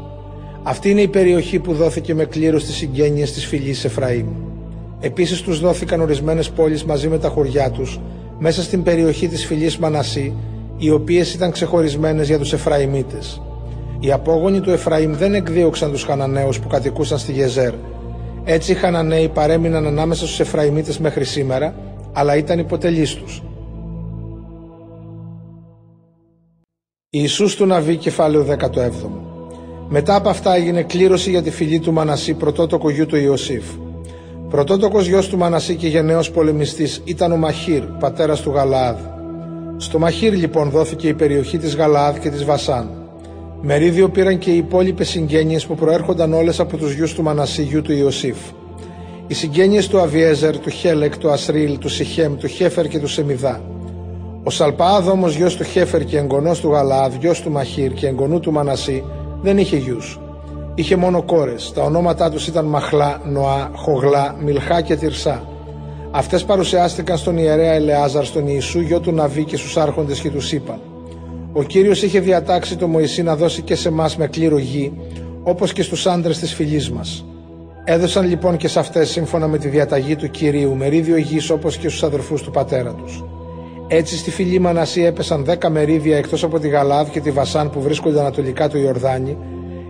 Αυτή 0.62 0.90
είναι 0.90 1.00
η 1.00 1.08
περιοχή 1.08 1.58
που 1.58 1.72
δόθηκε 1.72 2.14
με 2.14 2.24
κλήρο 2.24 2.58
στις 2.58 2.74
συγγένειες 2.74 3.32
της 3.32 3.46
φυλής 3.46 3.84
Εφραήμ. 3.84 4.26
Επίσης 5.00 5.40
τους 5.40 5.60
δόθηκαν 5.60 6.00
ορισμένες 6.00 6.50
πόλεις 6.50 6.84
μαζί 6.84 7.08
με 7.08 7.18
τα 7.18 7.28
χωριά 7.28 7.70
τους 7.70 8.00
μέσα 8.38 8.62
στην 8.62 8.82
περιοχή 8.82 9.28
της 9.28 9.46
φυλής 9.46 9.78
Μανασί, 9.78 10.34
οι 10.76 10.90
οποίες 10.90 11.34
ήταν 11.34 11.50
ξεχωρισμένες 11.50 12.26
για 12.26 12.38
τους 12.38 12.52
Εφραημίτες. 12.52 13.42
Οι 14.00 14.12
απόγονοι 14.12 14.60
του 14.60 14.70
Εφραήμ 14.70 15.12
δεν 15.14 15.34
εκδίωξαν 15.34 15.90
τους 15.90 16.02
Χαναναίους 16.02 16.60
που 16.60 16.68
κατοικούσαν 16.68 17.18
στη 17.18 17.32
Γεζέρ. 17.32 17.72
Έτσι 18.44 18.72
οι 18.72 18.74
Χαναναίοι 18.74 19.28
παρέμειναν 19.28 19.86
ανάμεσα 19.86 20.26
στους 20.26 20.40
Εφραημίτες 20.40 20.98
μέχρι 20.98 21.24
σήμερα, 21.24 21.74
αλλά 22.12 22.36
ήταν 22.36 22.58
υποτελείς 22.58 23.14
τους. 23.14 23.42
Ιησούς 27.10 27.56
του 27.56 27.66
Ναβί 27.66 27.96
κεφάλαιο 27.96 28.42
17 28.42 29.10
Μετά 29.88 30.14
από 30.14 30.28
αυτά 30.28 30.54
έγινε 30.54 30.82
κλήρωση 30.82 31.30
για 31.30 31.42
τη 31.42 31.50
φυλή 31.50 31.78
του 31.78 31.92
Μανασί 31.92 32.34
πρωτότοκο 32.34 32.90
γιου 32.90 33.06
του 33.06 33.16
Ιωσήφ. 33.16 33.64
Πρωτότοκος 34.48 35.06
γιος 35.06 35.28
του 35.28 35.38
Μανασί 35.38 35.74
και 35.74 35.88
γενναίος 35.88 36.30
πολεμιστής 36.30 37.02
ήταν 37.04 37.32
ο 37.32 37.36
Μαχύρ, 37.36 37.82
πατέρας 37.82 38.40
του 38.40 38.50
Γαλαάδ. 38.50 38.96
Στο 39.76 39.98
Μαχύρ 39.98 40.32
λοιπόν 40.32 40.70
δόθηκε 40.70 41.08
η 41.08 41.14
περιοχή 41.14 41.58
της 41.58 41.76
Γαλαάδ 41.76 42.18
και 42.18 42.30
της 42.30 42.44
Βασάν. 42.44 43.00
Μερίδιο 43.62 44.08
πήραν 44.08 44.38
και 44.38 44.50
οι 44.50 44.56
υπόλοιπες 44.56 45.08
συγγένειες 45.08 45.66
που 45.66 45.74
προέρχονταν 45.74 46.32
όλες 46.32 46.60
από 46.60 46.76
τους 46.76 46.92
γιους 46.92 47.14
του 47.14 47.22
Μανασί 47.22 47.62
γιου 47.62 47.82
του 47.82 47.92
Ιωσήφ. 47.92 48.36
Οι 49.26 49.34
συγγένειες 49.34 49.88
του 49.88 50.00
Αβιέζερ, 50.00 50.58
του 50.58 50.70
Χέλεκ, 50.70 51.18
του 51.18 51.30
Ασρίλ, 51.30 51.78
του 51.78 51.88
Σιχέμ, 51.88 52.36
του 52.36 52.46
Χέφερ 52.46 52.88
και 52.88 52.98
του 52.98 53.08
Σεμιδά. 53.08 53.60
Ο 54.42 54.50
Σαλπαάδ 54.50 55.08
όμως 55.08 55.34
γιος 55.34 55.56
του 55.56 55.64
Χέφερ 55.64 56.04
και 56.04 56.18
εγγονός 56.18 56.60
του 56.60 56.70
Γαλάδ, 56.70 57.14
γιος 57.20 57.40
του 57.40 57.50
Μαχήρ 57.50 57.92
και 57.92 58.06
εγγονού 58.06 58.40
του 58.40 58.52
Μανασί, 58.52 59.04
δεν 59.42 59.58
είχε 59.58 59.76
γιους. 59.76 60.20
Είχε 60.74 60.96
μόνο 60.96 61.22
κόρες. 61.22 61.72
Τα 61.74 61.82
ονόματά 61.82 62.30
τους 62.30 62.46
ήταν 62.46 62.64
Μαχλά, 62.64 63.20
Νοά, 63.24 63.70
Χογλά, 63.74 64.36
Μιλχά 64.40 64.80
και 64.80 64.96
Τυρσά. 64.96 65.44
Αυτές 66.10 66.44
παρουσιάστηκαν 66.44 67.16
στον 67.18 67.36
ιερέα 67.36 67.72
Ελεάζαρ, 67.72 68.24
στον 68.24 68.46
Ιησού, 68.46 68.80
γιο 68.80 69.00
του 69.00 69.12
Ναβί 69.12 69.44
και 69.44 69.56
στους 69.56 69.76
άρχοντες 69.76 70.20
και 70.20 70.30
τους 70.30 70.52
είπαν. 70.52 70.80
Ο 71.52 71.62
κύριος 71.62 72.02
είχε 72.02 72.20
διατάξει 72.20 72.76
το 72.76 72.86
Μωυσή 72.86 73.22
να 73.22 73.36
δώσει 73.36 73.62
και 73.62 73.74
σε 73.74 73.88
εμάς 73.88 74.16
με 74.16 74.26
κλήρο 74.26 74.58
γη, 74.58 74.92
όπως 75.42 75.72
και 75.72 75.82
στους 75.82 76.06
άντρες 76.06 76.38
της 76.38 76.54
φυλή 76.54 76.90
μας. 76.92 77.24
Έδωσαν 77.84 78.28
λοιπόν 78.28 78.56
και 78.56 78.68
σε 78.68 78.78
αυτές, 78.78 79.10
σύμφωνα 79.10 79.48
με 79.48 79.58
τη 79.58 79.68
διαταγή 79.68 80.16
του 80.16 80.30
κυρίου, 80.30 80.76
μερίδιο 80.76 81.16
γης 81.16 81.50
όπως 81.50 81.76
και 81.76 81.88
στους 81.88 82.02
αδερφούς 82.02 82.42
του 82.42 82.50
πατέρα 82.50 82.94
τους. 82.94 83.24
Έτσι 83.88 84.16
στη 84.16 84.30
φυλή 84.30 84.58
Μανασί 84.58 85.02
έπεσαν 85.04 85.44
δέκα 85.44 85.70
μερίδια 85.70 86.16
εκτός 86.16 86.44
από 86.44 86.58
τη 86.58 86.68
Γαλάδ 86.68 87.08
και 87.08 87.20
τη 87.20 87.30
Βασάν 87.30 87.70
που 87.70 87.80
βρίσκονται 87.80 88.20
ανατολικά 88.20 88.68
του 88.68 88.78
Ιορδάνη, 88.78 89.36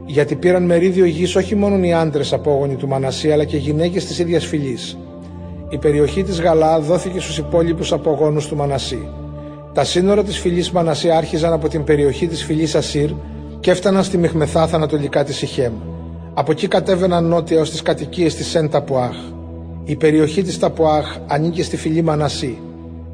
γιατί 0.06 0.34
πήραν 0.34 0.62
μερίδιο 0.62 1.04
γης 1.04 1.36
όχι 1.36 1.54
μόνο 1.54 1.84
οι 1.84 1.92
άντρες 1.92 2.32
απόγονοι 2.32 2.74
του 2.74 2.88
Μανασί 2.88 3.32
αλλά 3.32 3.44
και 3.44 3.56
γυναίκες 3.56 4.04
της 4.04 4.18
ίδιας 4.18 4.46
φυλή. 4.46 4.78
Η 5.68 5.78
περιοχή 5.78 6.22
της 6.22 6.40
Γαλάδ 6.40 6.84
δόθηκε 6.84 7.20
στους 7.20 7.38
υπόλοιπους 7.38 7.92
απογόνους 7.92 8.46
του 8.46 8.56
Μανασί. 8.56 9.08
Τα 9.74 9.84
σύνορα 9.84 10.24
της 10.24 10.38
φυλής 10.38 10.70
Μανασί 10.70 11.10
άρχιζαν 11.10 11.52
από 11.52 11.68
την 11.68 11.84
περιοχή 11.84 12.26
της 12.26 12.44
φυλής 12.44 12.74
Ασύρ 12.74 13.10
και 13.60 13.70
έφταναν 13.70 14.04
στη 14.04 14.18
Μιχμεθάθ 14.18 14.74
ανατολικά 14.74 15.24
της 15.24 15.42
Ιχέμ. 15.42 15.72
Από 16.34 16.50
εκεί 16.50 16.68
κατέβαιναν 16.68 17.24
νότια 17.24 17.60
ως 17.60 17.70
τις 17.70 17.82
κατοικίες 17.82 18.34
της 18.34 18.46
Σεν 18.46 18.70
Ταπουάχ. 18.70 19.16
Η 19.84 19.96
περιοχή 19.96 20.42
της 20.42 20.58
Ταπουάχ 20.58 21.16
ανήκε 21.26 21.62
στη 21.62 21.76
φυλή 21.76 22.02
Μανασί 22.02 22.58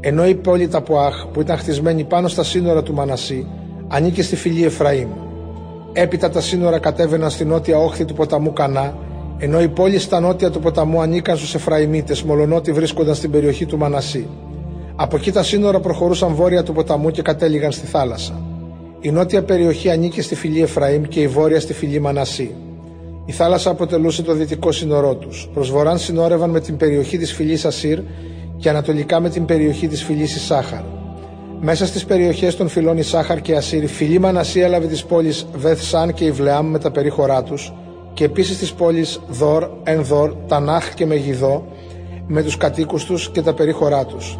ενώ 0.00 0.26
η 0.26 0.34
πόλη 0.34 0.68
Ταπουάχ 0.68 1.26
που 1.26 1.40
ήταν 1.40 1.56
χτισμένη 1.58 2.04
πάνω 2.04 2.28
στα 2.28 2.42
σύνορα 2.44 2.82
του 2.82 2.94
Μανασί 2.94 3.46
ανήκε 3.88 4.22
στη 4.22 4.36
φυλή 4.36 4.64
Εφραήμ. 4.64 5.08
Έπειτα 5.92 6.30
τα 6.30 6.40
σύνορα 6.40 6.78
κατέβαιναν 6.78 7.30
στη 7.30 7.44
νότια 7.44 7.78
όχθη 7.78 8.04
του 8.04 8.14
ποταμού 8.14 8.52
Κανά, 8.52 8.96
ενώ 9.38 9.60
οι 9.60 9.68
πόλεις 9.68 10.02
στα 10.02 10.20
νότια 10.20 10.50
του 10.50 10.60
ποταμού 10.60 11.00
ανήκαν 11.00 11.36
στους 11.36 11.54
Εφραημίτες, 11.54 12.22
μολονότι 12.22 12.72
βρίσκονταν 12.72 13.14
στην 13.14 13.30
περιοχή 13.30 13.66
του 13.66 13.78
Μανασί. 13.78 14.28
Από 14.98 15.16
εκεί 15.16 15.32
τα 15.32 15.42
σύνορα 15.42 15.80
προχωρούσαν 15.80 16.34
βόρεια 16.34 16.62
του 16.62 16.72
ποταμού 16.72 17.10
και 17.10 17.22
κατέληγαν 17.22 17.72
στη 17.72 17.86
θάλασσα. 17.86 18.42
Η 19.00 19.10
νότια 19.10 19.42
περιοχή 19.42 19.90
ανήκε 19.90 20.22
στη 20.22 20.34
φυλή 20.34 20.62
Εφραήμ 20.62 21.02
και 21.02 21.20
η 21.20 21.28
βόρεια 21.28 21.60
στη 21.60 21.72
φυλή 21.72 22.00
Μανασί. 22.00 22.54
Η 23.24 23.32
θάλασσα 23.32 23.70
αποτελούσε 23.70 24.22
το 24.22 24.32
δυτικό 24.32 24.72
σύνορό 24.72 25.14
τους. 25.14 25.48
Προς 25.54 25.70
βορράν 25.70 25.98
συνόρευαν 25.98 26.50
με 26.50 26.60
την 26.60 26.76
περιοχή 26.76 27.18
της 27.18 27.32
φυλής 27.32 27.64
Ασύρ 27.64 27.98
και 28.56 28.68
ανατολικά 28.68 29.20
με 29.20 29.30
την 29.30 29.44
περιοχή 29.44 29.88
της 29.88 30.02
φυλής 30.04 30.36
Ισάχαρ. 30.36 30.80
Μέσα 31.60 31.86
στις 31.86 32.04
περιοχές 32.04 32.56
των 32.56 32.68
φυλών 32.68 32.98
Ισάχαρ 32.98 33.40
και 33.40 33.56
Ασύρ, 33.56 33.86
φιλή 33.86 34.18
Μανασία 34.18 34.64
έλαβε 34.64 34.86
τις 34.86 35.04
πόλεις 35.04 35.46
Βεθσάν 35.54 36.12
και 36.12 36.24
Ιβλεάμ 36.24 36.66
με 36.70 36.78
τα 36.78 36.90
περίχωρά 36.90 37.42
τους, 37.42 37.72
και 38.14 38.24
επίσης 38.24 38.58
τις 38.58 38.72
πόλεις 38.72 39.20
Δόρ, 39.28 39.68
Ενδόρ, 39.82 40.34
Τανάχ 40.48 40.94
και 40.94 41.06
Μεγιδό 41.06 41.66
με 42.26 42.42
τους 42.42 42.56
κατοίκους 42.56 43.04
τους 43.04 43.30
και 43.30 43.42
τα 43.42 43.54
περίχωρά 43.54 44.04
τους. 44.04 44.38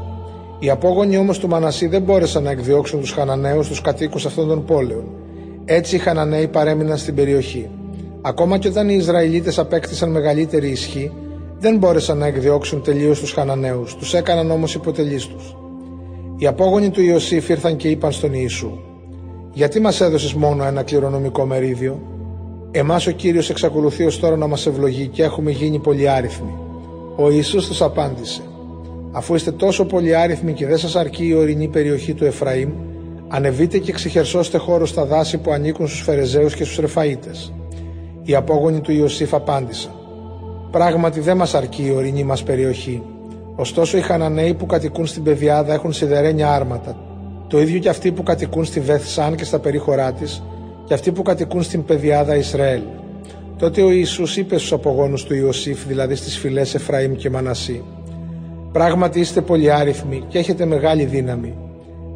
Οι 0.59 0.71
απόγονοι 0.71 1.17
όμως 1.17 1.39
του 1.39 1.49
Μανασί 1.49 1.87
δεν 1.87 2.03
μπόρεσαν 2.03 2.43
να 2.43 2.51
εκδιώξουν 2.51 3.01
τους 3.01 3.11
Χαναναίους, 3.13 3.69
τους 3.69 3.81
κατοίκους 3.81 4.27
αυτών 4.27 4.49
των 4.49 4.65
πόλεων. 4.65 5.05
Έτσι 5.65 5.97
οι 5.97 5.99
Χαναναίοι 5.99 6.49
παρέμειναν 6.49 6.97
στην 6.97 7.15
περιοχή. 7.15 7.71
Ακόμα 8.23 8.59
και 8.59 8.69
όταν 8.69 8.89
οι 8.89 8.95
Ισραηλίτες 8.99 9.59
απέκτησαν 9.59 10.11
μεγαλύτερη 10.11 10.69
ισχύ, 10.69 11.13
δεν 11.59 11.79
μπόρεσαν 11.79 12.19
να 12.19 12.27
εκδιώξουν 12.27 12.83
τελείως 12.83 13.21
τους 13.21 13.33
Χαναναίους, 13.33 13.97
τους 13.97 14.15
έκαναν 14.15 14.51
όμως 14.51 14.75
υποτελείς 14.75 15.27
τους. 15.27 15.57
Οι 16.37 16.47
απόγονοι 16.47 16.91
του 16.91 17.03
Ιωσήφ 17.03 17.49
ήρθαν 17.49 17.77
και 17.77 17.89
είπαν 17.89 18.13
στον 18.13 18.31
Ιησού: 18.33 18.79
Γιατί 19.53 19.81
μας 19.81 20.01
έδωσες 20.01 20.33
μόνο 20.33 20.65
ένα 20.65 20.83
κληρονομικό 20.83 21.45
μερίδιο, 21.45 22.01
Εμάς 22.77 23.07
ο 23.07 23.11
κύριος 23.11 23.51
εξακολουθεί 23.51 24.05
ως 24.05 24.19
τώρα 24.19 24.37
να 24.37 24.47
μας 24.47 24.67
ευλογεί 24.67 25.07
και 25.07 25.23
έχουμε 25.23 25.51
γίνει 25.51 25.79
πολυάριθμοι. 25.79 26.55
Ο 27.17 27.31
Ιησούς 27.31 27.67
τους 27.67 27.83
απάντησε: 27.83 28.43
Αφού 29.17 29.35
είστε 29.35 29.51
τόσο 29.51 29.85
πολυάριθμοι 29.85 30.53
και 30.53 30.67
δεν 30.67 30.79
σας 30.79 30.97
αρκεί 30.97 31.27
η 31.27 31.35
ορεινή 31.35 31.69
περιοχή 31.69 32.15
του 32.15 32.25
Εφραήμ, 32.25 32.71
ανεβείτε 33.29 33.79
και 33.79 33.93
ξεχερσώστε 33.93 34.59
χώρο 34.59 34.87
στα 34.87 35.05
δάση 35.05 35.39
που 35.39 35.53
ανήκουν 35.53 35.89
στους 35.89 36.01
Φερεζαίους 36.01 36.55
και 36.55 36.65
στους 36.65 36.79
Ρεφαίτε. 36.79 37.31
Οι 38.23 38.35
απόγονοι 38.35 38.81
του 38.81 38.93
Ιωσήφ 38.93 39.35
απάντησαν: 39.35 39.93
Πράγματι 40.71 41.21
δεν 41.21 41.37
μας 41.37 41.55
αρκεί 41.55 41.87
η 41.87 41.93
ορεινή 41.93 42.25
μας 42.25 42.43
περιοχή. 42.43 43.03
Ωστόσο 43.55 43.97
οι 43.97 44.01
Χαναναίοι 44.01 44.55
που 44.55 44.67
κατοικούν 44.67 45.07
στην 45.07 45.23
Πεδιάδα 45.23 45.73
έχουν 45.73 45.93
σιδερένια 45.93 46.53
άρματα. 46.53 46.97
Το 47.47 47.61
ίδιο 47.61 47.79
και 47.79 47.89
αυτοί 47.89 48.13
που 48.13 48.23
κατοικούν 48.23 48.65
στη 48.65 48.81
Βεθσάν 48.81 49.35
και 49.35 49.45
στα 49.45 49.59
περίχωρά 49.59 50.13
της, 50.13 50.43
και 50.85 50.95
αυτοί 50.95 51.13
που 51.13 51.23
κατοικούν 51.23 51.63
στην 51.63 51.85
Πεδιάδα 51.85 52.37
Ισραήλ. 52.37 52.83
Τότε 53.59 53.83
ο 53.83 53.91
Ιησούς 53.91 54.37
είπε 54.37 54.59
στους 54.59 54.73
απογόνους 54.73 55.25
του 55.25 55.35
Ιωσήφ, 55.35 55.87
δηλαδή 55.87 56.15
στις 56.15 56.39
φυλές 56.39 56.75
Εφραήμ 56.75 57.15
και 57.15 57.31
Μανασί, 57.31 57.85
«Πράγματι 58.73 59.21
είστε 59.21 59.41
πολυάριθμοι 59.41 60.25
και 60.29 60.39
έχετε 60.39 60.65
μεγάλη 60.65 61.05
δύναμη. 61.05 61.55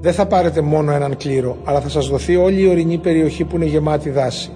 Δεν 0.01 0.13
θα 0.13 0.27
πάρετε 0.27 0.61
μόνο 0.61 0.93
έναν 0.93 1.17
κλήρο, 1.17 1.57
αλλά 1.65 1.81
θα 1.81 1.89
σας 1.89 2.09
δοθεί 2.09 2.37
όλη 2.37 2.61
η 2.61 2.67
ορεινή 2.67 2.99
περιοχή 2.99 3.45
που 3.45 3.57
είναι 3.57 3.65
γεμάτη 3.65 4.11
δάση. 4.11 4.51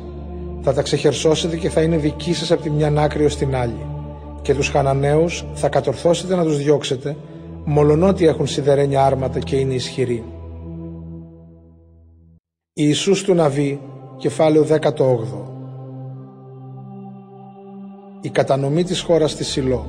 Θα 0.60 0.72
τα 0.72 0.82
ξεχερσώσετε 0.82 1.56
και 1.56 1.68
θα 1.68 1.80
είναι 1.80 1.96
δική 1.96 2.34
σας 2.34 2.50
από 2.50 2.62
τη 2.62 2.70
μια 2.70 2.92
άκρη 2.96 3.24
ως 3.24 3.36
την 3.36 3.56
άλλη. 3.56 3.86
Και 4.42 4.54
τους 4.54 4.68
Χαναναίους 4.68 5.44
θα 5.54 5.68
κατορθώσετε 5.68 6.34
να 6.34 6.42
τους 6.42 6.56
διώξετε, 6.56 7.16
μολονότι 7.64 8.26
έχουν 8.26 8.46
σιδερένια 8.46 9.04
άρματα 9.04 9.38
και 9.38 9.56
είναι 9.56 9.74
ισχυροί. 9.74 10.24
Ιησούς 12.72 13.22
του 13.22 13.34
Ναβί, 13.34 13.80
κεφάλαιο 14.16 14.64
18 14.64 14.80
Η 18.20 18.28
κατανομή 18.28 18.84
της 18.84 19.00
χώρας 19.00 19.30
στη 19.30 19.44
Σιλό 19.44 19.86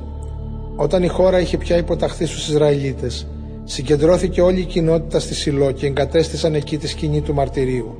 Όταν 0.76 1.02
η 1.02 1.06
χώρα 1.06 1.40
είχε 1.40 1.56
πια 1.56 1.76
υποταχθεί 1.76 2.26
στους 2.26 2.48
Ισραηλίτες, 2.48 3.26
συγκεντρώθηκε 3.64 4.40
όλη 4.40 4.60
η 4.60 4.64
κοινότητα 4.64 5.20
στη 5.20 5.34
Σιλό 5.34 5.70
και 5.70 5.86
εγκατέστησαν 5.86 6.54
εκεί 6.54 6.78
τη 6.78 6.88
σκηνή 6.88 7.20
του 7.20 7.34
μαρτυρίου. 7.34 7.96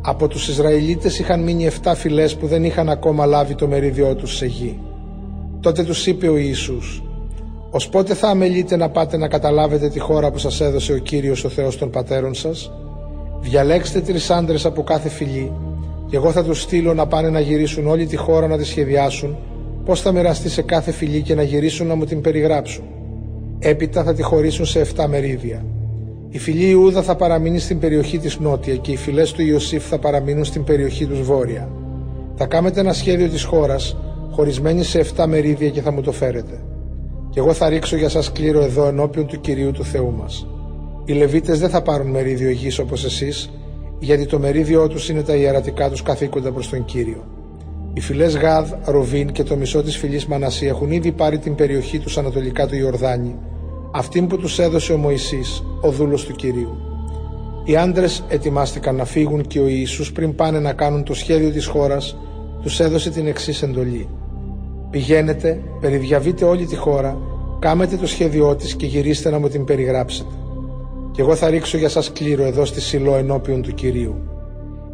Από 0.00 0.28
τους 0.28 0.48
Ισραηλίτες 0.48 1.18
είχαν 1.18 1.42
μείνει 1.42 1.70
7 1.82 1.92
φυλές 1.94 2.36
που 2.36 2.46
δεν 2.46 2.64
είχαν 2.64 2.88
ακόμα 2.88 3.26
λάβει 3.26 3.54
το 3.54 3.66
μερίδιό 3.66 4.14
τους 4.14 4.36
σε 4.36 4.46
γη. 4.46 4.80
Τότε 5.60 5.84
τους 5.84 6.06
είπε 6.06 6.28
ο 6.28 6.36
Ιησούς 6.36 7.02
«Ως 7.70 7.88
πότε 7.88 8.14
θα 8.14 8.28
αμελείτε 8.28 8.76
να 8.76 8.88
πάτε 8.88 9.16
να 9.16 9.28
καταλάβετε 9.28 9.88
τη 9.88 9.98
χώρα 9.98 10.30
που 10.30 10.38
σας 10.38 10.60
έδωσε 10.60 10.92
ο 10.92 10.98
Κύριος 10.98 11.44
ο 11.44 11.48
Θεός 11.48 11.78
των 11.78 11.90
πατέρων 11.90 12.34
σας» 12.34 12.70
Διαλέξτε 13.40 14.00
τρεις 14.00 14.30
άντρες 14.30 14.66
από 14.66 14.82
κάθε 14.82 15.08
φυλή, 15.08 15.52
και 16.08 16.16
εγώ 16.16 16.30
θα 16.30 16.44
τους 16.44 16.60
στείλω 16.60 16.94
να 16.94 17.06
πάνε 17.06 17.30
να 17.30 17.40
γυρίσουν 17.40 17.86
όλη 17.86 18.06
τη 18.06 18.16
χώρα 18.16 18.46
να 18.46 18.58
τη 18.58 18.64
σχεδιάσουν, 18.64 19.36
πώς 19.86 20.00
θα 20.00 20.12
μοιραστεί 20.12 20.48
σε 20.48 20.62
κάθε 20.62 20.90
φυλή 20.90 21.22
και 21.22 21.34
να 21.34 21.42
γυρίσουν 21.42 21.86
να 21.86 21.94
μου 21.94 22.04
την 22.04 22.20
περιγράψουν; 22.20 22.84
Έπειτα 23.58 24.04
θα 24.04 24.14
τη 24.14 24.22
χωρίσουν 24.22 24.66
σε 24.66 24.86
7 24.96 25.06
μερίδια. 25.08 25.64
Η 26.28 26.38
φυλή 26.38 26.68
Ιούδα 26.68 27.02
θα 27.02 27.16
παραμείνει 27.16 27.58
στην 27.58 27.78
περιοχή 27.78 28.18
της 28.18 28.38
νότια 28.38 28.76
και 28.76 28.92
οι 28.92 28.96
φυλέ 28.96 29.22
του 29.22 29.42
Ιωσήφ 29.42 29.86
θα 29.88 29.98
παραμείνουν 29.98 30.44
στην 30.44 30.64
περιοχή 30.64 31.06
τους 31.06 31.22
βόρεια. 31.22 31.68
Θα 32.34 32.46
κάνετε 32.46 32.80
ένα 32.80 32.92
σχέδιο 32.92 33.28
της 33.28 33.42
χώρας, 33.42 33.96
χωρισμένη 34.30 34.82
σε 34.82 34.98
7 34.98 35.26
μερίδια 35.26 35.70
και 35.70 35.80
θα 35.80 35.92
μου 35.92 36.00
το 36.00 36.12
φέρετε. 36.12 36.60
Και 37.30 37.40
εγώ 37.40 37.52
θα 37.52 37.68
ρίξω 37.68 37.96
για 37.96 38.08
σας 38.08 38.32
κλήρο 38.32 38.60
εδώ 38.60 38.86
ενώπιον 38.86 39.26
του 39.26 39.40
κυρίου 39.40 39.70
του 39.70 39.84
Θεού 39.84 40.14
μας. 40.18 40.46
Οι 41.04 41.12
Λεβίτες 41.12 41.60
δεν 41.60 41.68
θα 41.68 41.82
πάρουν 41.82 42.06
μερίδιο 42.06 42.50
γης 42.50 42.78
όπως 42.78 43.04
εσείς, 43.04 43.50
γιατί 43.98 44.26
το 44.26 44.38
μερίδιό 44.38 44.88
τους 44.88 45.08
είναι 45.08 45.22
τα 45.22 45.34
ιερατικά 45.34 45.90
τους 45.90 46.02
καθήκοντα 46.02 46.52
προς 46.52 46.68
τον 46.68 46.84
Κύριο. 46.84 47.24
Οι 47.96 48.00
φυλές 48.00 48.36
Γάδ, 48.36 48.72
Ροβίν 48.84 49.32
και 49.32 49.42
το 49.42 49.56
μισό 49.56 49.82
της 49.82 49.96
φυλής 49.96 50.26
Μανασία 50.26 50.68
έχουν 50.68 50.90
ήδη 50.90 51.12
πάρει 51.12 51.38
την 51.38 51.54
περιοχή 51.54 51.98
τους 51.98 52.18
ανατολικά 52.18 52.66
του 52.66 52.76
Ιορδάνη, 52.76 53.34
αυτήν 53.92 54.26
που 54.26 54.38
τους 54.38 54.58
έδωσε 54.58 54.92
ο 54.92 54.96
Μωυσής, 54.96 55.64
ο 55.80 55.90
δούλος 55.90 56.24
του 56.24 56.32
Κυρίου. 56.32 56.76
Οι 57.64 57.76
άντρες 57.76 58.24
ετοιμάστηκαν 58.28 58.96
να 58.96 59.04
φύγουν 59.04 59.42
και 59.42 59.60
ο 59.60 59.66
Ιησούς 59.66 60.12
πριν 60.12 60.34
πάνε 60.34 60.60
να 60.60 60.72
κάνουν 60.72 61.04
το 61.04 61.14
σχέδιο 61.14 61.50
της 61.50 61.66
χώρας, 61.66 62.16
τους 62.62 62.80
έδωσε 62.80 63.10
την 63.10 63.26
εξής 63.26 63.62
εντολή. 63.62 64.08
Πηγαίνετε, 64.90 65.62
περιδιαβείτε 65.80 66.44
όλη 66.44 66.66
τη 66.66 66.76
χώρα, 66.76 67.18
κάμετε 67.58 67.96
το 67.96 68.06
σχέδιό 68.06 68.56
της 68.56 68.76
και 68.76 68.86
γυρίστε 68.86 69.30
να 69.30 69.38
μου 69.38 69.48
την 69.48 69.64
περιγράψετε 69.64 70.30
και 71.16 71.22
εγώ 71.22 71.34
θα 71.34 71.50
ρίξω 71.50 71.78
για 71.78 71.88
σας 71.88 72.12
κλήρο 72.12 72.44
εδώ 72.44 72.64
στη 72.64 72.80
Σιλό 72.80 73.16
ενώπιον 73.16 73.62
του 73.62 73.74
Κυρίου. 73.74 74.14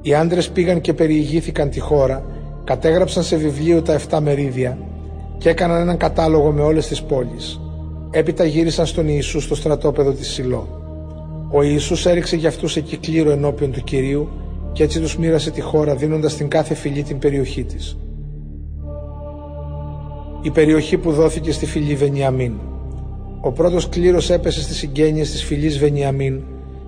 Οι 0.02 0.14
άντρες 0.14 0.50
πήγαν 0.50 0.80
και 0.80 0.92
περιηγήθηκαν 0.92 1.70
τη 1.70 1.80
χώρα, 1.80 2.24
κατέγραψαν 2.64 3.22
σε 3.22 3.36
βιβλίο 3.36 3.82
τα 3.82 4.00
7 4.10 4.18
μερίδια 4.20 4.78
και 5.38 5.48
έκαναν 5.48 5.80
έναν 5.80 5.96
κατάλογο 5.96 6.50
με 6.50 6.62
όλες 6.62 6.86
τις 6.86 7.02
πόλεις. 7.02 7.60
Έπειτα 8.10 8.44
γύρισαν 8.44 8.86
στον 8.86 9.08
Ιησούς 9.08 9.44
στο 9.44 9.54
στρατόπεδο 9.54 10.12
της 10.12 10.28
Σιλό. 10.28 10.68
Ο 11.50 11.62
Ιησούς 11.62 12.06
έριξε 12.06 12.36
για 12.36 12.48
αυτούς 12.48 12.76
εκεί 12.76 12.96
κλήρο 12.96 13.30
ενώπιον 13.30 13.72
του 13.72 13.84
Κυρίου 13.84 14.28
και 14.72 14.82
έτσι 14.82 15.00
τους 15.00 15.16
μοίρασε 15.16 15.50
τη 15.50 15.60
χώρα 15.60 15.94
δίνοντας 15.94 16.32
στην 16.32 16.48
κάθε 16.48 16.74
φυλή 16.74 17.02
την 17.02 17.18
περιοχή 17.18 17.64
της. 17.64 17.96
Η 20.42 20.50
περιοχή 20.50 20.96
που 20.96 21.12
δόθηκε 21.12 21.52
στη 21.52 21.66
φυλή 21.66 21.94
Βενιαμίν. 21.94 22.52
Ο 23.40 23.52
πρώτος 23.52 23.88
κλήρος 23.88 24.30
έπεσε 24.30 24.62
στις 24.62 24.76
συγγένειες 24.76 25.30
της 25.30 25.44
φυλής 25.44 25.78
Βενιαμίν 25.78 26.40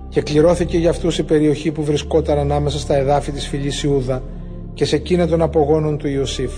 και 0.09 0.21
κληρώθηκε 0.21 0.77
για 0.77 0.89
αυτούς 0.89 1.17
η 1.17 1.23
περιοχή 1.23 1.71
που 1.71 1.83
βρισκόταν 1.83 2.37
ανάμεσα 2.37 2.79
στα 2.79 2.95
εδάφη 2.97 3.31
της 3.31 3.47
φυλής 3.47 3.83
Ιούδα 3.83 4.23
και 4.75 4.85
σε 4.85 4.95
εκείνα 4.95 5.27
των 5.27 5.41
απογόνων 5.41 5.97
του 5.97 6.07
Ιωσήφ. 6.07 6.51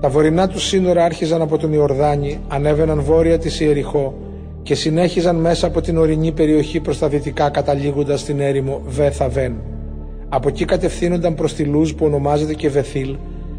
Τα 0.00 0.08
βορεινά 0.08 0.48
του 0.48 0.60
σύνορα 0.60 1.04
άρχιζαν 1.04 1.42
από 1.42 1.58
τον 1.58 1.72
Ιορδάνη, 1.72 2.40
ανέβαιναν 2.48 3.00
βόρεια 3.00 3.38
της 3.38 3.60
Ιεριχώ 3.60 4.14
και 4.62 4.74
συνέχιζαν 4.74 5.36
μέσα 5.36 5.66
από 5.66 5.80
την 5.80 5.98
ορεινή 5.98 6.32
περιοχή 6.32 6.80
προς 6.80 6.98
τα 6.98 7.08
δυτικά 7.08 7.50
καταλήγοντας 7.50 8.20
στην 8.20 8.40
έρημο 8.40 8.82
Βέθαβεν. 8.86 9.54
Από 10.28 10.48
εκεί 10.48 10.64
κατευθύνονταν 10.64 11.34
προς 11.34 11.54
τη 11.54 11.64
Λούζ 11.64 11.92
που 11.92 12.04
ονομάζεται 12.04 12.54
και 12.54 12.68
Βεθήλ 12.68 13.16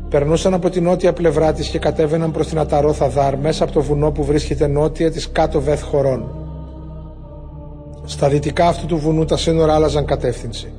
Περνούσαν 0.09 0.53
από 0.53 0.69
την 0.69 0.83
νότια 0.83 1.13
πλευρά 1.13 1.53
της 1.53 1.67
και 1.67 1.79
κατέβαιναν 1.79 2.31
προς 2.31 2.47
την 2.47 2.59
Αταρόθα 2.59 3.09
Δάρ 3.09 3.37
μέσα 3.37 3.63
από 3.63 3.73
το 3.73 3.81
βουνό 3.81 4.11
που 4.11 4.23
βρίσκεται 4.23 4.67
νότια 4.67 5.11
της 5.11 5.31
κάτω 5.31 5.61
βεθ 5.61 5.81
χωρών. 5.81 6.25
Στα 8.05 8.29
δυτικά 8.29 8.67
αυτού 8.67 8.85
του 8.85 8.97
βουνού 8.97 9.25
τα 9.25 9.37
σύνορα 9.37 9.73
άλλαζαν 9.73 10.05
κατεύθυνση. 10.05 10.71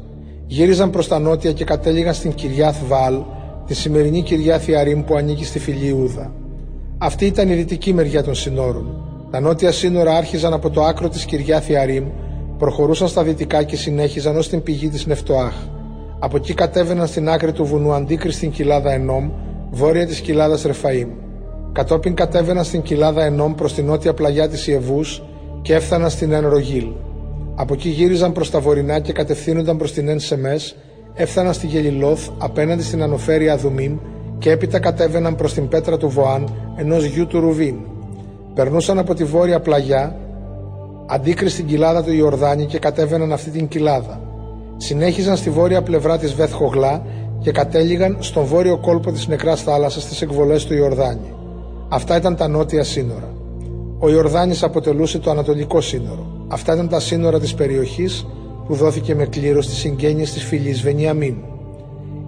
Γύριζαν 0.46 0.90
προς 0.90 1.08
τα 1.08 1.18
νότια 1.18 1.52
και 1.52 1.64
κατέληγαν 1.64 2.14
στην 2.14 2.34
Κυριάθ 2.34 2.76
Βάλ, 2.86 3.22
τη 3.66 3.74
σημερινή 3.74 4.22
Κυριάθ 4.22 4.68
Ιαρήμ 4.68 5.04
που 5.04 5.16
ανήκει 5.16 5.44
στη 5.44 5.58
φυλή 5.58 5.92
Ούδα. 5.92 6.32
Αυτή 6.98 7.26
ήταν 7.26 7.48
η 7.48 7.54
δυτική 7.54 7.92
μεριά 7.92 8.22
των 8.22 8.34
σύνορων. 8.34 9.00
Τα 9.30 9.40
νότια 9.40 9.72
σύνορα 9.72 10.16
άρχιζαν 10.16 10.52
από 10.52 10.70
το 10.70 10.82
άκρο 10.82 11.08
της 11.08 11.24
Κυριάθ 11.24 11.68
Ιαρήμ, 11.68 12.04
προχωρούσαν 12.58 13.08
στα 13.08 13.22
δυτικά 13.22 13.62
και 13.62 13.76
συνέχιζαν 13.76 14.36
ως 14.36 14.48
την 14.48 14.62
πηγή 14.62 14.88
της 14.88 15.06
Νεφτοάχ. 15.06 15.54
Από 16.18 16.36
εκεί 16.36 16.54
κατέβαιναν 16.54 17.06
στην 17.06 17.28
άκρη 17.28 17.52
του 17.52 17.64
βουνού 17.64 17.92
αντίκρι 17.92 18.32
στην 18.32 18.50
κοιλάδα 18.50 18.92
Ενόμ, 18.92 19.30
βόρεια 19.70 20.06
της 20.06 20.20
κοιλάδας 20.20 20.62
Ρεφαήμ. 20.62 21.08
Κατόπιν 21.72 22.14
κατέβαιναν 22.14 22.64
στην 22.64 22.82
κοιλάδα 22.82 23.24
Ενόμ 23.24 23.54
προς 23.54 23.74
την 23.74 23.84
νότια 23.84 24.14
πλαγιά 24.14 24.48
της 24.48 24.66
Ιεβούς 24.66 25.22
και 25.62 25.74
έφταναν 25.74 26.10
στην 26.10 26.32
Εν 26.32 26.48
Ρογίλ. 26.48 26.86
Από 27.56 27.74
εκεί 27.74 27.88
γύριζαν 27.88 28.32
προς 28.32 28.50
τα 28.50 28.60
βορεινά 28.60 28.98
και 28.98 29.12
κατευθύνονταν 29.12 29.76
προς 29.76 29.92
την 29.92 30.08
Εν 30.08 30.20
Σεμές, 30.20 30.76
έφταναν 31.14 31.52
στη 31.52 31.66
Γελιλόθ 31.66 32.28
απέναντι 32.38 32.82
στην 32.82 33.02
ανοφέρεια 33.02 33.52
Αδουμίμ 33.52 33.98
και 34.38 34.50
έπειτα 34.50 34.78
κατέβαιναν 34.78 35.34
προς 35.34 35.54
την 35.54 35.68
πέτρα 35.68 35.96
του 35.96 36.08
Βοάν, 36.08 36.54
ενός 36.76 37.04
γιου 37.04 37.26
του 37.26 37.40
Ρουβίν. 37.40 37.76
Περνούσαν 38.54 38.98
από 38.98 39.14
τη 39.14 39.24
βόρεια 39.24 39.60
πλαγιά, 39.60 40.16
αντίκρι 41.06 41.48
στην 41.48 41.66
κοιλάδα 41.66 42.02
του 42.02 42.12
Ιορδάνη 42.12 42.66
και 42.66 42.78
κατέβαιναν 42.78 43.32
αυτή 43.32 43.50
την 43.50 43.68
κοιλάδα 43.68 44.20
συνέχιζαν 44.76 45.36
στη 45.36 45.50
βόρεια 45.50 45.82
πλευρά 45.82 46.18
της 46.18 46.34
Βεθχογλά 46.34 47.02
και 47.40 47.52
κατέληγαν 47.52 48.16
στον 48.20 48.44
βόρειο 48.44 48.78
κόλπο 48.78 49.12
της 49.12 49.26
νεκράς 49.26 49.62
θάλασσας 49.62 50.02
στις 50.02 50.22
εκβολές 50.22 50.64
του 50.64 50.74
Ιορδάνη. 50.74 51.34
Αυτά 51.88 52.16
ήταν 52.16 52.36
τα 52.36 52.48
νότια 52.48 52.84
σύνορα. 52.84 53.34
Ο 53.98 54.10
Ιορδάνης 54.10 54.62
αποτελούσε 54.62 55.18
το 55.18 55.30
ανατολικό 55.30 55.80
σύνορο. 55.80 56.35
Αυτά 56.48 56.74
ήταν 56.74 56.88
τα 56.88 57.00
σύνορα 57.00 57.40
της 57.40 57.54
περιοχής 57.54 58.26
που 58.66 58.74
δόθηκε 58.74 59.14
με 59.14 59.26
κλήρος 59.26 59.64
στις 59.64 59.76
συγγένειες 59.76 60.32
της 60.32 60.44
φυλής 60.44 60.82
Βενιαμίν. 60.82 61.34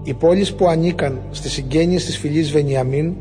Οι 0.02 0.14
πόλεις 0.14 0.54
που 0.54 0.68
ανήκαν 0.68 1.20
στις 1.30 1.52
συγγένειες 1.52 2.04
της 2.04 2.18
φυλής 2.18 2.50
Βενιαμίν 2.50 3.14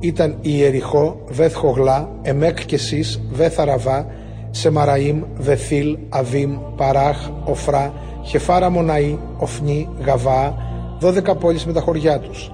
ήταν 0.00 0.30
η 0.40 0.50
Ιεριχώ, 0.52 1.20
Βεθ 1.28 1.54
Χογλά, 1.54 2.10
Εμέκ 2.22 2.64
και 2.64 2.76
Σις, 2.76 3.20
Βεθ 3.32 3.60
Αραβά, 3.60 4.06
Σεμαραήμ, 4.50 5.22
Βεθίλ, 5.36 5.98
Αβίμ, 6.08 6.58
Παράχ, 6.76 7.28
Οφρά, 7.44 7.92
Χεφάρα 8.22 8.70
Μοναή, 8.70 9.18
Οφνή, 9.36 9.88
Γαβά, 10.04 10.54
12 11.00 11.34
πόλεις 11.34 11.66
με 11.66 11.72
τα 11.72 11.80
χωριά 11.80 12.18
τους. 12.18 12.52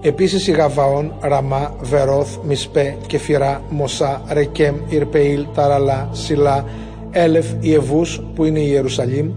Επίσης 0.00 0.46
η 0.46 0.50
Γαβαών, 0.50 1.12
Ραμά, 1.20 1.74
Βερόθ, 1.80 2.36
Μισπέ, 2.46 2.96
Κεφυρά, 3.06 3.62
Μοσά, 3.70 4.22
Ρεκέμ, 4.28 4.74
Ιρπεήλ, 4.88 5.46
Ταραλά, 5.54 6.08
Σιλά, 6.12 6.64
Έλεφ, 7.10 7.46
Ιεβούς 7.60 8.22
που 8.34 8.44
είναι 8.44 8.60
η 8.60 8.68
Ιερουσαλήμ, 8.70 9.30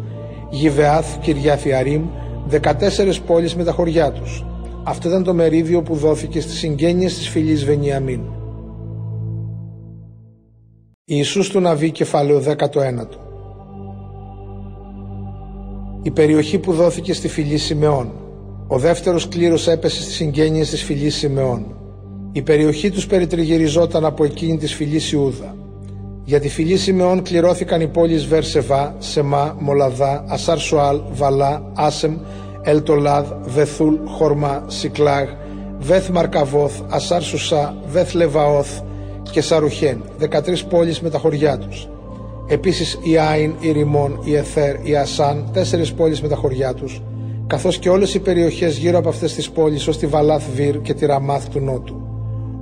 Γιβεάθ, 0.50 1.18
Κυριάθιαρήμ, 1.18 2.04
14 2.50 3.22
πόλεις 3.26 3.56
με 3.56 3.64
τα 3.64 3.72
χωριά 3.72 4.12
τους. 4.12 4.46
Αυτό 4.84 5.08
ήταν 5.08 5.24
το 5.24 5.34
μερίδιο 5.34 5.82
που 5.82 5.96
δόθηκε 5.96 6.42
στις 6.42 6.58
συγγένειες 6.58 7.18
της 7.18 7.30
φυλής 7.30 7.66
Βενιαμίν. 7.66 8.22
Ιησούς 11.06 11.50
του 11.50 11.60
Ναβί 11.60 11.92
κεφάλαιο 11.92 12.40
19 12.40 13.08
Η 16.02 16.12
περιοχή 16.12 16.60
που 16.60 16.74
δόθηκε 16.74 17.14
στη 17.14 17.28
φυλή 17.28 17.58
Σιμεών. 17.58 18.12
Ο 18.68 18.78
δεύτερος 18.78 19.28
κλήρος 19.28 19.68
έπεσε 19.68 20.02
στις 20.02 20.16
συγγένειες 20.16 20.70
της 20.70 20.84
φυλής 20.84 21.16
Σιμεών. 21.16 21.66
Η 22.32 22.42
περιοχή 22.42 22.92
τους 22.92 23.08
περιτριγυριζόταν 23.08 24.06
από 24.06 24.24
εκείνη 24.24 24.58
της 24.58 24.74
φυλής 24.74 25.12
Ιούδα. 25.12 25.56
Για 26.24 26.40
τη 26.40 26.50
φυλή 26.50 26.78
Σιμεών 26.78 27.22
κληρώθηκαν 27.22 27.82
οι 27.82 27.88
πόλεις 27.88 28.26
Βερσεβά, 28.26 28.96
Σεμά, 29.00 29.56
Μολαδά, 29.60 30.24
Ασάρ 30.28 30.60
Σουάλ, 30.60 31.02
Βαλά, 31.12 31.72
Άσεμ, 31.74 32.18
Ελτολάδ, 32.62 33.26
Βεθούλ, 33.46 33.96
Χορμά, 34.06 34.64
Σικλάγ, 34.68 35.28
Βεθ 35.80 36.10
Μαρκαβόθ, 36.10 36.80
Ασάρ 36.90 37.22
Σουσά, 37.22 37.76
Βεθ 37.88 38.14
Λεβαόθ 38.14 38.80
και 39.32 39.42
Σαρουχέν, 39.42 40.04
13 40.20 40.64
πόλεις 40.70 41.02
με 41.02 41.10
τα 41.10 41.18
χωριά 41.18 41.58
τους. 41.58 41.88
Επίσης 42.48 43.00
η 43.02 43.18
Άιν, 43.18 43.54
η 43.60 43.72
Ριμόν, 43.72 44.20
η 44.24 44.36
Εθέρ, 44.36 44.76
η 44.88 44.96
Ασάν, 44.96 45.50
4 45.54 45.94
πόλεις 45.94 46.22
με 46.22 46.28
τα 46.28 46.36
χωριά 46.36 46.74
τους, 46.74 47.02
καθώς 47.48 47.78
και 47.78 47.90
όλες 47.90 48.14
οι 48.14 48.20
περιοχές 48.20 48.78
γύρω 48.78 48.98
από 48.98 49.10
αυτές 49.10 49.34
τις 49.34 49.50
πόλεις 49.50 49.88
ως 49.88 49.98
τη 49.98 50.08
Βαλάθ 50.08 50.44
Βίρ 50.56 50.82
και 50.82 50.94
τη 50.94 51.06
Ραμάθ 51.06 51.48
του 51.48 51.60
Νότου. 51.60 52.11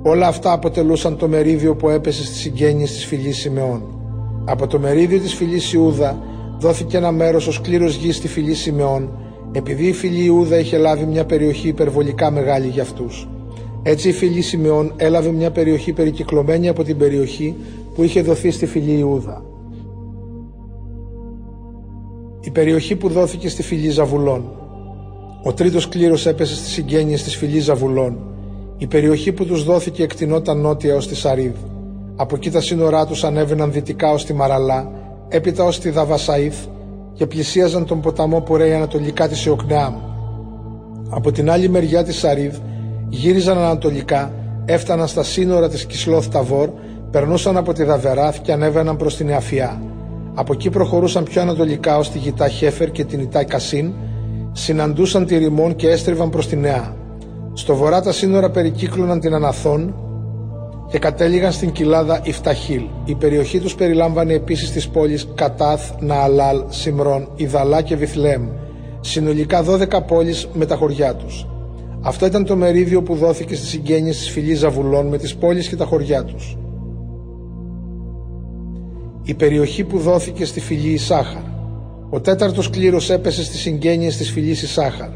Όλα 0.02 0.26
αυτά 0.26 0.52
αποτελούσαν 0.52 1.16
το 1.16 1.28
μερίδιο 1.28 1.76
που 1.76 1.88
έπεσε 1.88 2.24
στις 2.24 2.38
συγγένειες 2.38 2.92
της 2.92 3.04
φυλής 3.04 3.36
Σιμεών. 3.38 3.82
Από 4.44 4.66
το 4.66 4.78
μερίδιο 4.78 5.18
της 5.18 5.34
φυλής 5.34 5.72
Ιούδα 5.72 6.18
δόθηκε 6.58 6.96
ένα 6.96 7.12
μέρος 7.12 7.46
ως 7.46 7.60
κλήρος 7.60 7.94
γης 7.94 8.16
στη 8.16 8.28
φυλή 8.28 8.54
Σιμεών, 8.54 9.10
επειδή 9.52 9.86
η 9.86 9.92
φυλή 9.92 10.24
Ιούδα 10.24 10.58
είχε 10.58 10.76
λάβει 10.76 11.04
μια 11.04 11.24
περιοχή 11.24 11.68
υπερβολικά 11.68 12.30
μεγάλη 12.30 12.68
για 12.68 12.82
αυτούς. 12.82 13.28
Έτσι 13.82 14.08
η 14.08 14.12
φυλή 14.12 14.40
Σιμεών 14.40 14.92
έλαβε 14.96 15.30
μια 15.30 15.50
περιοχή 15.50 15.92
περικυκλωμένη 15.92 16.68
από 16.68 16.82
την 16.82 16.96
περιοχή 16.98 17.56
που 17.94 18.02
είχε 18.02 18.22
δοθεί 18.22 18.50
στη 18.50 18.66
φυλή 18.66 18.98
Ιούδα. 18.98 19.44
Η 22.40 22.50
περιοχή 22.50 22.96
που 22.96 23.08
δόθηκε 23.08 23.48
στη 23.48 23.62
φυλή 23.62 23.90
Ζαβουλών. 23.90 24.44
Ο 25.42 25.52
τρίτος 25.52 25.88
κλήρος 25.88 26.26
έπεσε 26.26 26.54
στις 26.54 26.72
συγγένειες 26.72 27.22
της 27.22 27.36
φυλής 27.36 27.64
Ζαβουλών. 27.64 28.18
Η 28.82 28.86
περιοχή 28.86 29.32
που 29.32 29.44
τους 29.46 29.64
δόθηκε 29.64 30.02
εκτινόταν 30.02 30.58
νότια 30.58 30.96
ως 30.96 31.08
τη 31.08 31.14
Σαρίδ. 31.14 31.54
Από 32.16 32.36
εκεί 32.36 32.50
τα 32.50 32.60
σύνορά 32.60 33.06
τους 33.06 33.24
ανέβαιναν 33.24 33.72
δυτικά 33.72 34.12
ως 34.12 34.24
τη 34.24 34.32
Μαραλά, 34.32 34.90
έπειτα 35.28 35.64
ως 35.64 35.78
τη 35.78 35.90
Δαβασαΐθ 35.90 36.66
και 37.12 37.26
πλησίαζαν 37.26 37.86
τον 37.86 38.00
ποταμό 38.00 38.40
που 38.40 38.56
ρέει 38.56 38.72
ανατολικά 38.72 39.28
της 39.28 39.44
Ιοκνεάμ. 39.44 39.94
Από 41.10 41.32
την 41.32 41.50
άλλη 41.50 41.68
μεριά 41.68 42.04
της 42.04 42.18
Σαρίδ 42.18 42.54
γύριζαν 43.08 43.58
ανατολικά, 43.58 44.32
έφταναν 44.64 45.08
στα 45.08 45.22
σύνορα 45.22 45.68
της 45.68 45.84
Κισλόθ 45.86 46.28
Ταβόρ, 46.28 46.70
περνούσαν 47.10 47.56
από 47.56 47.72
τη 47.72 47.84
Δαβεράθ 47.84 48.38
και 48.40 48.52
ανέβαιναν 48.52 48.96
προς 48.96 49.16
την 49.16 49.28
Εαφιά. 49.28 49.82
Από 50.34 50.52
εκεί 50.52 50.70
προχωρούσαν 50.70 51.24
πιο 51.24 51.42
ανατολικά 51.42 51.98
ως 51.98 52.10
τη 52.10 52.18
Γητά 52.18 52.48
Χέφερ 52.48 52.90
και 52.90 53.04
την 53.04 53.20
Ιτάι 53.20 53.44
Κασίν, 53.44 53.92
συναντούσαν 54.52 55.26
τη 55.26 55.36
Ρημόν 55.36 55.76
και 55.76 55.88
έστριβαν 55.88 56.30
προς 56.30 56.48
τη 56.48 56.56
Νέα. 56.56 56.99
Στο 57.52 57.74
βορρά 57.74 58.00
τα 58.02 58.12
σύνορα 58.12 58.50
περικύκλωναν 58.50 59.20
την 59.20 59.34
Αναθών 59.34 59.94
και 60.90 60.98
κατέληγαν 60.98 61.52
στην 61.52 61.72
κοιλάδα 61.72 62.20
Ιφταχίλ. 62.24 62.82
Η 63.04 63.14
περιοχή 63.14 63.60
τους 63.60 63.74
περιλάμβανε 63.74 64.32
επίσης 64.32 64.70
τις 64.72 64.88
πόλεις 64.88 65.28
Κατάθ, 65.34 65.90
Νααλάλ, 66.00 66.62
Σιμρών, 66.68 67.28
Ιδαλά 67.36 67.82
και 67.82 67.96
Βιθλέμ, 67.96 68.48
συνολικά 69.00 69.62
12 69.64 70.02
πόλεις 70.06 70.48
με 70.52 70.66
τα 70.66 70.76
χωριά 70.76 71.14
τους. 71.14 71.46
Αυτό 72.02 72.26
ήταν 72.26 72.44
το 72.44 72.56
μερίδιο 72.56 73.02
που 73.02 73.14
δόθηκε 73.14 73.54
στις 73.54 73.68
συγγένειες 73.68 74.16
της 74.18 74.30
φυλής 74.30 74.58
Ζαβουλών 74.58 75.06
με 75.06 75.18
τις 75.18 75.34
πόλεις 75.36 75.68
και 75.68 75.76
τα 75.76 75.84
χωριά 75.84 76.24
τους. 76.24 76.56
Η 79.22 79.34
περιοχή 79.34 79.84
που 79.84 79.98
δόθηκε 79.98 80.44
στη 80.44 80.60
φυλή 80.60 80.88
Ισάχαρ. 80.92 81.42
Ο 82.10 82.20
τέταρτος 82.20 82.70
κλήρος 82.70 83.10
έπεσε 83.10 83.44
στις 83.44 83.60
συγγένειες 83.60 84.16
της 84.16 84.30
φυλής 84.30 84.62
Ισάχαρ. 84.62 85.08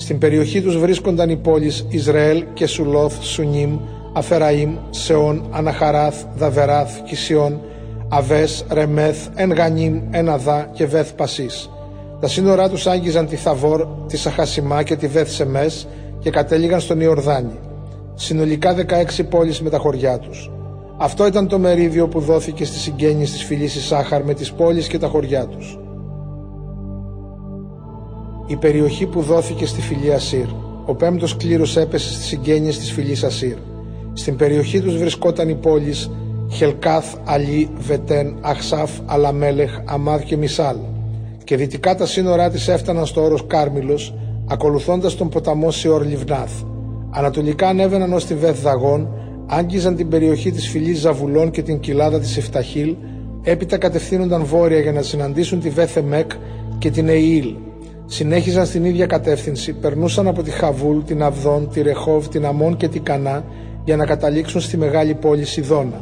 Στην 0.00 0.18
περιοχή 0.18 0.62
τους 0.62 0.78
βρίσκονταν 0.78 1.30
οι 1.30 1.36
πόλεις 1.36 1.86
Ισραήλ 1.88 2.44
και 2.54 2.66
Σουλόθ, 2.66 3.22
Σουνίμ, 3.22 3.78
Αφεραήμ, 4.12 4.76
Σεών, 4.90 5.46
Αναχαράθ, 5.50 6.24
Δαβεράθ, 6.36 7.02
Κισιών, 7.04 7.60
Αβές, 8.08 8.64
Ρεμέθ, 8.70 9.26
Ενγανίμ, 9.34 10.02
Εναδά 10.10 10.70
και 10.72 10.86
Βεθ 10.86 11.12
Πασίς. 11.12 11.70
Τα 12.20 12.28
σύνορά 12.28 12.68
τους 12.68 12.86
άγγιζαν 12.86 13.26
τη 13.26 13.36
Θαβόρ, 13.36 13.86
τη 14.06 14.16
Σαχασιμά 14.16 14.82
και 14.82 14.96
τη 14.96 15.06
Βεθ 15.06 15.30
Σεμές 15.30 15.86
και 16.18 16.30
κατέληγαν 16.30 16.80
στον 16.80 17.00
Ιορδάνη. 17.00 17.58
Συνολικά 18.14 18.74
16 18.74 19.24
πόλεις 19.30 19.62
με 19.62 19.70
τα 19.70 19.78
χωριά 19.78 20.18
τους. 20.18 20.50
Αυτό 20.96 21.26
ήταν 21.26 21.48
το 21.48 21.58
μερίδιο 21.58 22.08
που 22.08 22.20
δόθηκε 22.20 22.64
στις 22.64 22.80
συγγένειες 22.80 23.30
της 23.30 23.44
φυλής 23.44 23.74
Ισάχαρ 23.74 24.24
με 24.24 24.34
τις 24.34 24.52
πόλεις 24.52 24.86
και 24.86 24.98
τα 24.98 25.08
χωριά 25.08 25.46
τους. 25.46 25.78
Η 28.50 28.56
περιοχή 28.56 29.06
που 29.06 29.20
δόθηκε 29.20 29.66
στη 29.66 29.80
φυλή 29.80 30.12
Ασύρ. 30.12 30.46
Ο 30.86 30.94
πέμπτος 30.94 31.36
κλήρος 31.36 31.76
έπεσε 31.76 32.12
στις 32.12 32.26
συγγένειες 32.26 32.78
της 32.78 32.92
φυλής 32.92 33.24
Ασύρ. 33.24 33.56
Στην 34.12 34.36
περιοχή 34.36 34.80
τους 34.80 34.96
βρισκόταν 34.96 35.48
οι 35.48 35.54
πόλεις 35.54 36.10
Χελκάθ, 36.50 37.14
Αλή, 37.24 37.70
Βετέν, 37.78 38.36
Αχσάφ, 38.40 38.90
Αλαμέλεχ, 39.06 39.78
Αμάδ 39.84 40.22
και 40.22 40.36
Μισάλ 40.36 40.76
και 41.48 41.56
δυτικά 41.56 41.94
τα 41.94 42.06
σύνορά 42.06 42.50
της 42.50 42.68
έφταναν 42.68 43.06
στο 43.06 43.22
όρος 43.22 43.46
Κάρμιλος 43.46 44.14
ακολουθώντας 44.46 45.16
τον 45.16 45.28
ποταμό 45.28 45.70
Σιόρ 45.70 46.04
Λιβνάθ. 46.04 46.52
Ανατολικά 47.10 47.68
ανέβαιναν 47.68 48.12
ως 48.12 48.24
τη 48.24 48.34
Βεθ 48.34 48.62
Δαγών, 48.62 49.08
άγγιζαν 49.46 49.96
την 49.96 50.08
περιοχή 50.08 50.50
της 50.50 50.68
φυλής 50.68 50.98
Ζαβουλών 50.98 51.50
και 51.50 51.62
την 51.62 51.80
κοιλάδα 51.80 52.18
της 52.18 52.36
Ιφταχίλ, 52.36 52.96
έπειτα 53.42 53.78
κατευθύνονταν 53.78 54.44
βόρεια 54.44 54.80
για 54.80 54.92
να 54.92 55.02
συναντήσουν 55.02 55.60
τη 55.60 55.70
Βεθ 55.70 55.96
Εμέκ 55.96 56.30
και 56.78 56.90
την 56.90 57.08
Εϊήλ. 57.08 57.54
Συνέχιζαν 58.10 58.66
στην 58.66 58.84
ίδια 58.84 59.06
κατεύθυνση, 59.06 59.72
περνούσαν 59.72 60.26
από 60.28 60.42
τη 60.42 60.50
Χαβούλ, 60.50 60.98
την 60.98 61.22
Αυδόν, 61.22 61.68
τη 61.72 61.82
Ρεχόβ, 61.82 62.26
την 62.26 62.46
Αμόν 62.46 62.76
και 62.76 62.88
την 62.88 63.02
Κανά 63.02 63.44
για 63.84 63.96
να 63.96 64.06
καταλήξουν 64.06 64.60
στη 64.60 64.76
μεγάλη 64.76 65.14
πόλη 65.14 65.44
Σιδώνα. 65.44 66.00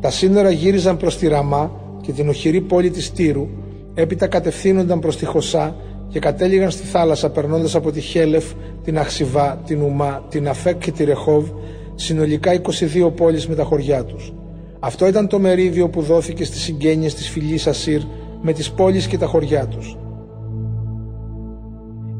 Τα 0.00 0.10
σύνορα 0.10 0.50
γύριζαν 0.50 0.96
προς 0.96 1.18
τη 1.18 1.28
Ραμά 1.28 1.70
και 2.00 2.12
την 2.12 2.28
οχυρή 2.28 2.60
πόλη 2.60 2.90
της 2.90 3.12
Τύρου, 3.12 3.48
έπειτα 3.94 4.26
κατευθύνονταν 4.26 4.98
προς 4.98 5.16
τη 5.16 5.24
Χωσά 5.24 5.76
και 6.08 6.18
κατέληγαν 6.18 6.70
στη 6.70 6.86
θάλασσα 6.86 7.30
περνώντας 7.30 7.74
από 7.74 7.90
τη 7.90 8.00
Χέλεφ, 8.00 8.44
την 8.84 8.98
Αχσιβά, 8.98 9.60
την 9.66 9.82
Ουμά, 9.82 10.24
την 10.28 10.48
Αφέκ 10.48 10.78
και 10.78 10.90
τη 10.90 11.04
Ρεχόβ, 11.04 11.48
συνολικά 11.94 12.52
22 12.52 13.10
πόλεις 13.16 13.48
με 13.48 13.54
τα 13.54 13.64
χωριά 13.64 14.04
τους. 14.04 14.32
Αυτό 14.80 15.06
ήταν 15.06 15.28
το 15.28 15.38
μερίδιο 15.38 15.88
που 15.88 16.02
δόθηκε 16.02 16.44
στις 16.44 16.60
συγγένειες 16.60 17.14
της 17.14 17.28
φυλής 17.28 17.66
Ασύρ 17.66 18.00
με 18.42 18.52
τις 18.52 18.70
πόλεις 18.70 19.06
και 19.06 19.18
τα 19.18 19.26
χωριά 19.26 19.66
τους. 19.66 19.96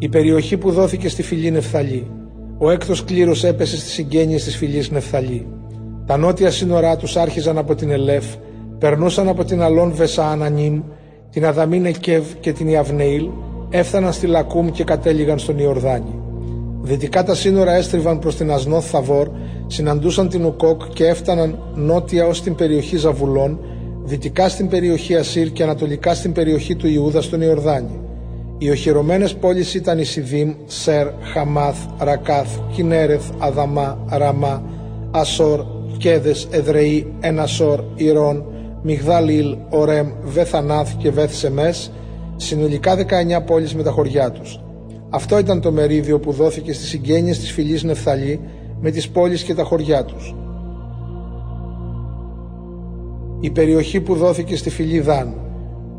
Η 0.03 0.09
περιοχή 0.09 0.57
που 0.57 0.71
δόθηκε 0.71 1.09
στη 1.09 1.23
φυλή 1.23 1.51
Νεφθαλή. 1.51 2.11
Ο 2.59 2.71
έκτος 2.71 3.05
κλήρος 3.05 3.45
έπεσε 3.45 3.77
στις 3.77 3.93
συγγένειες 3.93 4.45
της 4.45 4.57
φυλής 4.57 4.91
Νεφθαλή. 4.91 5.47
Τα 6.07 6.17
νότια 6.17 6.51
σύνορά 6.51 6.97
τους 6.97 7.17
άρχιζαν 7.17 7.59
από 7.59 7.75
την 7.75 7.91
Ελέφ, 7.91 8.25
περνούσαν 8.79 9.29
από 9.29 9.45
την 9.45 9.63
Αλόν 9.63 9.93
Βεσαανανίμ, 9.93 10.83
την 11.31 11.47
Αδαμίνε 11.47 11.91
Κεβ 11.91 12.25
και 12.41 12.53
την 12.53 12.69
Ιαυνεήλ, 12.69 13.29
έφταναν 13.71 14.13
στη 14.13 14.27
Λακούμ 14.27 14.71
και 14.71 14.85
κατέληγαν 14.85 15.39
στον 15.39 15.59
Ιορδάνη. 15.59 16.21
Δυτικά 16.83 17.25
τα 17.25 17.35
σύνορα 17.35 17.75
έστριβαν 17.75 18.19
προς 18.19 18.37
την 18.37 18.51
Ασνόθ 18.51 18.91
Θαβόρ, 18.91 19.29
συναντούσαν 19.67 20.29
την 20.29 20.45
Ουκόκ 20.45 20.83
και 20.93 21.07
έφταναν 21.07 21.59
νότια 21.75 22.27
ως 22.27 22.43
την 22.43 22.55
περιοχή 22.55 22.97
Ζαβουλών, 22.97 23.59
δυτικά 24.05 24.49
στην 24.49 24.69
περιοχή 24.69 25.17
Ασύρ 25.17 25.53
και 25.53 25.63
ανατολικά 25.63 26.15
στην 26.15 26.33
περιοχή 26.33 26.77
του 26.77 26.87
Ιούδα 26.87 27.23
στον 27.23 27.41
Ιορδάνη. 27.41 28.00
Οι 28.63 28.71
οχυρωμένες 28.71 29.35
πόλεις 29.35 29.75
ήταν 29.75 29.99
η 29.99 30.05
Σιδήμ, 30.05 30.55
Σερ, 30.67 31.07
Χαμάθ, 31.33 31.77
Ρακάθ, 31.99 32.59
Κινέρεθ, 32.73 33.31
Αδαμά, 33.39 33.99
Ραμά, 34.09 34.63
Ασόρ, 35.11 35.65
Κέδες, 35.99 36.49
Εδρεή, 36.51 37.13
Ενασόρ, 37.21 37.81
Ιρών, 37.95 38.45
Μιγδάλ 38.83 39.29
Ορέμ, 39.71 40.09
Βεθανάθ 40.23 40.93
και 40.97 41.11
Βεθ 41.11 41.35
Σεμές, 41.35 41.93
συνολικά 42.37 42.97
19 42.97 43.41
πόλεις 43.47 43.75
με 43.75 43.83
τα 43.83 43.91
χωριά 43.91 44.31
τους. 44.31 44.61
Αυτό 45.11 45.39
ήταν 45.39 45.61
το 45.61 45.73
μερίδιο 45.73 46.21
που 46.21 46.33
δόθηκε 46.33 46.73
στις 46.73 46.89
συγγένειες 46.89 47.39
της 47.39 47.53
φυλής 47.53 47.83
Νεφθαλή 47.83 48.41
με 48.81 48.91
τις 48.91 49.09
πόλεις 49.09 49.43
και 49.43 49.55
τα 49.55 49.63
χωριά 49.63 50.05
τους. 50.05 50.35
Η 53.41 53.51
περιοχή 53.51 54.01
που 54.01 54.15
δόθηκε 54.15 54.57
στη 54.57 54.71
φυλή 54.71 55.01
Δάν. 55.01 55.35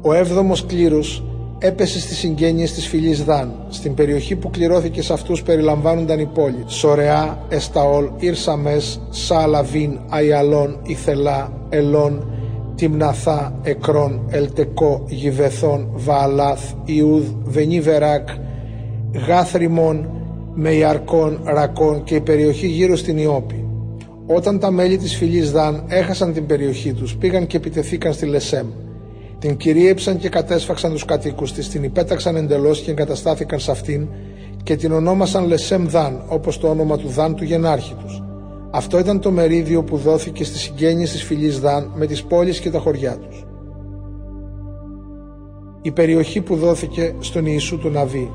Ο 0.02 0.14
έβδομος 0.14 0.66
κλήρος 0.66 1.24
έπεσε 1.64 2.00
στις 2.00 2.18
συγγένειες 2.18 2.74
της 2.74 2.88
φυλής 2.88 3.24
Δάν. 3.24 3.66
Στην 3.70 3.94
περιοχή 3.94 4.36
που 4.36 4.50
κληρώθηκε 4.50 5.02
σε 5.02 5.14
αυτούς 5.14 5.44
περιλαμβάνονταν 5.44 6.20
οι 6.20 6.26
πόλοι 6.26 6.64
Σορεά, 6.66 7.46
Εσταόλ, 7.50 8.10
Ιρσαμές, 8.18 9.02
Σαλαβίν, 9.10 10.00
Αϊαλών, 10.10 10.80
Ιθελά, 10.84 11.52
Ελών, 11.70 12.32
Τιμναθά, 12.76 13.60
Εκρόν, 13.64 14.22
Ελτεκό, 14.30 15.04
Γιβεθόν, 15.08 15.90
Βααλάθ, 15.94 16.72
Ιούδ, 16.86 17.26
Βενίβεράκ, 17.44 18.30
Γάθριμον, 19.28 20.10
Μεϊαρκών, 20.54 21.40
Ρακών 21.44 22.04
και 22.04 22.16
η 22.16 22.22
περιοχή 22.22 22.68
γύρω 22.68 22.96
στην 22.96 23.18
Ιώπη. 23.18 23.66
Όταν 24.26 24.60
τα 24.60 24.72
μέλη 24.72 24.98
της 24.98 25.16
φυλής 25.16 25.52
Δαν 25.52 25.84
έχασαν 25.88 26.34
την 26.34 26.46
περιοχή 26.46 26.94
τους, 26.94 27.16
πήγαν 27.16 27.48
και 27.48 27.58
επιτεθήκαν 27.58 28.14
στη 28.14 28.26
Λεσέμ. 28.26 28.68
Την 29.42 29.58
κυρίεψαν 29.58 30.18
και 30.18 30.30
κατέσφαξαν 30.30 30.92
τους 30.92 31.06
κατοίκους 31.06 31.54
της, 31.54 31.70
την 31.70 31.84
υπέταξαν 31.84 32.36
εντελώς 32.36 32.80
και 32.80 32.92
εγκαταστάθηκαν 32.92 33.60
σε 33.60 33.72
αυτήν 33.72 34.08
και 34.64 34.76
την 34.76 34.92
ονόμασαν 34.92 35.48
Λεσέμ 35.48 35.86
Δαν, 35.88 36.24
όπως 36.28 36.60
το 36.60 36.70
όνομα 36.70 36.98
του 36.98 37.08
Δαν 37.08 37.36
του 37.36 37.44
γενάρχη 37.44 37.94
τους. 37.94 38.24
Αυτό 38.72 39.00
ήταν 39.00 39.20
το 39.20 39.32
μερίδιο 39.32 39.84
που 39.84 39.98
δόθηκε 39.98 40.44
στις 40.44 40.62
συγγένειες 40.62 41.12
της 41.12 41.24
φυλής 41.24 41.60
Δαν 41.60 41.92
με 41.96 42.06
τις 42.06 42.24
πόλεις 42.24 42.60
και 42.60 42.70
τα 42.70 42.80
χωριά 42.80 43.18
τους. 43.18 43.46
Η 45.82 45.92
περιοχή 45.92 46.42
που 46.42 46.56
δόθηκε 46.56 47.16
στον 47.20 47.46
Ιησού 47.46 47.78
του 47.78 47.90
Ναβί. 47.90 48.32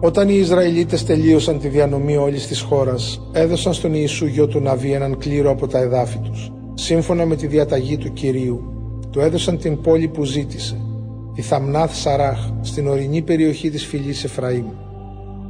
Όταν 0.00 0.28
οι 0.28 0.36
Ισραηλίτες 0.36 1.04
τελείωσαν 1.04 1.58
τη 1.58 1.68
διανομή 1.68 2.16
όλης 2.16 2.46
της 2.46 2.60
χώρας, 2.60 3.28
έδωσαν 3.32 3.72
στον 3.72 3.94
Ιησού 3.94 4.26
γιο 4.26 4.46
του 4.46 4.60
Ναβί 4.60 4.92
έναν 4.92 5.18
κλήρο 5.18 5.50
από 5.50 5.66
τα 5.66 5.78
εδάφη 5.78 6.18
τους. 6.18 6.52
Σύμφωνα 6.74 7.26
με 7.26 7.36
τη 7.36 7.46
διαταγή 7.46 7.96
του 7.96 8.12
Κυρίου, 8.12 8.73
του 9.14 9.20
έδωσαν 9.20 9.58
την 9.58 9.80
πόλη 9.80 10.08
που 10.08 10.24
ζήτησε, 10.24 10.76
τη 11.34 11.42
Θαμνάθ 11.42 11.94
Σαράχ, 11.94 12.50
στην 12.60 12.88
ορεινή 12.88 13.22
περιοχή 13.22 13.70
της 13.70 13.86
φυλής 13.86 14.24
Εφραήμ. 14.24 14.64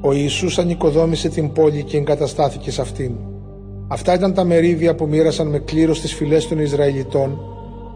Ο 0.01 0.13
Ιησούς 0.13 0.59
ανοικοδόμησε 0.59 1.29
την 1.29 1.53
πόλη 1.53 1.83
και 1.83 1.97
εγκαταστάθηκε 1.97 2.71
σε 2.71 2.81
αυτήν. 2.81 3.13
Αυτά 3.89 4.15
ήταν 4.15 4.35
τα 4.35 4.45
μερίδια 4.45 4.95
που 4.95 5.07
μοίρασαν 5.07 5.47
με 5.49 5.59
κλήρος 5.59 5.97
στις 5.97 6.15
φυλές 6.15 6.49
των 6.49 6.59
Ισραηλιτών 6.59 7.39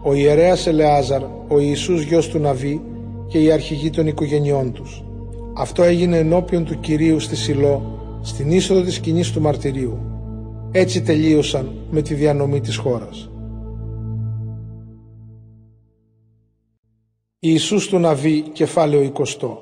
ο 0.03 0.13
ιερέας 0.13 0.67
Ελεάζαρ, 0.67 1.21
ο 1.47 1.59
Ιησούς 1.59 2.03
γιος 2.03 2.27
του 2.27 2.39
Ναβί 2.39 2.81
και 3.27 3.39
οι 3.39 3.51
αρχηγοί 3.51 3.89
των 3.89 4.07
οικογενειών 4.07 4.71
τους. 4.71 5.03
Αυτό 5.53 5.83
έγινε 5.83 6.17
ενώπιον 6.17 6.65
του 6.65 6.79
Κυρίου 6.79 7.19
στη 7.19 7.35
Σιλό, 7.35 7.99
στην 8.21 8.51
είσοδο 8.51 8.81
της 8.81 8.95
σκηνής 8.95 9.31
του 9.31 9.41
μαρτυρίου. 9.41 9.97
Έτσι 10.71 11.01
τελείωσαν 11.01 11.71
με 11.91 12.01
τη 12.01 12.13
διανομή 12.13 12.59
της 12.59 12.75
χώρας. 12.75 13.28
Ιησούς 17.41 17.87
του 17.87 17.99
Ναβί, 17.99 18.41
κεφάλαιο 18.41 19.01
20 19.01 19.57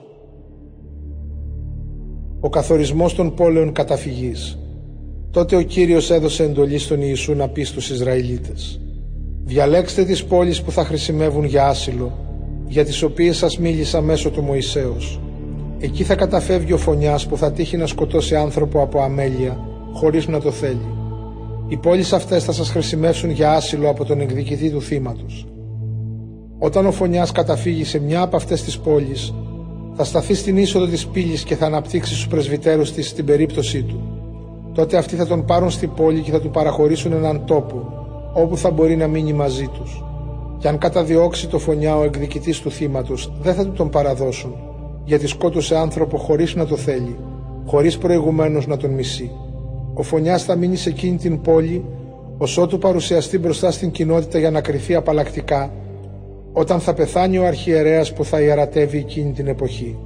Ο 2.39 2.49
καθορισμός 2.49 3.15
των 3.15 3.33
πόλεων 3.33 3.71
καταφυγής 3.71 4.59
Τότε 5.31 5.55
ο 5.55 5.61
Κύριος 5.61 6.11
έδωσε 6.11 6.43
εντολή 6.43 6.77
στον 6.77 7.01
Ιησού 7.01 7.33
να 7.33 7.47
πει 7.47 7.63
στους 7.63 7.89
Ισραηλίτες 7.89 8.81
«Διαλέξτε 9.43 10.03
τις 10.03 10.25
πόλεις 10.25 10.61
που 10.61 10.71
θα 10.71 10.83
χρησιμεύουν 10.85 11.45
για 11.45 11.67
άσυλο, 11.67 12.17
για 12.67 12.85
τις 12.85 13.01
οποίες 13.03 13.37
σας 13.37 13.57
μίλησα 13.57 14.01
μέσω 14.01 14.29
του 14.29 14.41
Μωυσέως. 14.41 15.19
Εκεί 15.79 16.03
θα 16.03 16.15
καταφεύγει 16.15 16.73
ο 16.73 16.77
φωνιάς 16.77 17.27
που 17.27 17.37
θα 17.37 17.51
τύχει 17.51 17.77
να 17.77 17.87
σκοτώσει 17.87 18.35
άνθρωπο 18.35 18.81
από 18.81 19.01
αμέλεια, 19.01 19.59
χωρίς 19.93 20.27
να 20.27 20.39
το 20.39 20.51
θέλει. 20.51 20.87
Οι 21.67 21.77
πόλεις 21.77 22.13
αυτές 22.13 22.43
θα 22.43 22.51
σας 22.51 22.69
χρησιμεύσουν 22.69 23.29
για 23.29 23.51
άσυλο 23.51 23.89
από 23.89 24.05
τον 24.05 24.21
εκδικητή 24.21 24.71
του 24.71 24.81
θύματος. 24.81 25.45
Όταν 26.59 26.85
ο 26.85 26.91
φωνιάς 26.91 27.31
καταφύγει 27.31 27.83
σε 27.83 27.99
μια 27.99 28.21
από 28.21 28.35
αυτές 28.35 28.63
τις 28.63 28.79
πόλεις, 28.79 29.33
θα 29.95 30.03
σταθεί 30.03 30.33
στην 30.33 30.57
είσοδο 30.57 30.85
της 30.85 31.07
πύλης 31.07 31.43
και 31.43 31.55
θα 31.55 31.65
αναπτύξει 31.65 32.13
στους 32.13 32.27
πρεσβυτέρους 32.27 32.91
της 32.91 33.13
την 33.13 33.25
περίπτωσή 33.25 33.83
του 33.83 34.17
τότε 34.77 34.97
αυτοί 34.97 35.15
θα 35.15 35.27
τον 35.27 35.45
πάρουν 35.45 35.69
στην 35.69 35.93
πόλη 35.93 36.21
και 36.21 36.31
θα 36.31 36.39
του 36.39 36.49
παραχωρήσουν 36.49 37.11
έναν 37.11 37.45
τόπο 37.45 38.05
όπου 38.33 38.57
θα 38.57 38.71
μπορεί 38.71 38.95
να 38.95 39.07
μείνει 39.07 39.33
μαζί 39.33 39.67
τους. 39.67 40.03
Και 40.57 40.67
αν 40.67 40.77
καταδιώξει 40.77 41.47
το 41.47 41.59
φωνιά 41.59 41.97
ο 41.97 42.03
εκδικητής 42.03 42.59
του 42.59 42.71
θύματος 42.71 43.31
δεν 43.41 43.53
θα 43.53 43.65
του 43.65 43.71
τον 43.71 43.89
παραδώσουν 43.89 44.55
γιατί 45.05 45.27
σκότωσε 45.27 45.75
άνθρωπο 45.77 46.17
χωρίς 46.17 46.55
να 46.55 46.65
το 46.65 46.75
θέλει, 46.75 47.15
χωρίς 47.65 47.97
προηγουμένως 47.97 48.67
να 48.67 48.77
τον 48.77 48.89
μισεί. 48.89 49.31
Ο 49.93 50.01
φωνιάς 50.03 50.43
θα 50.43 50.55
μείνει 50.55 50.75
σε 50.75 50.89
εκείνη 50.89 51.17
την 51.17 51.41
πόλη 51.41 51.85
ως 52.37 52.57
ότου 52.57 52.77
παρουσιαστεί 52.77 53.37
μπροστά 53.39 53.71
στην 53.71 53.91
κοινότητα 53.91 54.39
για 54.39 54.51
να 54.51 54.61
κρυθεί 54.61 54.95
απαλλακτικά 54.95 55.71
όταν 56.59 56.79
θα 56.79 56.93
πεθάνει 56.93 57.37
ο 57.37 57.45
αρχιερέας 57.45 58.13
που 58.13 58.23
θα 58.25 58.41
ιερατεύει 58.41 58.97
εκείνη 58.97 59.31
την 59.31 59.47
εποχή. 59.47 59.97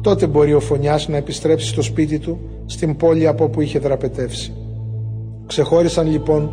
Τότε 0.00 0.26
μπορεί 0.26 0.54
ο 0.54 0.60
φωνιάς 0.60 1.08
να 1.08 1.16
επιστρέψει 1.16 1.66
στο 1.66 1.82
σπίτι 1.82 2.18
του 2.18 2.40
στην 2.66 2.96
πόλη 2.96 3.26
από 3.26 3.44
όπου 3.44 3.60
είχε 3.60 3.78
δραπετεύσει. 3.78 4.52
Ξεχώρισαν 5.46 6.10
λοιπόν 6.10 6.50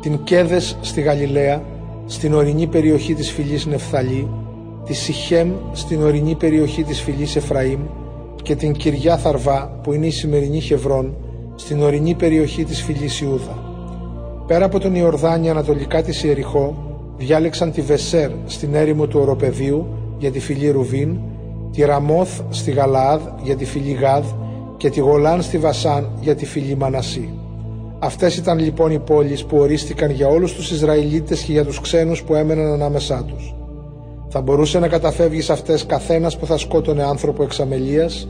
την 0.00 0.22
Κέδες 0.24 0.78
στη 0.80 1.00
Γαλιλαία, 1.00 1.62
στην 2.06 2.34
ορεινή 2.34 2.66
περιοχή 2.66 3.14
της 3.14 3.30
φυλής 3.30 3.66
Νεφθαλή, 3.66 4.28
τη 4.84 4.92
Σιχέμ 4.92 5.52
στην 5.72 6.02
ορεινή 6.02 6.34
περιοχή 6.34 6.82
της 6.82 7.00
φυλής 7.00 7.36
Εφραήμ 7.36 7.80
και 8.42 8.54
την 8.54 8.72
Κυριά 8.72 9.16
Θαρβά 9.16 9.80
που 9.82 9.92
είναι 9.92 10.06
η 10.06 10.10
σημερινή 10.10 10.60
Χευρών 10.60 11.16
στην 11.54 11.82
ορεινή 11.82 12.14
περιοχή 12.14 12.64
της 12.64 12.82
φυλής 12.82 13.20
Ιούδα. 13.20 13.58
Πέρα 14.46 14.64
από 14.64 14.78
τον 14.78 14.94
Ιορδάνη 14.94 15.50
ανατολικά 15.50 16.02
της 16.02 16.22
Ιεριχώ 16.22 16.91
διάλεξαν 17.24 17.72
τη 17.72 17.80
Βεσέρ 17.80 18.30
στην 18.46 18.74
έρημο 18.74 19.06
του 19.06 19.20
Οροπεδίου 19.20 19.86
για 20.18 20.30
τη 20.30 20.40
φυλή 20.40 20.70
Ρουβίν, 20.70 21.16
τη 21.72 21.84
Ραμόθ 21.84 22.40
στη 22.50 22.70
Γαλαάδ 22.70 23.20
για 23.42 23.56
τη 23.56 23.64
φυλή 23.64 23.92
Γάδ 23.92 24.24
και 24.76 24.90
τη 24.90 25.00
Γολάν 25.00 25.42
στη 25.42 25.58
Βασάν 25.58 26.10
για 26.20 26.34
τη 26.34 26.46
φυλή 26.46 26.76
Μανασί. 26.76 27.28
Αυτές 27.98 28.36
ήταν 28.36 28.58
λοιπόν 28.58 28.90
οι 28.90 28.98
πόλεις 28.98 29.44
που 29.44 29.56
ορίστηκαν 29.56 30.10
για 30.10 30.28
όλους 30.28 30.54
τους 30.54 30.70
Ισραηλίτες 30.70 31.40
και 31.42 31.52
για 31.52 31.64
τους 31.64 31.80
ξένους 31.80 32.22
που 32.22 32.34
έμεναν 32.34 32.72
ανάμεσά 32.72 33.24
τους. 33.26 33.54
Θα 34.28 34.40
μπορούσε 34.40 34.78
να 34.78 34.88
καταφεύγει 34.88 35.40
σε 35.40 35.52
αυτές 35.52 35.86
καθένας 35.86 36.38
που 36.38 36.46
θα 36.46 36.58
σκότωνε 36.58 37.02
άνθρωπο 37.02 37.42
εξαμελίας 37.42 38.28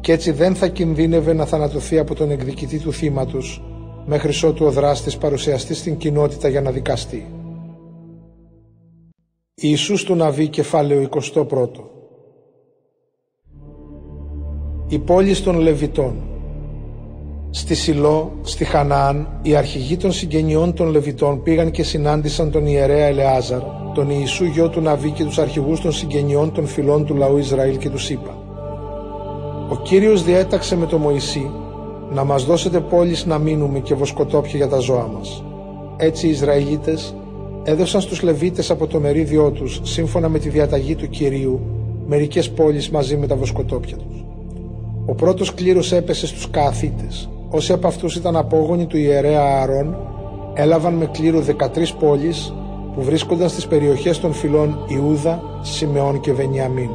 και 0.00 0.12
έτσι 0.12 0.30
δεν 0.30 0.54
θα 0.54 0.68
κινδύνευε 0.68 1.32
να 1.32 1.44
θανατωθεί 1.44 1.98
από 1.98 2.14
τον 2.14 2.30
εκδικητή 2.30 2.78
του 2.78 2.92
θύματος 2.92 3.62
μέχρι 4.06 4.46
ότου 4.46 4.66
ο 4.66 4.70
δράστης 4.70 5.16
παρουσιαστεί 5.16 5.74
στην 5.74 5.96
κοινότητα 5.96 6.48
για 6.48 6.60
να 6.60 6.70
δικαστεί. 6.70 7.26
Ιησούς 9.54 10.04
του 10.04 10.14
Ναβί 10.14 10.48
κεφάλαιο 10.48 11.08
21 11.34 11.44
οι 14.88 14.98
πόλεις 14.98 15.42
των 15.42 15.58
Λεβιτών. 15.58 16.14
Στη 17.50 17.74
Σιλό, 17.74 18.32
στη 18.42 18.64
Χαναάν, 18.64 19.38
οι 19.42 19.54
αρχηγοί 19.54 19.96
των 19.96 20.12
συγγενειών 20.12 20.74
των 20.74 20.90
Λεβιτών 20.90 21.42
πήγαν 21.42 21.70
και 21.70 21.82
συνάντησαν 21.82 22.50
τον 22.50 22.66
ιερέα 22.66 23.06
Ελεάζαρ, 23.06 23.60
τον 23.94 24.10
Ιησού 24.10 24.44
γιο 24.44 24.68
του 24.68 24.80
Ναβί 24.80 25.10
και 25.10 25.24
τους 25.24 25.38
αρχηγούς 25.38 25.80
των 25.80 25.92
συγγενειών 25.92 26.52
των 26.52 26.66
φυλών 26.66 27.04
του 27.04 27.14
λαού 27.14 27.36
Ισραήλ 27.36 27.78
και 27.78 27.90
τους 27.90 28.10
είπα 28.10 28.36
«Ο 29.70 29.76
Κύριος 29.82 30.24
διέταξε 30.24 30.76
με 30.76 30.86
τον 30.86 31.00
Μωυσή 31.00 31.50
να 32.10 32.24
μας 32.24 32.44
δώσετε 32.44 32.80
πόλεις 32.80 33.26
να 33.26 33.38
μείνουμε 33.38 33.78
και 33.78 33.94
βοσκοτόπια 33.94 34.56
για 34.56 34.68
τα 34.68 34.78
ζώα 34.78 35.06
μας». 35.06 35.44
Έτσι 35.96 36.26
οι 36.26 36.30
Ισραηλίτες 36.30 37.14
έδωσαν 37.64 38.00
στους 38.00 38.22
Λεβίτες 38.22 38.70
από 38.70 38.86
το 38.86 39.00
μερίδιό 39.00 39.50
τους, 39.50 39.80
σύμφωνα 39.82 40.28
με 40.28 40.38
τη 40.38 40.48
διαταγή 40.48 40.94
του 40.94 41.08
Κυρίου, 41.08 41.60
μερικές 42.06 42.50
πόλεις 42.50 42.90
μαζί 42.90 43.16
με 43.16 43.26
τα 43.26 43.36
βοσκοτόπια 43.36 43.96
τους. 43.96 44.24
Ο 45.06 45.14
πρώτος 45.14 45.54
κλήρος 45.54 45.92
έπεσε 45.92 46.26
στους 46.26 46.50
Κααθίτες. 46.50 47.30
Όσοι 47.50 47.72
από 47.72 47.86
αυτούς 47.86 48.16
ήταν 48.16 48.36
απόγονοι 48.36 48.86
του 48.86 48.96
ιερέα 48.96 49.40
Ααρών 49.40 49.96
έλαβαν 50.54 50.94
με 50.94 51.06
κλήρο 51.06 51.40
13 51.40 51.94
πόλεις 51.98 52.54
που 52.94 53.02
βρίσκονταν 53.02 53.48
στις 53.48 53.66
περιοχές 53.66 54.20
των 54.20 54.32
φυλών 54.32 54.78
Ιούδα, 54.88 55.42
Σιμεών 55.62 56.20
και 56.20 56.32
Βενιαμίν. 56.32 56.90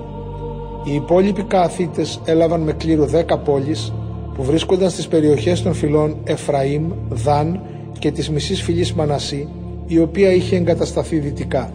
Οι 0.84 0.94
υπόλοιποι 0.94 1.44
Κααθίτες 1.44 2.22
έλαβαν 2.26 2.62
με 2.62 2.72
κλήρο 2.72 3.06
10 3.06 3.38
πόλεις 3.44 3.94
που 4.34 4.44
βρίσκονταν 4.44 4.90
στις 4.90 5.08
περιοχές 5.08 5.62
των 5.62 5.74
φυλών 5.74 6.18
Εφραήμ, 6.24 6.92
Δάν 7.10 7.62
και 8.00 8.12
της 8.12 8.30
μισής 8.30 8.62
φυλής 8.62 8.94
Μανασί, 8.94 9.48
η 9.88 10.00
οποία 10.00 10.34
είχε 10.34 10.56
εγκατασταθεί 10.56 11.18
δυτικά. 11.18 11.72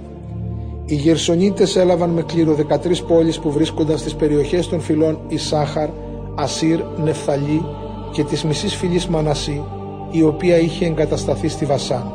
Οι 0.84 0.94
Γερσονίτες 0.94 1.76
έλαβαν 1.76 2.10
με 2.10 2.22
κλήρο 2.22 2.55
13 2.55 3.02
πόλεις 3.06 3.39
που 3.39 3.51
βρίσκονταν 3.51 3.98
στις 3.98 4.14
περιοχές 4.14 4.68
των 4.68 4.80
φυλών 4.80 5.18
Ισάχαρ, 5.28 5.89
Ασύρ, 6.34 6.80
Νεφθαλή 7.05 7.64
και 8.12 8.24
της 8.24 8.44
μισής 8.44 8.74
φυλής 8.74 9.06
Μανασί, 9.06 9.62
η 10.10 10.22
οποία 10.22 10.59
είχε 10.59 10.86
εγκατασταθεί 10.86 11.48
στη 11.48 11.64
Βασάν. 11.64 12.12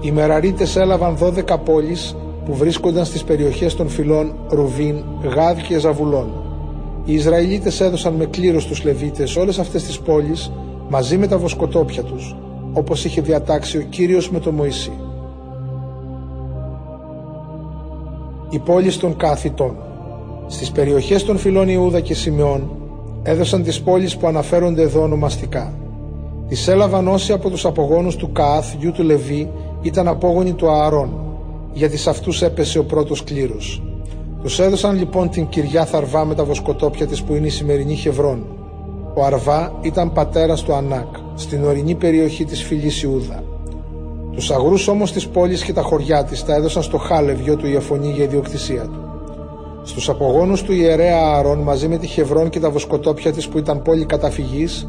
Οι 0.00 0.10
Μεραρίτες 0.10 0.76
έλαβαν 0.76 1.16
12 1.16 1.58
πόλεις 1.58 2.16
που 2.44 2.54
βρίσκονταν 2.54 3.04
στις 3.04 3.24
περιοχές 3.24 3.74
των 3.74 3.88
φυλών 3.88 4.34
Ρουβίν, 4.48 5.04
Γάδ 5.34 5.58
και 5.68 5.78
Ζαβουλών. 5.78 6.28
Οι 7.04 7.14
Ισραηλίτες 7.14 7.80
έδωσαν 7.80 8.14
με 8.14 8.24
κλήρος 8.24 8.62
στους 8.62 8.84
Λεβίτες 8.84 9.36
όλες 9.36 9.58
αυτές 9.58 9.84
τις 9.84 9.98
πόλεις 9.98 10.52
μαζί 10.88 11.18
με 11.18 11.26
τα 11.26 11.38
βοσκοτόπια 11.38 12.02
τους, 12.02 12.36
όπως 12.72 13.04
είχε 13.04 13.20
διατάξει 13.20 13.78
ο 13.78 13.82
Κύριος 13.88 14.30
με 14.30 14.40
τον 14.40 14.54
Μωυσή. 14.54 14.92
Οι 18.56 18.58
πόλεις 18.58 18.96
των 18.96 19.16
Κάθιτων 19.16 19.76
Στις 20.46 20.70
περιοχές 20.70 21.24
των 21.24 21.38
φυλών 21.38 21.68
Ιούδα 21.68 22.00
και 22.00 22.14
Σιμεών 22.14 22.70
έδωσαν 23.22 23.62
τις 23.62 23.80
πόλεις 23.80 24.16
που 24.16 24.26
αναφέρονται 24.26 24.82
εδώ 24.82 25.02
ονομαστικά. 25.02 25.72
Τις 26.48 26.68
έλαβαν 26.68 27.08
όσοι 27.08 27.32
από 27.32 27.50
τους 27.50 27.64
απογόνους 27.64 28.16
του 28.16 28.32
Καάθ, 28.32 28.74
γιου 28.78 28.92
του 28.92 29.02
Λεβί, 29.02 29.50
ήταν 29.82 30.08
απόγονοι 30.08 30.52
του 30.52 30.70
Ααρών, 30.70 31.10
γιατί 31.72 31.96
σε 31.96 32.10
αυτούς 32.10 32.42
έπεσε 32.42 32.78
ο 32.78 32.84
πρώτος 32.84 33.24
κλήρος. 33.24 33.82
Τους 34.42 34.58
έδωσαν 34.58 34.96
λοιπόν 34.96 35.30
την 35.30 35.48
κυριά 35.48 35.84
Θαρβά 35.84 36.24
με 36.24 36.34
τα 36.34 36.44
βοσκοτόπια 36.44 37.06
της 37.06 37.22
που 37.22 37.34
είναι 37.34 37.46
η 37.46 37.50
σημερινή 37.50 37.94
Χευρών. 37.94 38.46
Ο 39.14 39.24
Αρβά 39.24 39.72
ήταν 39.80 40.12
πατέρας 40.12 40.62
του 40.62 40.74
Ανάκ, 40.74 41.16
στην 41.34 41.64
ορεινή 41.64 41.94
περιοχή 41.94 42.44
της 42.44 42.62
φυλής 42.62 43.02
Ιούδα. 43.02 43.42
Τους 44.36 44.50
αγρούς 44.50 44.88
όμως 44.88 45.12
της 45.12 45.28
πόλης 45.28 45.62
και 45.62 45.72
τα 45.72 45.82
χωριά 45.82 46.24
της 46.24 46.44
τα 46.44 46.54
έδωσαν 46.54 46.82
στο 46.82 46.98
Χάλευ, 46.98 47.40
γιο 47.40 47.56
του 47.56 47.66
Ιεφωνή 47.66 48.10
για 48.10 48.24
ιδιοκτησία 48.24 48.82
του. 48.82 49.00
Στους 49.82 50.08
απογόνους 50.08 50.62
του 50.62 50.72
ιερέα 50.72 51.18
Ααρών 51.18 51.58
μαζί 51.58 51.88
με 51.88 51.96
τη 51.96 52.06
Χευρών 52.06 52.48
και 52.48 52.60
τα 52.60 52.70
βοσκοτόπια 52.70 53.32
της 53.32 53.48
που 53.48 53.58
ήταν 53.58 53.82
πόλη 53.82 54.04
καταφυγής 54.04 54.88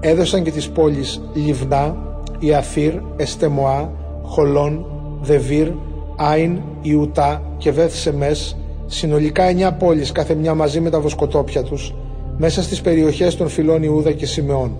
έδωσαν 0.00 0.42
και 0.42 0.50
τις 0.50 0.68
πόλεις 0.68 1.22
Λιβνά, 1.34 1.96
Ιαθήρ, 2.38 2.94
Εστεμοά, 3.16 3.92
Χολόν, 4.22 4.86
Δεβίρ, 5.20 5.68
Άιν, 6.16 6.58
Ιουτά 6.82 7.42
και 7.56 7.70
Βέθ 7.70 7.94
Σεμές, 7.94 8.56
συνολικά 8.86 9.42
εννιά 9.42 9.72
πόλεις 9.72 10.12
κάθε 10.12 10.34
μια 10.34 10.54
μαζί 10.54 10.80
με 10.80 10.90
τα 10.90 11.00
βοσκοτόπια 11.00 11.62
τους, 11.62 11.94
μέσα 12.36 12.62
στις 12.62 12.80
περιοχές 12.80 13.36
των 13.36 13.48
φυλών 13.48 13.82
Ιούδα 13.82 14.12
και 14.12 14.26
Σιμεών. 14.26 14.72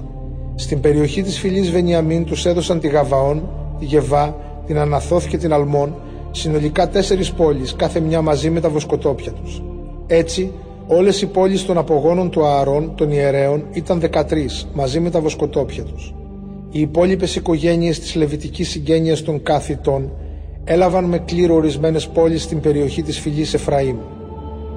Στην 0.55 0.80
περιοχή 0.80 1.22
της 1.22 1.39
φυλής 1.39 1.70
Βενιαμίν 1.70 2.24
τους 2.24 2.47
έδωσαν 2.47 2.80
τη 2.80 2.89
Γαβαών, 2.89 3.43
τη 3.78 3.84
Γεβά, 3.84 4.36
την 4.66 4.78
Αναθόθ 4.78 5.26
και 5.26 5.36
την 5.36 5.52
Αλμόν, 5.52 5.94
συνολικά 6.30 6.88
τέσσερις 6.88 7.32
πόλεις, 7.32 7.74
κάθε 7.74 8.00
μια 8.00 8.22
μαζί 8.22 8.50
με 8.50 8.60
τα 8.60 8.68
βοσκοτόπια 8.68 9.32
τους. 9.32 9.62
Έτσι, 10.06 10.52
όλες 10.86 11.22
οι 11.22 11.26
πόλεις 11.26 11.66
των 11.66 11.78
απογόνων 11.78 12.30
του 12.30 12.44
Ααρών, 12.44 12.92
των 12.94 13.10
ιερέων, 13.10 13.64
ήταν 13.72 14.00
13, 14.00 14.66
μαζί 14.72 15.00
με 15.00 15.10
τα 15.10 15.20
βοσκοτόπια 15.20 15.82
τους. 15.82 16.14
Οι 16.70 16.80
υπόλοιπες 16.80 17.36
οικογένειες 17.36 18.00
της 18.00 18.14
λεβιτικής 18.14 18.68
συγγένειας 18.68 19.22
των 19.22 19.42
Κάθιτων 19.42 20.10
έλαβαν 20.64 21.05
με 21.05 21.18
κλήρο 21.18 21.55
ορισμένες 21.55 22.09
πόλεις 22.09 22.42
στην 22.42 22.60
περιοχή 22.60 23.02
της 23.02 23.18
φυλής 23.18 23.55
Εφραήμ. 23.55 23.96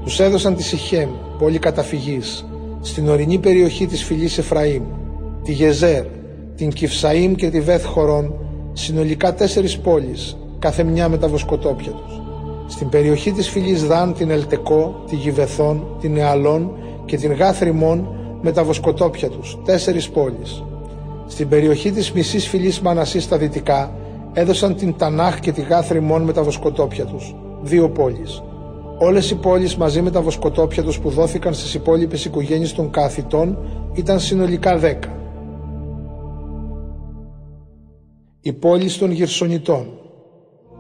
Τους 0.04 0.20
έδωσαν 0.20 0.56
τη 0.56 0.64
Σιχέμ, 0.64 1.10
πόλη 1.38 1.60
καταφυγής, 1.60 2.46
στην 2.82 3.10
ορεινή 3.10 3.38
περιοχή 3.38 3.86
της 3.86 4.04
φυλής 4.04 4.38
Εφραήμ, 4.38 4.84
τη 5.44 5.52
Γεζέρ, 5.52 6.06
την 6.56 6.70
Κυφσαήμ 6.70 7.34
και 7.34 7.50
τη 7.50 7.62
Βέθ 7.62 7.86
Χορών, 7.86 8.34
συνολικά 8.74 9.34
τέσσερις 9.34 9.80
πόλεις, 9.80 10.38
κάθε 10.60 10.84
μια 10.84 11.10
με 11.10 11.18
τα 11.18 11.28
βοσκοτόπια 11.28 11.92
τους. 11.92 12.22
Στην 12.68 12.90
περιοχή 12.90 13.32
της 13.32 13.50
φυλής 13.50 13.86
Δάν 13.86 14.14
την 14.14 14.30
Ελτεκό, 14.30 15.04
τη 15.10 15.16
Γιβεθόν, 15.16 15.84
την 16.00 16.18
Εαλών 16.18 16.72
και 17.06 17.18
την 17.18 17.34
Γάθριμον 17.34 18.08
με 18.42 18.52
τα 18.52 18.64
βοσκοτόπια 18.64 19.30
τους, 19.30 19.58
τέσσερις 19.66 20.10
πόλεις. 20.10 20.64
Στην 21.28 21.50
περιοχή 21.50 21.92
της 21.92 22.12
μισής 22.12 22.48
φυλής 22.48 22.82
Μανασής 22.82 23.24
στα 23.24 23.38
δυτικά 23.38 23.92
έδωσαν 24.34 24.76
την 24.76 24.96
Τανάχ 24.98 25.40
και 25.40 25.52
τη 25.52 25.62
Γάθριμον 25.62 26.22
με 26.22 26.34
τα 26.34 26.44
βοσκοτόπια 26.44 27.06
τους, 27.06 27.36
δύο 27.62 27.90
πόλεις. 27.90 28.42
Όλες 29.00 29.32
οι 29.32 29.36
πόλεις 29.36 29.76
μαζί 29.76 30.02
με 30.02 30.12
τα 30.12 30.22
βοσκοτόπια 30.22 30.84
τους 30.84 31.00
που 31.00 31.10
δόθηκαν 31.10 31.54
στις 31.54 31.74
υπόλοιπες 31.74 32.26
οικογένειες 32.26 32.74
των 32.74 32.90
κάθιτων 32.92 33.58
ήταν 33.94 34.20
συνολικά 34.20 34.78
δέκα. 34.78 35.21
Οι 38.44 38.54
πόλεις 38.54 38.98
των 38.98 39.12
Γυρσονιτών 39.12 39.88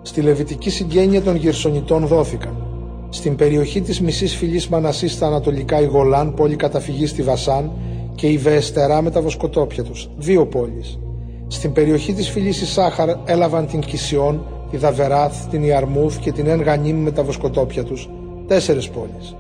Στη 0.02 0.22
λεβιτική 0.22 0.70
συγγένεια 0.70 1.22
των 1.22 1.36
Γυρσονιτών 1.36 2.08
δόθηκαν. 2.08 2.66
Στην 3.10 3.36
περιοχή 3.36 3.82
της 3.82 4.02
μισής 4.02 4.36
φυλής 4.36 4.68
Μανασής 4.68 5.12
στα 5.12 5.28
ανατολικά 5.28 5.82
η 5.82 5.86
Γολάν, 5.86 6.34
πόλη 6.34 6.56
καταφυγής 6.56 7.10
στη 7.10 7.22
Βασάν, 7.22 7.72
και 8.16 8.28
η 8.28 8.38
Βεεστερά 8.38 9.02
με 9.02 9.12
τα 9.12 9.22
βοσκοτόπια 9.22 9.84
τους, 9.84 10.10
δύο 10.18 10.46
πόλεις. 10.46 11.00
Στην 11.48 11.72
περιοχή 11.74 12.14
της 12.14 12.30
φυλής 12.30 12.62
Ισάχαρ 12.62 13.10
έλαβαν 13.26 13.68
την 13.68 13.80
Κισιόν, 13.80 14.46
τη 14.72 14.78
Δαβεράθ, 14.78 15.46
την 15.50 15.64
Ιαρμούθ 15.64 16.20
και 16.20 16.32
την 16.32 16.48
Εν 16.48 16.96
με 16.96 17.12
τα 17.12 17.24
βοσκοτόπια 17.24 17.84
τους, 17.84 18.10
τέσσερις 18.48 18.90
πόλεις. 18.90 19.36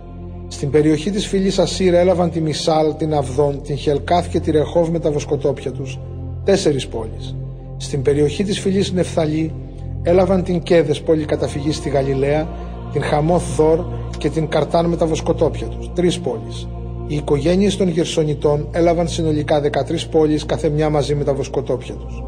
Στην 0.47 0.69
περιοχή 0.69 1.11
της 1.11 1.27
φυλής 1.27 1.59
Ασύρ 1.59 1.93
έλαβαν 1.93 2.31
τη 2.31 2.41
Μισάλ, 2.41 2.95
την 2.95 3.13
Αυδόν, 3.13 3.61
την 3.61 3.75
Χελκάθ 3.77 4.27
και 4.29 4.39
τη 4.39 4.51
Ρεχόβ 4.51 4.89
με 4.89 4.99
τα 4.99 5.11
βοσκοτόπια 5.11 5.71
τους, 5.71 5.99
τέσσερις 6.43 6.87
πόλεις. 6.87 7.35
Στην 7.81 8.01
περιοχή 8.01 8.43
της 8.43 8.59
φυλής 8.59 8.91
Νεφθαλή 8.91 9.53
έλαβαν 10.01 10.43
την 10.43 10.61
Κέδες, 10.63 11.01
πόλη 11.01 11.25
καταφυγή 11.25 11.71
στη 11.71 11.89
Γαλιλαία, 11.89 12.47
την 12.91 13.01
Χαμόθ 13.01 13.55
Δόρ 13.55 13.79
και 14.17 14.29
την 14.29 14.47
Καρτάν 14.47 14.85
με 14.85 14.95
τα 14.95 15.05
βοσκοτόπια 15.05 15.67
τους, 15.67 15.91
τρεις 15.93 16.19
πόλεις. 16.19 16.67
Οι 17.07 17.15
οικογένειες 17.15 17.77
των 17.77 17.87
Γερσονιτών 17.87 18.67
έλαβαν 18.71 19.07
συνολικά 19.07 19.59
13 19.61 20.07
πόλεις 20.11 20.45
κάθε 20.45 20.69
μια 20.69 20.89
μαζί 20.89 21.15
με 21.15 21.23
τα 21.23 21.33
βοσκοτόπια 21.33 21.93
τους. 21.93 22.23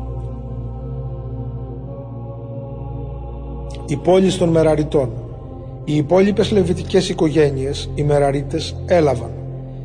Οι 3.87 3.95
πόλεις 3.95 4.37
των 4.37 4.49
Μεραριτών 4.49 5.09
Οι 5.85 5.95
υπόλοιπες 5.95 6.51
λεβιτικές 6.51 7.09
οικογένειες, 7.09 7.89
οι 7.95 8.03
Μεραρίτες, 8.03 8.75
έλαβαν 8.85 9.31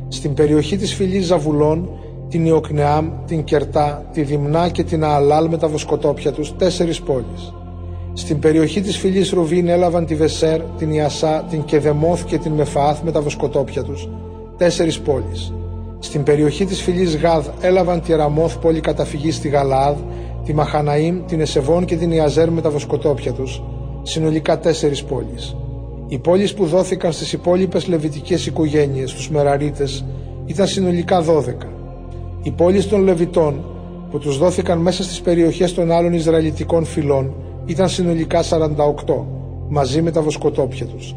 στην 0.07 0.33
περιοχή 0.33 0.77
της 0.77 0.93
φυλής 0.93 1.25
Ζαβουλών 1.25 1.89
την 2.29 2.45
Ιοκνεάμ, 2.45 3.09
την 3.25 3.43
Κερτά, 3.43 4.05
τη 4.13 4.21
Δημνά 4.21 4.69
και 4.69 4.83
την 4.83 5.03
Ααλάλ 5.03 5.47
με 5.47 5.57
τα 5.57 5.67
βοσκοτόπια 5.67 6.31
τους, 6.31 6.55
τέσσερις 6.57 7.01
πόλεις. 7.01 7.53
Στην 8.13 8.39
περιοχή 8.39 8.81
της 8.81 8.97
φυλής 8.97 9.31
Ρουβίν 9.31 9.67
έλαβαν 9.67 10.05
τη 10.05 10.15
Βεσέρ, 10.15 10.61
την 10.77 10.91
Ιασά, 10.91 11.45
την 11.49 11.63
Κεδεμόθ 11.63 12.23
και 12.25 12.37
την 12.37 12.51
Μεφάθ 12.51 13.01
με 13.03 13.11
τα 13.11 13.21
βοσκοτόπια 13.21 13.83
τους, 13.83 14.09
τέσσερις 14.57 14.99
πόλεις. 14.99 15.53
Στην 15.99 16.23
περιοχή 16.23 16.65
της 16.65 16.81
φυλής 16.81 17.17
Γάδ 17.17 17.45
έλαβαν 17.61 18.01
τη 18.01 18.15
Ραμόθ 18.15 18.57
πόλη 18.57 18.79
καταφυγής 18.79 19.35
στη 19.35 19.47
Γαλάδ, 19.47 19.97
τη 20.45 20.53
Μαχαναήμ, 20.53 21.25
την 21.25 21.41
Εσεβόν 21.41 21.85
και 21.85 21.95
την 21.95 22.11
Ιαζέρ 22.11 22.51
με 22.51 22.61
τα 22.61 22.69
βοσκοτόπια 22.69 23.31
τους, 23.31 23.61
συνολικά 24.03 24.59
τέσσερις 24.59 25.03
πόλεις. 25.03 25.55
Οι 26.07 26.17
πόλεις 26.17 26.53
που 26.53 26.65
δόθηκαν 26.65 27.11
στις 27.11 27.33
υπόλοιπες 27.33 27.87
λεβιτικές 27.87 28.45
οικογένειες, 28.45 29.13
τους 29.13 29.29
Μεραρίτες, 29.29 30.05
ήταν 30.45 30.67
συνολικά 30.67 31.21
12. 31.21 31.78
Οι 32.41 32.51
πόλεις 32.51 32.87
των 32.87 33.03
Λεβιτών, 33.03 33.63
που 34.11 34.19
τους 34.19 34.37
δόθηκαν 34.37 34.77
μέσα 34.77 35.03
στις 35.03 35.21
περιοχές 35.21 35.73
των 35.73 35.91
άλλων 35.91 36.13
Ισραηλιτικών 36.13 36.85
φυλών, 36.85 37.33
ήταν 37.65 37.89
συνολικά 37.89 38.43
48, 38.43 39.25
μαζί 39.69 40.01
με 40.01 40.11
τα 40.11 40.21
βοσκοτόπια 40.21 40.85
τους. 40.85 41.15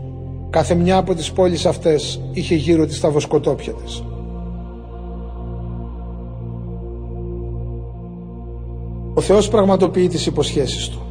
Κάθε 0.50 0.74
μια 0.74 0.96
από 0.96 1.14
τις 1.14 1.32
πόλεις 1.32 1.66
αυτές 1.66 2.20
είχε 2.32 2.54
γύρω 2.54 2.86
της 2.86 3.00
τα 3.00 3.10
βοσκοτόπια 3.10 3.72
της. 3.72 4.04
Ο 9.14 9.20
Θεός 9.20 9.48
πραγματοποιεί 9.48 10.08
τις 10.08 10.26
υποσχέσεις 10.26 10.88
Του. 10.88 11.02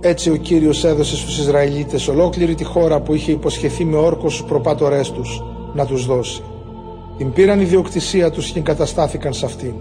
Έτσι 0.00 0.30
ο 0.30 0.36
Κύριος 0.36 0.84
έδωσε 0.84 1.16
στους 1.16 1.38
Ισραηλίτες 1.38 2.08
ολόκληρη 2.08 2.54
τη 2.54 2.64
χώρα 2.64 3.00
που 3.00 3.14
είχε 3.14 3.32
υποσχεθεί 3.32 3.84
με 3.84 3.96
όρκο 3.96 4.28
στους 4.28 4.44
προπάτορές 4.44 5.10
τους 5.10 5.42
να 5.74 5.86
τους 5.86 6.06
δώσει. 6.06 6.42
Την 7.18 7.32
πήραν 7.32 7.60
ιδιοκτησία 7.60 8.30
τους 8.30 8.50
και 8.50 8.58
εγκαταστάθηκαν 8.58 9.32
σε 9.32 9.46
αυτήν. 9.46 9.72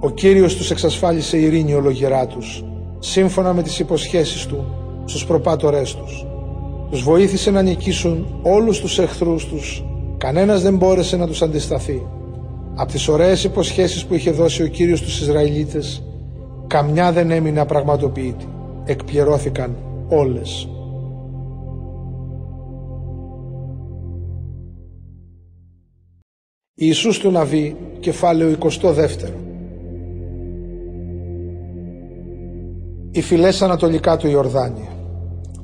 Ο 0.00 0.10
Κύριος 0.10 0.56
τους 0.56 0.70
εξασφάλισε 0.70 1.38
ειρήνη 1.38 1.74
ολογερά 1.74 2.26
τους, 2.26 2.64
σύμφωνα 2.98 3.52
με 3.52 3.62
τις 3.62 3.78
υποσχέσεις 3.78 4.46
Του 4.46 4.64
στους 5.04 5.26
προπάτορές 5.26 5.94
τους. 5.94 6.26
Τους 6.90 7.02
βοήθησε 7.02 7.50
να 7.50 7.62
νικήσουν 7.62 8.26
όλους 8.42 8.80
τους 8.80 8.98
εχθρούς 8.98 9.46
τους. 9.46 9.84
Κανένας 10.18 10.62
δεν 10.62 10.76
μπόρεσε 10.76 11.16
να 11.16 11.26
τους 11.26 11.42
αντισταθεί. 11.42 12.06
Από 12.74 12.92
τις 12.92 13.08
ωραίες 13.08 13.44
υποσχέσεις 13.44 14.04
που 14.04 14.14
είχε 14.14 14.30
δώσει 14.30 14.62
ο 14.62 14.66
Κύριος 14.66 14.98
στους 14.98 15.20
Ισραηλίτες, 15.20 16.02
καμιά 16.66 17.12
δεν 17.12 17.30
έμεινε 17.30 17.60
απραγματοποιητή. 17.60 18.48
Εκπληρώθηκαν 18.84 19.76
όλες. 20.08 20.68
Ιησούς 26.82 27.18
του 27.18 27.30
Ναβί, 27.30 27.76
κεφάλαιο 28.00 28.56
22 28.58 29.06
Οι 33.10 33.20
φυλές 33.20 33.62
ανατολικά 33.62 34.16
του 34.16 34.28
Ιορδάνη 34.28 34.88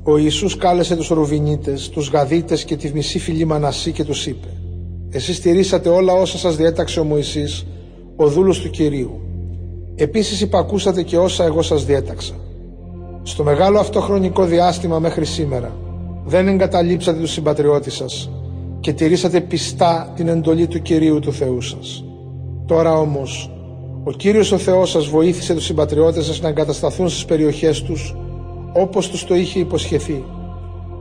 ο 0.03 0.17
Ιησούς 0.17 0.57
κάλεσε 0.57 0.95
τους 0.95 1.07
Ρουβινίτες, 1.07 1.89
τους 1.89 2.09
Γαδίτες 2.09 2.63
και 2.63 2.75
τη 2.75 2.91
μισή 2.93 3.19
φυλή 3.19 3.45
Μανασί 3.45 3.91
και 3.91 4.03
τους 4.03 4.27
είπε 4.27 4.47
«Εσείς 5.09 5.35
στηρίσατε 5.35 5.89
όλα 5.89 6.13
όσα 6.13 6.37
σας 6.37 6.55
διέταξε 6.55 6.99
ο 6.99 7.03
Μωυσής, 7.03 7.65
ο 8.15 8.27
δούλος 8.27 8.59
του 8.59 8.69
Κυρίου. 8.69 9.21
Επίσης 9.95 10.41
υπακούσατε 10.41 11.03
και 11.03 11.17
όσα 11.17 11.43
εγώ 11.43 11.61
σας 11.61 11.85
διέταξα. 11.85 12.33
Στο 13.23 13.43
μεγάλο 13.43 13.79
αυτό 13.79 13.99
χρονικό 14.01 14.45
διάστημα 14.45 14.99
μέχρι 14.99 15.25
σήμερα 15.25 15.75
δεν 16.25 16.47
εγκαταλείψατε 16.47 17.19
τους 17.19 17.31
συμπατριώτες 17.31 17.93
σας 17.93 18.29
και 18.79 18.93
τηρήσατε 18.93 19.41
πιστά 19.41 20.13
την 20.15 20.27
εντολή 20.27 20.67
του 20.67 20.81
Κυρίου 20.81 21.19
του 21.19 21.33
Θεού 21.33 21.61
σας. 21.61 22.03
Τώρα 22.65 22.99
όμως, 22.99 23.51
ο 24.03 24.11
Κύριος 24.11 24.51
ο 24.51 24.57
Θεός 24.57 24.89
σας 24.89 25.07
βοήθησε 25.07 25.53
τους 25.53 25.63
συμπατριώτες 25.63 26.25
σας 26.25 26.41
να 26.41 26.47
εγκατασταθούν 26.47 27.09
στις 27.09 27.25
περιοχές 27.25 27.81
τους 27.81 28.15
όπως 28.73 29.09
τους 29.09 29.25
το 29.25 29.35
είχε 29.35 29.59
υποσχεθεί. 29.59 30.23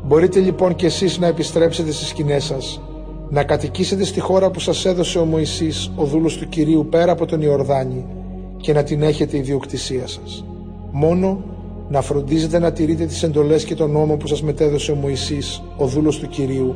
Μπορείτε 0.05 0.41
λοιπόν 0.41 0.75
και 0.75 0.87
εσείς 0.87 1.19
να 1.19 1.27
επιστρέψετε 1.27 1.93
στις 1.93 2.09
σκηνές 2.09 2.45
σας, 2.45 2.81
να 3.31 3.45
κατοικήσετε 3.45 4.05
στη 4.05 4.21
χώρα 4.21 4.51
που 4.51 4.61
σας 4.61 4.85
έδωσε 4.85 5.19
ο 5.19 5.25
Μωυσής, 5.25 5.93
ο 5.97 6.05
δούλος 6.05 6.37
του 6.37 6.49
Κυρίου 6.49 6.87
πέρα 6.91 7.13
από 7.13 7.27
τον 7.27 7.41
Ιορδάνη 7.43 8.05
και 8.57 8.73
να 8.73 8.83
την 8.83 9.03
έχετε 9.03 9.37
ιδιοκτησία 9.37 10.07
σας. 10.07 10.45
Μόνο 10.91 11.45
να 11.89 12.01
φροντίζετε 12.01 12.59
να 12.59 12.73
τηρείτε 12.73 13.05
τις 13.05 13.23
εντολές 13.23 13.65
και 13.65 13.75
τον 13.75 13.91
νόμο 13.91 14.17
που 14.17 14.27
σας 14.27 14.43
μετέδωσε 14.43 14.93
ο 14.93 14.95
Μωυσής, 14.95 15.63
ο 15.77 15.87
δούλος 15.87 16.19
του 16.19 16.29
Κυρίου, 16.29 16.75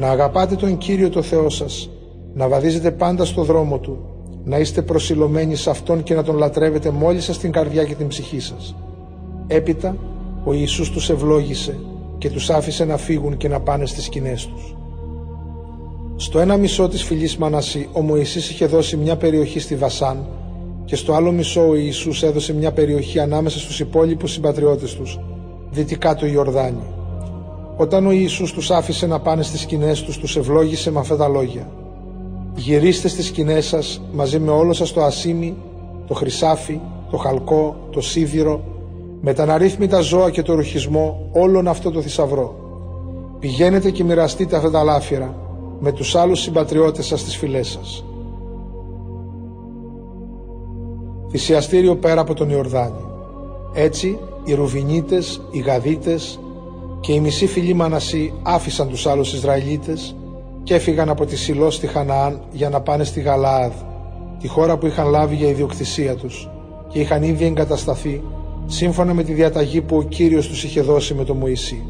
να 0.00 0.10
αγαπάτε 0.10 0.54
τον 0.54 0.78
Κύριο 0.78 1.08
το 1.08 1.22
Θεό 1.22 1.50
σας, 1.50 1.90
να 2.34 2.48
βαδίζετε 2.48 2.90
πάντα 2.90 3.24
στο 3.24 3.42
δρόμο 3.42 3.78
Του, 3.78 3.98
να 4.44 4.58
είστε 4.58 4.82
προσιλωμένοι 4.82 5.54
σε 5.56 5.70
Αυτόν 5.70 6.02
και 6.02 6.14
να 6.14 6.22
Τον 6.22 6.36
λατρεύετε 6.36 6.90
μόλις 6.90 7.24
σας 7.24 7.38
την 7.38 7.52
καρδιά 7.52 7.84
και 7.84 7.94
την 7.94 8.08
ψυχή 8.08 8.40
σας. 8.40 8.76
Έπειτα, 9.46 9.96
ο 10.44 10.52
Ιησούς 10.52 10.90
τους 10.90 11.10
ευλόγησε 11.10 11.78
και 12.18 12.30
τους 12.30 12.50
άφησε 12.50 12.84
να 12.84 12.96
φύγουν 12.96 13.36
και 13.36 13.48
να 13.48 13.60
πάνε 13.60 13.86
στις 13.86 14.04
σκηνές 14.04 14.46
τους. 14.46 14.76
Στο 16.16 16.38
ένα 16.38 16.56
μισό 16.56 16.88
της 16.88 17.02
φυλής 17.02 17.36
Μανασί, 17.36 17.88
ο 17.92 18.00
Μωυσής 18.00 18.50
είχε 18.50 18.66
δώσει 18.66 18.96
μια 18.96 19.16
περιοχή 19.16 19.60
στη 19.60 19.74
Βασάν 19.74 20.26
και 20.84 20.96
στο 20.96 21.12
άλλο 21.12 21.32
μισό 21.32 21.68
ο 21.68 21.74
Ιησούς 21.74 22.22
έδωσε 22.22 22.54
μια 22.54 22.72
περιοχή 22.72 23.18
ανάμεσα 23.18 23.58
στους 23.58 23.80
υπόλοιπους 23.80 24.32
συμπατριώτες 24.32 24.94
τους, 24.94 25.18
δυτικά 25.70 26.14
του 26.14 26.26
Ιορδάνη. 26.26 26.99
Όταν 27.80 28.06
ο 28.06 28.10
Ιησούς 28.10 28.52
τους 28.52 28.70
άφησε 28.70 29.06
να 29.06 29.20
πάνε 29.20 29.42
στις 29.42 29.60
σκηνές 29.60 30.02
τους, 30.02 30.18
τους 30.18 30.36
ευλόγησε 30.36 30.90
με 30.90 30.98
αυτά 30.98 31.16
τα 31.16 31.28
λόγια. 31.28 31.70
Γυρίστε 32.54 33.08
στις 33.08 33.26
σκηνές 33.26 33.66
σας 33.66 34.02
μαζί 34.12 34.38
με 34.38 34.50
όλο 34.50 34.72
σας 34.72 34.92
το 34.92 35.02
ασίμι, 35.02 35.56
το 36.06 36.14
χρυσάφι, 36.14 36.80
το 37.10 37.16
χαλκό, 37.16 37.76
το 37.90 38.00
σίδηρο, 38.00 38.60
με 39.20 39.32
τα 39.32 39.42
αναρρύθμιτα 39.42 40.00
ζώα 40.00 40.30
και 40.30 40.42
το 40.42 40.54
ρουχισμό 40.54 41.28
όλον 41.32 41.68
αυτό 41.68 41.90
το 41.90 42.00
θησαυρό. 42.00 42.54
Πηγαίνετε 43.38 43.90
και 43.90 44.04
μοιραστείτε 44.04 44.56
αυτά 44.56 44.70
τα 44.70 44.82
λάφυρα 44.82 45.34
με 45.80 45.92
τους 45.92 46.14
άλλους 46.14 46.40
συμπατριώτες 46.40 47.06
σας 47.06 47.20
στις 47.20 47.36
φυλές 47.36 47.68
σας. 47.68 48.04
Θυσιαστήριο 51.30 51.96
πέρα 51.96 52.20
από 52.20 52.34
τον 52.34 52.50
Ιορδάνη. 52.50 53.04
Έτσι 53.72 54.18
οι 54.44 54.54
Ρουβινίτες, 54.54 55.40
οι 55.50 55.58
Γαδίτες 55.58 56.38
και 57.00 57.12
οι 57.12 57.20
μισοί 57.20 57.46
φιλοί 57.46 57.74
Μανασί 57.74 58.32
άφησαν 58.42 58.88
τους 58.88 59.06
άλλους 59.06 59.32
Ισραηλίτες 59.32 60.16
και 60.62 60.74
έφυγαν 60.74 61.08
από 61.08 61.26
τη 61.26 61.36
Σιλό 61.36 61.70
στη 61.70 61.86
Χαναάν 61.86 62.40
για 62.52 62.68
να 62.68 62.80
πάνε 62.80 63.04
στη 63.04 63.20
Γαλαάδ, 63.20 63.72
τη 64.40 64.48
χώρα 64.48 64.78
που 64.78 64.86
είχαν 64.86 65.08
λάβει 65.08 65.34
για 65.34 65.48
ιδιοκτησία 65.48 66.14
τους 66.14 66.48
και 66.88 67.00
είχαν 67.00 67.22
ήδη 67.22 67.44
εγκατασταθεί 67.44 68.22
σύμφωνα 68.66 69.14
με 69.14 69.22
τη 69.22 69.32
διαταγή 69.32 69.80
που 69.80 69.96
ο 69.96 70.02
Κύριος 70.02 70.48
τους 70.48 70.64
είχε 70.64 70.80
δώσει 70.80 71.14
με 71.14 71.24
τον 71.24 71.36
Μωυσή. 71.36 71.82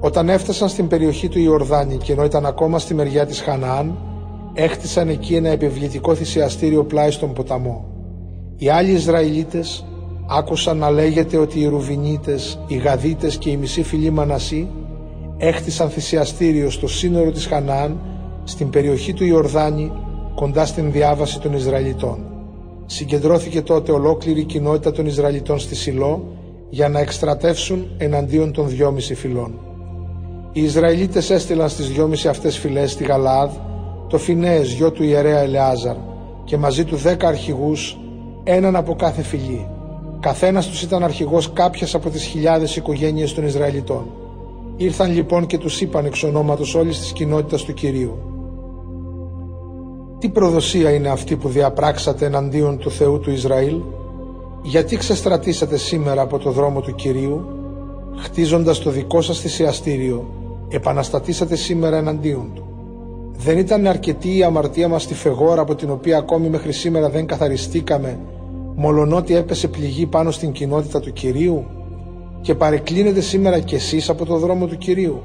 Όταν 0.00 0.28
έφτασαν 0.28 0.68
στην 0.68 0.88
περιοχή 0.88 1.28
του 1.28 1.38
Ιορδάνη 1.38 1.96
και 1.96 2.12
ενώ 2.12 2.24
ήταν 2.24 2.46
ακόμα 2.46 2.78
στη 2.78 2.94
μεριά 2.94 3.26
της 3.26 3.40
Χαναάν, 3.40 3.96
έχτισαν 4.54 5.08
εκεί 5.08 5.34
ένα 5.34 5.48
επιβλητικό 5.48 6.14
θυσιαστήριο 6.14 6.84
πλάι 6.84 7.10
στον 7.10 7.32
ποταμό. 7.32 7.84
Οι 8.56 8.68
άλλοι 8.68 8.90
Ισραηλίτες 8.90 9.86
άκουσαν 10.30 10.76
να 10.76 10.90
λέγεται 10.90 11.36
ότι 11.36 11.60
οι 11.60 11.66
Ρουβινίτες, 11.66 12.58
οι 12.66 12.76
Γαδίτες 12.76 13.36
και 13.36 13.50
οι 13.50 13.56
μισοί 13.56 13.82
φιλοί 13.82 14.10
Μανασί 14.10 14.68
έχτισαν 15.36 15.88
θυσιαστήριο 15.88 16.70
στο 16.70 16.88
σύνορο 16.88 17.30
της 17.30 17.46
Χαναάν 17.46 18.00
στην 18.44 18.70
περιοχή 18.70 19.12
του 19.12 19.24
Ιορδάνη 19.24 19.92
κοντά 20.34 20.66
στην 20.66 20.92
διάβαση 20.92 21.40
των 21.40 21.52
Ισραηλιτών. 21.52 22.18
Συγκεντρώθηκε 22.86 23.62
τότε 23.62 23.92
ολόκληρη 23.92 24.40
η 24.40 24.44
κοινότητα 24.44 24.92
των 24.92 25.06
Ισραηλιτών 25.06 25.58
στη 25.58 25.74
Σιλό 25.74 26.24
για 26.70 26.88
να 26.88 27.00
εκστρατεύσουν 27.00 27.86
εναντίον 27.98 28.52
των 28.52 28.68
δυόμιση 28.68 29.14
φυλών. 29.14 29.58
Οι 30.52 30.62
Ισραηλίτες 30.62 31.30
έστειλαν 31.30 31.68
στις 31.68 31.88
δυόμιση 31.88 32.28
αυτές 32.28 32.58
φυλές 32.58 32.92
στη 32.92 33.04
Γαλάδ 33.04 33.50
το 34.08 34.18
Φινέες 34.18 34.72
γιο 34.72 34.92
του 34.92 35.02
ιερέα 35.02 35.40
Ελεάζαρ 35.40 35.96
και 36.44 36.56
μαζί 36.56 36.84
του 36.84 36.96
δέκα 36.96 37.28
αρχηγούς, 37.28 37.98
έναν 38.44 38.76
από 38.76 38.94
κάθε 38.94 39.22
φυλή. 39.22 39.66
Καθένας 40.20 40.66
τους 40.68 40.82
ήταν 40.82 41.02
αρχηγός 41.02 41.52
κάποιας 41.52 41.94
από 41.94 42.10
τις 42.10 42.24
χιλιάδες 42.24 42.76
οικογένειες 42.76 43.34
των 43.34 43.44
Ισραηλιτών. 43.46 44.06
Ήρθαν 44.76 45.12
λοιπόν 45.12 45.46
και 45.46 45.58
τους 45.58 45.80
είπαν 45.80 46.04
εξ 46.04 46.22
ονόματος 46.22 46.74
όλης 46.74 46.98
της 46.98 47.12
κοινότητας 47.12 47.62
του 47.64 47.74
Κυρίου. 47.74 48.18
Τι 50.18 50.28
προδοσία 50.28 50.90
είναι 50.90 51.08
αυτή 51.08 51.36
που 51.36 51.48
διαπράξατε 51.48 52.26
εναντίον 52.26 52.78
του 52.78 52.90
Θεού 52.90 53.20
του 53.20 53.30
Ισραήλ, 53.30 53.76
γιατί 54.62 54.96
ξεστρατήσατε 54.96 55.76
σήμερα 55.76 56.22
από 56.22 56.38
το 56.38 56.50
δρόμο 56.50 56.80
του 56.80 56.94
Κυρίου, 56.94 57.46
χτίζοντας 58.16 58.78
το 58.78 58.90
δικό 58.90 59.20
σας 59.20 59.40
θυσιαστήριο, 59.40 60.24
επαναστατήσατε 60.68 61.56
σήμερα 61.56 61.96
εναντίον 61.96 62.50
του. 62.54 62.62
Δεν 63.36 63.58
ήταν 63.58 63.86
αρκετή 63.86 64.36
η 64.36 64.42
αμαρτία 64.42 64.88
μας 64.88 65.02
στη 65.02 65.14
Φεγόρα 65.14 65.60
από 65.60 65.74
την 65.74 65.90
οποία 65.90 66.18
ακόμη 66.18 66.48
μέχρι 66.48 66.72
σήμερα 66.72 67.10
δεν 67.10 67.26
καθαριστήκαμε, 67.26 68.18
μολονότι 68.80 69.36
έπεσε 69.36 69.68
πληγή 69.68 70.06
πάνω 70.06 70.30
στην 70.30 70.52
κοινότητα 70.52 71.00
του 71.00 71.12
Κυρίου 71.12 71.64
και 72.40 72.54
παρεκκλίνετε 72.54 73.20
σήμερα 73.20 73.58
κι 73.58 73.74
εσείς 73.74 74.08
από 74.08 74.24
το 74.24 74.36
δρόμο 74.36 74.66
του 74.66 74.76
Κυρίου. 74.76 75.22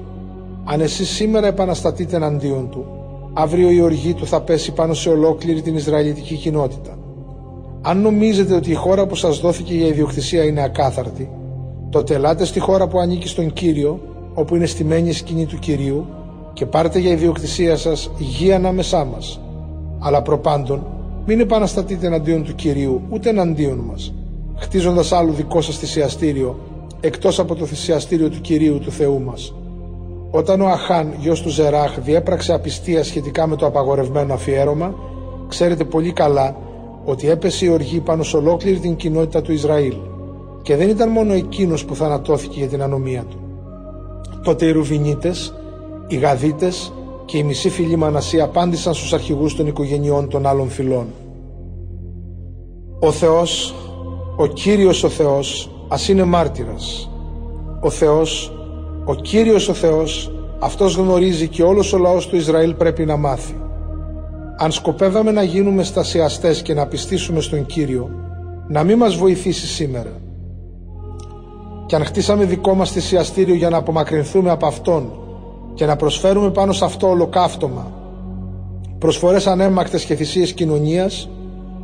Αν 0.64 0.82
εσείς 0.82 1.10
σήμερα 1.10 1.48
επαναστατείτε 1.48 2.16
εναντίον 2.16 2.70
του, 2.70 2.86
αύριο 3.34 3.70
η 3.70 3.82
οργή 3.82 4.14
του 4.14 4.28
θα 4.28 4.42
πέσει 4.42 4.72
πάνω 4.74 4.94
σε 4.94 5.10
ολόκληρη 5.10 5.62
την 5.62 5.76
Ισραηλιτική 5.76 6.36
κοινότητα. 6.36 6.98
Αν 7.82 8.02
νομίζετε 8.02 8.56
ότι 8.56 8.72
η 8.72 8.74
χώρα 8.74 9.06
που 9.06 9.16
σας 9.16 9.40
δόθηκε 9.40 9.74
για 9.74 9.88
ιδιοκτησία 9.88 10.44
είναι 10.44 10.64
ακάθαρτη, 10.64 11.30
τότε 11.90 12.14
ελάτε 12.14 12.46
στη 12.46 12.60
χώρα 12.60 12.88
που 12.88 13.00
ανήκει 13.00 13.28
στον 13.28 13.54
Κύριο, 13.54 14.00
όπου 14.34 14.56
είναι 14.56 14.66
στημένη 14.66 15.10
η 15.10 15.14
σκηνή 15.14 15.46
του 15.46 15.60
Κυρίου, 15.60 16.06
και 16.54 16.66
πάρτε 16.66 17.00
για 17.00 17.12
ιδιοκτησία 17.12 17.78
σας 17.78 18.10
γη 18.18 18.54
ανάμεσά 18.54 19.06
μας. 19.06 19.40
Αλλά 20.00 20.22
προπάντων, 20.22 20.86
μην 21.26 21.40
επαναστατείτε 21.40 22.08
εναντίον 22.08 22.44
του 22.44 22.56
Κυρίου, 22.56 23.02
ούτε 23.10 23.30
εναντίον 23.30 23.78
μας, 23.78 24.14
χτίζοντας 24.56 25.12
άλλο 25.12 25.32
δικό 25.32 25.62
σας 25.62 25.78
θυσιαστήριο, 25.78 26.60
εκτός 27.00 27.40
από 27.40 27.56
το 27.56 27.66
θυσιαστήριο 27.66 28.30
του 28.30 28.42
Κυρίου 28.42 28.80
του 28.80 28.92
Θεού 28.92 29.22
μας. 29.22 29.54
Όταν 30.32 30.62
ο 30.62 30.68
Αχάν, 30.68 31.14
γιος 31.20 31.42
του 31.42 31.50
Ζεράχ, 31.50 32.00
διέπραξε 32.00 32.54
απιστία 32.54 33.04
σχετικά 33.04 33.48
με 33.48 33.56
το 33.56 33.66
απαγορευμένο 33.66 34.34
αφιέρωμα, 34.34 34.96
ξέρετε 35.48 35.84
πολύ 35.84 36.12
καλά 36.12 36.56
ότι 37.06 37.30
έπεσε 37.30 37.66
η 37.66 37.70
οργή 37.70 38.00
πάνω 38.00 38.24
σε 38.24 38.38
ολόκληρη 38.38 38.78
την 38.78 38.96
κοινότητα 38.96 39.42
του 39.42 39.52
Ισραήλ 39.52 39.94
και 40.62 40.76
δεν 40.76 40.90
ήταν 40.90 41.10
μόνο 41.10 41.34
εκείνος 41.34 41.86
που 41.86 41.96
θανατώθηκε 41.96 42.60
για 42.60 42.68
την 42.68 42.82
ανομία 42.82 43.24
του. 43.30 43.38
Τότε 44.44 44.66
οι 44.66 44.72
Ρουβινίτες, 44.72 45.54
οι 46.08 46.16
Γαδίτες 46.16 46.94
και 47.34 47.40
οι 47.40 47.44
μισοί 47.44 47.70
φίλοι 47.70 47.96
Μανασί 47.96 48.42
απάντησαν 48.42 48.94
στους 48.94 49.14
αρχηγούς 49.14 49.56
των 49.56 49.68
οικογενειών 49.68 50.30
των 50.30 50.46
άλλων 50.46 50.70
φυλών. 50.70 51.08
Ο 53.00 53.12
Θεός, 53.12 53.76
ο 54.38 54.46
Κύριος 54.46 55.04
ο 55.04 55.10
Θεός, 55.10 55.70
ας 55.88 56.08
είναι 56.08 56.24
μάρτυρας. 56.24 57.10
Ο 57.82 57.90
Θεός 57.90 58.54
ο 59.06 59.16
Κύριος 59.16 59.68
ο 59.68 59.74
Θεός, 59.74 60.32
Αυτός 60.60 60.96
γνωρίζει 60.96 61.48
και 61.48 61.64
όλος 61.64 61.94
ο 61.94 61.98
λαός 61.98 62.28
του 62.28 62.36
Ισραήλ 62.36 62.74
πρέπει 62.74 63.06
να 63.06 63.18
μάθει. 63.18 63.56
Αν 64.58 64.72
σκοπεύαμε 64.72 65.32
να 65.32 65.44
γίνουμε 65.44 65.84
στασιαστές 65.84 66.62
και 66.62 66.74
να 66.74 66.88
πιστήσουμε 66.88 67.42
στον 67.42 67.66
Κύριο, 67.66 68.10
να 68.68 68.84
μην 68.84 68.98
μας 68.98 69.16
βοηθήσει 69.16 69.68
σήμερα. 69.68 70.22
Και 71.86 71.96
αν 71.96 72.06
χτίσαμε 72.06 72.46
δικό 72.46 72.74
μας 72.74 72.92
θυσιαστήριο 72.92 73.56
για 73.56 73.70
να 73.70 73.78
απομακρυνθούμε 73.78 74.50
από 74.50 74.66
Αυτόν 74.66 75.23
και 75.74 75.86
να 75.86 75.96
προσφέρουμε 75.96 76.50
πάνω 76.52 76.72
σε 76.72 76.86
αυτό 76.86 77.10
ολοκαύτωμα, 77.10 77.92
προσφορές 79.00 79.48
ανέμακτες 79.48 80.06
και 80.06 80.16
θυσίες 80.16 80.54
κοινωνίας, 80.54 81.30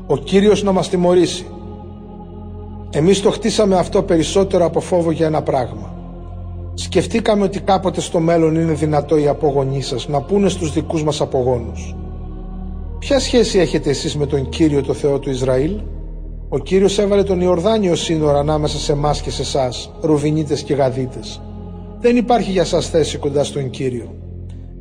ο 0.07 0.17
Κύριος 0.17 0.63
να 0.63 0.71
μας 0.71 0.89
τιμωρήσει. 0.89 1.45
Εμείς 2.89 3.21
το 3.21 3.31
χτίσαμε 3.31 3.75
αυτό 3.77 4.03
περισσότερο 4.03 4.65
από 4.65 4.79
φόβο 4.79 5.11
για 5.11 5.25
ένα 5.25 5.41
πράγμα 5.41 5.97
Σκεφτήκαμε 6.79 7.43
ότι 7.43 7.59
κάποτε 7.59 8.01
στο 8.01 8.19
μέλλον 8.19 8.55
είναι 8.55 8.73
δυνατό 8.73 9.17
οι 9.17 9.27
απόγονοί 9.27 9.81
σας 9.81 10.07
να 10.07 10.21
πούνε 10.21 10.49
στους 10.49 10.73
δικούς 10.73 11.03
μας 11.03 11.21
απογόνους. 11.21 11.95
Ποια 12.99 13.19
σχέση 13.19 13.59
έχετε 13.59 13.89
εσείς 13.89 14.15
με 14.15 14.25
τον 14.25 14.49
Κύριο 14.49 14.83
το 14.83 14.93
Θεό 14.93 15.19
του 15.19 15.29
Ισραήλ; 15.29 15.79
Ο 16.49 16.57
Κύριος 16.57 16.99
έβαλε 16.99 17.23
τον 17.23 17.41
Ιορδάνιο 17.41 17.95
σύνορα 17.95 18.39
ανάμεσα 18.39 18.77
σε 18.77 18.91
εμάς 18.91 19.21
και 19.21 19.31
σε 19.31 19.41
εσάς, 19.41 19.91
Ρουβινίτες 20.01 20.63
και 20.63 20.73
Γαδίτες. 20.73 21.41
Δεν 21.99 22.15
υπάρχει 22.17 22.51
για 22.51 22.65
σας 22.65 22.89
θέση 22.89 23.17
κοντά 23.17 23.43
στον 23.43 23.69
Κύριο. 23.69 24.15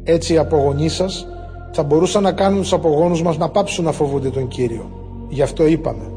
Έτσι 0.02 0.32
οι 0.32 0.38
απογονοί 0.38 0.88
σας 0.88 1.26
θα 1.72 1.82
μπορούσαν 1.82 2.22
να 2.22 2.32
κάνουν 2.32 2.60
τους 2.60 2.72
απογόνους 2.72 3.22
μας 3.22 3.36
να 3.36 3.48
πάψουν 3.48 3.84
να 3.84 3.92
φοβούνται 3.92 4.30
τον 4.30 4.48
Κύριο. 4.48 4.90
Γι' 5.28 5.42
αυτό 5.42 5.66
είπαμε. 5.66 6.10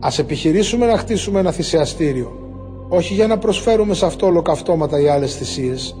Ας 0.00 0.18
επιχειρήσουμε 0.18 0.86
να 0.86 0.96
χτίσουμε 0.96 1.40
ένα 1.40 1.50
θυσιαστήριο 1.50 2.44
όχι 2.88 3.14
για 3.14 3.26
να 3.26 3.38
προσφέρουμε 3.38 3.94
σε 3.94 4.06
αυτό 4.06 4.26
ολοκαυτώματα 4.26 5.00
ή 5.00 5.08
άλλες 5.08 5.34
θυσίες, 5.36 5.96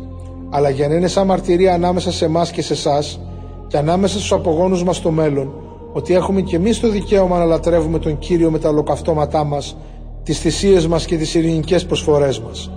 αλλά 0.50 0.70
για 0.70 0.88
να 0.88 0.94
είναι 0.94 1.06
σαν 1.06 1.26
μαρτυρία 1.26 1.74
ανάμεσα 1.74 2.12
σε 2.12 2.24
εμάς 2.24 2.50
και 2.50 2.62
σε 2.62 2.72
εσάς 2.72 3.20
και 3.66 3.76
ανάμεσα 3.76 4.16
στους 4.18 4.32
απογόνους 4.32 4.84
μας 4.84 4.96
στο 4.96 5.10
μέλλον, 5.10 5.52
ότι 5.92 6.14
έχουμε 6.14 6.40
και 6.40 6.56
εμείς 6.56 6.80
το 6.80 6.88
δικαίωμα 6.88 7.38
να 7.38 7.44
λατρεύουμε 7.44 7.98
τον 7.98 8.18
Κύριο 8.18 8.50
με 8.50 8.58
τα 8.58 8.68
ολοκαυτώματά 8.68 9.44
μας, 9.44 9.76
τις 10.22 10.38
θυσίες 10.38 10.86
μας 10.86 11.04
και 11.04 11.16
τις 11.16 11.34
ειρηνικές 11.34 11.86
προσφορές 11.86 12.40
μας. 12.40 12.70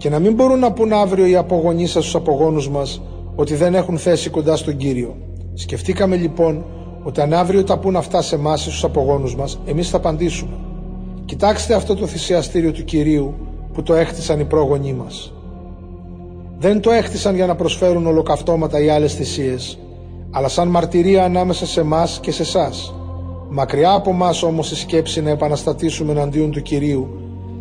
Και 0.00 0.10
να 0.10 0.18
μην 0.18 0.34
μπορούν 0.34 0.58
να 0.58 0.72
πούν 0.72 0.92
αύριο 0.92 1.26
οι 1.26 1.36
απογονείς 1.36 1.90
σας 1.90 2.02
στους 2.02 2.14
απογόνους 2.14 2.68
μας 2.68 3.02
ότι 3.34 3.54
δεν 3.54 3.74
έχουν 3.74 3.98
θέση 3.98 4.30
κοντά 4.30 4.56
στον 4.56 4.76
Κύριο. 4.76 5.16
Σκεφτήκαμε 5.54 6.16
λοιπόν 6.16 6.64
ότι 7.02 7.20
αν 7.20 7.32
αύριο 7.32 7.64
τα 7.64 7.78
πούν 7.78 7.96
αυτά 7.96 8.22
σε 8.22 8.34
εμάς 8.34 8.60
ή 8.60 8.68
στους 8.68 8.84
απογόνους 8.84 9.36
μας, 9.36 9.60
εμείς 9.66 9.90
θα 9.90 9.96
απαντήσουμε. 9.96 10.50
Κοιτάξτε 11.24 11.74
αυτό 11.74 11.94
το 11.94 12.06
θυσιαστήριο 12.06 12.72
του 12.72 12.84
Κυρίου 12.84 13.34
που 13.72 13.82
το 13.82 13.94
έχτισαν 13.94 14.40
οι 14.40 14.44
πρόγονοί 14.44 14.92
μας. 14.92 15.32
Δεν 16.58 16.80
το 16.80 16.90
έχτισαν 16.90 17.34
για 17.34 17.46
να 17.46 17.54
προσφέρουν 17.54 18.06
ολοκαυτώματα 18.06 18.80
ή 18.80 18.88
άλλες 18.88 19.14
θυσίες, 19.14 19.78
αλλά 20.30 20.48
σαν 20.48 20.68
μαρτυρία 20.68 21.24
ανάμεσα 21.24 21.66
σε 21.66 21.80
εμάς 21.80 22.18
και 22.22 22.32
σε 22.32 22.42
εσάς. 22.42 22.94
Μακριά 23.48 23.92
από 23.92 24.10
εμάς 24.10 24.42
όμως 24.42 24.70
η 24.70 24.76
σκέψη 24.76 25.22
να 25.22 25.30
επαναστατήσουμε 25.30 26.12
εναντίον 26.12 26.50
του 26.50 26.62
Κυρίου 26.62 27.08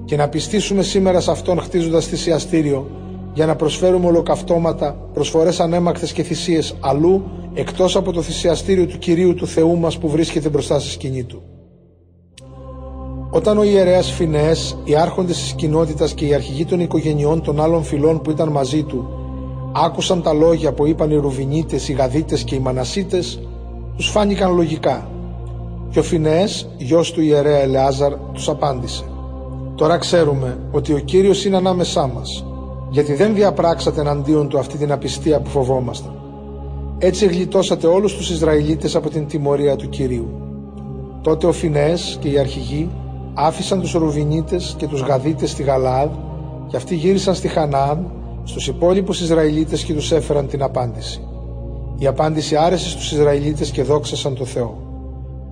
και 0.10 0.15
να 0.15 0.30
πιστήσουμε 0.30 0.81
σήμερα 0.81 1.19
σε 1.19 1.31
Αυτόν 1.31 1.60
χτίζοντας 1.60 2.06
θυσιαστήριο 2.06 2.90
για 3.34 3.45
να 3.45 3.56
προσφέρουμε 3.56 4.06
ολοκαυτώματα, 4.06 5.10
προσφορές 5.14 5.60
ανέμακτες 5.60 6.11
και 6.11 6.23
θυσίες 6.23 6.76
αλλού 6.80 7.23
εκτός 7.53 7.95
από 7.95 8.11
το 8.11 8.22
θυσιαστήριο 8.22 8.86
του 8.86 8.98
Κυρίου 8.98 9.34
του 9.34 9.48
Θεού 9.48 9.77
μας 9.77 9.98
που 9.98 10.10
βρίσκεται 10.10 10.49
μπροστά 10.49 10.80
στη 10.80 10.90
σκηνή 10.90 11.23
Του. 11.23 11.41
Όταν 13.30 13.57
ο 13.57 13.64
ιερέας 13.64 14.11
Φινέες, 14.11 14.77
οι 14.84 14.95
άρχοντες 14.95 15.38
της 15.38 15.53
κοινότητας 15.53 16.14
και 16.14 16.26
οι 16.26 16.34
αρχηγοί 16.34 16.65
των 16.65 16.80
οικογενειών 16.80 17.41
των 17.41 17.61
άλλων 17.61 17.84
φυλών 17.84 18.22
που 18.22 18.31
ήταν 18.31 18.49
μαζί 18.49 18.84
του 18.84 19.10
άκουσαν 19.86 20.22
τα 20.22 20.34
λόγια 20.34 20.73
που 20.73 20.86
είπαν 20.86 21.11
οι 21.11 21.15
Ρουβινίτες, 21.15 21.90
οι 21.90 21.94
Γαδίτες 21.94 22.44
και 22.44 22.56
οι 22.56 22.60
Μανασίτες, 22.60 23.40
τους 23.95 24.10
φάνηκαν 24.10 24.56
λογικά. 24.56 25.10
Και 25.90 25.99
ο 25.99 26.03
Φινέες, 26.03 26.69
γιος 26.77 27.11
του 27.11 27.22
ιερέα 27.22 27.57
Ελεάζαρ, 27.57 28.14
τους 28.34 28.49
απάντησε 28.49 29.03
«Τώρα 29.80 29.98
ξέρουμε 29.98 30.58
ότι 30.72 30.94
ο 30.94 30.98
Κύριος 31.00 31.46
είναι 31.46 31.58
ανάμεσά 31.58 32.08
μας, 32.08 32.46
γιατί 32.90 33.14
δεν 33.14 33.34
διαπράξατε 33.34 34.02
εναντίον 34.02 34.48
του 34.48 34.60
αυτή 34.60 34.78
την 34.78 34.92
απιστία 34.92 35.40
που 35.40 35.50
φοβόμαστε. 35.50 36.08
Έτσι 36.98 37.26
γλιτώσατε 37.26 37.88
όλους 37.88 38.16
τους 38.16 38.30
Ισραηλίτες 38.30 38.96
από 38.96 39.10
την 39.10 39.28
τιμωρία 39.28 39.76
του 39.76 39.90
Κυρίου». 39.90 40.30
Τότε 41.22 41.48
ο 41.48 41.52
Φινέες 41.52 42.18
και 42.22 42.30
οι 42.30 42.38
αρχηγοί 42.38 42.90
άφησαν 43.34 43.80
τους 43.82 43.94
Ρουβινίτες 43.94 44.76
και 44.78 44.88
τους 44.88 45.02
Γαδίτες 45.02 45.50
στη 45.50 45.64
Γαλάδ 45.64 46.10
και 46.68 46.76
αυτοί 46.76 46.96
γύρισαν 46.96 47.36
στη 47.36 47.48
Χανάν 47.48 48.12
στους 48.44 48.68
υπόλοιπους 48.68 49.22
Ισραηλίτες 49.22 49.84
και 49.84 49.94
τους 49.94 50.12
έφεραν 50.12 50.48
την 50.48 50.64
απάντηση. 50.64 51.22
Η 51.98 52.08
απάντηση 52.08 52.56
άρεσε 52.56 52.90
στους 52.90 53.12
Ισραηλίτες 53.12 53.70
και 53.70 53.84
δόξασαν 53.84 54.36
το 54.36 54.46
Θεό. 54.46 54.89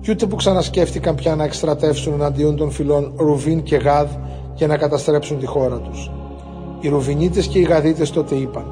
Κι 0.00 0.10
ούτε 0.10 0.26
που 0.26 0.36
ξανασκέφτηκαν 0.36 1.14
πια 1.14 1.36
να 1.36 1.44
εκστρατεύσουν 1.44 2.12
εναντίον 2.12 2.56
των 2.56 2.70
φυλών 2.70 3.12
Ρουβίν 3.16 3.62
και 3.62 3.76
Γάδ 3.76 4.08
και 4.54 4.66
να 4.66 4.76
καταστρέψουν 4.76 5.38
τη 5.38 5.46
χώρα 5.46 5.80
τους. 5.80 6.10
Οι 6.80 6.88
Ρουβινίτες 6.88 7.46
και 7.46 7.58
οι 7.58 7.62
Γαδίτες 7.62 8.10
τότε 8.10 8.34
είπαν 8.34 8.64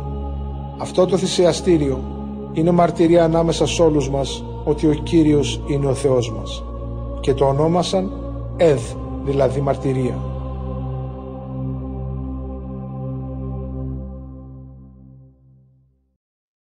«Αυτό 0.78 1.07
το 1.07 1.16
θυσιαστήριο 1.16 2.05
είναι 2.53 2.70
μαρτυρία 2.70 3.24
ανάμεσα 3.24 3.66
σε 3.66 3.82
όλους 3.82 4.11
μας 4.11 4.44
ότι 4.65 4.86
ο 4.86 4.94
Κύριος 4.94 5.62
είναι 5.66 5.86
ο 5.86 5.94
Θεός 5.94 6.32
μας» 6.32 6.65
και 7.20 7.35
το 7.35 7.44
ονόμασαν 7.44 8.11
Εδ, 8.57 8.81
δηλαδή 9.24 9.61
μαρτυρία. 9.61 10.20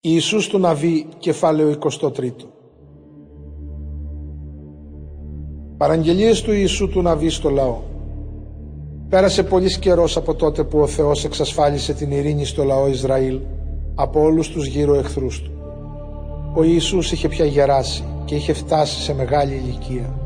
Ιησούς 0.01 0.47
του 0.47 0.59
Ναβί, 0.59 1.07
κεφάλαιο 1.17 1.69
23 1.69 2.31
Παραγγελίες 5.77 6.41
του 6.41 6.51
Ιησού 6.51 6.89
του 6.89 7.01
Ναβί 7.01 7.29
στο 7.29 7.49
λαό 7.49 7.77
Πέρασε 9.09 9.43
πολύς 9.43 9.77
καιρός 9.77 10.17
από 10.17 10.35
τότε 10.35 10.63
που 10.63 10.79
ο 10.79 10.87
Θεός 10.87 11.23
εξασφάλισε 11.25 11.93
την 11.93 12.11
ειρήνη 12.11 12.45
στο 12.45 12.63
λαό 12.63 12.87
Ισραήλ 12.87 13.39
από 13.95 14.21
όλους 14.21 14.49
τους 14.49 14.65
γύρω 14.65 14.95
εχθρούς 14.95 15.41
του. 15.41 15.51
Ο 16.55 16.63
Ιησούς 16.63 17.11
είχε 17.11 17.27
πια 17.27 17.45
γεράσει 17.45 18.03
και 18.25 18.35
είχε 18.35 18.53
φτάσει 18.53 19.01
σε 19.01 19.13
μεγάλη 19.13 19.53
ηλικία. 19.53 20.19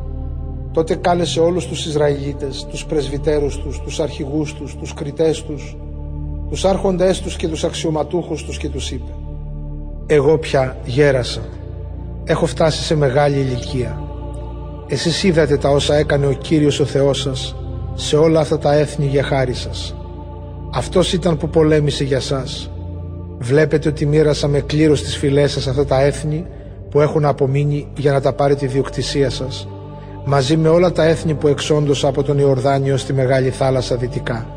Τότε 0.72 0.95
κάλεσε 0.95 1.40
όλους 1.40 1.68
τους 1.68 1.86
Ισραηλίτες, 1.86 2.65
τους 2.69 2.86
πρεσβυτέρους 2.86 3.57
τους, 3.57 3.82
τους 3.82 3.99
αρχηγούς 3.99 4.53
τους, 4.53 4.76
τους 4.76 4.94
κριτές 4.94 5.44
τους, 5.44 5.78
τους 6.49 6.65
άρχοντές 6.65 7.22
τους 7.22 7.36
και 7.36 7.48
τους 7.48 7.64
αξιωματούχους 7.64 8.44
τους 8.44 8.57
και 8.57 8.69
τους 8.69 8.91
είπε 8.91 9.11
εγώ 10.14 10.38
πια 10.38 10.78
γέρασα. 10.86 11.41
Έχω 12.23 12.45
φτάσει 12.45 12.84
σε 12.84 12.95
μεγάλη 12.95 13.38
ηλικία. 13.38 14.11
Εσείς 14.91 15.23
είδατε 15.23 15.57
τα 15.57 15.69
όσα 15.69 15.95
έκανε 15.95 16.26
ο 16.26 16.31
Κύριος 16.31 16.80
ο 16.80 16.85
Θεός 16.85 17.22
σας 17.22 17.55
σε 17.95 18.18
όλα 18.18 18.39
αυτά 18.39 18.57
τα 18.57 18.73
έθνη 18.73 19.05
για 19.05 19.23
χάρη 19.23 19.53
σας. 19.53 19.95
Αυτός 20.73 21.13
ήταν 21.13 21.38
που 21.38 21.49
πολέμησε 21.49 22.03
για 22.03 22.19
σας. 22.19 22.69
Βλέπετε 23.39 23.89
ότι 23.89 24.05
μοίρασα 24.05 24.47
με 24.47 24.59
κλήρος 24.59 24.99
στις 24.99 25.18
φυλές 25.18 25.51
σας 25.51 25.68
αυτά 25.68 25.85
τα 25.85 26.01
έθνη 26.01 26.45
που 26.89 27.01
έχουν 27.01 27.26
απομείνει 27.26 27.88
για 27.97 28.11
να 28.11 28.22
τα 28.22 28.34
πάρετε 28.34 28.65
τη 28.65 28.72
διοκτησία 28.72 29.30
σας 29.30 29.68
μαζί 30.26 30.57
με 30.57 30.69
όλα 30.69 30.91
τα 30.91 31.03
έθνη 31.03 31.34
που 31.34 31.47
εξόντωσα 31.47 32.07
από 32.07 32.23
τον 32.23 32.38
Ιορδάνιο 32.38 32.97
στη 32.97 33.13
Μεγάλη 33.13 33.49
Θάλασσα 33.49 33.95
δυτικά. 33.95 34.47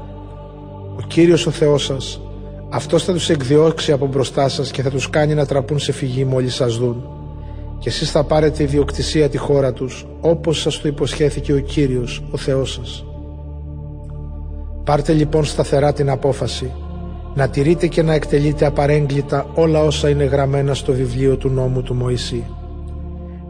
Ο 0.97 1.03
Κύριος 1.07 1.47
ο 1.47 1.51
Θεός 1.51 1.85
σας 1.85 2.21
αυτός 2.69 3.05
θα 3.05 3.13
τους 3.13 3.31
εκδιώξει 3.31 3.93
από 3.93 4.07
μπροστά 4.07 4.49
σας 4.49 4.71
και 4.71 4.83
θα 4.83 4.91
τους 4.91 5.11
κάνει 5.11 5.35
να 5.35 5.47
τραπούν 5.47 5.79
σε 5.79 5.93
φυγή 5.93 6.25
μόλις 6.25 6.55
σας 6.55 6.77
δουν. 6.77 7.24
Και 7.85 7.91
εσείς 7.91 8.11
θα 8.11 8.25
πάρετε 8.25 8.63
ιδιοκτησία 8.63 9.29
τη 9.29 9.37
χώρα 9.37 9.73
τους, 9.73 10.07
όπως 10.21 10.61
σας 10.61 10.81
το 10.81 10.89
υποσχέθηκε 10.89 11.53
ο 11.53 11.59
Κύριος, 11.59 12.23
ο 12.31 12.37
Θεός 12.37 12.73
σας. 12.73 13.05
Πάρτε 14.85 15.13
λοιπόν 15.13 15.45
σταθερά 15.45 15.93
την 15.93 16.11
απόφαση, 16.11 16.73
να 17.35 17.49
τηρείτε 17.49 17.87
και 17.87 18.03
να 18.03 18.15
εκτελείτε 18.15 18.67
απαρέγκλητα 18.67 19.47
όλα 19.55 19.81
όσα 19.81 20.09
είναι 20.09 20.25
γραμμένα 20.25 20.75
στο 20.75 20.93
βιβλίο 20.93 21.37
του 21.37 21.49
νόμου 21.49 21.83
του 21.83 21.95
Μωυσή. 21.95 22.45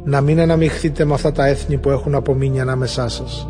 Να 0.05 0.21
μην 0.21 0.41
αναμειχθείτε 0.41 1.05
με 1.05 1.15
αυτά 1.15 1.33
τα 1.33 1.47
έθνη 1.47 1.77
που 1.77 1.91
έχουν 1.91 2.15
απομείνει 2.15 2.61
ανάμεσά 2.61 3.09
σας, 3.09 3.49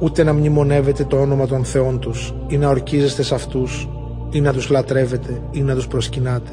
ούτε 0.00 0.22
να 0.22 0.32
μνημονεύετε 0.32 1.04
το 1.04 1.20
όνομα 1.20 1.46
των 1.46 1.64
θεών 1.64 1.98
τους 1.98 2.34
ή 2.48 2.56
να 2.56 2.68
ορκίζεστε 2.68 3.22
σε 3.22 3.34
αυτούς 3.34 3.88
ή 4.30 4.40
να 4.40 4.52
τους 4.52 4.70
λατρεύετε 4.70 5.42
ή 5.50 5.60
να 5.60 5.74
τους 5.74 5.86
προσκυνάτε 5.86 6.50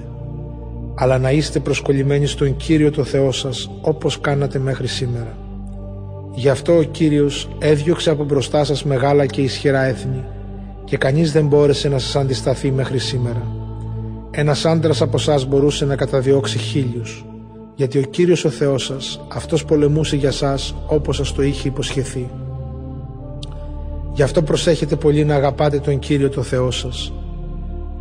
αλλά 0.95 1.17
να 1.17 1.31
είστε 1.31 1.59
προσκολλημένοι 1.59 2.25
στον 2.25 2.57
Κύριο 2.57 2.91
το 2.91 3.03
Θεό 3.03 3.31
σας 3.31 3.69
όπως 3.81 4.19
κάνατε 4.19 4.59
μέχρι 4.59 4.87
σήμερα. 4.87 5.37
Γι' 6.33 6.49
αυτό 6.49 6.77
ο 6.77 6.83
Κύριος 6.83 7.49
έδιωξε 7.59 8.09
από 8.09 8.23
μπροστά 8.23 8.63
σας 8.63 8.83
μεγάλα 8.83 9.25
και 9.25 9.41
ισχυρά 9.41 9.83
έθνη 9.83 10.23
και 10.83 10.97
κανείς 10.97 11.31
δεν 11.31 11.47
μπόρεσε 11.47 11.89
να 11.89 11.99
σας 11.99 12.15
αντισταθεί 12.15 12.71
μέχρι 12.71 12.97
σήμερα. 12.97 13.47
Ένας 14.31 14.65
άντρας 14.65 15.01
από 15.01 15.17
εσά 15.17 15.39
μπορούσε 15.47 15.85
να 15.85 15.95
καταδιώξει 15.95 16.57
χίλιους 16.57 17.25
γιατί 17.75 17.97
ο 17.97 18.01
Κύριος 18.01 18.45
ο 18.45 18.49
Θεός 18.49 18.85
σας 18.85 19.21
αυτός 19.27 19.65
πολεμούσε 19.65 20.15
για 20.15 20.31
σας 20.31 20.75
όπως 20.87 21.15
σας 21.15 21.33
το 21.33 21.41
είχε 21.41 21.67
υποσχεθεί. 21.67 22.29
Γι' 24.13 24.23
αυτό 24.23 24.41
προσέχετε 24.41 24.95
πολύ 24.95 25.25
να 25.25 25.35
αγαπάτε 25.35 25.79
τον 25.79 25.99
Κύριο 25.99 26.29
το 26.29 26.41
Θεό 26.41 26.71
σας 26.71 27.13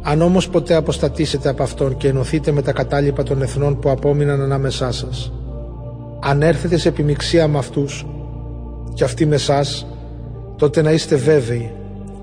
αν 0.03 0.23
όμως 0.23 0.49
ποτέ 0.49 0.75
αποστατήσετε 0.75 1.49
από 1.49 1.63
Αυτόν 1.63 1.97
και 1.97 2.09
ενωθείτε 2.09 2.53
με 2.53 2.63
τα 2.63 2.73
κατάλοιπα 2.73 3.23
των 3.23 3.43
εθνών 3.43 3.79
που 3.79 3.91
απόμειναν 3.91 4.41
ανάμεσά 4.41 4.93
σας, 4.93 5.33
αν 6.21 6.43
έρθετε 6.43 6.77
σε 6.77 6.89
επιμειξία 6.89 7.49
με 7.49 7.59
αυτούς 7.59 8.07
και 8.95 9.05
αυτοί 9.05 9.27
με 9.27 9.35
εσάς, 9.35 9.87
τότε 10.57 10.83
να 10.83 10.91
είστε 10.91 11.17
βέβαιοι 11.17 11.73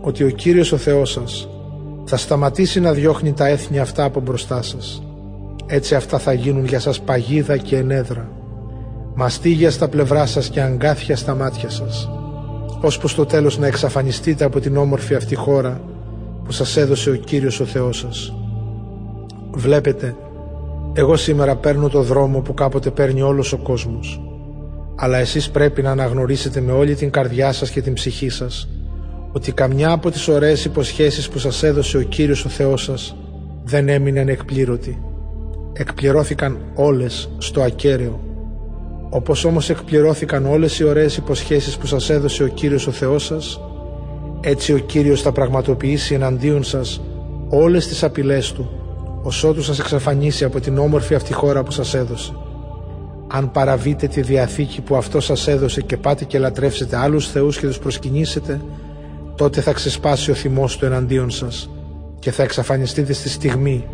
ότι 0.02 0.24
ο 0.24 0.30
Κύριος 0.30 0.72
ο 0.72 0.78
Θεός 0.78 1.12
σας 1.12 1.50
θα 2.06 2.18
σταματήσει 2.18 2.80
να 2.80 2.92
διώχνει 2.94 3.34
τα 3.34 3.48
έθνη 3.48 3.80
αυτά 3.80 4.04
από 4.04 4.20
μπροστά 4.20 4.62
σας. 4.62 5.04
Έτσι 5.66 5.96
αυτά 5.96 6.18
θα 6.18 6.34
γίνουν 6.34 6.66
για 6.66 6.80
σας 6.80 7.00
παγίδα 7.02 7.58
και 7.58 7.78
ενέδρα, 7.78 8.30
μαστίγια 9.16 9.72
στα 9.72 9.88
πλευρά 9.88 10.26
σας 10.26 10.50
και 10.50 10.62
αγκάθια 10.62 11.16
στα 11.16 11.36
μάτια 11.36 11.70
σας, 11.70 12.10
ώσπου 12.82 13.08
στο 13.08 13.26
τέλος 13.26 13.58
να 13.58 13.68
εξαφανιστείτε 13.68 14.46
από 14.46 14.60
την 14.60 14.78
όμορφη 14.78 15.16
αυτή 15.16 15.36
χώρα 15.36 15.82
που 16.48 16.54
σας 16.54 16.78
έδωσε 16.78 17.10
ο 17.10 17.16
Κύριος 17.16 17.60
ο 17.60 17.66
Θεός 17.66 17.98
σας. 17.98 18.34
Βλέπετε, 19.52 20.16
εγώ 20.94 21.16
σήμερα 21.16 21.56
παίρνω 21.56 21.90
το 21.90 22.02
δρόμο 22.02 22.40
που 22.40 22.54
κάποτε 22.54 22.90
παίρνει 22.90 23.22
όλος 23.22 23.54
ο 23.54 23.58
κόσμος. 23.58 24.22
Αλλά 24.96 25.18
εσείς 25.18 25.50
πρέπει 25.50 25.82
να 25.82 25.92
αναγνωρίσετε 25.92 26.62
με 26.62 26.72
όλη 26.72 26.96
την 26.96 27.12
καρδιά 27.12 27.52
σας 27.52 27.70
και 27.70 27.82
την 27.82 27.94
ψυχή 27.94 28.30
σας 28.30 28.68
ότι 29.32 29.52
καμιά 29.52 29.92
από 29.92 30.12
τις 30.12 30.28
ωραίες 30.28 30.66
υποσχέσεις 30.66 31.30
που 31.30 31.40
σας 31.40 31.64
έδωσε 31.64 31.98
ο 31.98 32.02
Κύριος 32.02 32.46
ο 32.46 32.50
Θεός 32.50 32.84
σας 32.84 33.16
δεν 33.64 33.90
έμεινε 33.90 34.32
εκπλήρωτη. 34.32 35.02
Εκπληρώθηκαν 35.74 36.58
όλες 36.76 37.30
στο 37.38 37.62
ακέραιο. 37.62 38.20
Όπως 39.10 39.46
όμως 39.46 39.70
εκπληρώθηκαν 39.70 40.46
όλες 40.46 40.80
οι 40.80 40.84
ωραίες 40.84 41.18
υποσχέσεις 41.18 41.78
που 41.78 41.86
σας 41.86 42.10
έδωσε 42.10 42.44
ο 42.44 42.48
Κύριος 42.48 42.88
ο 42.88 42.92
Θεός 42.92 43.26
σας, 43.26 43.62
Έτσι 44.42 44.74
ο 44.74 44.78
Κύριος 44.78 45.22
θα 45.22 45.32
πραγματοποιήσει 45.32 46.14
εναντίον 46.14 46.64
σας 46.64 47.02
όλες 47.50 47.88
τις 47.88 48.04
απειλές 48.04 48.52
Του, 48.52 48.70
ως 49.24 49.44
ότου 49.44 49.64
σας 49.64 49.80
εξαφανίσει 49.80 50.44
από 50.44 50.60
την 50.60 50.78
όμορφη 50.78 51.16
αυτή 51.16 51.34
χώρα 51.34 51.64
που 51.64 51.72
σας 51.72 51.94
έδωσε. 51.94 52.36
Αν 53.28 53.52
παραβείτε 53.52 54.08
τη 54.08 54.22
Διαθήκη 54.22 54.82
που 54.82 54.96
αυτό 54.96 55.20
σας 55.20 55.48
έδωσε 55.48 55.82
και 55.82 55.98
πάτε 55.98 56.26
και 56.26 56.40
λατρεύσετε 56.40 56.98
άλλους 56.98 57.28
θεούς 57.28 57.60
και 57.60 57.68
τους 57.68 57.80
προσκυνήσετε, 57.80 58.62
τότε 59.36 59.62
θα 59.62 59.74
ξεσπάσει 59.74 60.32
ο 60.32 60.34
θυμός 60.34 60.78
του 60.78 60.86
εναντίον 60.86 61.30
σας 61.30 61.70
και 62.20 62.32
θα 62.32 62.44
εξαφανιστείτε 62.44 63.14
στη 63.14 63.30
στιγμή 63.30 63.88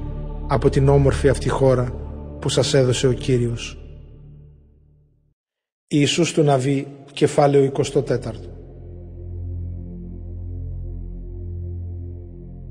από 0.48 0.70
την 0.70 0.90
όμορφη 0.90 1.30
αυτή 1.30 1.50
χώρα 1.50 1.94
που 2.40 2.50
σας 2.50 2.74
έδωσε 2.74 3.08
ο 3.08 3.12
Κύριος. 3.12 3.78
Ιησούς 5.88 6.34
του 6.34 6.44
Ναβί, 6.44 6.88
κεφάλαιο 7.14 7.64
24 7.64 8.53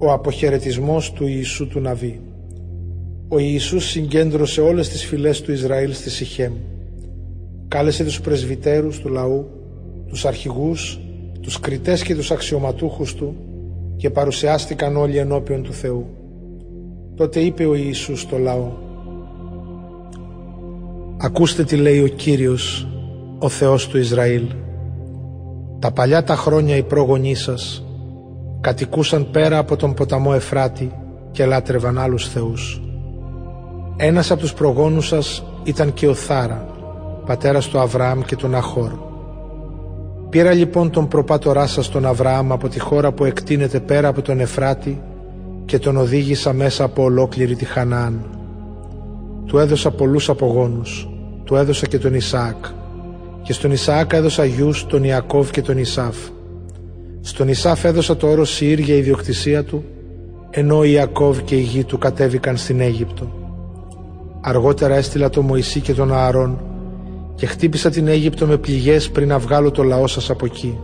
Ο 0.05 0.13
αποχαιρετισμός 0.13 1.13
του 1.13 1.27
Ιησού 1.27 1.69
του 1.69 1.81
Ναβί 1.81 2.21
Ο 3.29 3.39
Ιησούς 3.39 3.85
συγκέντρωσε 3.85 4.61
όλες 4.61 4.89
τις 4.89 5.05
φυλές 5.05 5.41
του 5.41 5.53
Ισραήλ 5.53 5.93
στη 5.93 6.11
Σιχέμ. 6.11 6.53
Κάλεσε 7.69 8.05
τους 8.05 8.21
πρεσβυτέρους 8.21 8.99
του 8.99 9.09
λαού, 9.09 9.47
τους 10.09 10.25
αρχηγούς, 10.25 11.01
τους 11.41 11.61
κριτές 11.61 12.03
και 12.03 12.15
τους 12.15 12.31
αξιωματούχους 12.31 13.15
του 13.15 13.37
και 13.97 14.11
παρουσιάστηκαν 14.11 14.97
όλοι 14.97 15.17
ενώπιον 15.17 15.63
του 15.63 15.73
Θεού. 15.73 16.07
Τότε 17.17 17.41
είπε 17.41 17.67
ο 17.67 17.75
Ιησούς 17.75 18.21
στο 18.21 18.39
λαό 18.39 18.73
«Ακούστε 21.17 21.65
τι 21.65 21.77
λέει 21.77 22.01
ο 22.03 22.07
Κύριος, 22.09 22.89
ο 23.39 23.49
Θεός 23.49 23.89
του 23.89 23.99
Ισραήλ. 23.99 24.45
Τα 25.79 25.91
παλιά 25.93 26.25
τα 26.25 26.37
χρόνια 26.37 26.77
οι 26.77 26.83
πρόγονοί 26.83 27.35
σας 27.35 27.82
κατοικούσαν 28.63 29.31
πέρα 29.31 29.59
από 29.59 29.77
τον 29.77 29.95
ποταμό 29.95 30.33
Εφράτη 30.35 30.93
και 31.33 31.45
λάτρευαν 31.45 31.99
άλλους 31.99 32.29
θεούς. 32.29 32.83
Ένας 33.97 34.31
από 34.31 34.41
τους 34.41 34.55
προγόνους 34.55 35.07
σας 35.07 35.45
ήταν 35.65 35.93
και 35.95 36.09
ο 36.09 36.15
Θάρα, 36.15 36.67
πατέρας 37.27 37.69
του 37.69 37.79
Αβραάμ 37.79 38.21
και 38.21 38.37
του 38.37 38.49
Ναχόρ. 38.49 38.91
Πήρα 40.29 40.53
λοιπόν 40.53 40.91
τον 40.91 41.09
προπάτορά 41.09 41.67
σας 41.67 41.89
τον 41.89 42.07
Αβραάμ 42.07 42.53
από 42.53 42.69
τη 42.69 42.79
χώρα 42.79 43.13
που 43.13 43.25
εκτείνεται 43.25 43.81
πέρα 43.81 44.09
από 44.09 44.23
τον 44.23 44.41
Εφράτη 44.41 45.03
και 45.65 45.79
τον 45.79 45.97
οδήγησα 45.97 46.53
μέσα 46.53 46.85
από 46.85 47.03
ολόκληρη 47.03 47.55
τη 47.55 47.65
Χαναάν. 47.65 48.25
Του 49.47 49.59
έδωσα 49.59 49.91
πολλούς 49.91 50.29
απογόνους, 50.29 51.09
του 51.45 51.57
έδωσα 51.57 51.87
και 51.87 51.99
τον 51.99 52.15
Ισαάκ 52.15 52.65
και 53.43 53.53
στον 53.53 53.71
Ισαάκ 53.71 54.13
έδωσα 54.13 54.45
γιους 54.45 54.87
τον 54.87 55.05
Ιακώβ 55.05 55.51
και 55.51 55.63
τον 55.63 55.79
Ισάφ. 55.79 56.17
Στον 57.25 57.49
Ισάφ 57.49 57.85
έδωσα 57.85 58.17
το 58.17 58.27
όρο 58.27 58.45
Σιήρ 58.45 58.79
για 58.79 58.95
ιδιοκτησία 58.95 59.65
του, 59.65 59.85
ενώ 60.51 60.79
ο 60.79 60.85
Ιακώβ 60.85 61.39
και 61.39 61.57
η 61.57 61.61
γη 61.61 61.85
του 61.85 61.99
κατέβηκαν 61.99 62.57
στην 62.57 62.81
Αίγυπτο. 62.81 63.31
Αργότερα 64.41 64.95
έστειλα 64.95 65.29
τον 65.29 65.45
Μωυσή 65.45 65.81
και 65.81 65.95
τον 65.95 66.13
Ααρών 66.13 66.61
και 67.35 67.47
χτύπησα 67.47 67.91
την 67.91 68.09
Αίγυπτο 68.09 68.47
με 68.47 68.57
πληγές 68.57 69.11
πριν 69.11 69.29
να 69.29 69.39
βγάλω 69.39 69.71
το 69.71 69.83
λαό 69.83 70.07
σας 70.07 70.31
από 70.31 70.45
εκεί. 70.45 70.79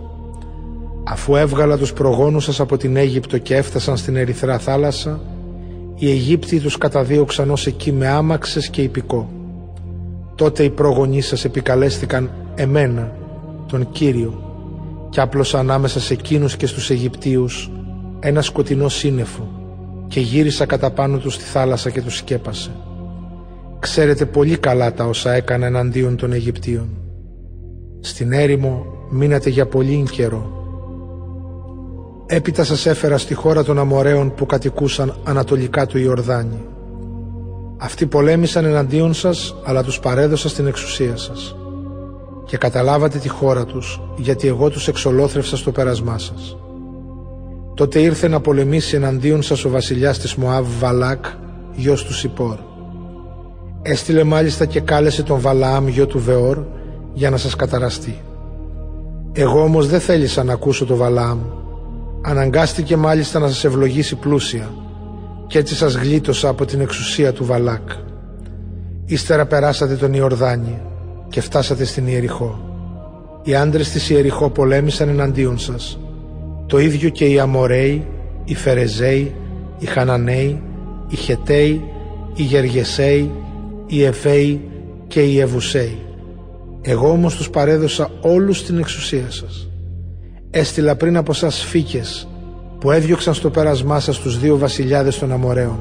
Αφού 1.04 1.36
έβγαλα 1.36 1.76
τους 1.76 1.92
προγόνους 1.92 2.44
σας 2.44 2.60
από 2.60 2.76
την 2.76 2.96
Αίγυπτο 2.96 3.38
και 3.38 3.56
έφτασαν 3.56 3.96
στην 3.96 4.16
Ερυθρά 4.16 4.58
θάλασσα, 4.58 5.20
οι 5.94 6.10
Αιγύπτιοι 6.10 6.60
τους 6.60 6.78
καταδίωξαν 6.78 7.50
ως 7.50 7.66
εκεί 7.66 7.92
με 7.92 8.08
άμαξες 8.08 8.68
και 8.68 8.82
υπηκό. 8.82 9.30
Τότε 10.34 10.62
οι 10.62 10.70
πρόγονοί 10.70 11.20
σας 11.20 11.44
επικαλέστηκαν 11.44 12.30
εμένα, 12.54 13.12
τον 13.66 13.90
Κύριο, 13.90 14.47
και 15.10 15.20
άπλωσα 15.20 15.58
ανάμεσα 15.58 16.00
σε 16.00 16.12
εκείνους 16.12 16.56
και 16.56 16.66
στους 16.66 16.90
Αιγυπτίους 16.90 17.70
ένα 18.20 18.42
σκοτεινό 18.42 18.88
σύννεφο 18.88 19.48
και 20.08 20.20
γύρισα 20.20 20.66
κατά 20.66 20.90
πάνω 20.90 21.18
τους 21.18 21.34
στη 21.34 21.44
θάλασσα 21.44 21.90
και 21.90 22.02
τους 22.02 22.16
σκέπασε. 22.16 22.70
Ξέρετε 23.78 24.26
πολύ 24.26 24.56
καλά 24.56 24.92
τα 24.92 25.04
όσα 25.04 25.32
έκανα 25.32 25.66
εναντίον 25.66 26.16
των 26.16 26.32
Αιγυπτίων. 26.32 26.88
Στην 28.00 28.32
έρημο 28.32 28.86
μείνατε 29.10 29.50
για 29.50 29.66
πολύ 29.66 30.04
καιρό. 30.10 30.52
Έπειτα 32.26 32.64
σας 32.64 32.86
έφερα 32.86 33.18
στη 33.18 33.34
χώρα 33.34 33.64
των 33.64 33.78
Αμοραίων 33.78 34.34
που 34.34 34.46
κατοικούσαν 34.46 35.14
ανατολικά 35.24 35.86
του 35.86 35.98
Ιορδάνη. 35.98 36.64
Αυτοί 37.78 38.06
πολέμησαν 38.06 38.64
εναντίον 38.64 39.14
σας, 39.14 39.54
αλλά 39.64 39.82
τους 39.82 40.00
παρέδωσα 40.00 40.48
στην 40.48 40.66
εξουσία 40.66 41.16
σας. 41.16 41.56
Και 42.48 42.56
καταλάβατε 42.56 43.18
τη 43.18 43.28
χώρα 43.28 43.64
τους, 43.64 44.00
γιατί 44.16 44.48
εγώ 44.48 44.70
τους 44.70 44.88
εξολόθρευσα 44.88 45.56
στο 45.56 45.70
πέρασμά 45.70 46.18
σας. 46.18 46.56
Τότε 47.74 47.98
ήρθε 48.00 48.28
να 48.28 48.40
πολεμήσει 48.40 48.96
εναντίον 48.96 49.42
σας 49.42 49.64
ο 49.64 49.70
βασιλιάς 49.70 50.18
της 50.18 50.34
Μωάβ 50.34 50.66
Βαλάκ, 50.78 51.24
γιος 51.74 52.04
του 52.04 52.14
Σιπόρ. 52.14 52.56
Έστειλε 53.82 54.24
μάλιστα 54.24 54.64
και 54.64 54.80
κάλεσε 54.80 55.22
τον 55.22 55.40
Βαλαάμ 55.40 55.88
γιο 55.88 56.06
του 56.06 56.18
Βεόρ 56.18 56.58
για 57.12 57.30
να 57.30 57.36
σας 57.36 57.56
καταραστεί. 57.56 58.22
Εγώ 59.32 59.62
όμως 59.62 59.88
δεν 59.88 60.00
θέλησα 60.00 60.44
να 60.44 60.52
ακούσω 60.52 60.84
τον 60.84 60.96
Βαλαάμ. 60.96 61.38
Αναγκάστηκε 62.22 62.96
μάλιστα 62.96 63.38
να 63.38 63.48
σας 63.48 63.64
ευλογήσει 63.64 64.16
πλούσια 64.16 64.70
και 65.46 65.58
έτσι 65.58 65.74
σας 65.74 65.94
γλίτωσα 65.94 66.48
από 66.48 66.64
την 66.64 66.80
εξουσία 66.80 67.32
του 67.32 67.44
Βαλάκ. 67.44 67.90
Ύστερα 69.04 69.46
περάσατε 69.46 69.94
τον 69.94 70.14
Ιορδάνη 70.14 70.82
και 71.28 71.40
φτάσατε 71.40 71.84
στην 71.84 72.06
Ιεριχώ. 72.06 72.60
Οι 73.42 73.54
άντρες 73.54 73.90
της 73.90 74.10
Ιεριχώ 74.10 74.50
πολέμησαν 74.50 75.08
εναντίον 75.08 75.58
σας. 75.58 75.98
Το 76.66 76.78
ίδιο 76.78 77.08
και 77.08 77.24
οι 77.24 77.38
Αμοραίοι, 77.38 78.06
οι 78.44 78.54
Φερεζαίοι, 78.54 79.34
οι 79.78 79.86
Χαναναίοι, 79.86 80.62
οι 81.08 81.16
Χεταίοι, 81.16 81.82
οι 82.34 82.42
Γεργεσαίοι, 82.42 83.30
οι 83.86 84.04
Εφαίοι 84.04 84.60
και 85.06 85.20
οι 85.20 85.40
Ευουσαίοι. 85.40 85.98
Εγώ 86.82 87.10
όμως 87.10 87.36
τους 87.36 87.50
παρέδωσα 87.50 88.10
όλους 88.20 88.64
την 88.64 88.78
εξουσία 88.78 89.30
σας. 89.30 89.68
Έστειλα 90.50 90.96
πριν 90.96 91.16
από 91.16 91.32
σας 91.32 91.62
φύκες 91.62 92.28
που 92.80 92.90
έδιωξαν 92.90 93.34
στο 93.34 93.50
πέρασμά 93.50 94.00
σας 94.00 94.18
τους 94.18 94.38
δύο 94.38 94.58
βασιλιάδες 94.58 95.18
των 95.18 95.32
Αμοραίων. 95.32 95.78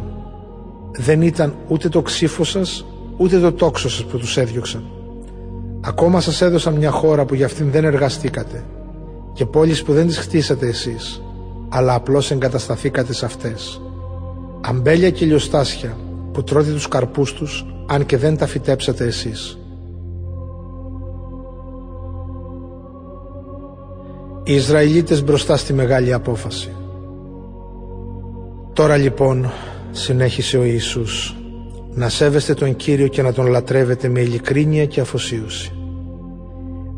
Δεν 0.98 1.22
ήταν 1.22 1.56
ούτε 1.68 1.90
το 1.90 2.02
ξύφο 2.02 2.44
σας, 2.44 2.86
ούτε 3.18 3.40
το 3.40 3.52
τόξο 3.52 3.90
σας 3.90 4.04
που 4.04 4.18
τους 4.18 4.38
έδιωξαν. 4.38 4.97
Ακόμα 5.88 6.22
σας 6.22 6.42
έδωσα 6.42 6.72
μια 6.72 6.92
χώρα 6.92 7.26
που 7.26 7.36
για 7.36 7.46
αυτήν 7.46 7.72
δεν 7.72 7.84
εργαστήκατε 7.84 8.64
και 9.34 9.46
πόλεις 9.46 9.84
που 9.84 9.94
δεν 9.94 10.08
τις 10.08 10.18
χτίσατε 10.18 10.68
εσείς, 10.68 11.22
αλλά 11.70 11.94
απλώς 11.94 12.32
εγκατασταθήκατε 12.32 13.14
σε 13.14 13.26
αυτές. 13.26 13.82
Αμπέλια 14.62 15.10
και 15.10 15.26
λιοστάσια 15.26 15.98
που 16.32 16.44
τρώτε 16.44 16.72
τους 16.72 16.88
καρπούς 16.88 17.34
τους, 17.34 17.66
αν 17.88 18.06
και 18.06 18.18
δεν 18.18 18.38
τα 18.38 18.48
φυτέψατε 18.48 19.06
εσείς. 19.06 19.60
Οι 24.44 24.54
Ισραηλίτες 24.54 25.24
μπροστά 25.24 25.58
στη 25.58 25.74
μεγάλη 25.74 26.14
απόφαση. 26.14 26.76
Τώρα 28.74 28.98
λοιπόν, 28.98 29.52
συνέχισε 29.92 30.58
ο 30.58 30.64
Ιησούς, 30.64 31.36
να 31.94 32.10
σέβεστε 32.10 32.54
τον 32.54 32.76
Κύριο 32.76 33.08
και 33.08 33.22
να 33.22 33.34
τον 33.34 33.48
λατρεύετε 33.48 34.08
με 34.08 34.20
ειλικρίνεια 34.20 34.86
και 34.86 35.02
αφοσίωση. 35.02 35.72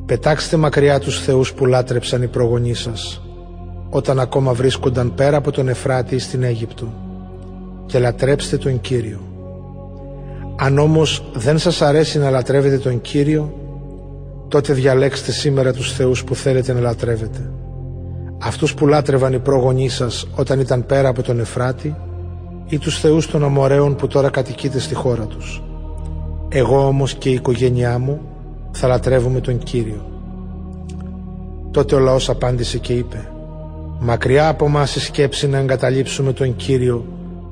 Πετάξτε 0.09 0.57
μακριά 0.57 0.99
τους 0.99 1.19
θεούς 1.19 1.53
που 1.53 1.65
λάτρεψαν 1.65 2.21
οι 2.21 2.27
προγονείς 2.27 2.79
σας, 2.79 3.21
όταν 3.89 4.19
ακόμα 4.19 4.53
βρίσκονταν 4.53 5.13
πέρα 5.15 5.37
από 5.37 5.51
τον 5.51 5.67
Εφράτη 5.67 6.19
στην 6.19 6.43
Αίγυπτο, 6.43 6.93
και 7.85 7.99
λατρέψτε 7.99 8.57
τον 8.57 8.81
Κύριο. 8.81 9.19
Αν 10.57 10.77
όμως 10.77 11.31
δεν 11.33 11.57
σας 11.57 11.81
αρέσει 11.81 12.19
να 12.19 12.29
λατρεύετε 12.29 12.77
τον 12.77 13.01
Κύριο, 13.01 13.53
τότε 14.47 14.73
διαλέξτε 14.73 15.31
σήμερα 15.31 15.73
τους 15.73 15.93
θεούς 15.93 16.23
που 16.23 16.35
θέλετε 16.35 16.73
να 16.73 16.79
λατρεύετε. 16.79 17.51
Αυτούς 18.41 18.73
που 18.73 18.87
λάτρευαν 18.87 19.33
οι 19.33 19.39
πρόγονοί 19.39 19.89
σας 19.89 20.27
όταν 20.35 20.59
ήταν 20.59 20.85
πέρα 20.85 21.09
από 21.09 21.23
τον 21.23 21.39
Εφράτη 21.39 21.95
ή 22.67 22.77
τους 22.77 22.99
θεούς 22.99 23.27
των 23.27 23.43
Αμοραίων 23.43 23.95
που 23.95 24.07
τώρα 24.07 24.29
κατοικείτε 24.29 24.79
στη 24.79 24.93
χώρα 24.95 25.25
τους. 25.25 25.63
Εγώ 26.49 26.87
όμως 26.87 27.13
και 27.13 27.29
η 27.29 27.33
οικογένειά 27.33 27.99
μου 27.99 28.28
θα 28.71 28.87
λατρεύουμε 28.87 29.39
τον 29.39 29.57
Κύριο. 29.57 30.05
Τότε 31.71 31.95
ο 31.95 31.99
λαός 31.99 32.29
απάντησε 32.29 32.77
και 32.77 32.93
είπε 32.93 33.29
«Μακριά 33.99 34.47
από 34.47 34.67
μας 34.67 34.95
η 34.95 34.99
σκέψη 34.99 35.47
να 35.47 35.57
εγκαταλείψουμε 35.57 36.33
τον 36.33 36.55
Κύριο 36.55 37.05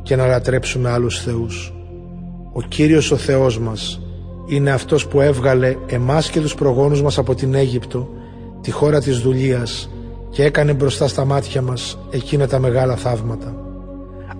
και 0.03 0.15
να 0.15 0.27
λατρέψουμε 0.27 0.89
άλλους 0.89 1.21
θεούς. 1.21 1.73
Ο 2.53 2.61
Κύριος 2.61 3.11
ο 3.11 3.15
Θεός 3.15 3.59
μας 3.59 4.01
είναι 4.47 4.71
αυτός 4.71 5.07
που 5.07 5.21
έβγαλε 5.21 5.75
εμάς 5.87 6.29
και 6.29 6.41
τους 6.41 6.55
προγόνους 6.55 7.01
μας 7.01 7.17
από 7.17 7.35
την 7.35 7.53
Αίγυπτο, 7.53 8.09
τη 8.61 8.71
χώρα 8.71 9.01
της 9.01 9.19
δουλείας 9.19 9.89
και 10.29 10.43
έκανε 10.43 10.73
μπροστά 10.73 11.07
στα 11.07 11.25
μάτια 11.25 11.61
μας 11.61 11.97
εκείνα 12.09 12.47
τα 12.47 12.59
μεγάλα 12.59 12.95
θαύματα. 12.95 13.55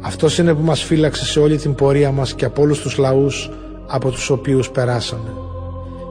Αυτός 0.02 0.38
είναι 0.38 0.54
που 0.54 0.62
μας 0.62 0.84
φύλαξε 0.84 1.26
σε 1.26 1.40
όλη 1.40 1.58
την 1.58 1.76
πορεία 1.76 2.12
μας 2.12 2.34
και 2.34 2.46
από 2.46 2.62
όλους 2.62 2.82
τους 2.82 2.98
λαούς 2.98 3.52
από 3.88 4.12
τους 4.12 4.30
οποίους 4.30 4.70
περάσαμε. 4.70 5.47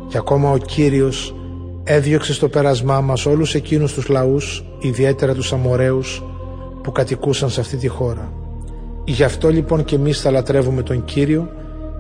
Και 0.09 0.19
ακόμα 0.19 0.51
ο 0.51 0.57
Κύριος 0.57 1.35
έδιωξε 1.85 2.33
στο 2.33 2.49
πέρασμά 2.49 3.01
μας 3.01 3.27
όλους 3.27 3.55
εκείνους 3.55 3.93
τους 3.93 4.09
λαούς, 4.09 4.65
ιδιαίτερα 4.79 5.35
τους 5.35 5.53
Αμοραίους, 5.53 6.23
που 6.83 6.93
κατοικούσαν 6.93 7.51
σε 7.51 7.61
αυτή 7.61 7.77
τη 7.77 7.89
χώρα. 7.89 8.33
Γι' 9.05 9.25
αυτό 9.25 9.49
λοιπόν 9.49 9.85
και 9.85 9.95
εμείς 9.95 10.21
θα 10.21 10.31
λατρεύουμε 10.31 10.83
τον 10.83 11.05
Κύριο, 11.05 11.49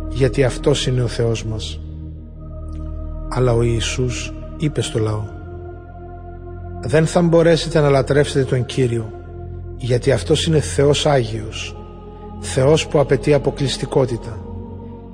γιατί 0.09 0.45
αυτός 0.45 0.87
είναι 0.87 1.03
ο 1.03 1.07
Θεός 1.07 1.45
μας. 1.45 1.81
Αλλά 3.29 3.53
ο 3.53 3.63
Ιησούς 3.63 4.33
είπε 4.57 4.81
στο 4.81 4.99
λαό 4.99 5.23
«Δεν 6.81 7.07
θα 7.07 7.23
μπορέσετε 7.23 7.81
να 7.81 7.89
λατρεύσετε 7.89 8.45
τον 8.45 8.67
Κύριο, 8.67 9.13
γιατί 9.77 10.13
αυτός 10.13 10.47
είναι 10.47 10.61
Θεός 10.61 11.07
Άγιος, 11.07 11.77
Θεός 12.41 12.87
που 12.87 12.99
απαιτεί 12.99 13.35
αποκλειστικότητα 13.35 14.46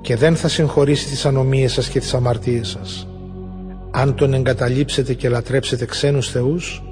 και 0.03 0.15
δεν 0.15 0.35
θα 0.35 0.47
συγχωρήσει 0.47 1.07
τις 1.07 1.25
ανομίες 1.25 1.73
σας 1.73 1.89
και 1.89 1.99
τις 1.99 2.13
αμαρτίες 2.13 2.67
σας. 2.67 3.07
Αν 3.91 4.15
τον 4.15 4.33
εγκαταλείψετε 4.33 5.13
και 5.13 5.29
λατρέψετε 5.29 5.85
ξένους 5.85 6.29
θεούς, 6.29 6.83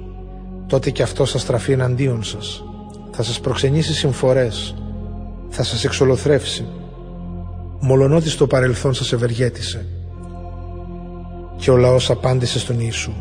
τότε 0.66 0.90
και 0.90 1.02
αυτό 1.02 1.24
θα 1.24 1.38
στραφεί 1.38 1.72
εναντίον 1.72 2.22
σας. 2.22 2.64
Θα 3.10 3.22
σας 3.22 3.40
προξενήσει 3.40 3.94
συμφορές, 3.94 4.74
θα 5.48 5.62
σας 5.62 5.84
εξολοθρεύσει. 5.84 6.66
Μολονότι 7.80 8.28
στο 8.28 8.46
παρελθόν 8.46 8.94
σας 8.94 9.12
ευεργέτησε. 9.12 9.86
Και 11.56 11.70
ο 11.70 11.76
λαός 11.76 12.10
απάντησε 12.10 12.58
στον 12.58 12.76
Ιησού. 12.80 13.12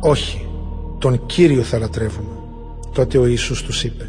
Όχι, 0.00 0.48
τον 0.98 1.26
Κύριο 1.26 1.62
θα 1.62 1.78
λατρεύουμε. 1.78 2.36
Τότε 2.94 3.18
ο 3.18 3.26
Ιησούς 3.26 3.62
τους 3.62 3.84
είπε. 3.84 4.08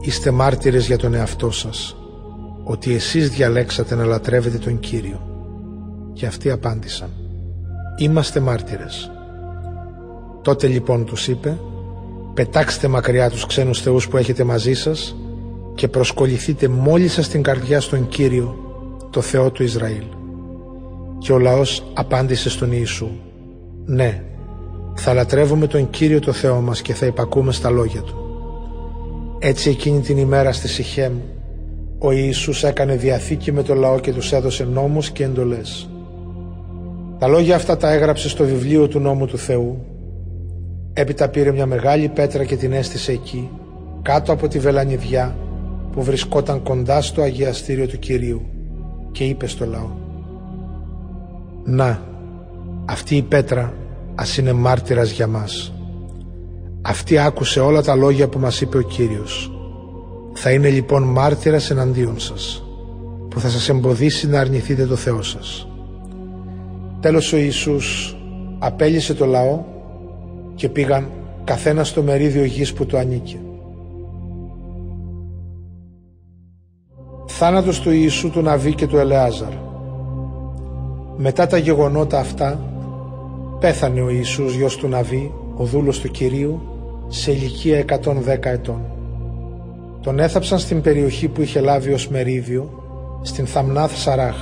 Είστε 0.00 0.30
μάρτυρες 0.30 0.86
για 0.86 0.98
τον 0.98 1.14
εαυτό 1.14 1.50
σας, 1.50 1.96
ότι 2.70 2.94
εσείς 2.94 3.30
διαλέξατε 3.30 3.94
να 3.94 4.04
λατρεύετε 4.04 4.58
τον 4.58 4.80
Κύριο. 4.80 5.20
Και 6.12 6.26
αυτοί 6.26 6.50
απάντησαν. 6.50 7.08
Είμαστε 7.98 8.40
μάρτυρες. 8.40 9.10
Τότε 10.42 10.66
λοιπόν 10.66 11.04
τους 11.04 11.28
είπε 11.28 11.58
«Πετάξτε 12.34 12.88
μακριά 12.88 13.30
τους 13.30 13.46
ξένους 13.46 13.80
θεούς 13.80 14.08
που 14.08 14.16
έχετε 14.16 14.44
μαζί 14.44 14.74
σας 14.74 15.16
και 15.74 15.88
προσκοληθείτε 15.88 16.68
μόλις 16.68 17.12
σας 17.12 17.28
την 17.28 17.42
καρδιά 17.42 17.80
στον 17.80 18.08
Κύριο, 18.08 18.56
το 19.10 19.20
Θεό 19.20 19.50
του 19.50 19.62
Ισραήλ». 19.62 20.04
Και 21.18 21.32
ο 21.32 21.38
λαός 21.38 21.84
απάντησε 21.94 22.50
στον 22.50 22.72
Ιησού 22.72 23.08
«Ναι, 23.84 24.22
θα 24.94 25.14
λατρεύουμε 25.14 25.66
τον 25.66 25.90
Κύριο 25.90 26.20
το 26.20 26.32
Θεό 26.32 26.60
μας 26.60 26.82
και 26.82 26.94
θα 26.94 27.06
υπακούμε 27.06 27.52
στα 27.52 27.70
λόγια 27.70 28.02
Του». 28.02 28.14
Έτσι 29.38 29.70
εκείνη 29.70 30.00
την 30.00 30.18
ημέρα 30.18 30.52
στη 30.52 30.68
Σιχέμ 30.68 31.12
ο 32.02 32.12
Ιησούς 32.12 32.64
έκανε 32.64 32.96
διαθήκη 32.96 33.52
με 33.52 33.62
το 33.62 33.74
λαό 33.74 33.98
και 33.98 34.12
τους 34.12 34.32
έδωσε 34.32 34.64
νόμους 34.64 35.10
και 35.10 35.24
εντολές. 35.24 35.88
Τα 37.18 37.28
λόγια 37.28 37.56
αυτά 37.56 37.76
τα 37.76 37.92
έγραψε 37.92 38.28
στο 38.28 38.44
βιβλίο 38.44 38.88
του 38.88 38.98
νόμου 38.98 39.26
του 39.26 39.38
Θεού. 39.38 39.84
Έπειτα 40.92 41.28
πήρε 41.28 41.52
μια 41.52 41.66
μεγάλη 41.66 42.08
πέτρα 42.08 42.44
και 42.44 42.56
την 42.56 42.72
έστησε 42.72 43.12
εκεί, 43.12 43.50
κάτω 44.02 44.32
από 44.32 44.48
τη 44.48 44.58
βελανιδιά 44.58 45.36
που 45.92 46.02
βρισκόταν 46.02 46.62
κοντά 46.62 47.00
στο 47.02 47.22
αγιαστήριο 47.22 47.86
του 47.86 47.98
Κυρίου 47.98 48.42
και 49.12 49.24
είπε 49.24 49.46
στο 49.46 49.66
λαό 49.66 49.90
«Να, 51.64 52.02
αυτή 52.84 53.16
η 53.16 53.22
πέτρα 53.22 53.74
ας 54.14 54.36
είναι 54.36 54.52
μάρτυρας 54.52 55.10
για 55.10 55.26
μας». 55.26 55.72
Αυτή 56.82 57.18
άκουσε 57.18 57.60
όλα 57.60 57.82
τα 57.82 57.94
λόγια 57.94 58.28
που 58.28 58.38
μας 58.38 58.60
είπε 58.60 58.78
ο 58.78 58.82
Κύριος. 58.82 59.59
Θα 60.42 60.50
είναι 60.50 60.68
λοιπόν 60.68 61.02
μάρτυρας 61.02 61.70
εναντίον 61.70 62.20
σας, 62.20 62.64
που 63.28 63.40
θα 63.40 63.48
σας 63.48 63.68
εμποδίσει 63.68 64.28
να 64.28 64.40
αρνηθείτε 64.40 64.86
το 64.86 64.96
Θεό 64.96 65.22
σας. 65.22 65.68
Τέλος 67.00 67.32
ο 67.32 67.36
Ιησούς 67.36 68.16
απέλυσε 68.58 69.14
το 69.14 69.26
λαό 69.26 69.60
και 70.54 70.68
πήγαν 70.68 71.08
καθένα 71.44 71.84
στο 71.84 72.02
μερίδιο 72.02 72.44
γης 72.44 72.72
που 72.72 72.86
του 72.86 72.96
ανήκε. 72.96 73.40
Θάνατος 77.26 77.80
του 77.80 77.90
Ιησού 77.90 78.30
του 78.30 78.42
Ναβί 78.42 78.74
και 78.74 78.86
του 78.86 78.96
Ελεάζαρ 78.96 79.52
Μετά 81.16 81.46
τα 81.46 81.56
γεγονότα 81.56 82.18
αυτά 82.18 82.60
πέθανε 83.60 84.00
ο 84.00 84.10
Ιησούς 84.10 84.54
γιος 84.54 84.76
του 84.76 84.88
Ναβί, 84.88 85.32
ο 85.56 85.64
δούλος 85.64 86.00
του 86.00 86.10
Κυρίου, 86.10 86.60
σε 87.08 87.32
ηλικία 87.32 87.78
110 87.78 88.50
ετών. 88.50 88.99
Τον 90.02 90.18
έθαψαν 90.18 90.58
στην 90.58 90.80
περιοχή 90.80 91.28
που 91.28 91.42
είχε 91.42 91.60
λάβει 91.60 91.92
ως 91.92 92.08
μερίδιο, 92.08 92.70
στην 93.22 93.46
Θαμνάθ 93.46 93.96
Σαράχ, 93.96 94.36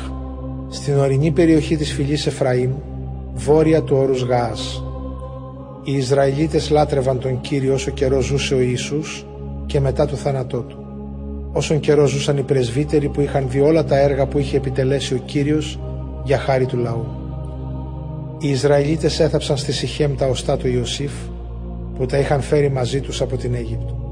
στην 0.68 0.98
ορεινή 0.98 1.30
περιοχή 1.30 1.76
της 1.76 1.92
φυλής 1.92 2.26
Εφραήμ, 2.26 2.70
βόρεια 3.34 3.82
του 3.82 3.96
όρους 3.96 4.22
Γαάς. 4.22 4.82
Οι 5.84 5.92
Ισραηλίτες 5.92 6.70
λάτρευαν 6.70 7.18
τον 7.18 7.40
Κύριο 7.40 7.74
όσο 7.74 7.90
καιρό 7.90 8.20
ζούσε 8.20 8.54
ο 8.54 8.60
Ιησούς 8.60 9.26
και 9.66 9.80
μετά 9.80 10.06
το 10.06 10.16
θάνατό 10.16 10.60
του. 10.60 10.76
Όσον 11.52 11.80
καιρό 11.80 12.06
ζούσαν 12.06 12.36
οι 12.36 12.42
πρεσβύτεροι 12.42 13.08
που 13.08 13.20
είχαν 13.20 13.46
δει 13.48 13.60
όλα 13.60 13.84
τα 13.84 13.98
έργα 13.98 14.26
που 14.26 14.38
είχε 14.38 14.56
επιτελέσει 14.56 15.14
ο 15.14 15.18
Κύριος 15.24 15.78
για 16.24 16.38
χάρη 16.38 16.66
του 16.66 16.76
λαού. 16.76 17.06
Οι 18.38 18.48
Ισραηλίτες 18.48 19.20
έθαψαν 19.20 19.56
στη 19.56 19.72
Σιχέμ 19.72 20.14
τα 20.14 20.26
οστά 20.26 20.56
του 20.56 20.68
Ιωσήφ 20.68 21.12
που 21.94 22.06
τα 22.06 22.18
είχαν 22.18 22.40
φέρει 22.40 22.70
μαζί 22.70 23.00
τους 23.00 23.20
από 23.20 23.36
την 23.36 23.54
Αίγυπτο. 23.54 24.07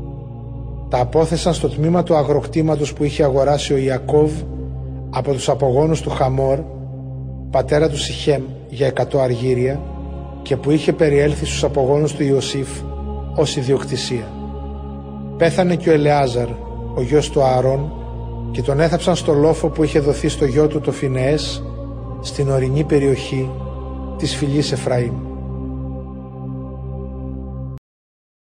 Τα 0.88 1.00
απόθεσαν 1.00 1.54
στο 1.54 1.68
τμήμα 1.68 2.02
του 2.02 2.14
αγροκτήματος 2.14 2.92
που 2.92 3.04
είχε 3.04 3.24
αγοράσει 3.24 3.72
ο 3.72 3.76
Ιακώβ 3.76 4.32
από 5.10 5.32
τους 5.32 5.48
απογόνους 5.48 6.00
του 6.00 6.10
Χαμόρ, 6.10 6.58
πατέρα 7.50 7.88
του 7.88 7.98
Σιχέμ, 7.98 8.42
για 8.68 8.86
εκατό 8.86 9.18
αργύρια 9.18 9.80
και 10.42 10.56
που 10.56 10.70
είχε 10.70 10.92
περιέλθει 10.92 11.44
στους 11.44 11.64
απογόνους 11.64 12.14
του 12.14 12.22
Ιωσήφ 12.22 12.68
ως 13.36 13.56
ιδιοκτησία. 13.56 14.30
Πέθανε 15.36 15.76
και 15.76 15.90
ο 15.90 15.92
Ελεάζαρ, 15.92 16.48
ο 16.94 17.02
γιος 17.02 17.30
του 17.30 17.42
Ααρών, 17.42 17.92
και 18.50 18.62
τον 18.62 18.80
έθαψαν 18.80 19.16
στο 19.16 19.32
λόφο 19.32 19.68
που 19.68 19.84
είχε 19.84 20.00
δοθεί 20.00 20.28
στο 20.28 20.44
γιο 20.44 20.66
του 20.66 20.80
το 20.80 20.92
Φινεές, 20.92 21.62
στην 22.20 22.50
ορεινή 22.50 22.84
περιοχή 22.84 23.50
της 24.16 24.34
φυλής 24.34 24.72
Εφραήμ. 24.72 25.25